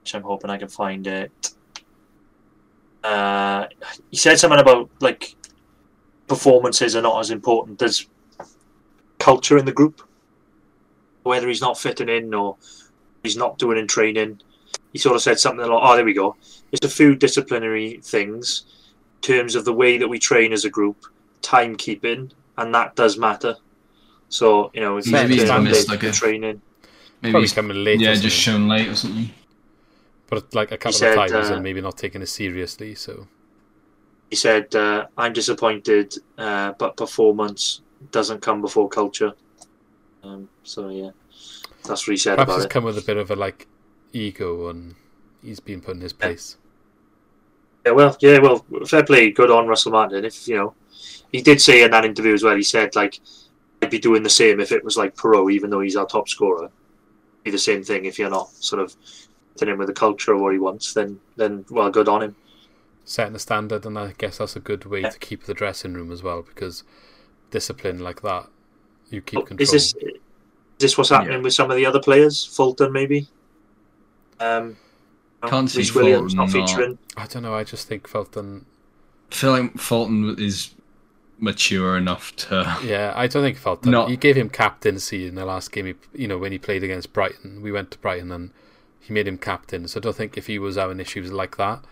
which 0.00 0.14
I'm 0.14 0.22
hoping 0.22 0.48
I 0.48 0.56
can 0.56 0.68
find 0.68 1.06
it. 1.06 1.50
Uh, 3.02 3.66
he 4.10 4.16
said 4.16 4.38
something 4.38 4.60
about 4.60 4.90
like 5.00 5.34
performances 6.28 6.94
are 6.94 7.02
not 7.02 7.20
as 7.20 7.30
important 7.30 7.80
as 7.82 8.06
culture 9.18 9.56
in 9.58 9.64
the 9.64 9.72
group. 9.72 10.02
Whether 11.22 11.48
he's 11.48 11.60
not 11.60 11.78
fitting 11.78 12.08
in 12.08 12.32
or 12.34 12.56
he's 13.22 13.36
not 13.36 13.58
doing 13.58 13.78
in 13.78 13.86
training, 13.86 14.40
he 14.92 14.98
sort 14.98 15.16
of 15.16 15.22
said 15.22 15.38
something 15.38 15.66
like, 15.66 15.80
"Oh, 15.82 15.94
there 15.96 16.04
we 16.04 16.14
go. 16.14 16.36
It's 16.72 16.84
a 16.86 16.90
few 16.90 17.14
disciplinary 17.14 18.00
things." 18.02 18.64
in 19.22 19.34
terms 19.36 19.54
of 19.54 19.66
the 19.66 19.72
way 19.72 19.98
that 19.98 20.08
we 20.08 20.18
train 20.18 20.50
as 20.50 20.64
a 20.64 20.70
group, 20.70 21.04
timekeeping, 21.42 22.30
and 22.56 22.74
that 22.74 22.96
does 22.96 23.18
matter. 23.18 23.54
So 24.30 24.70
you 24.72 24.80
know, 24.80 24.96
if 24.96 25.06
Maybe 25.08 25.34
you 25.34 25.42
he's 25.42 25.50
missed, 25.60 25.88
late 25.90 26.02
like, 26.02 26.02
a- 26.10 26.12
training, 26.12 26.62
Maybe 27.20 27.32
Probably 27.32 27.40
he's- 27.42 27.52
coming 27.54 27.84
late. 27.84 28.00
yeah, 28.00 28.14
just 28.14 28.22
something. 28.22 28.30
shown 28.62 28.68
late 28.68 28.88
or 28.88 28.96
something. 28.96 29.30
But 30.30 30.54
like 30.54 30.70
a 30.70 30.78
couple 30.78 30.92
said, 30.92 31.18
of 31.18 31.30
times 31.30 31.50
uh, 31.50 31.54
and 31.54 31.62
maybe 31.62 31.80
not 31.80 31.98
taking 31.98 32.22
it 32.22 32.28
seriously. 32.28 32.94
So 32.94 33.26
he 34.30 34.36
said, 34.36 34.74
uh, 34.74 35.06
"I'm 35.18 35.32
disappointed, 35.32 36.14
uh, 36.38 36.72
but 36.78 36.96
performance 36.96 37.82
doesn't 38.12 38.40
come 38.40 38.60
before 38.62 38.88
culture." 38.88 39.34
Um, 40.22 40.48
so 40.62 40.88
yeah, 40.88 41.10
that's 41.84 42.06
what 42.06 42.12
he 42.12 42.16
said 42.16 42.36
perhaps 42.36 42.48
about 42.48 42.56
it's 42.58 42.64
it. 42.66 42.70
come 42.70 42.84
with 42.84 42.96
a 42.96 43.02
bit 43.02 43.16
of 43.16 43.30
a 43.30 43.36
like 43.36 43.66
ego, 44.12 44.68
and 44.68 44.94
he's 45.42 45.60
been 45.60 45.80
put 45.80 45.96
in 45.96 46.00
his 46.00 46.12
place. 46.12 46.56
Yeah, 47.84 47.92
well, 47.92 48.16
yeah, 48.20 48.38
well, 48.38 48.64
fair 48.86 49.04
play, 49.04 49.30
good 49.30 49.50
on 49.50 49.66
Russell 49.66 49.92
Martin. 49.92 50.24
If 50.24 50.46
you 50.46 50.56
know, 50.56 50.74
he 51.32 51.42
did 51.42 51.60
say 51.60 51.82
in 51.82 51.90
that 51.90 52.04
interview 52.04 52.34
as 52.34 52.44
well. 52.44 52.54
He 52.54 52.62
said 52.62 52.94
like, 52.94 53.20
I'd 53.82 53.90
be 53.90 53.98
doing 53.98 54.22
the 54.22 54.30
same 54.30 54.60
if 54.60 54.70
it 54.70 54.84
was 54.84 54.96
like 54.96 55.16
Piroe, 55.16 55.52
even 55.52 55.70
though 55.70 55.80
he's 55.80 55.96
our 55.96 56.06
top 56.06 56.28
scorer. 56.28 56.70
Be 57.42 57.50
the 57.50 57.58
same 57.58 57.82
thing 57.82 58.04
if 58.04 58.18
you're 58.18 58.30
not 58.30 58.50
sort 58.50 58.82
of 58.82 58.94
fitting 59.60 59.74
in 59.74 59.78
with 59.78 59.86
the 59.88 59.94
culture 59.94 60.32
of 60.32 60.40
what 60.40 60.52
he 60.52 60.58
wants. 60.58 60.92
Then, 60.94 61.20
then 61.36 61.64
well, 61.70 61.90
good 61.90 62.08
on 62.08 62.22
him. 62.22 62.36
Setting 63.04 63.32
the 63.34 63.38
standard, 63.38 63.84
and 63.86 63.98
I 63.98 64.14
guess 64.18 64.38
that's 64.38 64.56
a 64.56 64.60
good 64.60 64.84
way 64.84 65.00
Yeah. 65.02 65.10
to 65.10 65.18
keep 65.18 65.44
the 65.44 65.54
dressing 65.54 65.94
room 65.94 66.10
as 66.12 66.22
well 66.22 66.42
because 66.42 66.82
discipline 67.50 67.98
like 68.00 68.22
that, 68.22 68.48
you 69.10 69.20
keep 69.20 69.46
control. 69.46 69.58
Oh, 69.60 69.62
Is 69.62 69.70
this 69.70 69.94
is 69.94 70.12
this 70.78 70.96
what's 70.98 71.10
happening 71.10 71.32
Yeah. 71.38 71.42
with 71.42 71.52
some 71.54 71.70
of 71.70 71.76
the 71.76 71.86
other 71.86 72.00
players? 72.00 72.44
Fulton 72.44 72.92
maybe. 72.92 73.28
Um, 74.38 74.76
Can't 75.46 75.70
see 75.70 75.90
Williams 75.94 76.34
not 76.34 76.50
Fulton 76.50 76.60
not- 76.60 76.68
featuring. 76.70 76.98
I 77.16 77.26
don't 77.26 77.42
know. 77.42 77.54
I 77.54 77.64
just 77.64 77.86
think 77.88 78.06
Fulton. 78.08 78.66
I 79.30 79.34
feel 79.34 79.50
like 79.52 79.78
Fulton 79.78 80.36
is 80.38 80.74
mature 81.38 81.96
enough 81.96 82.34
to. 82.36 82.78
Yeah, 82.84 83.12
I 83.16 83.26
don't 83.26 83.42
think 83.42 83.56
Fulton. 83.58 83.90
Not- 83.90 84.10
You 84.10 84.16
gave 84.16 84.36
him 84.36 84.48
captaincy 84.50 85.26
in 85.26 85.34
the 85.34 85.44
last 85.44 85.72
game. 85.72 85.86
He, 85.86 85.94
you 86.14 86.28
know, 86.28 86.38
when 86.38 86.52
he 86.52 86.58
played 86.58 86.82
against 86.84 87.12
Brighton, 87.12 87.62
we 87.62 87.72
went 87.72 87.90
to 87.92 87.98
Brighton 87.98 88.30
and 88.32 88.50
he 89.00 89.12
made 89.12 89.26
him 89.26 89.38
captain. 89.38 89.88
So 89.88 89.98
I 89.98 90.02
don't 90.02 90.16
think 90.16 90.36
if 90.36 90.46
he 90.46 90.58
was 90.58 90.76
having 90.76 91.00
issues 91.00 91.32
like 91.32 91.56
that, 91.56 91.84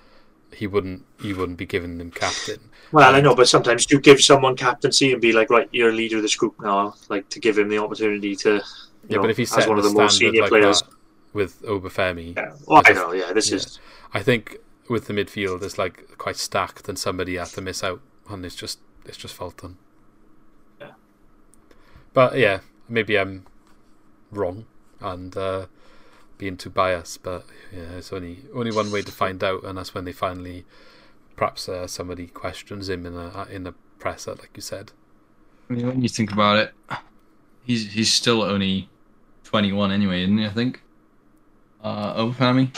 he 0.52 0.66
wouldn't. 0.66 1.04
He 1.20 1.34
wouldn't 1.34 1.58
be 1.58 1.66
giving 1.66 2.00
him 2.00 2.10
captain. 2.10 2.60
Well, 2.92 3.14
I 3.14 3.20
know, 3.20 3.34
but 3.34 3.48
sometimes 3.48 3.90
you 3.90 4.00
give 4.00 4.20
someone 4.20 4.56
captaincy 4.56 5.12
and 5.12 5.20
be 5.20 5.32
like, 5.32 5.50
right, 5.50 5.68
you're 5.72 5.90
a 5.90 5.92
leader 5.92 6.16
of 6.16 6.22
this 6.22 6.36
group 6.36 6.54
now, 6.60 6.94
like 7.08 7.28
to 7.30 7.40
give 7.40 7.58
him 7.58 7.68
the 7.68 7.78
opportunity 7.78 8.34
to. 8.36 8.62
Yeah, 9.08 9.16
know, 9.16 9.22
but 9.22 9.30
if 9.30 9.36
he's 9.36 9.56
as 9.56 9.66
one 9.66 9.78
of 9.78 9.84
the 9.84 9.90
more 9.90 10.08
senior 10.08 10.42
like 10.42 10.50
players. 10.50 10.82
with 11.32 11.60
Obafemi, 11.62 12.34
Yeah. 12.34 12.54
Well, 12.66 12.82
I 12.84 12.92
know. 12.92 13.12
Yeah, 13.12 13.32
this 13.32 13.50
yeah. 13.50 13.56
is. 13.56 13.78
I 14.14 14.22
think 14.22 14.56
with 14.88 15.06
the 15.06 15.12
midfield, 15.12 15.62
it's 15.62 15.76
like 15.76 16.16
quite 16.16 16.36
stacked, 16.36 16.88
and 16.88 16.98
somebody 16.98 17.36
had 17.36 17.48
to 17.48 17.60
miss 17.60 17.84
out, 17.84 18.00
and 18.30 18.44
it's 18.46 18.56
just 18.56 18.78
it's 19.04 19.18
just 19.18 19.34
Fulton. 19.34 19.76
Yeah. 20.80 20.92
But 22.14 22.38
yeah, 22.38 22.60
maybe 22.88 23.18
I'm 23.18 23.44
wrong 24.30 24.66
and 25.00 25.36
uh, 25.36 25.66
being 26.38 26.56
too 26.56 26.70
biased, 26.70 27.22
but 27.22 27.44
yeah, 27.72 27.96
it's 27.98 28.12
only 28.12 28.38
only 28.54 28.72
one 28.72 28.90
way 28.90 29.02
to 29.02 29.12
find 29.12 29.42
out, 29.44 29.64
and 29.64 29.76
that's 29.76 29.92
when 29.94 30.04
they 30.04 30.12
finally, 30.12 30.64
perhaps 31.36 31.68
uh, 31.68 31.86
somebody 31.86 32.28
questions 32.28 32.88
him 32.88 33.04
in 33.04 33.14
a 33.16 33.46
in 33.50 33.66
a 33.66 33.74
presser, 33.98 34.32
like 34.32 34.50
you 34.54 34.62
said. 34.62 34.92
I 35.68 35.74
mean, 35.74 35.86
when 35.86 36.02
you 36.02 36.08
think 36.08 36.32
about 36.32 36.56
it, 36.58 36.74
he's 37.62 37.92
he's 37.92 38.12
still 38.12 38.42
only 38.42 38.88
twenty 39.44 39.72
one 39.72 39.90
anyway, 39.92 40.22
isn't 40.22 40.38
he? 40.38 40.46
I 40.46 40.50
think. 40.50 40.82
Uh, 41.82 42.14
Obafemi? 42.24 42.76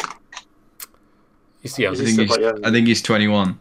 He's 1.63 1.79
young, 1.79 1.95
I 1.95 1.99
Is 1.99 2.17
think 2.17 2.31
he's? 2.31 2.39
I 2.65 2.71
think 2.71 2.87
he's 2.87 3.03
twenty 3.03 3.29
one. 3.29 3.61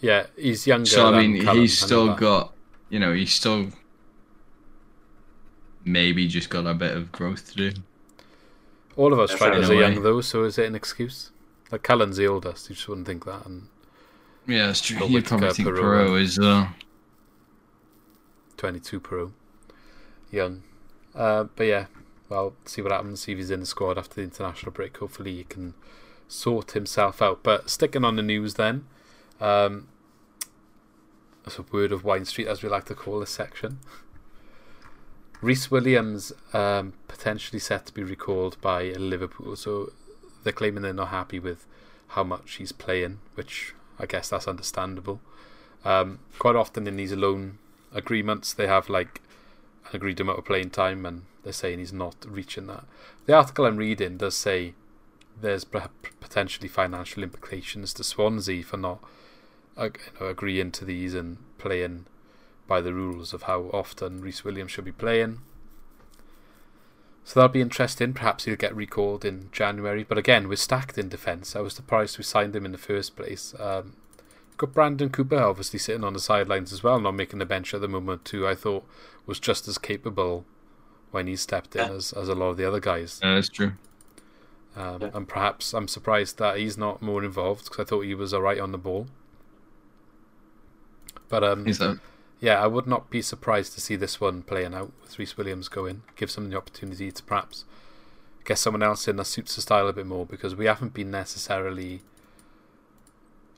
yeah, 0.00 0.26
he's 0.36 0.66
younger. 0.66 0.86
So 0.86 1.12
I 1.12 1.20
mean, 1.26 1.42
Callum, 1.42 1.58
he's 1.60 1.82
I 1.82 1.86
still 1.86 2.14
got, 2.14 2.54
you 2.88 2.98
know, 2.98 3.12
he's 3.12 3.32
still 3.32 3.68
maybe 5.84 6.26
just 6.28 6.50
got 6.50 6.66
a 6.66 6.74
bit 6.74 6.96
of 6.96 7.10
growth 7.12 7.50
to 7.50 7.70
do. 7.70 7.80
All 8.96 9.12
of 9.12 9.18
us 9.20 9.32
strikers 9.32 9.70
are 9.70 9.74
young 9.74 10.02
though, 10.02 10.20
so 10.20 10.44
is 10.44 10.58
it 10.58 10.66
an 10.66 10.74
excuse? 10.74 11.30
Like 11.70 11.82
Cullen's 11.82 12.16
the 12.16 12.26
oldest, 12.26 12.68
you 12.68 12.74
just 12.74 12.88
wouldn't 12.88 13.06
think 13.06 13.24
that, 13.24 13.46
and 13.46 13.68
Yeah, 14.46 14.66
that's 14.66 14.80
true. 14.80 15.06
You'd 15.06 15.24
probably 15.24 15.52
think 15.52 15.68
Piroe. 15.68 15.80
Piroe 15.80 16.20
is. 16.20 16.38
Uh, 16.38 16.68
22 18.56 19.00
pro. 19.00 19.32
Young. 20.30 20.62
Uh, 21.14 21.44
but 21.56 21.64
yeah, 21.64 21.86
well, 22.28 22.54
see 22.66 22.82
what 22.82 22.92
happens. 22.92 23.22
See 23.22 23.32
if 23.32 23.38
he's 23.38 23.50
in 23.50 23.60
the 23.60 23.66
squad 23.66 23.96
after 23.96 24.16
the 24.16 24.22
international 24.22 24.70
break. 24.72 24.96
Hopefully, 24.98 25.36
he 25.36 25.44
can 25.44 25.74
sort 26.28 26.72
himself 26.72 27.22
out. 27.22 27.42
But 27.42 27.70
sticking 27.70 28.04
on 28.04 28.16
the 28.16 28.22
news 28.22 28.54
then, 28.54 28.86
um, 29.40 29.88
that's 31.44 31.58
a 31.58 31.62
word 31.62 31.90
of 31.90 32.04
Wine 32.04 32.24
Street, 32.26 32.48
as 32.48 32.62
we 32.62 32.68
like 32.68 32.84
to 32.86 32.94
call 32.94 33.20
this 33.20 33.30
section. 33.30 33.78
Rhys 35.40 35.70
Williams 35.70 36.32
um, 36.52 36.92
potentially 37.08 37.58
set 37.58 37.86
to 37.86 37.94
be 37.94 38.02
recalled 38.02 38.60
by 38.60 38.90
Liverpool. 38.90 39.56
So 39.56 39.92
they're 40.42 40.52
claiming 40.52 40.82
they're 40.82 40.92
not 40.92 41.08
happy 41.08 41.38
with 41.38 41.66
how 42.08 42.24
much 42.24 42.56
he's 42.56 42.72
playing, 42.72 43.20
which 43.34 43.74
I 43.98 44.06
guess 44.06 44.28
that's 44.28 44.48
understandable. 44.48 45.20
Um, 45.84 46.18
quite 46.38 46.56
often 46.56 46.86
in 46.86 46.96
these 46.96 47.12
loan 47.12 47.58
agreements, 47.92 48.52
they 48.52 48.66
have 48.66 48.88
like 48.88 49.22
an 49.88 49.96
agreed 49.96 50.20
amount 50.20 50.38
of 50.38 50.44
playing 50.44 50.70
time, 50.70 51.06
and 51.06 51.22
they're 51.42 51.52
saying 51.52 51.78
he's 51.78 51.92
not 51.92 52.16
reaching 52.28 52.66
that. 52.66 52.84
The 53.26 53.34
article 53.34 53.64
I'm 53.64 53.76
reading 53.76 54.18
does 54.18 54.36
say 54.36 54.74
there's 55.40 55.64
potentially 55.64 56.68
financial 56.68 57.22
implications 57.22 57.94
to 57.94 58.04
Swansea 58.04 58.62
for 58.62 58.76
not 58.76 59.02
uh, 59.76 59.84
you 59.84 59.90
know, 60.20 60.26
agreeing 60.26 60.70
to 60.72 60.84
these 60.84 61.14
and 61.14 61.38
playing 61.56 62.06
by 62.70 62.80
the 62.80 62.94
rules 62.94 63.32
of 63.34 63.42
how 63.42 63.62
often 63.72 64.20
Rhys 64.20 64.44
Williams 64.44 64.70
should 64.70 64.84
be 64.84 64.92
playing. 64.92 65.40
So 67.24 67.40
that'll 67.40 67.52
be 67.52 67.60
interesting. 67.60 68.12
Perhaps 68.14 68.44
he'll 68.44 68.54
get 68.54 68.74
recalled 68.74 69.24
in 69.24 69.48
January. 69.50 70.04
But 70.04 70.18
again, 70.18 70.48
we're 70.48 70.54
stacked 70.56 70.96
in 70.96 71.08
defence. 71.08 71.56
I 71.56 71.60
was 71.60 71.74
surprised 71.74 72.16
we 72.16 72.22
signed 72.24 72.54
him 72.54 72.64
in 72.64 72.70
the 72.70 72.78
first 72.78 73.16
place. 73.16 73.54
Um, 73.58 73.94
got 74.56 74.72
Brandon 74.72 75.10
Cooper 75.10 75.36
obviously 75.42 75.80
sitting 75.80 76.04
on 76.04 76.12
the 76.12 76.20
sidelines 76.20 76.72
as 76.72 76.84
well, 76.84 77.00
not 77.00 77.16
making 77.16 77.40
the 77.40 77.44
bench 77.44 77.74
at 77.74 77.80
the 77.80 77.88
moment, 77.88 78.28
who 78.28 78.46
I 78.46 78.54
thought 78.54 78.84
was 79.26 79.40
just 79.40 79.66
as 79.66 79.76
capable 79.76 80.44
when 81.10 81.26
he 81.26 81.34
stepped 81.34 81.74
in 81.74 81.88
Yeah. 81.88 81.96
as, 81.96 82.12
as 82.12 82.28
a 82.28 82.34
lot 82.36 82.50
of 82.50 82.56
the 82.56 82.64
other 82.68 82.80
guys. 82.80 83.18
yeah, 83.22 83.34
that's 83.34 83.48
true. 83.48 83.72
Um, 84.76 85.02
Yeah. 85.02 85.10
And 85.12 85.26
perhaps 85.28 85.74
I'm 85.74 85.88
surprised 85.88 86.38
that 86.38 86.56
he's 86.58 86.78
not 86.78 87.02
more 87.02 87.24
involved 87.24 87.64
because 87.64 87.80
I 87.80 87.84
thought 87.88 88.02
he 88.02 88.14
was 88.14 88.32
alright 88.32 88.60
on 88.60 88.70
the 88.70 88.78
ball. 88.78 89.08
But 91.28 91.42
um, 91.44 91.64
He's 91.66 91.80
a, 91.80 92.00
yeah, 92.40 92.62
I 92.62 92.66
would 92.66 92.86
not 92.86 93.10
be 93.10 93.20
surprised 93.20 93.74
to 93.74 93.80
see 93.80 93.96
this 93.96 94.20
one 94.20 94.42
playing 94.42 94.74
out 94.74 94.92
with 95.02 95.18
Rhys 95.18 95.36
Williams 95.36 95.68
going. 95.68 96.02
Gives 96.16 96.34
them 96.34 96.48
the 96.48 96.56
opportunity 96.56 97.12
to 97.12 97.22
perhaps 97.22 97.64
get 98.44 98.58
someone 98.58 98.82
else 98.82 99.06
in 99.06 99.16
that 99.16 99.26
suits 99.26 99.54
the 99.54 99.62
style 99.62 99.86
a 99.88 99.92
bit 99.92 100.06
more 100.06 100.24
because 100.24 100.56
we 100.56 100.64
haven't 100.64 100.94
been 100.94 101.10
necessarily. 101.10 102.02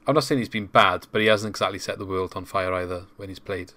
I'm 0.06 0.14
not 0.14 0.24
saying 0.24 0.40
he's 0.40 0.48
been 0.48 0.66
bad, 0.66 1.06
but 1.12 1.20
he 1.20 1.28
hasn't 1.28 1.50
exactly 1.50 1.78
set 1.78 1.98
the 1.98 2.06
world 2.06 2.32
on 2.34 2.44
fire 2.44 2.74
either 2.74 3.04
when 3.16 3.28
he's 3.28 3.38
played. 3.38 3.72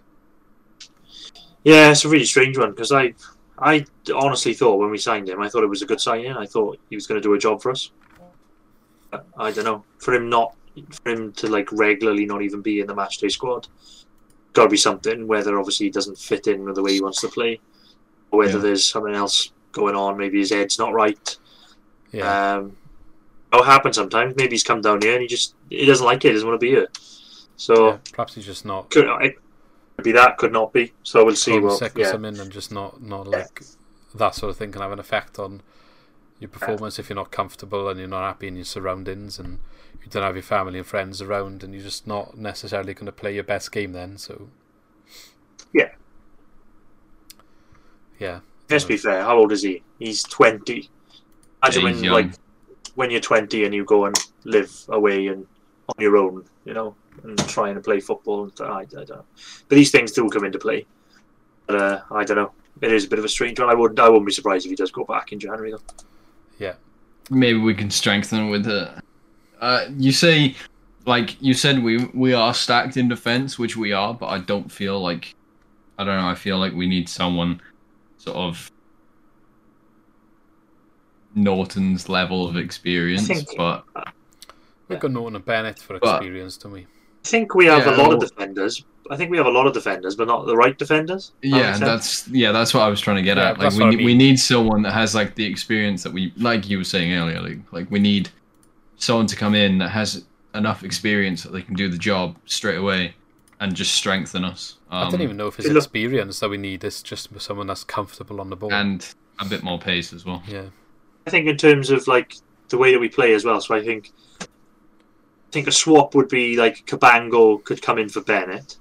Yeah, 1.64 1.92
it's 1.92 2.04
a 2.04 2.10
really 2.10 2.26
strange 2.26 2.58
one 2.58 2.72
because 2.72 2.92
I, 2.92 3.14
I 3.60 3.86
honestly 4.14 4.56
thought 4.56 4.78
when 4.78 4.90
we 4.90 4.98
signed 4.98 5.30
him, 5.30 5.40
I 5.40 5.50
thought 5.50 5.64
it 5.64 5.70
was 5.70 5.84
a 5.84 5.86
good 5.86 6.02
signing. 6.02 6.32
I 6.32 6.48
thought 6.48 6.80
he 6.90 6.96
was 6.96 7.06
going 7.06 7.22
to 7.22 7.28
do 7.28 7.36
a 7.36 7.40
job 7.40 7.62
for 7.62 7.70
us. 7.70 7.92
I 9.38 9.52
don't 9.52 9.66
know 9.66 9.84
for 10.00 10.14
him 10.14 10.30
not 10.30 10.56
for 10.92 11.12
him 11.12 11.32
to 11.34 11.48
like 11.48 11.72
regularly 11.72 12.26
not 12.26 12.42
even 12.42 12.62
be 12.62 12.80
in 12.80 12.88
the 12.88 12.96
matchday 12.96 13.32
squad. 13.32 13.68
Got 14.56 14.64
to 14.64 14.70
be 14.70 14.78
something. 14.78 15.28
Whether 15.28 15.60
obviously 15.60 15.86
he 15.86 15.92
doesn't 15.92 16.18
fit 16.18 16.48
in 16.48 16.66
with 16.66 16.76
the 16.76 16.82
way 16.82 16.94
he 16.94 17.02
wants 17.02 17.22
to 17.22 17.28
play, 17.28 17.60
or 18.32 18.40
whether 18.40 18.54
Yeah. 18.54 18.60
there's 18.60 18.90
something 18.90 19.14
else 19.14 19.52
going 19.72 19.96
on. 19.96 20.18
Maybe 20.18 20.40
his 20.40 20.50
head's 20.50 20.80
not 20.80 20.94
right. 20.94 21.38
Yeah, 22.12 22.56
Um, 22.56 22.78
it'll 23.52 23.66
happen 23.66 23.94
sometimes. 23.94 24.36
Maybe 24.38 24.52
he's 24.52 24.64
come 24.64 24.82
down 24.82 25.02
here 25.02 25.14
and 25.14 25.22
he 25.22 25.28
just 25.28 25.54
he 25.70 25.86
doesn't 25.86 26.06
like 26.06 26.24
it. 26.26 26.30
He 26.30 26.34
doesn't 26.34 26.48
want 26.48 26.60
to 26.60 26.66
be 26.66 26.72
here. 26.72 26.88
So 27.58 27.88
yeah, 27.90 27.98
perhaps 28.14 28.36
he's 28.36 28.46
just 28.46 28.66
not 28.66 28.90
could 28.90 29.06
it 29.22 29.38
be 30.04 30.14
that, 30.14 30.38
could 30.38 30.52
not 30.52 30.74
be. 30.74 30.94
So 31.04 31.24
we'll 31.26 31.36
see. 31.36 31.60
Well, 31.60 31.74
or 31.74 31.90
yeah. 31.96 32.12
something, 32.12 32.40
and 32.40 32.52
just 32.52 32.72
not 32.72 33.02
not 33.02 33.28
like 33.28 33.62
that 34.14 34.36
sort 34.36 34.50
of 34.50 34.58
thing 34.58 34.72
can 34.72 34.82
have 34.82 34.92
an 34.92 35.00
effect 35.00 35.38
on 35.38 35.62
your 36.40 36.50
performance 36.50 36.98
if 37.00 37.10
you're 37.10 37.16
not 37.16 37.32
comfortable 37.32 37.90
and 37.90 38.00
you're 38.00 38.10
not 38.10 38.26
happy 38.26 38.48
in 38.48 38.56
your 38.56 38.66
surroundings 38.66 39.38
and 39.40 39.60
you 40.06 40.12
don't 40.12 40.24
have 40.24 40.36
your 40.36 40.44
family 40.44 40.78
and 40.78 40.88
friends 40.88 41.22
around 41.22 41.64
and 41.64 41.74
you're 41.74 41.84
just 41.84 42.06
not 42.08 42.38
necessarily 42.38 42.94
going 42.94 43.08
to 43.08 43.12
play 43.12 43.34
your 43.34 43.44
best 43.44 43.72
game 43.72 43.92
then. 43.92 44.18
So 44.18 44.48
Yeah. 45.74 45.90
yeah, 48.20 48.40
Let's 48.70 48.86
be 48.86 48.98
fair. 48.98 49.24
How 49.24 49.38
old 49.38 49.52
is 49.52 49.62
he? 49.64 49.84
He's 50.00 50.24
twenty. 50.24 50.90
Imagine 51.64 51.82
Yeah, 51.82 51.92
when 51.92 52.04
young. 52.04 52.14
like 52.14 52.32
when 52.96 53.12
you're 53.12 53.20
twenty 53.22 53.66
and 53.66 53.74
you 53.74 53.84
go 53.84 54.06
and 54.06 54.16
live 54.46 54.72
away 54.90 55.28
and 55.28 55.46
on 55.90 55.96
your 56.00 56.18
own, 56.18 56.46
you 56.66 56.74
know, 56.74 56.96
and 57.24 57.38
trying 57.50 57.76
to 57.76 57.82
play 57.82 58.00
football. 58.00 58.44
And 58.46 58.54
I, 58.62 58.80
I 58.80 58.86
don't 58.86 59.10
know. 59.10 59.26
But 59.68 59.76
these 59.76 59.92
things 59.92 60.12
do 60.14 60.30
come 60.30 60.46
into 60.46 60.60
play. 60.60 60.86
But 61.68 61.76
uh, 61.76 62.02
I 62.12 62.24
don't 62.24 62.38
know. 62.38 62.52
It 62.82 62.92
is 62.92 63.06
a 63.06 63.08
bit 63.10 63.20
of 63.20 63.26
a 63.26 63.30
strange 63.30 63.60
one. 63.60 63.70
I 63.70 63.74
wouldn't. 63.74 64.00
I 64.00 64.08
wouldn't 64.10 64.26
be 64.26 64.32
surprised 64.34 64.66
if 64.66 64.70
he 64.70 64.76
does 64.76 64.92
go 64.92 65.04
back 65.04 65.32
in 65.32 65.40
January. 65.40 65.72
Though. 65.72 65.82
yeah, 66.60 66.74
maybe 67.30 67.60
we 67.60 67.74
can 67.74 67.90
strengthen 67.92 68.50
with 68.50 68.68
it. 68.68 68.90
Uh, 69.62 69.86
you 69.98 70.12
say, 70.12 70.56
like 71.06 71.42
you 71.42 71.54
said, 71.54 71.82
we 71.84 72.06
we 72.14 72.34
are 72.34 72.54
stacked 72.54 72.98
in 72.98 73.08
defense, 73.08 73.58
which 73.60 73.78
we 73.78 73.92
are, 73.92 74.14
but 74.14 74.28
I 74.28 74.40
don't 74.40 74.72
feel 74.72 75.00
like, 75.00 75.36
I 75.98 76.04
don't 76.04 76.18
know. 76.22 76.28
I 76.28 76.36
feel 76.36 76.58
like 76.58 76.74
we 76.74 76.88
need 76.88 77.08
someone, 77.10 77.62
sort 78.18 78.38
of. 78.38 78.72
Naughton's 81.38 82.08
level 82.08 82.48
of 82.48 82.56
experience, 82.56 83.28
think- 83.28 83.50
but 83.58 83.84
we've 84.88 85.00
got 85.00 85.12
Naughton 85.12 85.36
and 85.36 85.44
Bennett 85.46 85.80
for 85.80 86.00
But- 86.00 86.18
experience, 86.18 86.56
don't 86.58 86.72
we? 86.72 86.82
I 86.82 87.28
think 87.28 87.56
we 87.56 87.66
have 87.66 87.86
Yeah, 87.86 87.96
a 87.96 87.98
lot 87.98 88.14
of 88.14 88.20
defenders. 88.20 88.86
I 89.10 89.18
think 89.18 89.32
we 89.32 89.38
have 89.38 89.46
a 89.46 89.52
lot 89.52 89.68
of 89.68 89.74
defenders, 89.74 90.16
but 90.16 90.28
not 90.28 90.46
the 90.46 90.56
right 90.56 90.78
defenders. 90.78 91.32
That 91.42 91.48
yeah, 91.50 91.68
makes 91.72 91.80
that's 91.80 92.28
yeah, 92.30 92.52
that's 92.52 92.74
what 92.74 92.82
I 92.84 92.88
was 92.88 93.02
trying 93.02 93.18
to 93.18 93.22
get 93.22 93.38
Yeah, 93.38 93.50
at. 93.50 93.60
Like 93.60 93.74
we 93.74 93.84
I 93.84 93.90
need, 93.90 94.06
we 94.06 94.14
need 94.14 94.40
someone 94.40 94.82
that 94.84 94.94
has 94.94 95.14
like 95.14 95.36
the 95.36 95.44
experience 95.46 96.04
that 96.04 96.14
we, 96.14 96.32
like 96.38 96.70
you 96.70 96.78
were 96.78 96.84
saying 96.84 97.14
earlier, 97.14 97.42
like, 97.42 97.60
like 97.72 97.92
we 97.92 98.00
need 98.00 98.30
someone 98.98 99.28
to 99.28 99.36
come 99.36 99.56
in 99.56 99.78
that 99.80 99.90
has 99.90 100.26
enough 100.54 100.84
experience 100.84 101.44
that 101.44 101.52
they 101.52 101.62
can 101.62 101.76
do 101.76 101.90
the 101.90 101.98
job 101.98 102.38
straight 102.46 102.78
away 102.78 103.14
and 103.60 103.76
just 103.76 103.94
strengthen 103.94 104.44
us. 104.44 104.78
Um, 104.90 105.08
I 105.08 105.12
don't 105.12 105.22
even 105.22 105.38
know 105.38 105.48
if 105.48 105.60
it's 105.60 105.68
experience 105.68 106.40
that 106.40 106.50
we 106.50 106.58
need. 106.58 106.84
It's 106.84 107.02
just 107.02 107.30
someone 107.42 107.68
that's 107.68 107.84
comfortable 107.84 108.42
on 108.42 108.50
the 108.50 108.56
ball. 108.56 108.74
and 108.74 109.14
a 109.40 109.46
bit 109.46 109.64
more 109.64 109.78
pace 109.78 110.14
as 110.14 110.26
well. 110.26 110.42
yeah, 110.48 110.66
I 111.28 111.30
think 111.30 111.48
in 111.48 111.58
terms 111.58 111.90
of 111.90 112.08
like 112.08 112.36
the 112.70 112.78
way 112.78 112.92
that 112.92 113.00
we 113.00 113.10
play 113.10 113.34
as 113.34 113.46
well. 113.46 113.60
So 113.62 113.76
I 113.76 113.84
think 113.84 114.12
I 114.42 114.46
think 115.52 115.68
a 115.68 115.72
swap 115.72 116.16
would 116.16 116.30
be 116.30 116.58
like 116.58 116.86
Cabango 116.86 117.64
could 117.64 117.82
come 117.82 117.98
in 117.98 118.10
for 118.10 118.22
Bennett. 118.22 118.78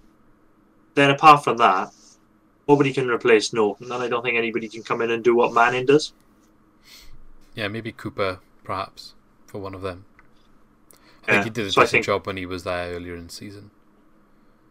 Then 0.94 1.10
apart 1.10 1.42
from 1.42 1.56
that, 1.56 1.92
nobody 2.68 2.92
can 2.92 3.08
replace 3.08 3.52
Naughton, 3.52 3.90
and 3.90 4.02
I 4.02 4.08
don't 4.08 4.22
think 4.22 4.38
anybody 4.38 4.68
can 4.68 4.82
come 4.82 5.02
in 5.02 5.10
and 5.10 5.24
do 5.24 5.34
what 5.34 5.52
Manning 5.52 5.86
does. 5.86 6.12
yeah, 7.54 7.68
maybe 7.68 7.92
Cooper 7.92 8.38
perhaps 8.62 9.14
for 9.55 9.61
one 9.61 9.72
of 9.74 9.82
them. 9.82 10.05
I 11.24 11.26
Yeah, 11.26 11.32
think 11.32 11.44
he 11.44 11.50
did 11.50 11.66
a 11.66 11.72
so 11.72 11.86
decent 11.86 12.02
job 12.02 12.26
when 12.26 12.36
he 12.36 12.46
was 12.46 12.64
there 12.64 12.92
earlier 12.94 13.14
in 13.16 13.26
the 13.26 13.32
season. 13.32 13.70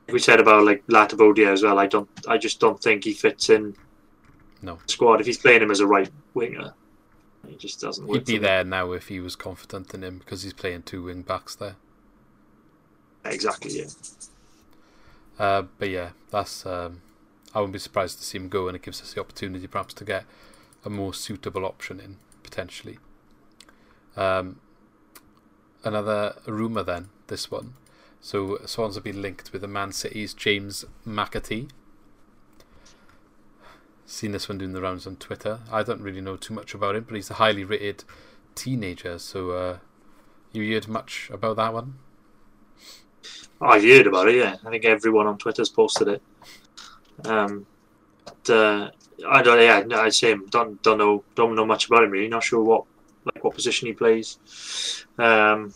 We 0.08 0.20
said 0.20 0.40
about 0.40 0.66
like 0.66 0.86
Latibeaudiere 0.88 1.52
as 1.52 1.64
well. 1.64 1.78
I 1.80 1.88
don't. 1.88 2.10
I 2.28 2.38
just 2.38 2.60
don't 2.62 2.82
think 2.82 3.04
he 3.04 3.14
fits 3.14 3.50
in 3.50 3.76
No, 4.62 4.80
squad. 4.88 5.22
If 5.22 5.28
he's 5.28 5.38
playing 5.40 5.62
him 5.62 5.72
as 5.72 5.80
a 5.80 5.88
right 5.88 6.10
winger, 6.34 6.74
he 7.48 7.58
just 7.58 7.82
doesn't. 7.82 8.08
He'd 8.10 8.26
be 8.26 8.38
there 8.38 8.64
now 8.64 8.94
if 8.94 9.10
he 9.10 9.20
was 9.20 9.36
confident 9.36 9.94
in 9.94 10.06
him 10.06 10.20
because 10.20 10.44
he's 10.44 10.54
playing 10.54 10.84
two 10.84 11.04
wing 11.04 11.22
backs 11.22 11.54
there. 11.54 11.76
Exactly. 13.26 13.72
Yeah. 13.80 13.86
Uh, 15.38 15.64
but 15.78 15.90
yeah, 15.90 16.12
that's. 16.32 16.66
Um, 16.66 17.02
I 17.54 17.60
wouldn't 17.60 17.74
be 17.74 17.80
surprised 17.80 18.18
to 18.20 18.24
see 18.24 18.38
him 18.38 18.50
go, 18.50 18.68
and 18.68 18.76
it 18.76 18.82
gives 18.82 19.02
us 19.02 19.14
the 19.14 19.22
opportunity 19.22 19.68
perhaps 19.68 19.94
to 19.96 20.06
get 20.06 20.26
a 20.86 20.90
more 20.90 21.14
suitable 21.14 21.66
option 21.66 22.00
in 22.00 22.18
potentially. 22.44 22.98
Um, 24.16 24.60
another 25.84 26.36
rumor 26.46 26.84
then, 26.84 27.10
this 27.28 27.52
one. 27.52 27.74
So 28.22 28.60
Swans 28.66 28.96
have 28.96 29.04
been 29.04 29.22
linked 29.22 29.52
with 29.52 29.62
the 29.62 29.68
Man 29.68 29.92
City's 29.92 30.34
James 30.34 30.86
McAtee. 31.06 31.70
Seen 34.06 34.32
this 34.32 34.48
one 34.48 34.58
doing 34.58 34.74
the 34.74 34.82
rounds 34.82 35.08
on 35.08 35.16
Twitter. 35.16 35.60
I 35.72 35.84
don't 35.84 36.02
really 36.02 36.22
know 36.22 36.38
too 36.38 36.54
much 36.54 36.74
about 36.74 36.96
him, 36.96 37.04
but 37.04 37.16
he's 37.16 37.30
a 37.30 37.36
highly 37.36 37.64
rated 37.64 38.04
teenager. 38.56 39.18
So 39.18 39.52
uh, 39.52 39.78
you 40.52 40.72
heard 40.74 40.88
much 40.88 41.30
about 41.34 41.58
that 41.58 41.74
one? 41.74 41.96
Oh, 43.62 43.68
I've 43.68 43.84
heard 43.84 44.08
about 44.08 44.28
it. 44.28 44.36
Yeah, 44.36 44.58
I 44.66 44.70
think 44.70 44.86
everyone 44.86 45.28
on 45.28 45.38
Twitter's 45.38 45.70
posted 45.70 46.08
it. 46.08 46.22
Um, 47.26 47.66
but, 48.26 48.50
uh, 48.50 48.92
I 49.28 49.42
don't. 49.42 49.60
Yeah, 49.62 50.00
I'd 50.00 50.14
say. 50.14 50.36
Don't 50.50 50.82
don't 50.82 50.98
know. 50.98 51.24
Don't 51.36 51.56
know 51.56 51.66
much 51.66 51.88
about 51.88 52.04
him 52.04 52.12
really. 52.12 52.28
Not 52.28 52.44
sure 52.44 52.62
what 52.64 52.84
like 53.26 53.44
what 53.44 53.54
position 53.56 53.88
he 53.88 53.94
plays. 53.94 54.38
Um, 55.18 55.74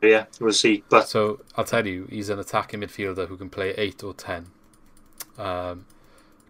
but 0.00 0.06
yeah, 0.08 0.24
we'll 0.40 0.52
see. 0.52 0.84
But 0.88 1.08
So 1.08 1.40
I'll 1.56 1.64
tell 1.64 1.86
you, 1.86 2.06
he's 2.10 2.28
an 2.28 2.38
attacking 2.38 2.80
midfielder 2.80 3.26
who 3.28 3.36
can 3.36 3.50
play 3.50 3.70
eight 3.76 4.02
or 4.04 4.14
ten. 4.14 4.46
Um, 5.36 5.86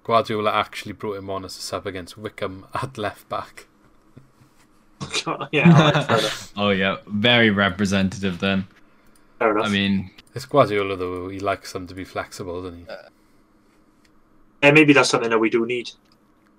Guardiola 0.04 0.52
actually 0.52 0.92
brought 0.92 1.16
him 1.18 1.28
on 1.30 1.44
as 1.44 1.56
a 1.56 1.60
sub 1.60 1.86
against 1.86 2.16
Wycombe 2.16 2.66
at 2.74 2.96
left 2.98 3.28
back. 3.28 3.66
yeah, 5.52 5.70
all 5.70 5.92
right, 5.92 6.06
fair 6.06 6.18
enough. 6.18 6.52
Oh 6.56 6.70
yeah, 6.70 6.96
very 7.06 7.50
representative 7.50 8.40
then. 8.40 8.66
Fair 9.38 9.52
enough. 9.52 9.66
I 9.66 9.68
mean, 9.68 10.10
It's 10.34 10.44
Guardiola 10.46 10.96
though; 10.96 11.28
he 11.28 11.38
likes 11.38 11.72
them 11.72 11.86
to 11.86 11.94
be 11.94 12.04
flexible, 12.04 12.62
doesn't 12.62 12.78
he? 12.80 12.86
yeah, 14.62 14.72
maybe 14.72 14.92
that's 14.92 15.08
something 15.10 15.30
that 15.30 15.38
we 15.38 15.50
do 15.50 15.64
need. 15.66 15.90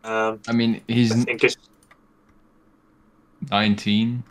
Um, 0.03 0.39
I 0.47 0.53
mean, 0.53 0.81
he's 0.87 1.11
I 1.11 1.15
think 1.15 1.43
it's 1.43 1.57
19. 3.51 4.23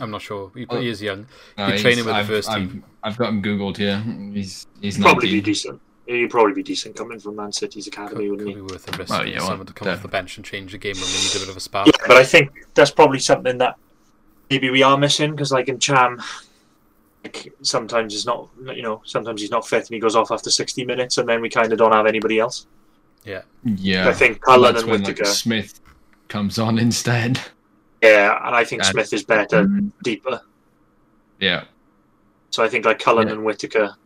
I'm 0.00 0.10
not 0.10 0.22
sure. 0.22 0.50
He, 0.54 0.66
Oh. 0.68 0.80
he 0.80 0.88
is 0.88 1.00
young. 1.00 1.26
No, 1.56 1.66
He'd 1.66 1.72
he's- 1.72 1.82
train 1.82 1.98
him 1.98 2.06
with 2.06 2.14
the 2.14 2.18
I've, 2.20 2.26
first 2.26 2.48
I've, 2.50 2.58
team. 2.70 2.84
I've 3.02 3.16
got 3.16 3.28
him 3.28 3.42
googled 3.42 3.76
here. 3.76 3.98
He's 4.32 4.66
he's 4.80 4.98
probably 4.98 5.30
be 5.30 5.40
decent. 5.40 5.80
He'd 6.06 6.30
probably 6.30 6.52
be 6.52 6.62
decent 6.62 6.96
coming 6.96 7.18
from 7.18 7.36
Man 7.36 7.52
City's 7.52 7.86
academy, 7.86 8.24
could 8.24 8.30
wouldn't 8.32 8.48
be 8.48 8.54
he? 8.56 8.60
worth 8.60 8.92
a 8.92 8.98
risk. 8.98 9.12
Oh, 9.14 9.18
for 9.20 9.24
yeah, 9.26 9.38
well, 9.38 9.46
someone 9.48 9.66
to 9.66 9.72
come 9.72 9.88
off 9.88 10.02
the 10.02 10.08
bench 10.08 10.36
and 10.36 10.44
change 10.44 10.72
the 10.72 10.78
game 10.78 10.94
when 10.96 11.04
we 11.06 11.12
need 11.12 11.36
a 11.36 11.38
bit 11.38 11.48
of 11.48 11.56
a 11.56 11.60
spark. 11.60 11.86
Yeah, 11.86 11.92
but 12.06 12.16
I 12.16 12.24
think 12.24 12.50
that's 12.74 12.90
probably 12.90 13.20
something 13.20 13.56
that 13.58 13.76
maybe 14.50 14.68
we 14.68 14.82
are 14.82 14.98
missing 14.98 15.30
because, 15.30 15.50
like 15.52 15.66
Ntcham, 15.66 16.22
like 17.22 17.54
sometimes 17.62 18.12
he's 18.12 18.26
not, 18.26 18.48
you 18.74 18.82
know, 18.82 19.00
sometimes 19.06 19.40
he's 19.40 19.50
not 19.50 19.66
fit 19.66 19.80
and 19.82 19.90
he 19.90 19.98
goes 20.00 20.14
off 20.16 20.30
after 20.30 20.50
sixty 20.50 20.84
minutes, 20.84 21.16
and 21.18 21.28
then 21.28 21.40
we 21.40 21.48
kind 21.48 21.72
of 21.72 21.78
don't 21.78 21.92
have 21.92 22.06
anybody 22.06 22.38
else. 22.40 22.66
Yeah, 23.24 23.42
Yeah, 23.64 24.08
I 24.08 24.12
think 24.12 24.42
Cullen 24.42 24.74
that's 24.74 24.82
and 24.82 24.90
when 24.92 25.02
like, 25.04 25.24
Smith 25.24 25.80
comes 26.28 26.58
on 26.58 26.78
instead. 26.78 27.40
Yeah, 28.02 28.38
and 28.46 28.54
I 28.54 28.64
think 28.64 28.82
And- 28.82 28.90
Smith 28.90 29.12
is 29.12 29.24
better 29.24 29.66
deeper. 30.02 30.40
Yeah, 31.40 31.64
So 32.50 32.62
I 32.62 32.68
think 32.68 32.84
like 32.84 32.98
Cullen 33.00 33.26
Yeah. 33.28 33.34
and 33.34 33.44
Whittaker, 33.44 33.96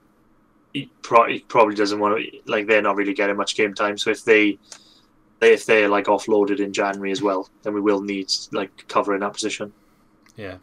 he, 0.72 0.90
pro- 1.02 1.28
he 1.28 1.40
probably 1.40 1.74
doesn't 1.74 1.98
want 1.98 2.18
to. 2.18 2.40
Like 2.46 2.66
they're 2.66 2.82
not 2.82 2.96
really 2.96 3.12
getting 3.14 3.36
much 3.36 3.54
game 3.56 3.74
time. 3.74 3.98
So 3.98 4.10
if 4.10 4.24
they, 4.24 4.58
they 5.40 5.52
if 5.52 5.66
they're 5.66 5.88
like 5.88 6.06
offloaded 6.06 6.58
in 6.60 6.72
January 6.72 7.10
as 7.12 7.20
well, 7.22 7.48
then 7.62 7.74
we 7.74 7.80
will 7.80 8.00
need 8.00 8.32
like 8.52 8.88
cover 8.88 9.14
in 9.14 9.20
that 9.20 9.34
position. 9.34 9.72
yeah. 10.36 10.56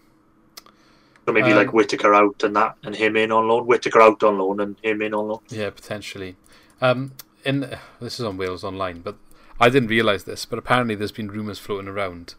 So 1.27 1.31
maybe 1.33 1.51
Um, 1.51 1.57
like 1.57 1.73
Whittaker 1.73 2.13
out 2.13 2.43
and 2.43 2.55
that, 2.55 2.75
and 2.83 2.95
him 2.95 3.15
in 3.15 3.31
on 3.31 3.47
loan. 3.47 3.65
Whittaker 3.65 3.99
out 4.01 4.21
on 4.23 4.37
loan 4.37 4.59
and 4.59 4.75
him 4.83 5.01
in 5.01 5.13
on 5.13 5.27
loan. 5.27 5.39
Yeah, 5.49 5.71
potentially. 5.71 6.35
Um, 6.81 7.13
in 7.43 7.61
this 7.99 8.19
is 8.19 8.25
on 8.25 8.37
Wales 8.37 8.63
Online, 8.63 8.99
but 9.01 9.15
I 9.59 9.69
didn't 9.69 9.89
realise 9.89 10.23
this. 10.23 10.45
But 10.45 10.59
apparently, 10.59 10.95
there's 10.95 11.11
been 11.11 11.29
rumours 11.29 11.59
floating 11.59 11.87
around 11.87 12.35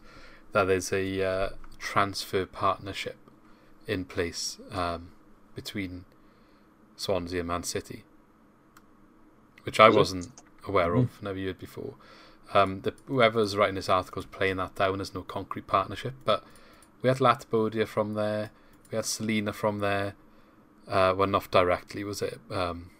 that 0.51 0.65
there's 0.65 0.91
a 0.93 1.23
uh, 1.23 1.49
transfer 1.79 2.45
partnership 2.45 3.17
in 3.87 4.05
place 4.05 4.57
um, 4.71 5.11
between 5.55 6.05
Swansea 6.95 7.39
and 7.39 7.47
Man 7.47 7.63
City, 7.63 8.03
which 9.63 9.79
I 9.79 9.89
wasn't 9.89 10.29
aware 10.67 10.95
of, 10.95 11.21
never 11.21 11.39
heard 11.39 11.59
before. 11.59 11.95
Um, 12.53 12.81
the, 12.81 12.93
whoever's 13.07 13.57
writing 13.57 13.75
this 13.75 13.89
article 13.89 14.21
is 14.21 14.25
playing 14.25 14.57
that 14.57 14.75
down 14.75 15.01
as 15.01 15.13
no 15.13 15.21
concrete 15.21 15.67
partnership, 15.67 16.13
but 16.25 16.43
we 17.01 17.09
had 17.09 17.17
Latibeaudiere 17.17 17.87
from 17.87 18.13
there, 18.13 18.51
we 18.91 18.95
had 18.95 19.05
Selena 19.05 19.53
from 19.53 19.79
there. 19.79 20.15
Uh, 20.87 21.13
well, 21.17 21.27
not 21.27 21.51
directly, 21.51 22.03
was 22.05 22.21
it? 22.21 22.39
Um, 22.49 22.91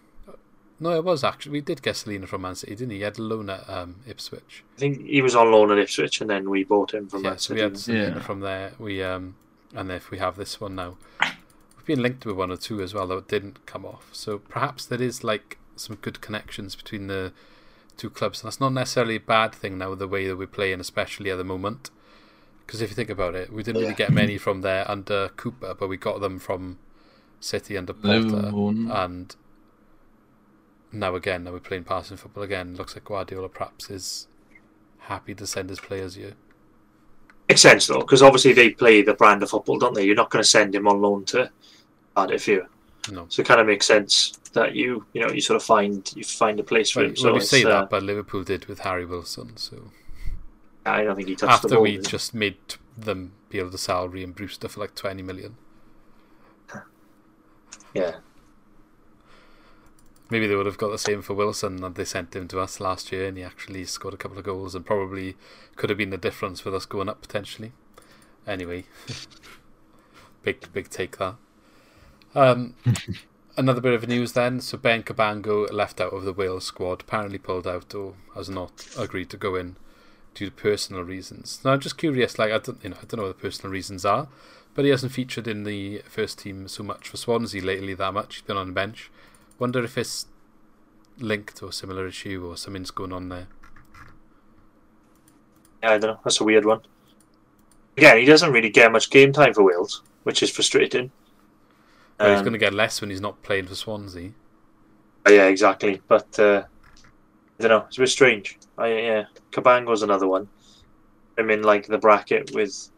no, 0.80 0.90
it 0.96 1.04
was 1.04 1.24
actually. 1.24 1.52
We 1.52 1.60
did 1.60 1.82
get 1.82 1.96
Selena 1.96 2.26
from 2.26 2.42
Man 2.42 2.54
City, 2.54 2.74
didn't 2.74 2.90
he? 2.90 2.96
He 2.98 3.02
had 3.02 3.18
a 3.18 3.22
loan 3.22 3.50
at 3.50 3.68
um, 3.68 3.96
Ipswich. 4.06 4.64
I 4.76 4.80
think 4.80 5.06
he 5.06 5.22
was 5.22 5.34
on 5.34 5.50
loan 5.50 5.70
at 5.72 5.78
Ipswich, 5.78 6.20
and 6.20 6.30
then 6.30 6.48
we 6.50 6.64
bought 6.64 6.94
him 6.94 7.08
from 7.08 7.24
yeah, 7.24 7.30
Man 7.30 7.38
so 7.38 7.54
we 7.54 7.60
City. 7.60 7.62
had 7.70 7.78
Selena 7.78 8.16
Yeah. 8.16 8.20
from 8.22 8.40
there. 8.40 8.72
We 8.78 9.02
um, 9.02 9.36
and 9.74 9.90
if 9.90 10.10
we 10.10 10.18
have 10.18 10.36
this 10.36 10.60
one 10.60 10.74
now, 10.74 10.96
we've 11.76 11.84
been 11.86 12.02
linked 12.02 12.24
with 12.24 12.36
one 12.36 12.50
or 12.50 12.56
two 12.56 12.80
as 12.80 12.94
well 12.94 13.06
that 13.08 13.28
didn't 13.28 13.64
come 13.66 13.84
off. 13.84 14.08
So 14.12 14.38
perhaps 14.38 14.86
there 14.86 15.02
is 15.02 15.22
like 15.24 15.58
some 15.76 15.96
good 15.96 16.20
connections 16.20 16.74
between 16.74 17.06
the 17.06 17.32
two 17.96 18.10
clubs. 18.10 18.40
And 18.42 18.46
that's 18.48 18.60
not 18.60 18.72
necessarily 18.72 19.16
a 19.16 19.20
bad 19.20 19.54
thing 19.54 19.78
now, 19.78 19.94
the 19.94 20.08
way 20.08 20.26
that 20.28 20.36
we're 20.36 20.46
playing, 20.46 20.80
especially 20.80 21.30
at 21.30 21.36
the 21.36 21.44
moment. 21.44 21.90
Because 22.66 22.80
if 22.82 22.90
you 22.90 22.94
think 22.96 23.10
about 23.10 23.34
it, 23.34 23.52
we 23.52 23.62
didn't 23.62 23.80
really 23.80 23.92
Yeah. 23.92 23.96
get 24.06 24.12
many 24.12 24.38
from 24.38 24.60
there 24.60 24.88
under 24.90 25.28
Cooper, 25.30 25.74
but 25.74 25.88
we 25.88 25.96
got 25.96 26.20
them 26.20 26.38
from 26.38 26.78
City 27.40 27.76
under 27.78 27.92
Porter, 27.92 28.20
Liverpool. 28.20 28.92
and 28.92 29.34
now 30.92 31.14
again, 31.14 31.44
now 31.44 31.52
we're 31.52 31.60
playing 31.60 31.84
passing 31.84 32.16
football 32.16 32.42
again. 32.44 32.74
Looks 32.76 32.94
like 32.94 33.04
Guardiola 33.04 33.48
perhaps 33.48 33.90
is 33.90 34.26
happy 34.98 35.34
to 35.34 35.46
send 35.46 35.70
his 35.70 35.80
players 35.80 36.14
here. 36.14 36.34
Makes 37.48 37.62
sense 37.62 37.86
though, 37.86 38.00
because 38.00 38.22
obviously 38.22 38.52
they 38.52 38.70
play 38.70 39.02
the 39.02 39.14
brand 39.14 39.42
of 39.42 39.50
football, 39.50 39.78
don't 39.78 39.94
they? 39.94 40.04
You're 40.04 40.14
not 40.14 40.30
going 40.30 40.42
to 40.42 40.48
send 40.48 40.74
him 40.74 40.86
on 40.86 41.00
loan 41.00 41.24
to 41.26 41.50
Cardiff 42.14 42.44
here, 42.44 42.68
No. 43.10 43.26
so 43.28 43.40
it 43.42 43.46
kind 43.48 43.60
of 43.60 43.66
makes 43.66 43.86
sense 43.86 44.32
that 44.52 44.74
you, 44.74 45.06
you 45.12 45.20
know, 45.22 45.30
you 45.32 45.40
sort 45.40 45.56
of 45.56 45.62
find 45.62 46.10
you 46.14 46.24
find 46.24 46.58
a 46.60 46.62
place 46.62 46.90
for 46.90 47.00
Well, 47.00 47.08
him. 47.08 47.16
So 47.16 47.24
well, 47.28 47.34
you 47.36 47.40
say 47.40 47.64
uh, 47.64 47.68
that, 47.68 47.90
but 47.90 48.02
Liverpool 48.02 48.42
did 48.44 48.66
with 48.66 48.80
Harry 48.80 49.06
Wilson. 49.06 49.56
So 49.56 49.90
I 50.84 51.04
don't 51.04 51.16
think 51.16 51.28
he 51.28 51.36
touched 51.36 51.62
the 51.62 51.68
after 51.68 51.68
ball. 51.76 51.82
we 51.82 51.98
just 51.98 52.34
made 52.34 52.56
them 52.96 53.32
be 53.48 53.58
able 53.58 53.70
to 53.70 53.78
salary 53.78 54.22
and 54.24 54.34
Brewster 54.34 54.68
for 54.68 54.80
like 54.80 54.94
twenty 54.94 55.22
million, 55.22 55.56
yeah, 57.94 58.16
maybe 60.30 60.46
they 60.46 60.54
would 60.54 60.66
have 60.66 60.78
got 60.78 60.90
the 60.90 60.98
same 60.98 61.22
for 61.22 61.34
Wilson, 61.34 61.76
that 61.76 61.94
they 61.94 62.04
sent 62.04 62.36
him 62.36 62.48
to 62.48 62.60
us 62.60 62.80
last 62.80 63.12
year, 63.12 63.26
and 63.26 63.36
he 63.36 63.42
actually 63.42 63.84
scored 63.84 64.14
a 64.14 64.18
couple 64.18 64.38
of 64.38 64.44
goals, 64.44 64.74
and 64.74 64.84
probably 64.84 65.36
could 65.76 65.90
have 65.90 65.98
been 65.98 66.10
the 66.10 66.16
difference 66.16 66.64
with 66.64 66.74
us 66.74 66.86
going 66.86 67.08
up 67.08 67.20
potentially. 67.20 67.72
Anyway, 68.46 68.84
big 70.42 70.72
big 70.72 70.88
take 70.90 71.18
that. 71.18 71.36
Um, 72.34 72.74
another 73.56 73.80
bit 73.80 73.92
of 73.92 74.08
news 74.08 74.32
then. 74.32 74.60
So 74.60 74.78
Ben 74.78 75.02
Cabango 75.02 75.70
left 75.72 76.00
out 76.00 76.12
of 76.12 76.24
the 76.24 76.32
Wales 76.32 76.64
squad, 76.64 77.02
apparently 77.02 77.38
pulled 77.38 77.66
out 77.66 77.94
or 77.94 78.14
has 78.34 78.48
not 78.48 78.86
agreed 78.96 79.30
to 79.30 79.36
go 79.36 79.56
in 79.56 79.76
due 80.34 80.46
to 80.46 80.52
personal 80.52 81.02
reasons. 81.02 81.60
Now 81.64 81.72
I'm 81.72 81.80
just 81.80 81.98
curious, 81.98 82.38
like 82.38 82.52
I 82.52 82.58
don't, 82.58 82.82
you 82.82 82.90
know, 82.90 82.96
I 83.02 83.04
don't 83.06 83.18
know 83.18 83.26
what 83.26 83.36
the 83.36 83.42
personal 83.42 83.72
reasons 83.72 84.04
are, 84.04 84.28
but 84.74 84.84
he 84.84 84.90
hasn't 84.92 85.12
featured 85.12 85.48
in 85.48 85.64
the 85.64 86.02
first 86.08 86.38
team 86.38 86.68
so 86.68 86.84
much 86.84 87.08
for 87.08 87.16
Swansea 87.16 87.62
lately 87.62 87.94
that 87.94 88.14
much. 88.14 88.36
He's 88.36 88.42
been 88.42 88.56
on 88.56 88.68
the 88.68 88.72
bench. 88.72 89.10
Wonder 89.58 89.82
if 89.84 89.98
it's 89.98 90.26
linked 91.18 91.56
to 91.56 91.66
a 91.68 91.72
similar 91.72 92.06
issue 92.06 92.46
or 92.46 92.56
something's 92.56 92.90
going 92.90 93.12
on 93.12 93.28
there. 93.28 93.48
yeah, 95.82 95.90
I 95.92 95.98
don't 95.98 96.10
know. 96.14 96.20
That's 96.24 96.40
a 96.40 96.44
weird 96.44 96.64
one. 96.64 96.80
Again, 97.96 98.18
he 98.18 98.24
doesn't 98.24 98.52
really 98.52 98.70
get 98.70 98.92
much 98.92 99.10
game 99.10 99.32
time 99.32 99.54
for 99.54 99.62
Wales, 99.64 100.02
which 100.22 100.42
is 100.42 100.50
frustrating. 100.50 101.10
But 102.20 102.30
he's 102.30 102.38
Um, 102.38 102.44
going 102.44 102.52
to 102.52 102.58
get 102.58 102.74
less 102.74 103.00
when 103.00 103.10
he's 103.10 103.20
not 103.20 103.42
playing 103.42 103.66
for 103.66 103.74
Swansea. 103.74 104.32
Yeah, 105.28 105.46
exactly. 105.46 106.00
But 106.08 106.38
uh, 106.38 106.64
I 107.58 107.62
don't 107.62 107.70
know. 107.70 107.84
It's 107.88 107.98
a 107.98 108.00
bit 108.00 108.08
strange. 108.08 108.58
I, 108.76 108.88
yeah, 108.92 109.24
Cabango's 109.52 110.02
another 110.02 110.26
one. 110.28 110.48
I'm 111.38 111.50
in 111.50 111.62
like 111.62 111.86
the 111.86 111.98
bracket 111.98 112.50
with 112.54 112.90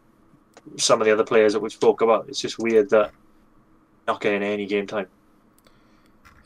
some 0.77 1.01
of 1.01 1.07
the 1.07 1.13
other 1.13 1.25
players 1.25 1.53
that 1.55 1.61
we 1.61 1.71
spoke 1.71 2.01
about. 2.03 2.29
It's 2.29 2.41
just 2.41 2.59
weird 2.59 2.91
that 2.91 3.13
not 4.07 4.21
getting 4.21 4.43
any 4.43 4.67
game 4.67 4.87
time. 4.87 5.09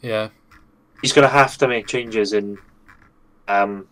Yeah, 0.04 0.28
He's 1.00 1.14
going 1.14 1.26
to 1.26 1.32
have 1.32 1.56
to 1.58 1.66
make 1.66 1.86
changes 1.86 2.34
in, 2.34 2.58
um, 3.48 3.88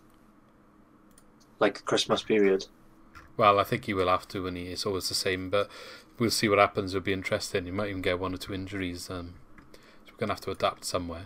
like 1.59 1.83
Christmas 1.85 2.21
period. 2.21 2.65
well, 3.35 3.59
I 3.59 3.63
think 3.63 3.85
he 3.85 3.93
will 3.95 4.07
have 4.07 4.27
to, 4.29 4.45
and 4.45 4.55
he 4.55 4.67
it's 4.67 4.85
always 4.85 5.09
the 5.09 5.15
same. 5.15 5.49
But 5.49 5.69
we'll 6.19 6.29
see 6.29 6.47
what 6.47 6.59
happens. 6.59 6.93
It'll 6.93 7.03
be 7.03 7.13
interesting. 7.13 7.65
He 7.65 7.71
might 7.71 7.89
even 7.89 8.03
get 8.03 8.19
one 8.19 8.33
or 8.33 8.37
two 8.37 8.53
injuries. 8.53 9.09
Um, 9.09 9.33
so 10.05 10.11
we're 10.13 10.17
going 10.17 10.27
to 10.27 10.33
have 10.35 10.41
to 10.41 10.51
adapt 10.51 10.85
somewhere. 10.85 11.25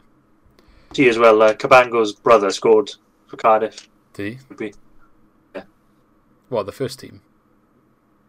See 0.93 1.09
as 1.09 1.17
well. 1.17 1.41
Uh, 1.41 1.53
Cabango's 1.53 2.13
brother 2.13 2.49
scored 2.49 2.91
for 3.27 3.35
Cardiff. 3.35 3.89
Did 4.13 4.33
he? 4.33 4.39
Would 4.47 4.57
be. 4.57 4.73
What 6.49 6.65
the 6.65 6.71
first 6.71 6.99
team? 6.99 7.19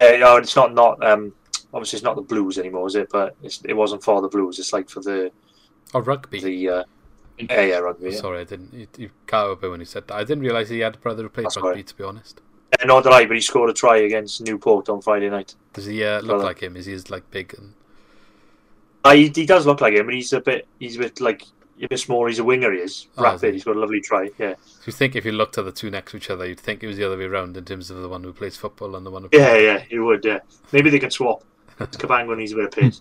Uh, 0.00 0.16
no, 0.18 0.36
it's 0.36 0.56
not. 0.56 0.74
Not 0.74 1.04
um. 1.06 1.32
Obviously, 1.72 1.98
it's 1.98 2.04
not 2.04 2.16
the 2.16 2.22
Blues 2.22 2.59
anymore, 2.59 2.88
is 2.88 2.96
it? 2.96 3.09
But 3.12 3.36
it's, 3.44 3.62
it 3.64 3.74
wasn't 3.74 4.02
for 4.02 4.20
the 4.20 4.28
Blues. 4.28 4.59
It's 4.59 4.72
like 4.72 4.90
for 4.90 5.00
the 5.00 5.30
Oh, 5.95 6.01
rugby. 6.01 6.41
the. 6.41 6.68
Uh, 6.68 6.84
yeah, 7.39 7.61
yeah, 7.62 7.76
rugby. 7.78 8.11
Yeah. 8.11 8.16
Sorry, 8.18 8.41
I 8.41 8.45
didn't. 8.45 8.72
You, 8.74 8.86
you 8.97 9.11
cut 9.26 9.47
out 9.47 9.64
a 9.64 9.70
when 9.70 9.80
he 9.80 9.86
said 9.86 10.09
that. 10.09 10.14
I 10.14 10.24
didn't 10.24 10.43
realise 10.43 10.68
he 10.68 10.80
had 10.80 10.97
a 10.97 10.99
brother 10.99 11.22
who 11.22 11.28
played 11.28 11.47
That's 11.47 11.57
rugby. 11.57 11.70
right. 11.70 11.86
To 11.86 11.97
be 11.97 12.05
honest, 12.05 12.41
Uh, 12.80 12.84
nor 12.86 13.01
did 13.03 13.12
I, 13.12 13.26
but 13.26 13.34
he 13.36 13.41
scored 13.41 13.70
a 13.70 13.72
try 13.72 13.99
against 13.99 14.41
Newport 14.43 14.89
on 14.89 15.01
Friday 15.01 15.30
night. 15.30 15.55
does 15.72 15.86
he 15.86 16.03
uh, 16.05 16.16
look 16.20 16.26
Brother. 16.26 16.45
like 16.45 16.61
him? 16.61 16.76
Is 16.76 16.86
he 16.86 16.93
as, 16.95 17.11
like 17.11 17.30
big 17.30 17.55
and 17.57 17.72
Uh, 19.05 19.12
he, 19.14 19.28
he 19.34 19.47
does 19.47 19.66
look 19.66 19.80
like 19.80 19.95
him, 19.95 20.07
but 20.07 20.14
he's 20.14 20.32
a 20.32 20.41
bit 20.41 20.66
he's 20.80 20.97
a 20.97 20.99
bit 20.99 21.20
like 21.20 21.43
a 21.80 21.86
bit 21.86 21.99
smaller. 22.01 22.26
He's 22.28 22.41
a 22.41 22.45
winger. 22.45 22.72
He 22.72 22.80
is 22.80 23.07
Oh, 23.16 23.20
is 23.22 23.24
rapid. 23.24 23.47
he? 23.47 23.53
He's 23.53 23.64
got 23.64 23.76
a 23.76 23.80
lovely 23.80 24.01
try. 24.01 24.30
Yeah, 24.39 24.55
you 24.84 24.93
think 24.93 25.14
if 25.14 25.24
you 25.24 25.30
looked 25.32 25.57
at 25.59 25.64
the 25.64 25.70
two 25.72 25.91
next 25.91 26.11
to 26.11 26.16
each 26.16 26.30
other, 26.30 26.45
you'd 26.45 26.59
think 26.61 26.82
it 26.82 26.89
was 26.89 26.97
the 26.97 27.05
other 27.05 27.16
way 27.16 27.24
around 27.24 27.57
in 27.57 27.64
terms 27.64 27.89
of 27.91 27.99
the 28.03 28.09
one 28.09 28.24
who 28.24 28.32
plays 28.32 28.57
football 28.57 28.97
and 28.97 29.07
the 29.07 29.11
one 29.12 29.22
who 29.22 29.28
yeah, 29.32 29.57
yeah. 29.57 29.78
He 29.78 30.01
would. 30.01 30.24
Yeah, 30.24 30.41
maybe 30.72 30.91
they 30.91 30.99
can 30.99 31.12
swap. 31.12 31.45
Cabango 31.78 32.36
needs 32.36 32.51
a 32.51 32.57
bit 32.57 32.64
of 32.64 32.70
pace. 32.72 33.01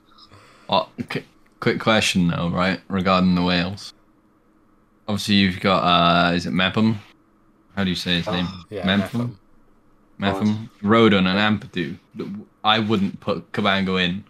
Oh, 0.70 0.88
qu- 1.10 1.24
quick 1.60 1.80
question 1.80 2.28
though, 2.28 2.50
right? 2.50 2.80
Regarding 2.88 3.36
the 3.36 3.44
Wales. 3.44 3.94
Obviously, 5.08 5.36
you've 5.36 5.60
got 5.60 5.84
uh, 5.84 6.34
is 6.34 6.46
it 6.46 6.52
Mepham? 6.52 7.00
How 7.76 7.84
do 7.84 7.90
you 7.90 7.96
say 7.96 8.16
his 8.18 8.28
name? 8.28 8.48
yeah, 8.70 8.86
Mepham. 8.86 9.40
Mepham. 10.18 10.48
Mepham. 10.48 10.70
Rodon 10.84 11.28
and 11.28 11.62
Ampadu. 11.62 11.98
I 12.64 12.80
wouldn't 12.80 13.20
put 13.20 13.52
Cabango 13.52 14.04
in 14.04 14.24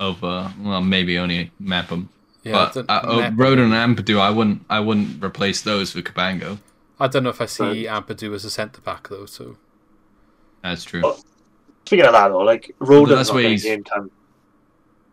over. 0.00 0.52
Well, 0.60 0.82
maybe 0.82 1.16
only 1.18 1.50
Mepham. 1.60 2.08
Yeah, 2.42 2.70
but 2.74 2.76
uh, 2.90 3.02
oh, 3.04 3.18
Rodon 3.36 3.72
and 3.72 3.96
Ampadu, 3.96 4.18
I 4.18 4.30
wouldn't. 4.30 4.64
I 4.68 4.80
wouldn't 4.80 5.22
replace 5.22 5.62
those 5.62 5.92
for 5.92 6.02
Cabango. 6.02 6.58
I 6.98 7.06
don't 7.08 7.22
know 7.22 7.30
if 7.30 7.40
I 7.40 7.46
see 7.46 7.86
Ampadu 7.86 8.34
as 8.34 8.44
a 8.44 8.50
centre 8.50 8.80
back 8.80 9.08
though. 9.08 9.26
So 9.26 9.56
That's 10.62 10.84
true. 10.84 11.02
Oh, 11.04 11.18
Speaking 11.86 12.06
of 12.06 12.12
that, 12.12 12.28
though, 12.28 12.38
like 12.38 12.74
Rodon's 12.80 13.10
that's 13.10 13.28
not 13.28 13.34
where 13.34 13.42
getting 13.42 13.58
he's- 13.58 13.64
game 13.64 13.84
time. 13.84 14.10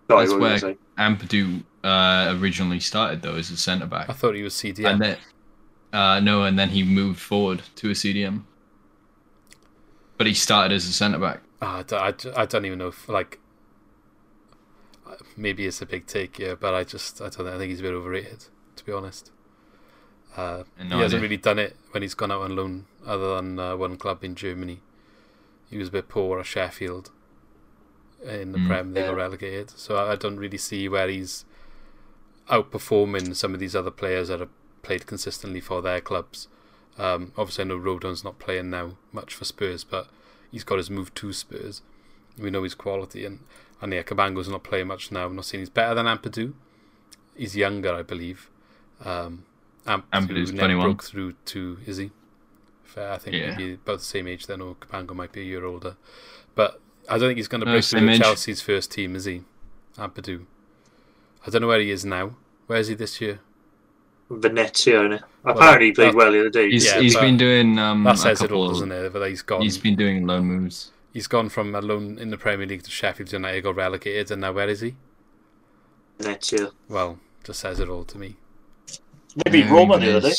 Sorry, 0.10 0.26
That's 0.26 0.32
what 0.32 0.41
were 0.41 0.47
you 0.47 0.51
where 0.51 0.76
gonna? 0.97 1.16
Ampadu 1.16 1.64
uh, 1.84 2.38
originally 2.39 2.80
started 2.80 3.22
though 3.22 3.36
as 3.36 3.51
a 3.51 3.57
centre 3.57 3.86
back. 3.86 4.10
I 4.10 4.14
thought 4.14 4.36
he 4.36 4.43
was 4.43 4.53
CDM. 4.53 4.91
And 4.93 5.01
then, 5.01 5.18
uh, 5.93 6.20
no, 6.20 6.43
and 6.43 6.57
then 6.57 6.70
he 6.70 6.84
moved 6.84 7.20
forward 7.20 7.62
to 7.76 7.89
a 7.89 7.93
CDM. 7.93 8.43
But 10.18 10.28
he 10.28 10.34
started 10.34 10.74
as 10.76 10.88
a 10.88 10.93
centre 10.93 11.20
back. 11.20 11.41
Ah, 11.62 11.78
I, 11.80 11.84
d- 11.84 11.95
I 11.95 12.12
d- 12.12 12.32
I 12.36 12.45
don't 12.45 12.66
even 12.66 12.80
know 12.80 12.88
if 12.88 13.07
like 13.07 13.39
uh, 15.07 15.16
maybe 15.38 15.66
it's 15.66 15.82
a 15.82 15.86
big 15.86 16.07
take 16.07 16.38
here, 16.38 16.55
but 16.55 16.74
I 16.74 16.84
just 16.84 17.22
I 17.22 17.30
don't 17.30 17.45
know, 17.45 17.55
I 17.55 17.57
think 17.57 17.70
he's 17.70 17.80
a 17.80 17.84
bit 17.84 17.93
overrated 17.93 18.45
to 18.76 18.86
be 18.86 18.91
honest. 18.91 19.32
Uh, 20.36 20.64
No 20.80 20.97
he 20.97 21.01
hasn't 21.01 21.22
really 21.22 21.38
done 21.38 21.60
it 21.60 21.76
when 21.91 22.01
he's 22.01 22.14
gone 22.14 22.32
out 22.32 22.41
on 22.41 22.55
loan, 22.55 22.86
other 23.05 23.36
than 23.36 23.60
uh, 23.60 23.76
one 23.76 23.97
club 23.97 24.24
in 24.24 24.36
Germany. 24.36 24.80
He 25.70 25.78
was 25.78 25.89
a 25.89 25.91
bit 25.91 26.07
poor 26.10 26.39
at 26.39 26.45
Sheffield 26.45 27.12
in 28.24 28.52
the 28.52 28.58
Mm. 28.60 28.68
Prem. 28.68 28.94
They 28.94 29.02
got 29.02 29.16
relegated, 29.16 29.70
so 29.72 29.96
I, 29.96 30.14
I 30.14 30.16
don't 30.16 30.38
really 30.38 30.58
see 30.58 30.88
where 30.90 31.08
he's 31.08 31.46
outperforming 32.50 33.36
some 33.36 33.54
of 33.54 33.60
these 33.60 33.76
other 33.76 33.92
players 33.92 34.28
that 34.30 34.40
have 34.40 34.50
played 34.82 35.06
consistently 35.06 35.60
for 35.60 35.82
their 35.82 36.02
clubs. 36.02 36.48
Um, 36.98 37.32
obviously, 37.38 37.64
I 37.64 37.68
know 37.68 37.78
Rodon's 37.78 38.24
not 38.24 38.40
playing 38.40 38.70
now 38.70 38.98
much 39.12 39.34
for 39.34 39.46
Spurs, 39.46 39.84
but 39.84 40.08
he's 40.52 40.64
got 40.64 40.78
his 40.78 40.90
move 40.90 41.14
to 41.16 41.32
Spurs. 41.34 41.82
We 42.38 42.50
know 42.50 42.64
his 42.64 42.76
quality, 42.76 43.26
and 43.26 43.40
and 43.82 43.94
yeah, 43.94 44.04
Cabango's 44.04 44.50
not 44.50 44.64
playing 44.64 44.88
much 44.88 45.12
now. 45.12 45.26
I'm 45.28 45.36
not 45.36 45.46
saying 45.46 45.62
he's 45.62 45.70
better 45.70 45.96
than 45.96 46.06
Ampadu. 46.06 46.54
He's 47.36 47.56
younger, 47.56 47.94
I 47.94 48.02
believe. 48.02 48.50
Um, 49.06 49.46
Ampadu 49.88 50.04
Ampadu's 50.12 50.52
never 50.52 50.68
21. 50.74 50.86
broke 50.86 51.04
through 51.04 51.34
to 51.46 51.78
is 51.86 51.98
he? 51.98 52.12
Fair, 52.84 53.14
I 53.14 53.18
think 53.18 53.36
Yeah. 53.38 53.52
maybe 53.52 53.74
about 53.76 54.00
the 54.00 54.04
same 54.06 54.28
age 54.28 54.48
then, 54.48 54.60
or 54.62 54.76
Cabango 54.76 55.16
might 55.16 55.32
be 55.32 55.42
a 55.42 55.46
year 55.46 55.64
older. 55.64 55.96
But 56.56 56.82
I 57.10 57.18
don't 57.18 57.30
think 57.30 57.38
he's 57.38 57.47
going 57.47 57.62
to 57.62 57.66
break 57.66 57.84
same 57.84 58.01
through 58.05 58.14
to. 58.18 58.20
Chelsea's 58.20 58.62
first 58.62 58.91
team, 58.91 59.16
is 59.16 59.26
he? 59.26 59.41
Ampadu. 59.97 60.45
I 61.45 61.49
don't 61.49 61.62
know 61.62 61.68
where 61.68 61.80
he 61.80 61.91
is 61.91 62.05
now. 62.05 62.36
Where 62.68 62.80
is 62.80 62.88
he 62.88 62.95
this 62.95 63.20
year? 63.20 63.39
Venezia, 64.30 64.99
innit? 64.99 65.24
Apparently, 65.43 65.88
he 65.88 65.91
played 65.91 66.10
that- 66.10 66.16
well 66.16 66.32
the 66.32 66.39
other 66.41 66.49
day. 66.49 66.70
He's, 66.70 66.86
Yeah, 66.86 66.99
he's 66.99 67.16
but 67.16 67.22
been 67.22 67.38
doing 67.38 67.80
um, 67.80 68.03
That 68.03 68.16
a 68.16 68.18
says 68.18 68.41
it 68.41 68.43
couple. 68.49 68.62
all, 68.64 68.70
doesn't 68.70 68.91
it? 68.91 69.12
But 69.12 69.28
he's 69.30 69.41
gone. 69.41 69.62
He's 69.62 69.78
been 69.78 69.95
doing 69.95 70.28
loan 70.28 70.45
moves. 70.45 70.91
He's 71.14 71.26
gone 71.28 71.49
from 71.49 71.74
a 71.74 71.82
loan 71.82 72.20
in 72.20 72.30
the 72.30 72.38
Premier 72.38 72.68
League 72.68 72.84
to 72.84 72.91
Sheffield 72.91 73.34
United, 73.34 73.64
got 73.64 73.76
relegated, 73.76 74.30
and 74.30 74.41
now 74.41 74.51
where 74.51 74.70
is 74.70 74.82
he? 74.82 74.95
Venezia. 76.20 76.72
Well, 76.88 77.20
just 77.43 77.62
says 77.62 77.80
it 77.80 77.89
all 77.89 78.03
to 78.03 78.18
me. 78.20 78.36
Maybe 79.45 79.60
Yeah, 79.60 79.72
Roma 79.74 79.97
the 79.99 80.18
other 80.18 80.30
day. 80.30 80.36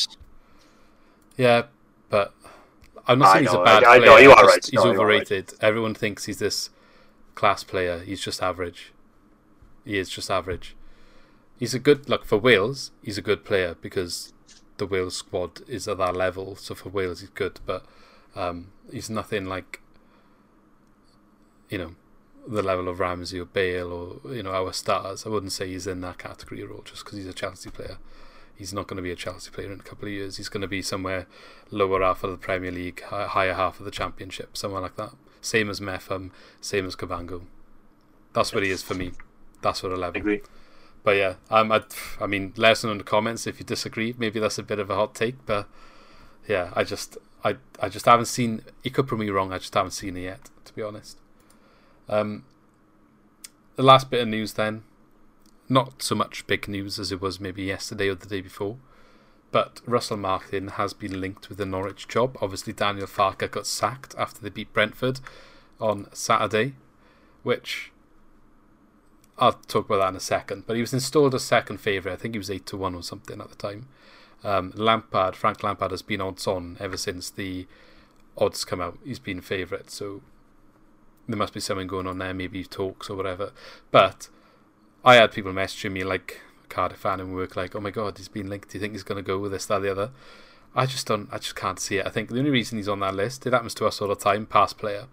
Yeah, 1.37 1.63
but 2.09 2.33
I'm 3.11 3.19
not 3.19 3.29
I 3.29 3.33
saying 3.35 3.45
he's 3.47 3.55
a 3.55 3.63
bad 3.65 3.85
I- 3.85 3.95
I 3.95 3.99
player. 3.99 4.07
know, 4.11 4.17
you 4.19 4.31
are 4.33 4.45
right. 4.47 4.65
He's 4.65 4.73
No, 4.73 4.83
are 4.83 4.89
right. 4.89 4.97
overrated. 4.99 5.55
Everyone 5.61 5.95
thinks 5.95 6.25
he's 6.27 6.39
this 6.39 6.71
class 7.35 7.65
player. 7.65 7.99
He's 8.01 8.21
just 8.21 8.43
average. 8.43 8.93
He 9.85 9.99
is 9.99 10.09
just 10.11 10.31
average. 10.31 10.77
He's 11.59 11.75
a 11.75 11.79
good 11.79 12.09
look 12.09 12.25
for 12.25 12.39
Wales. 12.39 12.91
He's 13.03 13.19
a 13.19 13.23
good 13.23 13.45
player 13.45 13.77
because 13.81 14.33
the 14.79 14.87
Wales 14.87 15.17
squad 15.17 15.61
is 15.69 15.87
at 15.89 15.99
that 15.99 16.17
level. 16.17 16.57
So 16.57 16.75
for 16.75 16.89
Wales, 16.89 17.21
he's 17.21 17.31
good, 17.31 17.61
but 17.67 17.85
um, 18.35 18.73
he's 18.91 19.11
nothing 19.11 19.47
like 19.47 19.81
you 21.69 21.79
know 21.79 21.95
the 22.49 22.63
level 22.63 22.89
of 22.89 22.99
Ramsey 23.01 23.39
or 23.39 23.45
Bale 23.45 23.93
or 24.25 24.35
you 24.35 24.43
know 24.43 24.53
our 24.53 24.73
stars. 24.73 25.27
I 25.27 25.29
wouldn't 25.29 25.53
say 25.53 25.69
he's 25.69 25.87
in 25.87 26.01
that 26.01 26.19
category 26.19 26.63
at 26.63 26.71
all, 26.71 26.83
just 26.83 27.05
because 27.05 27.19
he's 27.19 27.27
a 27.27 27.33
Chelsea 27.35 27.71
player. 27.71 27.99
He's 28.61 28.75
not 28.75 28.87
going 28.87 28.99
to 28.99 29.03
be 29.03 29.11
a 29.11 29.17
Chelsea 29.17 29.51
player 29.51 29.73
in 29.73 29.81
a 29.81 29.83
couple 29.83 30.07
of 30.07 30.13
years. 30.13 30.37
He's 30.37 30.51
going 30.51 30.61
to 30.61 30.69
be 30.69 30.83
somewhere 30.83 31.27
lower 31.71 32.03
half 32.03 32.23
of 32.23 32.31
the 32.31 32.37
Premier 32.37 32.71
League, 32.71 33.03
higher 33.03 33.55
half 33.55 33.79
of 33.79 33.87
the 33.87 33.91
Championship, 33.91 34.55
somewhere 34.55 34.83
like 34.83 34.97
that. 34.97 35.13
Same 35.41 35.71
as 35.71 35.81
Mepham, 35.81 36.31
same 36.61 36.85
as 36.85 36.95
Cabango. 36.95 37.45
That's 38.35 38.53
what 38.53 38.63
he 38.63 38.69
is 38.69 38.83
for 38.83 38.93
me. 38.93 39.13
That's 39.63 39.83
what 39.83 39.93
I 39.93 39.97
love. 39.97 40.15
I 40.15 40.19
agree. 40.19 40.43
But 41.03 41.13
yeah, 41.13 41.35
um, 41.49 41.73
I, 41.73 41.81
I 42.21 42.27
mean, 42.27 42.53
let 42.59 42.73
us 42.73 42.85
know 42.85 42.91
in 42.91 42.99
the 42.99 43.05
comments 43.05 43.47
if 43.47 43.59
you 43.59 43.65
disagree. 43.65 44.15
Maybe 44.19 44.39
that's 44.39 44.59
a 44.59 44.63
bit 44.63 44.79
of 44.79 44.91
a 44.91 44.95
hot 44.95 45.15
take, 45.15 45.47
but 45.47 45.67
yeah, 46.47 46.71
I 46.77 46.85
just, 46.85 47.17
I, 47.43 47.57
I 47.81 47.89
just 47.89 48.05
haven't 48.05 48.27
seen. 48.27 48.61
You 48.83 48.91
could 48.91 49.07
prove 49.07 49.23
me 49.23 49.31
wrong. 49.31 49.55
I 49.55 49.57
just 49.59 49.73
haven't 49.73 49.93
seen 49.93 50.19
it 50.19 50.25
yet, 50.25 50.51
to 50.67 50.75
be 50.75 50.83
honest. 50.83 51.19
Um, 52.11 52.45
the 53.77 53.83
last 53.85 54.11
bit 54.11 54.21
of 54.21 54.29
news 54.29 54.53
then, 54.53 54.83
not 55.71 56.03
so 56.03 56.15
much 56.15 56.47
big 56.47 56.69
news 56.69 56.99
as 56.99 57.13
it 57.13 57.21
was 57.21 57.41
maybe 57.41 57.63
yesterday 57.63 58.09
or 58.09 58.17
the 58.17 58.27
day 58.27 58.41
before, 58.41 58.77
but 59.53 59.81
Russell 59.87 60.17
Martin 60.17 60.69
has 60.69 60.93
been 60.93 61.21
linked 61.21 61.49
with 61.49 61.59
the 61.59 61.67
Norwich 61.67 62.09
job. 62.09 62.37
Obviously, 62.41 62.73
Daniel 62.73 63.07
Farke 63.07 63.51
got 63.51 63.67
sacked 63.67 64.15
after 64.19 64.41
they 64.41 64.49
beat 64.49 64.73
Brentford 64.73 65.21
on 65.81 66.09
Saturday, 66.13 66.75
which 67.43 67.93
I'll 69.39 69.55
talk 69.55 69.87
about 69.87 69.99
that 69.99 70.09
in 70.11 70.17
a 70.17 70.21
second. 70.21 70.65
But 70.67 70.77
he 70.77 70.83
was 70.83 70.93
installed 70.93 71.35
as 71.35 71.43
second 71.43 71.79
favourite. 71.79 72.15
I 72.15 72.19
think 72.19 72.35
he 72.35 72.39
was 72.39 72.51
eight 72.51 72.67
to 72.67 72.77
one 72.77 72.95
or 72.95 73.03
something 73.03 73.41
at 73.41 73.49
the 73.49 73.57
time. 73.57 73.89
Um, 74.45 74.73
Lampard, 74.75 75.37
Frank 75.37 75.63
Lampard, 75.63 75.91
has 75.91 76.03
been 76.03 76.21
odds 76.21 76.47
on 76.47 76.77
ever 76.81 76.97
since 76.97 77.31
the 77.31 77.67
odds 78.37 78.65
come 78.65 78.81
out. 78.81 78.99
He's 79.05 79.19
been 79.19 79.41
favourite, 79.41 79.91
so 79.91 80.23
there 81.29 81.37
must 81.37 81.55
be 81.55 81.61
something 81.61 81.87
going 81.87 82.07
on 82.07 82.19
there. 82.19 82.35
Maybe 82.35 82.65
talks 82.65 83.11
or 83.11 83.17
whatever. 83.17 83.53
But 83.91 84.29
I 85.05 85.15
had 85.17 85.33
people 85.33 85.53
messaging 85.53 85.93
me 85.93 86.05
like 86.05 86.41
Cardiff 86.69 86.99
fan 86.99 87.21
in 87.21 87.33
work, 87.33 87.57
like, 87.57 87.75
"Oh 87.75 87.81
my 87.81 87.91
god, 87.91 88.19
he's 88.19 88.29
been 88.29 88.49
linked. 88.49 88.71
Do 88.71 88.79
you 88.79 88.81
think 88.81 88.93
he's 88.93 89.03
going 89.03 89.23
to 89.23 89.27
go 89.27 89.39
with 89.39 89.53
this, 89.53 89.67
that, 89.67 89.81
the 89.83 89.91
other?" 89.91 90.11
I 90.75 90.87
just 90.87 91.07
don't. 91.07 91.29
I 91.33 91.39
just 91.39 91.57
can't 91.57 91.81
see 91.81 91.97
it. 91.99 92.07
I 92.07 92.11
think 92.11 92.29
the 92.31 92.39
only 92.39 92.51
reason 92.51 92.79
he's 92.79 92.89
on 92.89 93.01
that 93.01 93.15
list, 93.15 93.47
it 93.47 93.53
happens 93.53 93.75
to 93.75 93.87
us 93.87 94.01
all 94.01 94.09
the 94.09 94.15
time. 94.15 94.47
Past 94.47 94.79
player. 94.79 95.07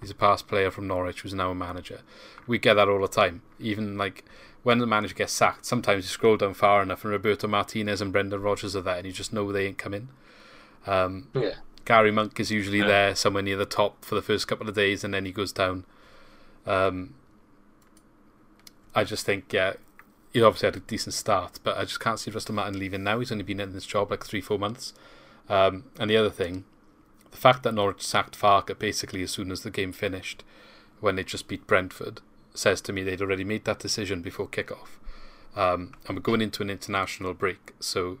He's 0.00 0.10
a 0.10 0.14
past 0.14 0.48
player 0.48 0.70
from 0.70 0.86
Norwich 0.88 1.20
who's 1.22 1.34
now 1.34 1.50
a 1.50 1.54
manager. 1.54 2.00
We 2.46 2.58
get 2.58 2.74
that 2.74 2.88
all 2.88 3.00
the 3.00 3.08
time. 3.08 3.42
Even 3.60 3.96
like 3.96 4.24
when 4.64 4.78
the 4.78 4.86
manager 4.86 5.14
gets 5.14 5.32
sacked, 5.32 5.64
sometimes 5.64 6.04
you 6.04 6.08
scroll 6.08 6.36
down 6.36 6.54
far 6.54 6.82
enough 6.82 7.04
and 7.04 7.12
Roberto 7.12 7.46
Martinez 7.48 8.00
and 8.00 8.12
Brendan 8.12 8.42
Rodgers 8.42 8.74
are 8.76 8.80
there 8.80 8.96
and 8.96 9.06
you 9.06 9.12
just 9.12 9.32
know 9.32 9.50
they 9.52 9.66
ain't 9.66 9.78
coming. 9.78 10.08
Um, 10.88 11.28
Yeah. 11.34 11.54
Gary 11.84 12.10
Monk 12.10 12.38
is 12.40 12.50
usually 12.50 12.78
Yeah. 12.78 12.86
there 12.86 13.14
somewhere 13.14 13.44
near 13.44 13.56
the 13.56 13.64
top 13.64 14.04
for 14.04 14.16
the 14.16 14.22
first 14.22 14.48
couple 14.48 14.68
of 14.68 14.74
days 14.74 15.04
and 15.04 15.14
then 15.14 15.24
he 15.24 15.30
goes 15.32 15.52
down. 15.52 15.84
Um, 16.66 17.14
I 18.94 19.04
just 19.04 19.24
think, 19.24 19.52
yeah, 19.52 19.74
he 20.32 20.42
obviously 20.42 20.66
had 20.68 20.76
a 20.76 20.80
decent 20.80 21.14
start, 21.14 21.60
but 21.62 21.76
I 21.76 21.82
just 21.82 22.00
can't 22.00 22.18
see 22.18 22.30
Russell 22.30 22.54
Martin 22.54 22.78
leaving 22.78 23.04
now. 23.04 23.18
He's 23.18 23.32
only 23.32 23.44
been 23.44 23.60
in 23.60 23.72
this 23.72 23.86
job 23.86 24.10
like 24.10 24.24
three, 24.24 24.40
four 24.40 24.58
months. 24.58 24.92
Um, 25.48 25.84
and 25.98 26.10
the 26.10 26.16
other 26.16 26.30
thing, 26.30 26.64
the 27.30 27.36
fact 27.36 27.62
that 27.62 27.72
Norwich 27.74 28.02
sacked 28.02 28.38
Farke 28.38 28.78
basically 28.78 29.22
as 29.22 29.30
soon 29.30 29.50
as 29.50 29.62
the 29.62 29.70
game 29.70 29.92
finished, 29.92 30.44
when 31.00 31.16
they 31.16 31.24
just 31.24 31.48
beat 31.48 31.66
Brentford, 31.66 32.20
says 32.54 32.80
to 32.82 32.92
me 32.92 33.02
they'd 33.02 33.20
already 33.22 33.44
made 33.44 33.64
that 33.64 33.78
decision 33.78 34.22
before 34.22 34.46
kickoff. 34.46 34.98
Um, 35.56 35.94
and 36.06 36.16
we're 36.16 36.22
going 36.22 36.40
into 36.42 36.62
an 36.62 36.70
international 36.70 37.34
break, 37.34 37.72
so 37.80 38.18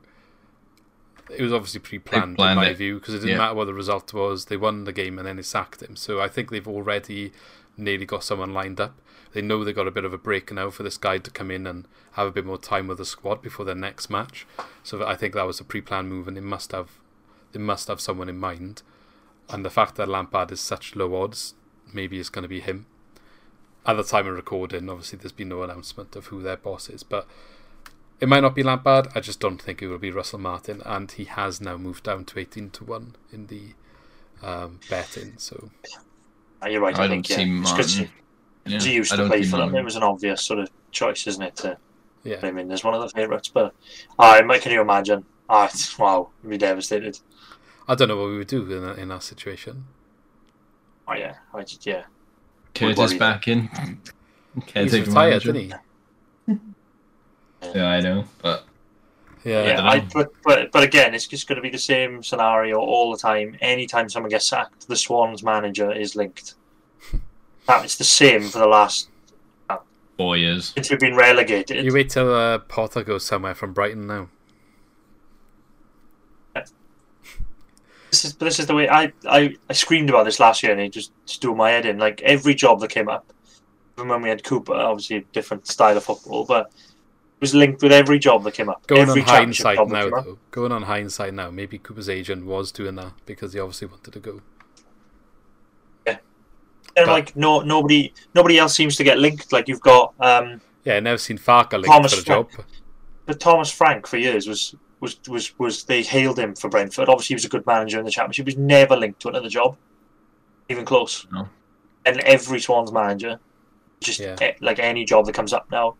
it 1.30 1.40
was 1.42 1.52
obviously 1.52 1.80
pre-planned 1.80 2.36
planned 2.36 2.58
in 2.58 2.64
my 2.64 2.70
it. 2.70 2.76
view 2.76 2.98
because 2.98 3.14
it 3.14 3.18
didn't 3.18 3.30
Yeah. 3.32 3.38
matter 3.38 3.54
what 3.54 3.64
the 3.66 3.74
result 3.74 4.12
was. 4.12 4.46
They 4.46 4.56
won 4.56 4.84
the 4.84 4.92
game 4.92 5.18
and 5.18 5.26
then 5.26 5.36
they 5.36 5.42
sacked 5.42 5.82
him. 5.82 5.96
So 5.96 6.20
I 6.20 6.28
think 6.28 6.50
they've 6.50 6.66
already 6.68 7.32
nearly 7.76 8.04
got 8.04 8.24
someone 8.24 8.52
lined 8.52 8.80
up. 8.80 9.00
They 9.32 9.42
know 9.42 9.64
they've 9.64 9.74
got 9.74 9.86
a 9.86 9.92
bit 9.92 10.04
of 10.04 10.12
a 10.12 10.18
break 10.18 10.52
now 10.52 10.70
for 10.70 10.82
this 10.82 10.98
guy 10.98 11.18
to 11.18 11.30
come 11.30 11.50
in 11.50 11.66
and 11.66 11.86
have 12.12 12.26
a 12.26 12.32
bit 12.32 12.44
more 12.44 12.58
time 12.58 12.86
with 12.86 12.98
the 12.98 13.04
squad 13.04 13.40
before 13.40 13.64
their 13.64 13.74
next 13.74 14.10
match. 14.10 14.46
So 14.82 15.06
I 15.06 15.16
think 15.16 15.34
that 15.34 15.46
was 15.46 15.60
a 15.60 15.64
pre-planned 15.64 16.08
move, 16.08 16.28
and 16.28 16.36
they 16.36 16.42
must 16.42 16.72
have 16.72 16.90
they 17.52 17.58
must 17.60 17.88
have 17.88 18.00
someone 18.00 18.28
in 18.28 18.38
mind. 18.38 18.82
And 19.48 19.64
the 19.64 19.70
fact 19.70 19.96
that 19.96 20.08
Lampard 20.08 20.50
is 20.52 20.60
such 20.60 20.96
low 20.96 21.14
odds, 21.22 21.54
maybe 21.92 22.18
it's 22.18 22.28
going 22.30 22.42
to 22.42 22.48
be 22.48 22.60
him. 22.60 22.86
At 23.84 23.94
the 23.94 24.04
time 24.04 24.26
of 24.28 24.34
recording, 24.36 24.88
obviously 24.88 25.18
there's 25.18 25.32
been 25.32 25.48
no 25.48 25.62
announcement 25.62 26.14
of 26.14 26.26
who 26.26 26.40
their 26.40 26.56
boss 26.56 26.88
is, 26.88 27.02
but 27.02 27.26
it 28.20 28.28
might 28.28 28.40
not 28.40 28.54
be 28.54 28.62
Lampard. 28.62 29.08
I 29.14 29.20
just 29.20 29.40
don't 29.40 29.60
think 29.60 29.82
it 29.82 29.88
will 29.88 29.98
be 29.98 30.12
Russell 30.12 30.38
Martin, 30.38 30.80
and 30.84 31.10
he 31.10 31.24
has 31.24 31.60
now 31.60 31.76
moved 31.76 32.04
down 32.04 32.24
to 32.26 32.38
eighteen 32.38 32.70
to 32.70 32.84
one 32.84 33.16
in 33.32 33.48
the 33.48 33.74
um, 34.42 34.78
betting. 34.88 35.34
So 35.38 35.70
Uh, 36.62 36.68
You're 36.68 36.80
right. 36.80 36.96
I 36.96 37.04
I, 37.04 37.06
don't 37.08 37.26
think 37.26 37.30
yeah. 37.30 37.36
see 37.36 37.44
Martin. 37.46 38.10
Yeah, 38.64 38.78
he 38.78 38.94
used 38.94 39.10
to 39.10 39.16
don't 39.16 39.28
play 39.28 39.42
for 39.42 39.56
them. 39.56 39.58
Martin. 39.60 39.76
It 39.78 39.84
was 39.84 39.96
an 39.96 40.02
obvious 40.02 40.42
sort 40.42 40.60
of 40.60 40.70
choice, 40.90 41.26
isn't 41.26 41.42
it? 41.42 41.56
To 41.56 41.76
yeah, 42.22 42.40
put 42.40 42.48
him 42.50 42.58
in 42.58 42.70
as 42.70 42.84
one 42.84 42.94
of 42.94 43.00
the 43.00 43.08
favourites. 43.08 43.48
But 43.48 43.74
I 44.18 44.40
uh, 44.40 44.58
can 44.58 44.72
you 44.72 44.80
imagine? 44.80 45.24
Ah, 45.48 45.64
it's- 45.64 45.98
wow, 45.98 46.30
I'd 46.44 46.50
be 46.50 46.58
devastated. 46.58 47.18
I 47.88 47.94
don't 47.96 48.08
know 48.08 48.16
what 48.16 48.28
we 48.28 48.38
would 48.38 48.46
do 48.46 48.70
in 48.70 48.82
that, 48.82 48.98
in 48.98 49.08
that 49.08 49.22
situation. 49.24 49.84
Oh 51.08 51.14
yeah, 51.14 51.34
I 51.52 51.62
just 51.62 51.84
yeah. 51.84 52.04
Curtis 52.74 52.96
worried. 52.98 53.18
back 53.18 53.48
in. 53.48 53.68
He's 54.72 54.92
retired, 54.92 55.44
manager. 55.44 55.52
didn't 55.52 55.80
he? 56.46 56.54
Yeah, 57.74 57.86
I 57.86 58.00
know, 58.00 58.24
but 58.42 58.64
Yeah, 59.44 59.64
Yeah, 59.64 59.76
don't 59.76 59.86
I, 59.86 60.00
but, 60.12 60.32
but 60.44 60.72
but 60.72 60.82
again, 60.82 61.14
it's 61.14 61.28
just 61.28 61.46
going 61.48 61.56
to 61.56 61.62
be 61.62 61.70
the 61.70 61.78
same 61.78 62.22
scenario 62.22 62.78
all 62.78 63.12
the 63.12 63.18
time. 63.18 63.56
Anytime 63.60 64.08
someone 64.08 64.30
gets 64.30 64.48
sacked, 64.48 64.88
the 64.88 64.96
Swans 64.96 65.42
manager 65.44 65.92
is 65.92 66.16
linked. 66.16 66.54
That 67.66 67.84
it's 67.84 67.96
the 67.96 68.04
same 68.04 68.42
for 68.42 68.58
the 68.58 68.66
last 68.66 69.08
four 70.16 70.36
years. 70.36 70.72
since 70.74 70.90
we've 70.90 71.00
been 71.00 71.16
relegated. 71.16 71.84
You 71.84 71.92
wait 71.92 72.10
till 72.10 72.32
uh, 72.34 72.58
Potter 72.58 73.02
goes 73.02 73.24
somewhere 73.24 73.54
from 73.54 73.72
Brighton 73.72 74.06
now. 74.06 74.28
This 78.10 78.26
is 78.26 78.34
this 78.34 78.58
is 78.58 78.66
the 78.66 78.74
way 78.74 78.90
I, 78.90 79.10
I, 79.26 79.56
I 79.70 79.72
screamed 79.72 80.10
about 80.10 80.24
this 80.24 80.38
last 80.38 80.62
year, 80.62 80.70
and 80.72 80.80
it 80.80 80.90
just 80.90 81.12
threw 81.26 81.54
my 81.54 81.70
head 81.70 81.86
in. 81.86 81.96
Like 81.98 82.20
every 82.20 82.54
job 82.54 82.80
that 82.80 82.90
came 82.90 83.08
up, 83.08 83.32
even 83.96 84.08
when 84.08 84.20
we 84.20 84.28
had 84.28 84.44
Cooper, 84.44 84.74
obviously 84.74 85.16
a 85.16 85.20
different 85.32 85.66
style 85.66 85.96
of 85.96 86.04
football, 86.04 86.44
but 86.44 86.66
it 86.66 87.40
was 87.40 87.54
linked 87.54 87.82
with 87.82 87.90
every 87.90 88.18
job 88.18 88.44
that 88.44 88.52
came 88.52 88.68
up. 88.68 88.86
Going 88.86 89.08
every 89.08 89.22
on 89.22 89.28
hindsight 89.28 89.88
now, 89.88 90.10
though. 90.10 90.38
Going 90.50 90.72
on 90.72 90.82
hindsight 90.82 91.32
now, 91.32 91.50
maybe 91.50 91.78
Cooper's 91.78 92.10
agent 92.10 92.44
was 92.44 92.70
doing 92.70 92.96
that 92.96 93.14
because 93.24 93.54
he 93.54 93.60
obviously 93.60 93.88
wanted 93.88 94.12
to 94.12 94.20
go. 94.20 94.42
And 96.96 97.06
but- 97.06 97.12
like 97.12 97.36
no 97.36 97.60
nobody 97.60 98.12
nobody 98.34 98.58
else 98.58 98.74
seems 98.74 98.96
to 98.96 99.04
get 99.04 99.18
linked. 99.18 99.52
Like 99.52 99.68
you've 99.68 99.80
got 99.80 100.14
um, 100.20 100.60
Yeah, 100.84 101.00
never 101.00 101.18
seen 101.18 101.38
Farke 101.38 101.72
linked 101.72 101.86
Thomas 101.88 102.14
for 102.14 102.20
a 102.20 102.24
job. 102.24 102.50
but 103.26 103.40
Thomas 103.40 103.70
Frank 103.70 104.06
for 104.06 104.18
years 104.18 104.46
was 104.46 104.74
was 105.00 105.18
was 105.28 105.58
was 105.58 105.84
they 105.84 106.02
hailed 106.02 106.38
him 106.38 106.54
for 106.54 106.68
Brentford. 106.68 107.08
Obviously, 107.08 107.34
he 107.34 107.36
was 107.36 107.44
a 107.44 107.48
good 107.48 107.66
manager 107.66 107.98
in 107.98 108.04
the 108.04 108.10
championship. 108.10 108.46
He 108.46 108.50
was 108.54 108.58
never 108.58 108.94
linked 108.96 109.20
to 109.20 109.28
another 109.28 109.48
job, 109.48 109.76
even 110.68 110.84
close. 110.84 111.26
No. 111.32 111.48
And 112.04 112.20
every 112.20 112.60
Swans 112.60 112.92
manager, 112.92 113.38
just 114.00 114.20
Yeah. 114.20 114.36
eh, 114.40 114.52
like 114.60 114.78
any 114.78 115.04
job 115.04 115.26
that 115.26 115.34
comes 115.34 115.52
up 115.52 115.66
now, 115.70 115.94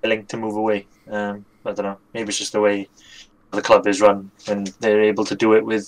they're 0.00 0.10
linked 0.10 0.28
to 0.30 0.36
move 0.36 0.56
away. 0.56 0.86
Um, 1.10 1.44
I 1.64 1.72
don't 1.72 1.84
know. 1.86 1.98
Maybe 2.12 2.28
it's 2.28 2.38
just 2.38 2.52
the 2.52 2.60
way 2.60 2.88
the 3.52 3.62
club 3.62 3.86
is 3.86 4.00
run, 4.00 4.30
and 4.48 4.66
they're 4.80 5.00
able 5.02 5.24
to 5.24 5.34
do 5.34 5.54
it 5.54 5.64
with 5.64 5.86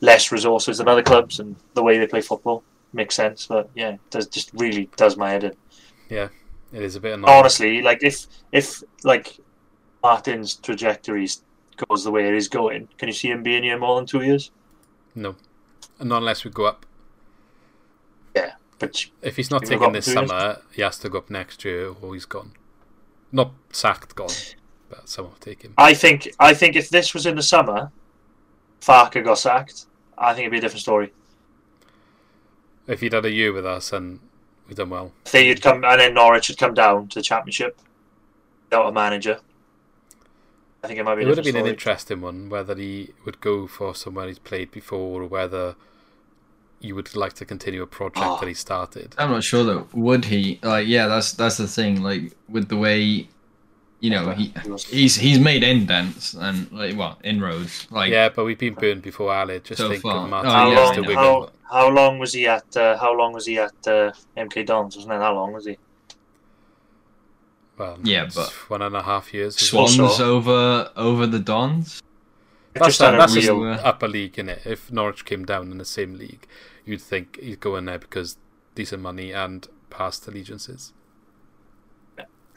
less 0.00 0.32
resources 0.32 0.78
than 0.78 0.88
other 0.88 1.02
clubs, 1.02 1.38
and 1.40 1.54
the 1.74 1.82
way 1.82 1.98
they 1.98 2.06
play 2.06 2.20
football 2.22 2.64
makes 2.92 3.14
sense. 3.14 3.46
But 3.46 3.70
yeah, 3.74 3.90
it 3.94 4.00
does 4.10 4.26
just 4.26 4.50
really 4.54 4.88
does 4.96 5.16
my 5.16 5.30
head 5.30 5.44
in. 5.44 5.52
Yeah, 6.08 6.28
it 6.72 6.82
is 6.82 6.96
a 6.96 7.00
bit 7.00 7.14
annoying. 7.14 7.32
honestly, 7.32 7.82
like 7.82 8.02
if 8.02 8.26
if 8.52 8.82
like 9.04 9.38
Martin's 10.02 10.56
trajectory 10.56 11.28
goes 11.88 12.04
the 12.04 12.10
way 12.10 12.26
it 12.28 12.34
is 12.34 12.48
going, 12.48 12.88
can 12.98 13.08
you 13.08 13.14
see 13.14 13.28
him 13.30 13.42
being 13.42 13.62
here 13.62 13.78
more 13.78 13.96
than 13.96 14.06
two 14.06 14.22
years? 14.22 14.50
No, 15.14 15.36
not 16.00 16.18
unless 16.18 16.44
we 16.44 16.50
go 16.50 16.64
up. 16.66 16.86
Yeah, 18.34 18.52
but 18.78 19.06
If 19.22 19.36
he's 19.36 19.50
not 19.50 19.64
taken 19.64 19.92
this 19.92 20.04
two 20.06 20.12
years. 20.12 20.28
summer, 20.28 20.58
he 20.72 20.82
has 20.82 20.98
to 20.98 21.08
go 21.08 21.18
up 21.18 21.30
next 21.30 21.64
year, 21.64 21.94
or 22.00 22.14
he's 22.14 22.26
gone. 22.26 22.52
Not 23.32 23.52
sacked, 23.72 24.14
gone, 24.14 24.30
but 24.88 25.08
someone 25.08 25.32
will 25.32 25.38
take 25.40 25.62
him. 25.62 25.74
I 25.78 25.94
think 25.94 26.32
I 26.38 26.54
think 26.54 26.76
if 26.76 26.90
this 26.90 27.14
was 27.14 27.26
in 27.26 27.36
the 27.36 27.42
summer, 27.42 27.90
Farke 28.80 29.22
got 29.24 29.38
sacked. 29.38 29.86
I 30.18 30.32
think 30.34 30.40
it'd 30.40 30.52
be 30.52 30.58
a 30.58 30.60
different 30.60 30.82
story. 30.82 31.12
If 32.86 33.00
he'd 33.00 33.12
had 33.12 33.24
a 33.24 33.30
year 33.30 33.52
with 33.52 33.66
us 33.66 33.92
and 33.92 34.20
we've 34.66 34.76
done 34.76 34.90
well, 34.90 35.12
If 35.26 35.34
you'd 35.34 35.62
come 35.62 35.84
and 35.84 36.00
then 36.00 36.14
Norwich 36.14 36.48
had 36.48 36.58
come 36.58 36.74
down 36.74 37.08
to 37.08 37.18
the 37.18 37.22
championship 37.22 37.78
without 38.64 38.88
a 38.88 38.92
manager, 38.92 39.38
I 40.82 40.86
think 40.88 40.98
it 40.98 41.04
might 41.04 41.16
be. 41.16 41.22
it 41.22 41.24
A 41.24 41.28
would 41.28 41.38
have 41.38 41.44
different 41.44 41.64
been 41.64 41.70
an 41.70 41.74
interesting 41.74 42.20
one 42.20 42.48
whether 42.48 42.74
he 42.74 43.10
would 43.24 43.40
go 43.40 43.66
for 43.66 43.94
somewhere 43.94 44.26
he's 44.28 44.38
played 44.38 44.70
before, 44.70 45.22
or 45.22 45.26
whether 45.26 45.76
you 46.80 46.94
would 46.94 47.14
like 47.14 47.34
to 47.34 47.44
continue 47.44 47.82
a 47.82 47.86
project 47.86 48.24
Oh. 48.26 48.38
that 48.40 48.48
he 48.48 48.54
started. 48.54 49.14
I'm 49.18 49.30
not 49.30 49.44
sure 49.44 49.62
though. 49.64 49.86
Would 49.92 50.24
he? 50.26 50.58
Like, 50.62 50.86
yeah, 50.88 51.06
that's 51.06 51.32
that's 51.32 51.58
the 51.58 51.68
thing. 51.68 52.02
Like 52.02 52.32
with 52.48 52.68
the 52.68 52.78
way, 52.78 53.28
you 54.00 54.10
know, 54.10 54.30
he 54.32 54.52
he's 54.88 55.16
he's 55.16 55.38
made 55.38 55.62
indents 55.62 56.34
and 56.34 56.70
like 56.72 56.96
what 56.96 57.18
inroads. 57.22 57.86
Like 57.90 58.10
Yeah, 58.10 58.30
but 58.30 58.44
we've 58.44 58.58
been 58.58 58.74
burned 58.74 59.02
before, 59.02 59.32
Ali. 59.32 59.60
Just 59.60 59.80
So 59.80 59.88
think 59.90 60.02
far. 60.02 60.24
of 60.24 60.30
Martin 60.30 60.50
Oh, 60.50 60.54
How 60.54 60.70
yeah, 60.70 60.78
Lewis 60.78 60.96
long? 60.96 61.06
know. 61.06 61.14
How, 61.14 61.50
how 61.70 61.88
long 61.90 62.18
was 62.18 62.32
he 62.32 62.46
at? 62.46 62.76
Uh, 62.76 62.96
how 62.98 63.12
long 63.16 63.32
was 63.32 63.46
he 63.46 63.58
at 63.58 63.72
uh, 63.86 64.12
MK 64.36 64.66
Dons? 64.66 64.96
Wasn't 64.96 65.12
it? 65.12 65.18
How 65.20 65.34
long 65.34 65.52
was 65.52 65.66
he? 65.66 65.76
Well, 67.78 67.98
Yeah, 68.02 68.28
but- 68.34 68.50
one 68.68 68.82
and 68.82 68.94
a 68.96 69.02
half 69.02 69.32
years. 69.32 69.56
Swans 69.56 69.98
Also- 69.98 70.36
over 70.36 70.90
over 70.96 71.26
the 71.26 71.38
Dons. 71.38 72.02
That's, 72.74 72.86
Just 72.86 73.00
had 73.00 73.14
a 73.14 73.18
that's 73.18 73.34
real- 73.34 73.72
just 73.72 73.84
upper 73.84 74.06
league, 74.06 74.38
in 74.38 74.48
it. 74.48 74.62
If 74.64 74.92
Norwich 74.92 75.24
came 75.24 75.44
down 75.44 75.72
in 75.72 75.78
the 75.78 75.84
same 75.84 76.14
league, 76.16 76.46
you'd 76.84 77.02
think 77.02 77.36
he'd 77.40 77.58
go 77.58 77.74
in 77.76 77.86
there 77.86 77.98
because 77.98 78.36
decent 78.76 79.02
money 79.02 79.32
and 79.32 79.66
past 79.90 80.28
allegiances. 80.28 80.92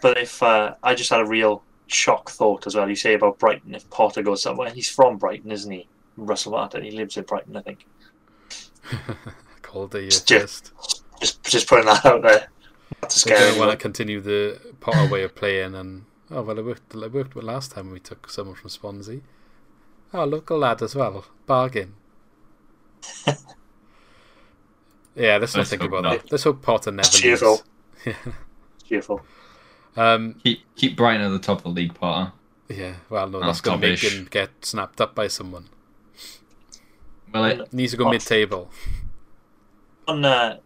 But 0.03 0.17
if 0.17 0.43
uh, 0.43 0.75
I 0.83 0.93
just 0.95 1.09
had 1.09 1.21
a 1.21 1.25
real 1.25 1.63
shock 1.87 2.29
thought 2.29 2.67
as 2.67 2.75
well, 2.75 2.89
you 2.89 2.95
say 2.95 3.13
about 3.13 3.39
Brighton. 3.39 3.73
If 3.73 3.89
Potter 3.89 4.21
goes 4.21 4.41
somewhere, 4.41 4.69
he's 4.69 4.89
from 4.89 5.15
Brighton, 5.17 5.49
isn't 5.49 5.71
he? 5.71 5.87
Russell 6.17 6.51
Martin. 6.51 6.83
He 6.83 6.91
lives 6.91 7.15
in 7.15 7.23
Brighton, 7.23 7.55
I 7.55 7.61
think. 7.61 7.85
Called 9.61 9.95
a 9.95 10.03
Just- 10.03 10.27
just. 10.27 10.73
Just 11.21 11.41
just 11.43 11.69
putting 11.69 11.85
that 11.85 12.05
out 12.05 12.21
there. 12.21 12.49
Not 13.01 13.09
to 13.11 13.29
They 13.29 13.33
don't 13.35 13.57
want 13.59 13.71
to 13.71 13.77
continue 13.77 14.19
the 14.19 14.59
Potter 14.81 15.09
way 15.09 15.23
of 15.23 15.35
playing, 15.35 15.73
and 15.73 16.03
oh 16.29 16.41
well, 16.41 16.59
it 16.59 16.65
worked. 16.65 16.93
It 16.93 17.13
worked 17.13 17.35
last 17.37 17.71
time 17.71 17.89
we 17.91 18.01
took 18.01 18.29
someone 18.29 18.55
from 18.55 18.69
Swansea. 18.69 19.21
Oh, 20.13 20.25
local 20.25 20.57
lad 20.57 20.81
as 20.81 20.95
well, 20.95 21.23
bargain. 21.45 21.93
yeah, 25.15 25.37
let's 25.37 25.53
not 25.53 25.59
Let's 25.61 25.69
think 25.69 25.83
about 25.83 26.03
not. 26.03 26.23
that. 26.23 26.31
Let's 26.31 26.43
hope 26.43 26.61
Potter 26.61 26.91
never 26.91 27.03
That's 27.03 27.23
leaves. 27.23 27.39
cheerful. 27.39 27.61
Cheerful. 28.85 29.21
Um, 29.95 30.35
Keep 30.43 30.59
keep 30.75 30.97
Brighton 30.97 31.25
at 31.25 31.29
the 31.29 31.39
top 31.39 31.59
of 31.59 31.63
the 31.63 31.69
league, 31.69 31.93
Potter. 31.93 32.31
yeah, 32.69 32.95
well, 33.09 33.29
no, 33.29 33.39
that's 33.39 33.61
going 33.61 33.79
to 33.79 33.87
make 33.87 33.99
him 33.99 34.27
get 34.29 34.49
snapped 34.65 34.99
up 34.99 35.13
by 35.13 35.27
someone. 35.27 35.69
Well, 37.33 37.45
it, 37.45 37.73
Needs 37.73 37.91
to 37.91 37.97
go 37.97 38.07
Oh. 38.07 38.11
mid-table. 38.11 38.69
On 40.07 40.23
uh, 40.25 40.57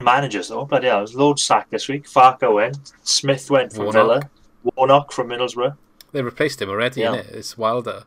managers 0.00 0.48
though, 0.48 0.64
but 0.64 0.82
yeah, 0.82 0.90
there 0.92 1.00
was 1.00 1.14
loads 1.14 1.42
sacked 1.42 1.70
this 1.70 1.88
week. 1.88 2.06
Farke 2.08 2.52
went. 2.52 2.92
Smith 3.02 3.50
went 3.50 3.72
from 3.72 3.84
Warnock. 3.86 3.94
Villa. 3.94 4.30
Warnock 4.76 5.12
from 5.12 5.28
Middlesbrough. 5.28 5.76
They 6.12 6.22
replaced 6.22 6.60
him 6.62 6.68
already, 6.68 7.00
Yeah. 7.00 7.12
innit? 7.16 7.30
It's 7.30 7.56
Wilder. 7.58 8.04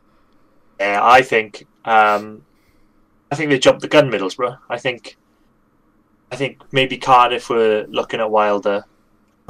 Yeah, 0.78 1.00
I 1.02 1.22
think 1.22 1.66
um, 1.84 2.44
I 3.30 3.34
think 3.36 3.50
they 3.50 3.58
jumped 3.58 3.80
the 3.82 3.88
gun, 3.88 4.10
Middlesbrough. 4.10 4.58
I 4.68 4.78
think 4.78 5.16
I 6.30 6.36
think 6.36 6.62
maybe 6.72 6.96
Cardiff 6.98 7.50
were 7.50 7.84
looking 7.88 8.20
at 8.20 8.30
Wilder. 8.30 8.84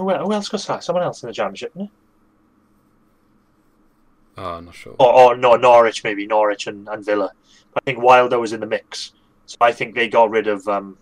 Who, 0.03 0.15
who 0.15 0.33
else 0.33 0.49
got 0.49 0.61
sacked? 0.61 0.85
Someone 0.85 1.05
else 1.05 1.23
in 1.23 1.29
the 1.29 1.33
championship, 1.33 1.73
didn't? 1.75 1.91
Oh, 4.39 4.55
I'm 4.55 4.65
not 4.65 4.75
sure. 4.75 4.97
Or, 4.99 5.13
or 5.13 5.37
no, 5.37 5.57
Norwich 5.57 6.05
maybe 6.05 6.27
Norwich 6.27 6.67
and, 6.67 6.89
and 6.89 7.05
Villa. 7.05 7.31
But 7.73 7.83
I 7.83 7.85
think 7.85 8.03
Wilder 8.03 8.39
was 8.39 8.53
in 8.53 8.61
the 8.61 8.67
mix, 8.67 9.13
so 9.47 9.57
I 9.61 9.73
think 9.73 9.95
they 9.95 10.09
got 10.09 10.31
rid 10.31 10.47
of 10.47 10.67
um, 10.69 10.97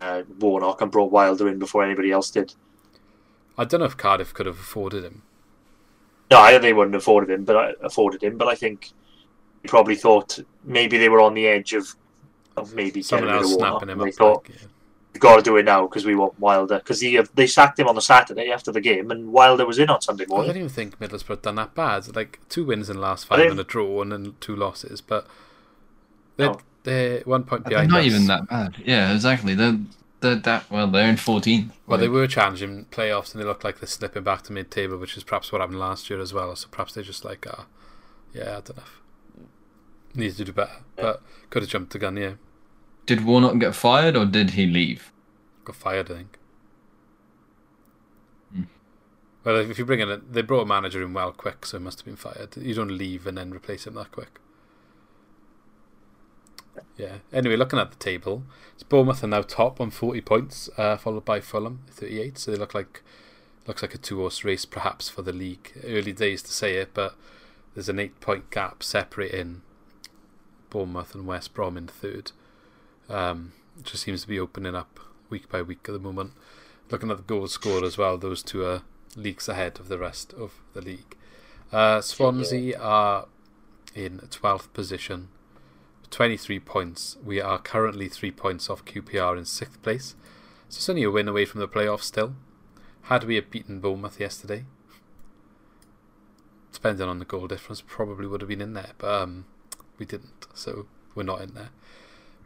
uh, 0.00 0.22
Warnock 0.38 0.80
and 0.80 0.90
brought 0.90 1.10
Wilder 1.10 1.48
in 1.48 1.58
before 1.58 1.84
anybody 1.84 2.10
else 2.10 2.30
did. 2.30 2.54
I 3.56 3.64
don't 3.64 3.80
know 3.80 3.86
if 3.86 3.96
Cardiff 3.96 4.34
could 4.34 4.46
have 4.46 4.58
afforded 4.58 5.04
him. 5.04 5.22
No, 6.30 6.38
I 6.38 6.56
they 6.58 6.72
wouldn't 6.72 6.94
have 6.94 7.02
afforded 7.02 7.30
him, 7.30 7.44
but 7.44 7.56
I 7.56 7.72
afforded 7.82 8.22
him. 8.22 8.36
But 8.36 8.48
I 8.48 8.54
think 8.54 8.90
he 9.62 9.68
probably 9.68 9.94
thought 9.94 10.38
maybe 10.64 10.98
they 10.98 11.08
were 11.08 11.20
on 11.20 11.34
the 11.34 11.46
edge 11.46 11.72
of, 11.74 11.94
of 12.56 12.74
maybe 12.74 13.02
Someone 13.02 13.30
else 13.30 13.54
Warnock, 13.54 13.80
snapping 13.80 13.88
him 13.90 14.00
up. 14.00 14.06
They 14.06 14.12
thought 14.12 14.46
yeah. 14.48 14.66
We've 15.14 15.20
got 15.20 15.36
to 15.36 15.42
do 15.42 15.56
it 15.56 15.64
now 15.64 15.86
because 15.86 16.04
we 16.04 16.14
want 16.14 16.38
Wilder. 16.38 16.78
Because 16.78 17.00
he 17.00 17.18
they 17.34 17.46
sacked 17.46 17.78
him 17.78 17.88
on 17.88 17.94
the 17.94 18.00
Saturday 18.02 18.50
after 18.50 18.70
the 18.72 18.80
game, 18.80 19.10
and 19.10 19.32
Wilder 19.32 19.64
was 19.64 19.78
in 19.78 19.88
on 19.88 20.00
Sunday 20.00 20.26
morning. 20.26 20.50
I 20.50 20.54
morning. 20.54 20.68
don't 20.68 20.80
even 20.84 20.90
think 20.92 21.12
Middlesbrough 21.12 21.42
done 21.42 21.54
that 21.56 21.74
bad. 21.74 22.14
Like 22.14 22.40
two 22.48 22.64
wins 22.64 22.90
in 22.90 22.96
the 22.96 23.02
last 23.02 23.26
five 23.26 23.40
and 23.50 23.58
a 23.58 23.64
draw, 23.64 24.02
and 24.02 24.12
then 24.12 24.34
two 24.40 24.56
losses. 24.56 25.00
But 25.00 25.26
they're, 26.36 26.48
No. 26.50 26.60
they're 26.82 27.20
one 27.20 27.44
point 27.44 27.64
They're 27.64 27.70
behind. 27.70 27.90
not 27.90 28.00
us. 28.00 28.06
even 28.06 28.26
that 28.26 28.48
bad. 28.48 28.76
Yeah, 28.84 29.14
exactly. 29.14 29.54
They're, 29.54 29.78
they're 30.20 30.34
that 30.36 30.70
well. 30.70 30.88
They're 30.88 31.08
in 31.08 31.16
14. 31.16 31.72
Well, 31.86 31.98
they 31.98 32.08
were 32.08 32.26
challenging 32.26 32.86
playoffs, 32.90 33.32
and 33.34 33.42
they 33.42 33.46
look 33.46 33.62
like 33.62 33.78
they're 33.80 33.86
slipping 33.86 34.24
back 34.24 34.42
to 34.42 34.52
mid-table, 34.52 34.96
which 34.98 35.16
is 35.16 35.22
perhaps 35.24 35.52
what 35.52 35.60
happened 35.60 35.78
last 35.78 36.10
year 36.10 36.20
as 36.20 36.32
well. 36.34 36.56
So 36.56 36.66
perhaps 36.70 36.94
they're 36.94 37.04
just 37.04 37.24
like, 37.24 37.46
ah, 37.48 37.66
yeah, 38.32 38.48
I 38.58 38.60
don't 38.60 38.76
know. 38.78 38.82
Needs 40.16 40.36
to 40.36 40.44
do 40.44 40.52
better, 40.52 40.76
but 40.96 41.22
could 41.50 41.62
have 41.62 41.70
jumped 41.70 41.92
the 41.92 41.98
gun. 41.98 42.16
Yeah, 42.16 42.34
Did 43.06 43.24
Warnock 43.24 43.58
get 43.58 43.74
fired 43.74 44.16
or 44.16 44.24
did 44.24 44.50
he 44.50 44.66
leave? 44.66 45.12
got 45.64 45.76
fired. 45.76 46.10
I 46.10 46.14
think. 46.14 46.38
Hmm. 48.52 48.62
Well, 49.42 49.56
if 49.56 49.78
you 49.78 49.84
bring 49.84 50.00
in 50.00 50.10
a, 50.10 50.18
they 50.18 50.42
brought 50.42 50.62
a 50.62 50.66
manager 50.66 51.02
in 51.02 51.12
well 51.12 51.32
quick, 51.32 51.66
so 51.66 51.78
he 51.78 51.84
must 51.84 52.00
have 52.00 52.06
been 52.06 52.16
fired. 52.16 52.56
You 52.56 52.74
don't 52.74 52.96
leave 52.96 53.26
and 53.26 53.36
then 53.36 53.52
replace 53.52 53.86
him 53.86 53.94
that 53.94 54.12
quick. 54.12 54.40
Yeah. 56.96 57.18
Anyway, 57.32 57.56
looking 57.56 57.78
at 57.78 57.90
the 57.90 57.96
table, 57.96 58.42
it's 58.74 58.82
Bournemouth 58.82 59.22
are 59.22 59.28
now 59.28 59.42
top 59.42 59.80
on 59.80 59.90
forty 59.90 60.20
points, 60.20 60.68
uh, 60.76 60.96
followed 60.96 61.24
by 61.24 61.40
Fulham 61.40 61.80
thirty-eight. 61.90 62.38
So 62.38 62.50
they 62.50 62.56
look 62.56 62.74
like 62.74 63.02
looks 63.66 63.82
like 63.82 63.94
a 63.94 63.98
two-horse 63.98 64.44
race, 64.44 64.64
perhaps 64.64 65.08
for 65.08 65.22
the 65.22 65.32
league. 65.32 65.72
Early 65.84 66.12
days 66.12 66.42
to 66.42 66.52
say 66.52 66.76
it, 66.76 66.90
but 66.92 67.14
there's 67.74 67.88
an 67.88 67.98
eight-point 67.98 68.50
gap 68.50 68.82
separating 68.82 69.62
Bournemouth 70.68 71.14
and 71.14 71.26
West 71.26 71.54
Brom 71.54 71.76
in 71.76 71.86
third. 71.86 72.32
Um, 73.08 73.52
it 73.78 73.84
just 73.84 74.02
seems 74.02 74.22
to 74.22 74.28
be 74.28 74.38
opening 74.38 74.74
up 74.74 75.00
week 75.30 75.48
by 75.48 75.62
week 75.62 75.80
at 75.86 75.92
the 75.92 75.98
moment. 75.98 76.32
Looking 76.90 77.10
at 77.10 77.16
the 77.16 77.22
goals 77.22 77.52
scored 77.52 77.84
as 77.84 77.98
well, 77.98 78.18
those 78.18 78.42
two 78.42 78.64
are 78.64 78.82
leagues 79.16 79.48
ahead 79.48 79.78
of 79.78 79.88
the 79.88 79.98
rest 79.98 80.32
of 80.34 80.60
the 80.74 80.80
league. 80.80 81.16
Uh, 81.72 82.00
Swansea 82.00 82.78
are 82.78 83.26
in 83.94 84.18
12th 84.18 84.72
position, 84.72 85.28
23 86.10 86.60
points. 86.60 87.16
We 87.24 87.40
are 87.40 87.58
currently 87.58 88.08
three 88.08 88.30
points 88.30 88.68
off 88.68 88.84
QPR 88.84 89.38
in 89.38 89.44
sixth 89.44 89.82
place. 89.82 90.14
So 90.68 90.78
it's 90.78 90.88
only 90.88 91.04
a 91.04 91.10
win 91.10 91.28
away 91.28 91.44
from 91.44 91.60
the 91.60 91.68
playoffs 91.68 92.02
still. 92.02 92.34
Had 93.02 93.24
we 93.24 93.34
have 93.36 93.50
beaten 93.50 93.80
Bournemouth 93.80 94.18
yesterday, 94.18 94.64
depending 96.72 97.08
on 97.08 97.18
the 97.18 97.24
goal 97.24 97.46
difference, 97.46 97.82
probably 97.86 98.26
would 98.26 98.40
have 98.40 98.48
been 98.48 98.60
in 98.60 98.74
there, 98.74 98.92
but 98.98 99.22
um, 99.22 99.44
we 99.98 100.06
didn't, 100.06 100.46
so 100.54 100.86
we're 101.14 101.22
not 101.22 101.40
in 101.40 101.54
there. 101.54 101.70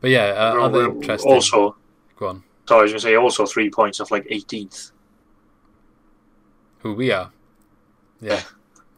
But 0.01 0.11
yeah, 0.11 0.27
uh, 0.27 0.55
Well, 0.55 0.65
other 0.65 0.85
interesting. 0.91 1.33
Also, 1.33 1.77
Go 2.17 2.29
on. 2.29 2.43
so 2.69 2.79
I 2.79 2.83
was 2.83 2.93
going 2.93 3.01
to 3.01 3.07
say 3.07 3.17
also 3.17 3.47
three 3.47 3.71
points 3.71 4.01
off 4.01 4.11
like 4.11 4.25
18th. 4.29 4.93
Who 6.81 6.95
we 6.95 7.11
are? 7.11 7.31
Yeah, 8.21 8.43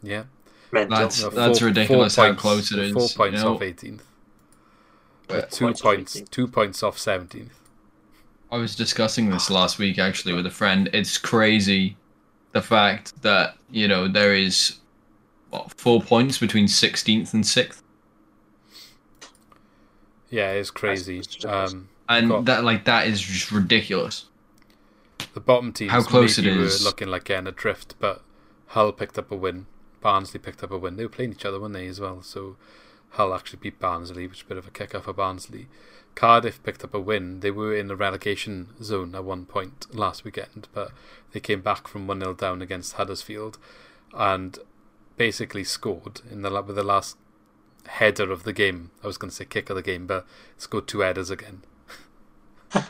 yeah. 0.03 0.25
Mental. 0.73 0.97
That's- 0.99 1.23
No, 1.23 1.31
that's 1.31 1.63
ridiculous 1.63 2.17
how 2.17 2.35
close 2.35 2.71
it 2.73 2.79
is, 2.79 2.93
Four 2.93 3.03
you 3.03 3.09
points 3.17 3.43
know. 3.43 3.55
off 3.55 3.61
18th. 3.61 4.01
Well, 5.29 5.43
two 5.51 5.65
points 5.67 5.81
off 5.81 5.85
points, 5.85 6.17
18th. 6.21 6.31
two 6.31 6.49
points 6.49 6.83
off 6.83 6.99
17th. 6.99 7.51
I 8.53 8.57
was 8.57 8.75
discussing 8.75 9.31
this 9.31 9.49
last 9.49 9.79
week 9.79 9.99
actually 9.99 10.35
with 10.35 10.45
a 10.47 10.51
friend. 10.51 10.91
It's 10.93 11.17
crazy 11.19 11.97
the 12.53 12.61
fact 12.63 13.21
that, 13.23 13.57
you 13.71 13.87
know, 13.87 14.09
there 14.09 14.35
is 14.35 14.79
what, 15.51 15.73
four 15.79 16.03
points 16.03 16.39
between 16.39 16.67
16th 16.67 17.33
and 17.33 17.45
6th. 17.45 17.83
Yeah, 20.31 20.53
it's 20.53 20.71
crazy. 20.71 21.23
Um, 21.47 21.89
And 22.09 22.29
got- 22.29 22.45
that 22.47 22.65
like 22.65 22.85
that 22.87 23.07
is 23.07 23.21
just 23.21 23.51
ridiculous. 23.53 24.27
the 25.35 25.41
bottom 25.41 25.73
teams 25.73 25.91
How 25.93 26.03
close 26.03 26.39
maybe 26.39 26.51
it 26.51 26.57
were 26.57 26.65
is. 26.65 26.83
looking 26.85 27.09
like 27.09 27.25
getting 27.25 27.47
adrift, 27.47 27.95
but 28.01 28.23
Hull 28.69 28.93
picked 28.93 29.19
up 29.19 29.31
a 29.31 29.37
win. 29.37 29.67
Barnsley 30.01 30.41
picked 30.41 30.63
up 30.65 30.71
a 30.71 30.79
win. 30.79 30.97
They 30.97 31.05
were 31.05 31.11
playing 31.11 31.33
each 31.33 31.45
other, 31.45 31.61
weren't 31.61 31.75
they, 31.75 31.87
as 31.87 32.01
well? 32.01 32.23
So 32.23 32.57
Hull 33.11 33.35
actually 33.35 33.59
beat 33.61 33.79
Barnsley, 33.79 34.27
which 34.27 34.39
is 34.39 34.43
a 34.43 34.47
bit 34.47 34.57
of 34.59 34.67
a 34.67 34.71
kick 34.71 34.95
up 34.95 35.05
for 35.05 35.13
Barnsley. 35.13 35.69
Cardiff 36.15 36.63
picked 36.63 36.83
up 36.83 36.95
a 36.95 36.99
win. 37.01 37.41
They 37.41 37.51
were 37.51 37.75
in 37.75 37.87
the 37.89 37.97
relegation 37.97 38.69
zone 38.83 39.15
at 39.15 39.25
one 39.25 39.45
point 39.47 39.87
last 39.95 40.25
weekend, 40.25 40.69
but 40.73 40.91
they 41.33 41.41
came 41.41 41.61
back 41.61 41.87
from 41.87 42.07
1 42.07 42.21
0 42.21 42.35
down 42.35 42.63
against 42.63 42.95
Huddersfield 42.95 43.59
and 44.15 44.59
basically 45.17 45.63
scored 45.65 46.23
in 46.31 46.43
the 46.43 46.51
with 46.63 46.75
the 46.77 46.83
last 46.83 47.17
header 47.87 48.31
of 48.31 48.45
the 48.45 48.53
game. 48.53 48.91
I 49.03 49.07
was 49.07 49.19
going 49.19 49.31
to 49.31 49.37
say 49.37 49.45
kick 49.45 49.71
of 49.71 49.77
the 49.77 49.83
game, 49.83 50.07
but 50.07 50.27
scored 50.57 50.87
two 50.87 51.01
headers 51.01 51.31
again. 51.31 51.63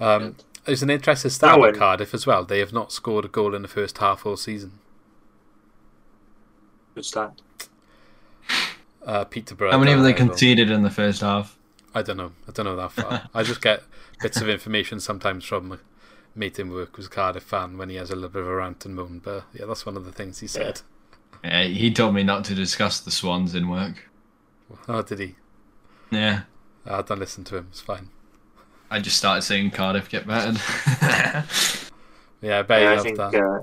um, 0.00 0.36
there's 0.64 0.82
an 0.82 0.90
interesting 0.90 1.30
stat 1.30 1.50
That 1.50 1.58
about. 1.58 1.78
Cardiff 1.78 2.14
as 2.14 2.26
well. 2.26 2.44
They 2.44 2.60
have 2.60 2.72
not 2.72 2.92
scored 2.92 3.24
a 3.24 3.28
goal 3.28 3.54
in 3.54 3.62
the 3.62 3.68
first 3.68 3.98
half 3.98 4.24
all 4.24 4.36
season. 4.36 4.78
Good 6.94 7.04
start. 7.04 7.42
Uh, 9.04 9.24
Peterborough. 9.24 9.70
How 9.70 9.78
many 9.78 9.90
have 9.90 10.02
they 10.02 10.12
know. 10.12 10.16
conceded 10.16 10.70
in 10.70 10.82
the 10.82 10.90
first 10.90 11.20
half? 11.20 11.58
I 11.94 12.02
don't 12.02 12.16
know. 12.16 12.32
I 12.48 12.52
don't 12.52 12.64
know 12.64 12.76
that 12.76 12.92
far. 12.92 13.28
I 13.34 13.42
just 13.42 13.60
get 13.60 13.82
bits 14.20 14.40
of 14.40 14.48
information 14.48 15.00
sometimes 15.00 15.44
from 15.44 15.72
a 15.72 15.78
mate 16.34 16.58
in 16.58 16.70
work 16.70 16.96
who's 16.96 17.06
a 17.06 17.10
Cardiff 17.10 17.42
fan 17.42 17.76
when 17.76 17.90
he 17.90 17.96
has 17.96 18.10
a 18.10 18.14
little 18.14 18.30
bit 18.30 18.42
of 18.42 18.48
a 18.48 18.54
rant 18.54 18.84
and 18.84 18.94
moan. 18.94 19.20
But 19.22 19.44
yeah, 19.52 19.66
that's 19.66 19.84
one 19.84 19.96
of 19.96 20.04
the 20.04 20.12
things 20.12 20.40
he 20.40 20.46
said. 20.46 20.80
Yeah, 20.82 20.93
he 21.42 21.90
told 21.92 22.14
me 22.14 22.22
not 22.22 22.44
to 22.46 22.54
discuss 22.54 23.00
the 23.00 23.10
Swans 23.10 23.54
in 23.54 23.68
work. 23.68 24.08
Oh, 24.88 25.02
did 25.02 25.18
he? 25.18 25.34
Yeah. 26.10 26.42
I 26.86 27.02
don't 27.02 27.18
listen 27.18 27.44
to 27.44 27.56
him. 27.58 27.68
It's 27.70 27.80
fine. 27.80 28.10
I 28.90 29.00
just 29.00 29.16
started 29.16 29.42
seeing 29.42 29.70
Cardiff 29.70 30.08
get 30.08 30.26
battered. 30.26 30.60
Yeah, 32.42 32.58
I 32.58 32.62
bet 32.62 32.82
he 32.82 32.84
Yeah, 32.84 32.90
I 32.90 32.94
loved 32.96 33.02
think 33.02 33.16
that. 33.16 33.34
uh, 33.34 33.60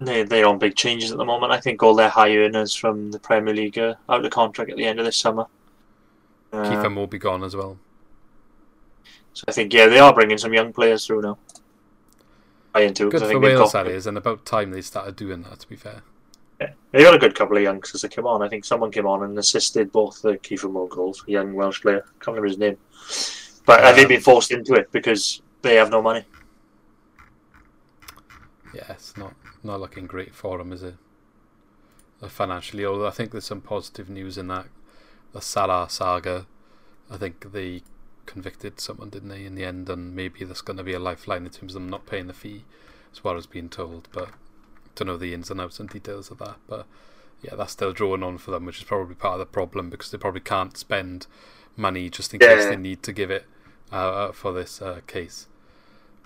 they 0.00 0.22
they're 0.22 0.46
on 0.46 0.58
big 0.58 0.76
changes 0.76 1.10
at 1.12 1.16
the 1.16 1.24
moment. 1.24 1.50
I 1.52 1.60
think 1.60 1.82
all 1.82 1.94
their 1.94 2.10
high 2.10 2.36
earners 2.36 2.74
from 2.74 3.10
the 3.10 3.18
Premier 3.18 3.54
League 3.54 3.78
are 3.78 3.96
out 4.10 4.22
of 4.22 4.30
contract 4.30 4.70
at 4.70 4.76
the 4.76 4.84
end 4.84 4.98
of 4.98 5.06
this 5.06 5.16
summer. 5.16 5.46
Uh, 6.52 6.62
Kieffer 6.64 6.94
will 6.94 7.06
be 7.06 7.18
gone 7.18 7.42
as 7.42 7.56
well. 7.56 7.78
so 9.32 9.44
I 9.48 9.52
think 9.52 9.72
yeah, 9.72 9.86
they 9.86 9.98
are 9.98 10.12
bringing 10.12 10.36
some 10.36 10.52
young 10.52 10.74
players 10.74 11.06
through 11.06 11.22
now. 11.22 11.38
I 12.74 12.80
into 12.80 13.08
Good 13.10 13.22
I 13.22 13.24
for 13.24 13.28
think 13.28 13.42
they've 13.42 13.56
Wales, 13.56 13.72
got, 13.72 13.84
that 13.84 13.90
is, 13.90 14.06
and 14.06 14.18
about 14.18 14.44
time 14.44 14.72
they 14.72 14.82
started 14.82 15.16
doing 15.16 15.42
that. 15.44 15.60
To 15.60 15.68
be 15.68 15.76
fair, 15.76 16.02
yeah, 16.60 16.72
they 16.92 17.02
got 17.02 17.14
a 17.14 17.18
good 17.18 17.34
couple 17.34 17.56
of 17.56 17.62
youngsters 17.62 18.02
that 18.02 18.10
came 18.10 18.26
on. 18.26 18.42
I 18.42 18.48
think 18.48 18.64
someone 18.64 18.90
came 18.90 19.06
on 19.06 19.22
and 19.22 19.38
assisted 19.38 19.92
both 19.92 20.22
the 20.22 20.38
Kieffer 20.38 20.70
Moore 20.70 20.88
goals, 20.88 21.24
a 21.28 21.30
young 21.30 21.54
Welsh 21.54 21.82
player. 21.82 22.02
Can't 22.20 22.36
remember 22.36 22.48
his 22.48 22.58
name, 22.58 22.78
but 23.66 23.84
uh, 23.84 23.92
they've 23.92 24.08
Um, 24.08 24.08
been 24.08 24.20
forced 24.20 24.50
into 24.52 24.74
it 24.74 24.90
because 24.92 25.42
they 25.62 25.76
have 25.76 25.90
no 25.90 26.02
money. 26.02 26.24
yeah, 28.72 28.92
it's 28.92 29.16
not 29.16 29.34
not 29.62 29.80
looking 29.80 30.06
great 30.06 30.34
for 30.34 30.58
them, 30.58 30.72
is 30.72 30.82
it? 30.82 30.94
Financially, 32.28 32.84
although 32.84 33.06
I 33.06 33.10
think 33.10 33.30
there's 33.30 33.46
some 33.46 33.62
positive 33.62 34.10
news 34.10 34.36
in 34.36 34.48
that 34.48 34.66
the 35.32 35.40
Sala 35.40 35.88
saga. 35.88 36.46
I 37.10 37.16
think 37.18 37.52
they 37.52 37.82
convicted 38.26 38.80
someone, 38.80 39.10
didn't 39.10 39.28
they, 39.30 39.44
in 39.46 39.54
the 39.54 39.64
end, 39.64 39.88
and 39.90 40.14
maybe 40.16 40.44
there's 40.44 40.60
going 40.62 40.76
to 40.78 40.84
be 40.84 40.94
a 40.94 40.98
lifeline 40.98 41.46
in 41.46 41.52
terms 41.52 41.74
of 41.74 41.82
them 41.82 41.90
not 41.90 42.06
paying 42.06 42.26
the 42.26 42.34
fee, 42.34 42.64
as 43.12 43.24
well 43.24 43.36
as 43.36 43.46
being 43.46 43.68
told. 43.70 44.08
But 44.12 44.30
don't 44.96 45.06
know 45.08 45.16
the 45.16 45.32
ins 45.34 45.50
and 45.50 45.60
outs 45.60 45.78
and 45.80 45.88
details 45.88 46.30
of 46.30 46.38
that. 46.38 46.56
But 46.66 46.86
yeah, 47.42 47.54
that's 47.54 47.72
still 47.72 47.92
drawing 47.92 48.22
on 48.24 48.38
for 48.38 48.50
them, 48.50 48.64
which 48.66 48.78
is 48.78 48.84
probably 48.84 49.14
part 49.14 49.34
of 49.34 49.38
the 49.40 49.46
problem 49.46 49.90
because 49.90 50.10
they 50.10 50.18
probably 50.18 50.40
can't 50.40 50.76
spend 50.76 51.26
money 51.76 52.10
just 52.10 52.34
in 52.34 52.40
case 52.40 52.64
they 52.66 52.76
need 52.76 53.02
to 53.04 53.12
give 53.12 53.30
it 53.30 53.44
uh, 53.92 54.32
for 54.32 54.52
this 54.52 54.82
uh, 54.82 55.00
case. 55.06 55.46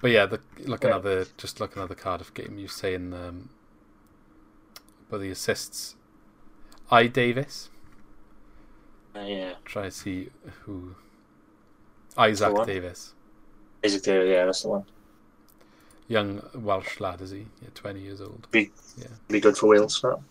But 0.01 0.13
yeah, 0.13 0.27
the, 0.27 0.41
looking 0.65 0.91
Yeah. 0.91 0.97
at 0.97 1.03
the 1.03 1.29
just 1.37 1.61
looking 1.61 1.79
another 1.79 1.95
the 1.95 2.01
Cardiff 2.01 2.33
game, 2.33 2.59
you 2.59 2.69
saying 2.69 3.13
um, 3.13 3.51
but 5.11 5.21
the 5.21 5.31
assists, 5.31 5.97
I 6.91 7.07
Davis. 7.07 7.71
Uh, 9.15 9.21
yeah, 9.21 9.55
Try 9.65 9.85
to 9.85 9.91
see 9.91 10.31
who 10.65 10.95
Isaak 12.17 12.65
Davies. 12.67 13.15
Isaak 13.85 14.03
Davies, 14.03 14.31
yeah, 14.31 14.45
that's 14.47 14.63
the 14.63 14.69
one. 14.69 14.85
Young 16.11 16.43
Welsh 16.55 17.01
lad, 17.01 17.21
is 17.23 17.31
he? 17.31 17.47
Yeah, 17.63 17.69
twenty 17.75 18.01
years 18.01 18.21
old. 18.21 18.49
Be 18.51 18.71
Yeah. 18.99 19.07
be 19.29 19.41
good 19.41 19.57
for 19.57 19.69
Wales. 19.69 19.97
So. 19.97 20.23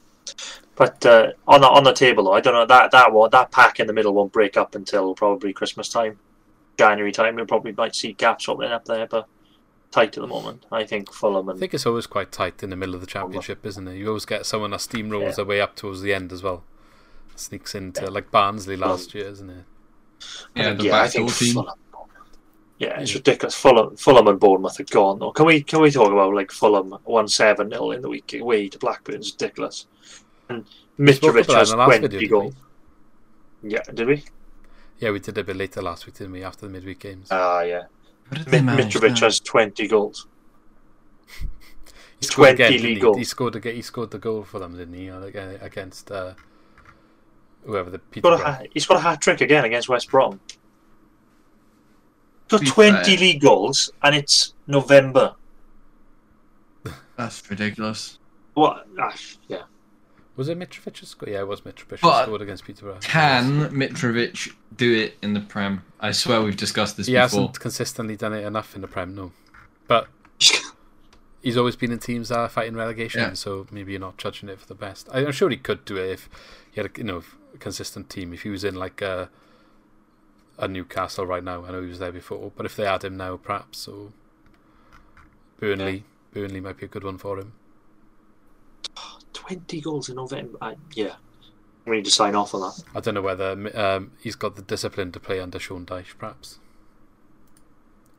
But 0.76 1.03
uh, 1.06 1.31
on 1.47 1.61
the 1.61 1.68
on 1.68 1.84
the 1.84 1.93
table, 1.93 2.26
though, 2.26 2.34
I 2.34 2.41
don't 2.41 2.53
know 2.53 2.65
that 2.65 2.91
that 2.91 3.11
one, 3.11 3.30
that 3.31 3.51
pack 3.51 3.80
in 3.80 3.88
the 3.88 3.93
middle 3.93 4.14
won't 4.14 4.31
break 4.31 4.57
up 4.57 4.76
until 4.76 5.15
probably 5.15 5.53
Christmas 5.53 5.89
time, 5.89 6.19
January 6.77 7.11
time. 7.11 7.35
We 7.35 7.45
probably 7.45 7.72
might 7.72 7.95
see 7.95 8.14
gaps 8.14 8.47
opening 8.47 8.72
up 8.72 8.85
there, 8.85 9.07
but 9.07 9.27
tight 9.91 10.15
at 10.18 10.22
the 10.22 10.27
moment. 10.27 10.65
I 10.72 10.84
think 10.84 11.11
Fulham 11.11 11.49
And... 11.49 11.57
I 11.57 11.60
think 11.60 11.73
it's 11.73 11.85
always 11.85 12.06
quite 12.06 12.31
tight 12.31 12.61
in 12.61 12.69
the 12.69 12.76
middle 12.76 12.93
of 12.93 13.01
the 13.01 13.07
championship, 13.07 13.65
isn't 13.65 13.88
it? 13.88 13.95
You 13.95 14.10
always 14.10 14.26
get 14.26 14.45
someone 14.45 14.72
that 14.72 14.81
steamrolls 14.81 15.22
Yeah. 15.22 15.31
their 15.31 15.45
way 15.45 15.61
up 15.61 15.76
towards 15.76 16.01
the 16.01 16.14
end 16.14 16.31
as 16.31 16.43
well. 16.43 16.64
Sneaks 17.35 17.73
into 17.73 18.10
like 18.11 18.30
Barnsley 18.31 18.76
last 18.76 19.15
year, 19.15 19.27
isn't 19.27 19.49
it? 19.49 19.64
yeah, 20.56 20.73
the 20.73 20.84
yeah, 20.84 21.01
I 21.01 21.07
think 21.07 21.34
team. 21.34 21.53
Fulham. 21.53 21.73
Yeah, 22.80 22.99
it's 23.01 23.14
ridiculous. 23.14 23.56
Fulham, 23.56 23.97
Fulham 23.97 24.27
and 24.30 24.39
Bournemouth 24.39 24.80
are 24.80 24.84
gone. 24.85 25.19
Though. 25.19 25.31
Can 25.31 25.45
we 25.45 25.61
can 25.61 25.81
we 25.81 25.91
talk 25.91 26.11
about 26.11 26.34
like 26.34 26.49
Fulham 26.51 26.91
one 27.03 27.27
seven 27.27 27.69
0 27.69 27.91
in 27.91 28.01
the 28.01 28.07
week 28.10 28.34
away 28.34 28.69
to 28.69 28.80
Blackburn? 28.80 29.15
It's 29.15 29.31
ridiculous. 29.34 29.85
And 30.47 30.65
Mitrovic 30.97 31.43
about 31.43 31.57
has 31.57 31.72
the 31.72 31.76
last 31.77 31.88
twenty 31.88 32.07
video, 32.07 32.19
didn't 32.19 32.30
goals. 32.30 32.53
Yeah, 33.61 33.81
did 33.93 34.07
we? 34.07 34.23
Yeah, 34.99 35.11
we 35.11 35.19
did 35.19 35.38
a 35.38 35.43
bit 35.43 35.57
later 35.57 35.81
last 35.81 36.06
week, 36.06 36.15
didn't 36.15 36.31
we? 36.34 36.43
After 36.43 36.65
the 36.68 36.72
midweek 36.72 36.99
games. 36.99 37.27
Ah, 37.31 37.61
yeah. 37.61 37.84
How 38.31 38.38
did 38.41 38.51
Mi- 38.51 38.60
Mitrovic 38.60 39.01
that? 39.01 39.19
has 39.19 39.39
twenty 39.41 39.85
goals. 39.88 40.27
he 42.19 42.26
scored 42.26 42.47
20 42.47 42.53
again, 42.53 42.72
didn't 42.72 42.84
league 42.88 42.95
he? 42.97 43.01
goals. 43.01 43.18
He 43.18 43.23
scored 43.26 43.56
a, 43.57 43.72
he 43.72 43.81
scored 43.81 44.11
the 44.11 44.19
goal 44.19 44.43
for 44.43 44.60
them, 44.60 44.77
didn't 44.77 44.93
he? 44.93 45.10
Uh, 45.10 45.19
like, 45.19 45.35
uh, 45.35 45.57
Against 45.61 46.11
uh, 46.11 46.34
whoever 47.65 47.89
the 47.89 47.99
He's 48.14 48.23
got, 48.23 48.39
a, 48.39 48.43
ha- 48.43 48.61
he's 48.73 48.85
got 48.85 48.97
a 48.97 49.01
hat 49.01 49.22
trick 49.22 49.41
again 49.41 49.65
against 49.65 49.89
West 49.89 50.10
Brom. 50.10 50.39
He's 52.49 52.59
got 52.59 52.65
To 52.65 52.71
20 52.71 53.03
fair- 53.03 53.17
league 53.17 53.41
goals 53.41 53.91
and 54.03 54.15
it's 54.15 54.53
November. 54.67 55.35
That's 57.17 57.49
ridiculous. 57.49 58.17
What? 58.53 58.88
Ah, 58.99 59.13
yeah. 59.47 59.63
Was 60.38 60.47
it 60.47 60.57
Mitrovic 60.57 60.97
who 60.99 61.05
scored? 61.05 61.31
Yeah, 61.31 61.39
it 61.41 61.47
was 61.47 61.61
Mitrovic 61.61 61.99
who 61.99 62.07
But 62.07 62.23
scored 62.23 62.41
against 62.41 62.63
Peterborough. 62.63 62.99
Can 63.01 63.69
Mitrovic 63.71 64.53
do 64.76 64.93
it 64.95 65.17
in 65.21 65.34
the 65.34 65.41
Prem? 65.41 65.84
I 65.99 66.11
swear 66.11 66.41
we've 66.41 66.55
discussed 66.55 66.95
this 66.95 67.07
He 67.07 67.13
before. 67.13 67.21
hasn't 67.23 67.59
consistently 67.59 68.15
done 68.15 68.34
it 68.34 68.45
enough 68.45 68.73
in 68.73 68.81
the 68.81 68.88
Prem, 68.88 69.13
no. 69.15 69.34
But 69.88 70.07
he's 71.41 71.57
always 71.57 71.76
been 71.76 71.91
in 71.91 71.99
teams 71.99 72.30
that 72.30 72.38
are 72.39 72.47
fighting 72.47 72.76
relegation, 72.76 73.19
Yeah. 73.21 73.34
so 73.34 73.67
maybe 73.69 73.91
you're 73.91 73.99
not 74.01 74.17
judging 74.17 74.47
it 74.47 74.59
for 74.61 74.67
the 74.67 74.76
best. 74.76 75.09
I- 75.11 75.26
I'm 75.26 75.34
sure 75.34 75.49
he 75.49 75.57
could 75.57 75.84
do 75.84 75.97
it 75.97 76.09
if 76.09 76.30
he 76.71 76.80
had 76.80 76.89
a 76.89 76.97
you 76.97 77.03
know 77.03 77.21
a 77.53 77.57
consistent 77.57 78.09
team. 78.09 78.34
If 78.34 78.43
he 78.43 78.49
was 78.49 78.63
in 78.63 78.76
like 78.76 79.01
a 79.01 79.30
a 80.60 80.68
Newcastle 80.68 81.26
right 81.26 81.44
now, 81.44 81.65
I 81.65 81.72
know 81.72 81.81
he 81.81 81.90
was 81.90 81.99
there 81.99 82.11
before, 82.11 82.52
but 82.56 82.65
if 82.65 82.76
they 82.76 82.86
had 82.86 83.03
him 83.03 83.18
now, 83.18 83.38
perhaps 83.38 83.80
so. 83.80 84.11
Burnley, 85.60 86.03
Burnley 86.34 86.60
might 86.60 86.77
be 86.77 86.86
a 86.86 86.90
good 86.90 87.03
one 87.03 87.18
for 87.18 87.40
him. 87.40 87.53
20 89.34 89.81
goals 89.81 90.10
in 90.10 90.15
November. 90.15 90.57
I, 90.61 90.76
yeah. 90.94 91.15
We 91.86 91.95
need 91.98 92.06
to 92.06 92.11
sign 92.11 92.36
off 92.36 92.53
on 92.53 92.61
that. 92.61 92.84
I 92.94 92.99
don't 92.99 93.15
know 93.15 93.22
whether 93.22 93.52
um, 93.76 94.11
he's 94.19 94.36
got 94.36 94.56
the 94.56 94.61
discipline 94.61 95.11
to 95.14 95.19
play 95.19 95.40
under 95.40 95.57
Sean 95.57 95.86
Dyche, 95.86 96.18
perhaps. 96.18 96.60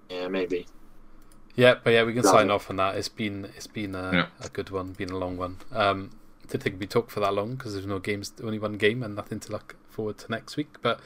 Yeah, 0.09 0.29
maybe. 0.29 0.67
Yeah, 1.55 1.75
but 1.83 1.93
yeah, 1.93 2.03
we 2.05 2.15
can 2.15 2.23
Love 2.23 2.33
sign 2.33 2.47
it. 2.49 2.53
off 2.53 2.69
on 2.71 2.77
that. 2.77 2.97
It's 2.97 3.09
been 3.09 3.45
it's 3.57 3.67
been 3.67 3.95
a, 3.95 4.13
Yeah. 4.13 4.27
a 4.41 4.49
good 4.49 4.71
one, 4.71 4.93
been 4.93 5.11
a 5.11 5.19
long 5.19 5.37
one. 5.37 5.59
Um, 5.73 6.11
didn't 6.49 6.63
think 6.65 6.81
we 6.81 6.87
talk 6.87 7.11
for 7.11 7.21
that 7.21 7.33
long 7.35 7.55
because 7.55 7.75
there's 7.75 7.87
no 7.87 7.99
games, 8.01 8.33
only 8.43 8.59
one 8.59 8.73
game, 8.77 9.03
and 9.05 9.15
nothing 9.15 9.39
to 9.41 9.53
look 9.53 9.77
forward 9.89 10.19
to 10.19 10.31
next 10.31 10.57
week. 10.57 10.77
But 10.83 11.01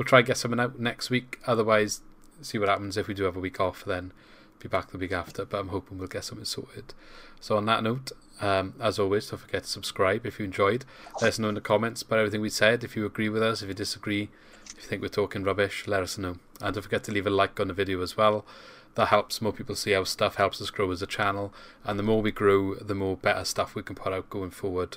we'll 0.00 0.06
try 0.06 0.20
and 0.20 0.26
get 0.26 0.38
something 0.38 0.58
out 0.58 0.80
next 0.80 1.10
week. 1.10 1.38
Otherwise, 1.46 2.00
see 2.40 2.56
what 2.56 2.70
happens 2.70 2.96
if 2.96 3.06
we 3.06 3.12
do 3.12 3.24
have 3.24 3.36
a 3.36 3.40
week 3.40 3.60
off. 3.60 3.84
Then 3.84 4.12
be 4.58 4.66
back 4.66 4.90
the 4.90 4.96
week 4.96 5.12
after. 5.12 5.44
But 5.44 5.58
I'm 5.58 5.68
hoping 5.68 5.98
we'll 5.98 6.08
get 6.08 6.24
something 6.24 6.46
sorted. 6.46 6.94
So 7.38 7.58
on 7.58 7.66
that 7.66 7.82
note, 7.82 8.10
um, 8.40 8.72
as 8.80 8.98
always, 8.98 9.28
don't 9.28 9.40
forget 9.40 9.64
to 9.64 9.68
subscribe 9.68 10.24
if 10.24 10.38
you 10.38 10.46
enjoyed. 10.46 10.86
Let 11.20 11.28
us 11.28 11.38
know 11.38 11.50
in 11.50 11.54
the 11.54 11.60
comments 11.60 12.00
about 12.00 12.18
everything 12.18 12.40
we 12.40 12.48
said. 12.48 12.82
If 12.82 12.96
you 12.96 13.04
agree 13.04 13.28
with 13.28 13.42
us, 13.42 13.60
if 13.60 13.68
you 13.68 13.74
disagree, 13.74 14.30
if 14.68 14.76
you 14.76 14.88
think 14.88 15.02
we're 15.02 15.08
talking 15.08 15.44
rubbish, 15.44 15.86
let 15.86 16.02
us 16.02 16.16
know. 16.16 16.38
And 16.62 16.72
don't 16.72 16.82
forget 16.82 17.04
to 17.04 17.12
leave 17.12 17.26
a 17.26 17.30
like 17.30 17.60
on 17.60 17.68
the 17.68 17.74
video 17.74 18.00
as 18.00 18.16
well. 18.16 18.46
That 18.94 19.08
helps 19.08 19.42
more 19.42 19.52
people 19.52 19.74
see 19.74 19.94
our 19.94 20.06
stuff, 20.06 20.36
helps 20.36 20.62
us 20.62 20.70
grow 20.70 20.90
as 20.92 21.02
a 21.02 21.06
channel. 21.06 21.52
And 21.84 21.98
the 21.98 22.02
more 22.02 22.22
we 22.22 22.32
grow, 22.32 22.74
the 22.76 22.94
more 22.94 23.18
better 23.18 23.44
stuff 23.44 23.74
we 23.74 23.82
can 23.82 23.96
put 23.96 24.14
out 24.14 24.30
going 24.30 24.50
forward 24.50 24.96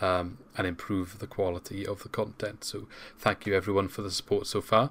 um, 0.00 0.38
and 0.56 0.66
improve 0.66 1.18
the 1.18 1.26
quality 1.26 1.86
of 1.86 2.02
the 2.02 2.08
content. 2.08 2.64
So 2.64 2.86
thank 3.18 3.46
you 3.46 3.54
everyone 3.54 3.88
for 3.88 4.02
the 4.02 4.10
support 4.10 4.46
so 4.46 4.60
far. 4.60 4.90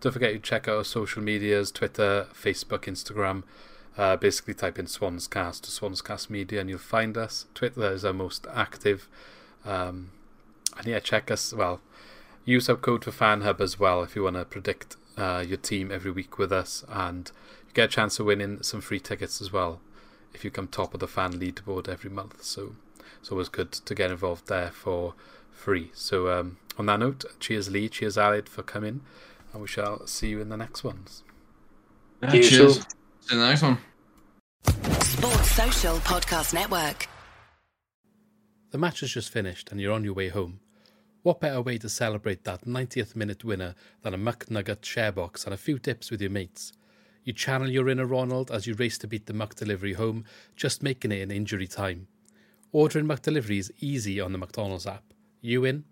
Don't 0.00 0.12
forget 0.12 0.32
to 0.32 0.38
check 0.38 0.68
out 0.68 0.76
our 0.76 0.84
social 0.84 1.22
medias 1.22 1.70
Twitter, 1.70 2.26
Facebook, 2.32 2.82
Instagram. 2.82 3.42
Uh, 3.96 4.16
basically, 4.16 4.54
type 4.54 4.78
in 4.78 4.86
Swanscast 4.86 5.62
to 5.62 5.70
Swanscast 5.70 6.30
Media 6.30 6.60
and 6.60 6.70
you'll 6.70 6.78
find 6.78 7.16
us. 7.16 7.46
Twitter 7.54 7.92
is 7.92 8.04
our 8.04 8.12
most 8.12 8.46
active. 8.54 9.08
Um, 9.64 10.10
and 10.76 10.86
yeah, 10.86 11.00
check 11.00 11.30
us. 11.32 11.52
Well, 11.52 11.80
use 12.44 12.68
our 12.68 12.76
code 12.76 13.04
for 13.04 13.10
FanHub 13.10 13.60
as 13.60 13.80
well 13.80 14.04
if 14.04 14.14
you 14.14 14.22
want 14.22 14.36
to 14.36 14.44
predict 14.44 14.96
uh, 15.16 15.44
your 15.46 15.56
team 15.56 15.90
every 15.90 16.12
week 16.12 16.38
with 16.38 16.52
us. 16.52 16.84
And 16.88 17.32
you 17.66 17.74
get 17.74 17.86
a 17.86 17.92
chance 17.92 18.20
of 18.20 18.26
winning 18.26 18.62
some 18.62 18.80
free 18.80 19.00
tickets 19.00 19.40
as 19.40 19.52
well 19.52 19.80
if 20.32 20.44
you 20.44 20.50
come 20.52 20.68
top 20.68 20.94
of 20.94 21.00
the 21.00 21.08
fan 21.08 21.32
leaderboard 21.32 21.88
every 21.88 22.10
month. 22.10 22.44
So 22.44 22.76
it's 23.20 23.30
always 23.30 23.48
good 23.48 23.72
to 23.72 23.94
get 23.94 24.10
involved 24.10 24.48
there 24.48 24.70
for 24.70 25.14
free. 25.50 25.90
So 25.94 26.30
um, 26.30 26.58
on 26.78 26.86
that 26.86 27.00
note, 27.00 27.24
cheers 27.40 27.70
Lee, 27.70 27.88
cheers 27.88 28.16
Alid 28.16 28.48
for 28.48 28.62
coming, 28.62 29.02
and 29.52 29.62
we 29.62 29.68
shall 29.68 30.06
see 30.06 30.28
you 30.28 30.40
in 30.40 30.48
the 30.48 30.56
next 30.56 30.84
ones. 30.84 31.22
Yeah, 32.22 32.32
You 32.34 32.42
cheers. 32.42 32.74
See 32.76 32.84
you 33.30 33.32
in 33.32 33.38
the 33.38 33.48
next 33.48 33.62
one. 33.62 33.78
Sports 35.02 35.50
Social 35.50 35.96
Podcast 35.98 36.54
Network. 36.54 37.06
The 38.70 38.78
match 38.78 39.00
has 39.00 39.10
just 39.10 39.32
finished 39.32 39.70
and 39.70 39.80
you're 39.80 39.92
on 39.92 40.04
your 40.04 40.14
way 40.14 40.28
home. 40.28 40.60
What 41.22 41.40
better 41.40 41.60
way 41.60 41.78
to 41.78 41.88
celebrate 41.88 42.44
that 42.44 42.64
90th 42.64 43.16
minute 43.16 43.42
winner 43.44 43.74
than 44.02 44.14
a 44.14 44.18
McNugget 44.18 44.84
share 44.84 45.10
box 45.10 45.44
and 45.44 45.52
a 45.52 45.58
few 45.58 45.78
tips 45.78 46.10
with 46.10 46.20
your 46.20 46.30
mates? 46.30 46.72
You 47.24 47.32
channel 47.32 47.68
your 47.68 47.88
inner 47.88 48.06
Ronald 48.06 48.50
as 48.50 48.66
you 48.66 48.74
race 48.74 48.96
to 48.98 49.06
beat 49.06 49.26
the 49.26 49.32
McDelivery 49.32 49.96
home, 49.96 50.24
just 50.56 50.82
making 50.82 51.12
it 51.12 51.20
in 51.20 51.30
injury 51.30 51.66
time. 51.66 52.06
Ordering 52.72 53.06
McDelivery 53.06 53.58
is 53.58 53.72
easy 53.80 54.20
on 54.20 54.32
the 54.32 54.38
McDonald's 54.38 54.86
app. 54.86 55.04
You 55.40 55.64
in? 55.64 55.84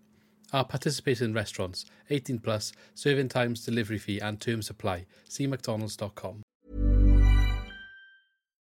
Our 0.53 0.63
participating 0.63 1.33
restaurants, 1.33 1.85
18 2.09 2.39
plus, 2.39 2.71
serving 2.93 3.29
times, 3.29 3.65
delivery 3.65 3.97
fee, 3.97 4.19
and 4.19 4.39
term 4.39 4.61
supply. 4.61 5.05
See 5.27 5.47
McDonald's.com. 5.47 6.43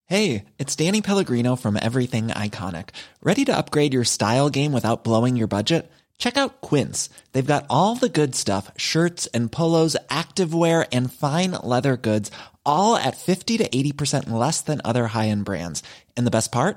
Hey, 0.07 0.45
it's 0.59 0.77
Danny 0.77 1.01
Pellegrino 1.01 1.57
from 1.57 1.79
Everything 1.81 2.29
Iconic. 2.29 2.91
Ready 3.23 3.45
to 3.47 3.57
upgrade 3.57 3.95
your 3.95 4.05
style 4.05 4.51
game 4.51 4.73
without 4.73 5.05
blowing 5.05 5.37
your 5.37 5.47
budget? 5.47 5.91
Check 6.19 6.37
out 6.37 6.61
Quince. 6.61 7.09
They've 7.33 7.47
got 7.47 7.67
all 7.71 7.95
the 7.95 8.09
good 8.09 8.35
stuff 8.35 8.71
shirts 8.77 9.27
and 9.29 9.51
polos, 9.51 9.97
activewear, 10.11 10.87
and 10.93 11.13
fine 11.13 11.53
leather 11.53 11.97
goods, 11.97 12.31
all 12.67 12.97
at 12.97 13.17
50 13.17 13.59
to 13.59 13.69
80% 13.69 14.29
less 14.29 14.61
than 14.61 14.81
other 14.85 15.07
high 15.07 15.29
end 15.29 15.45
brands. 15.45 15.83
And 16.17 16.27
the 16.27 16.31
best 16.31 16.53
part? 16.53 16.77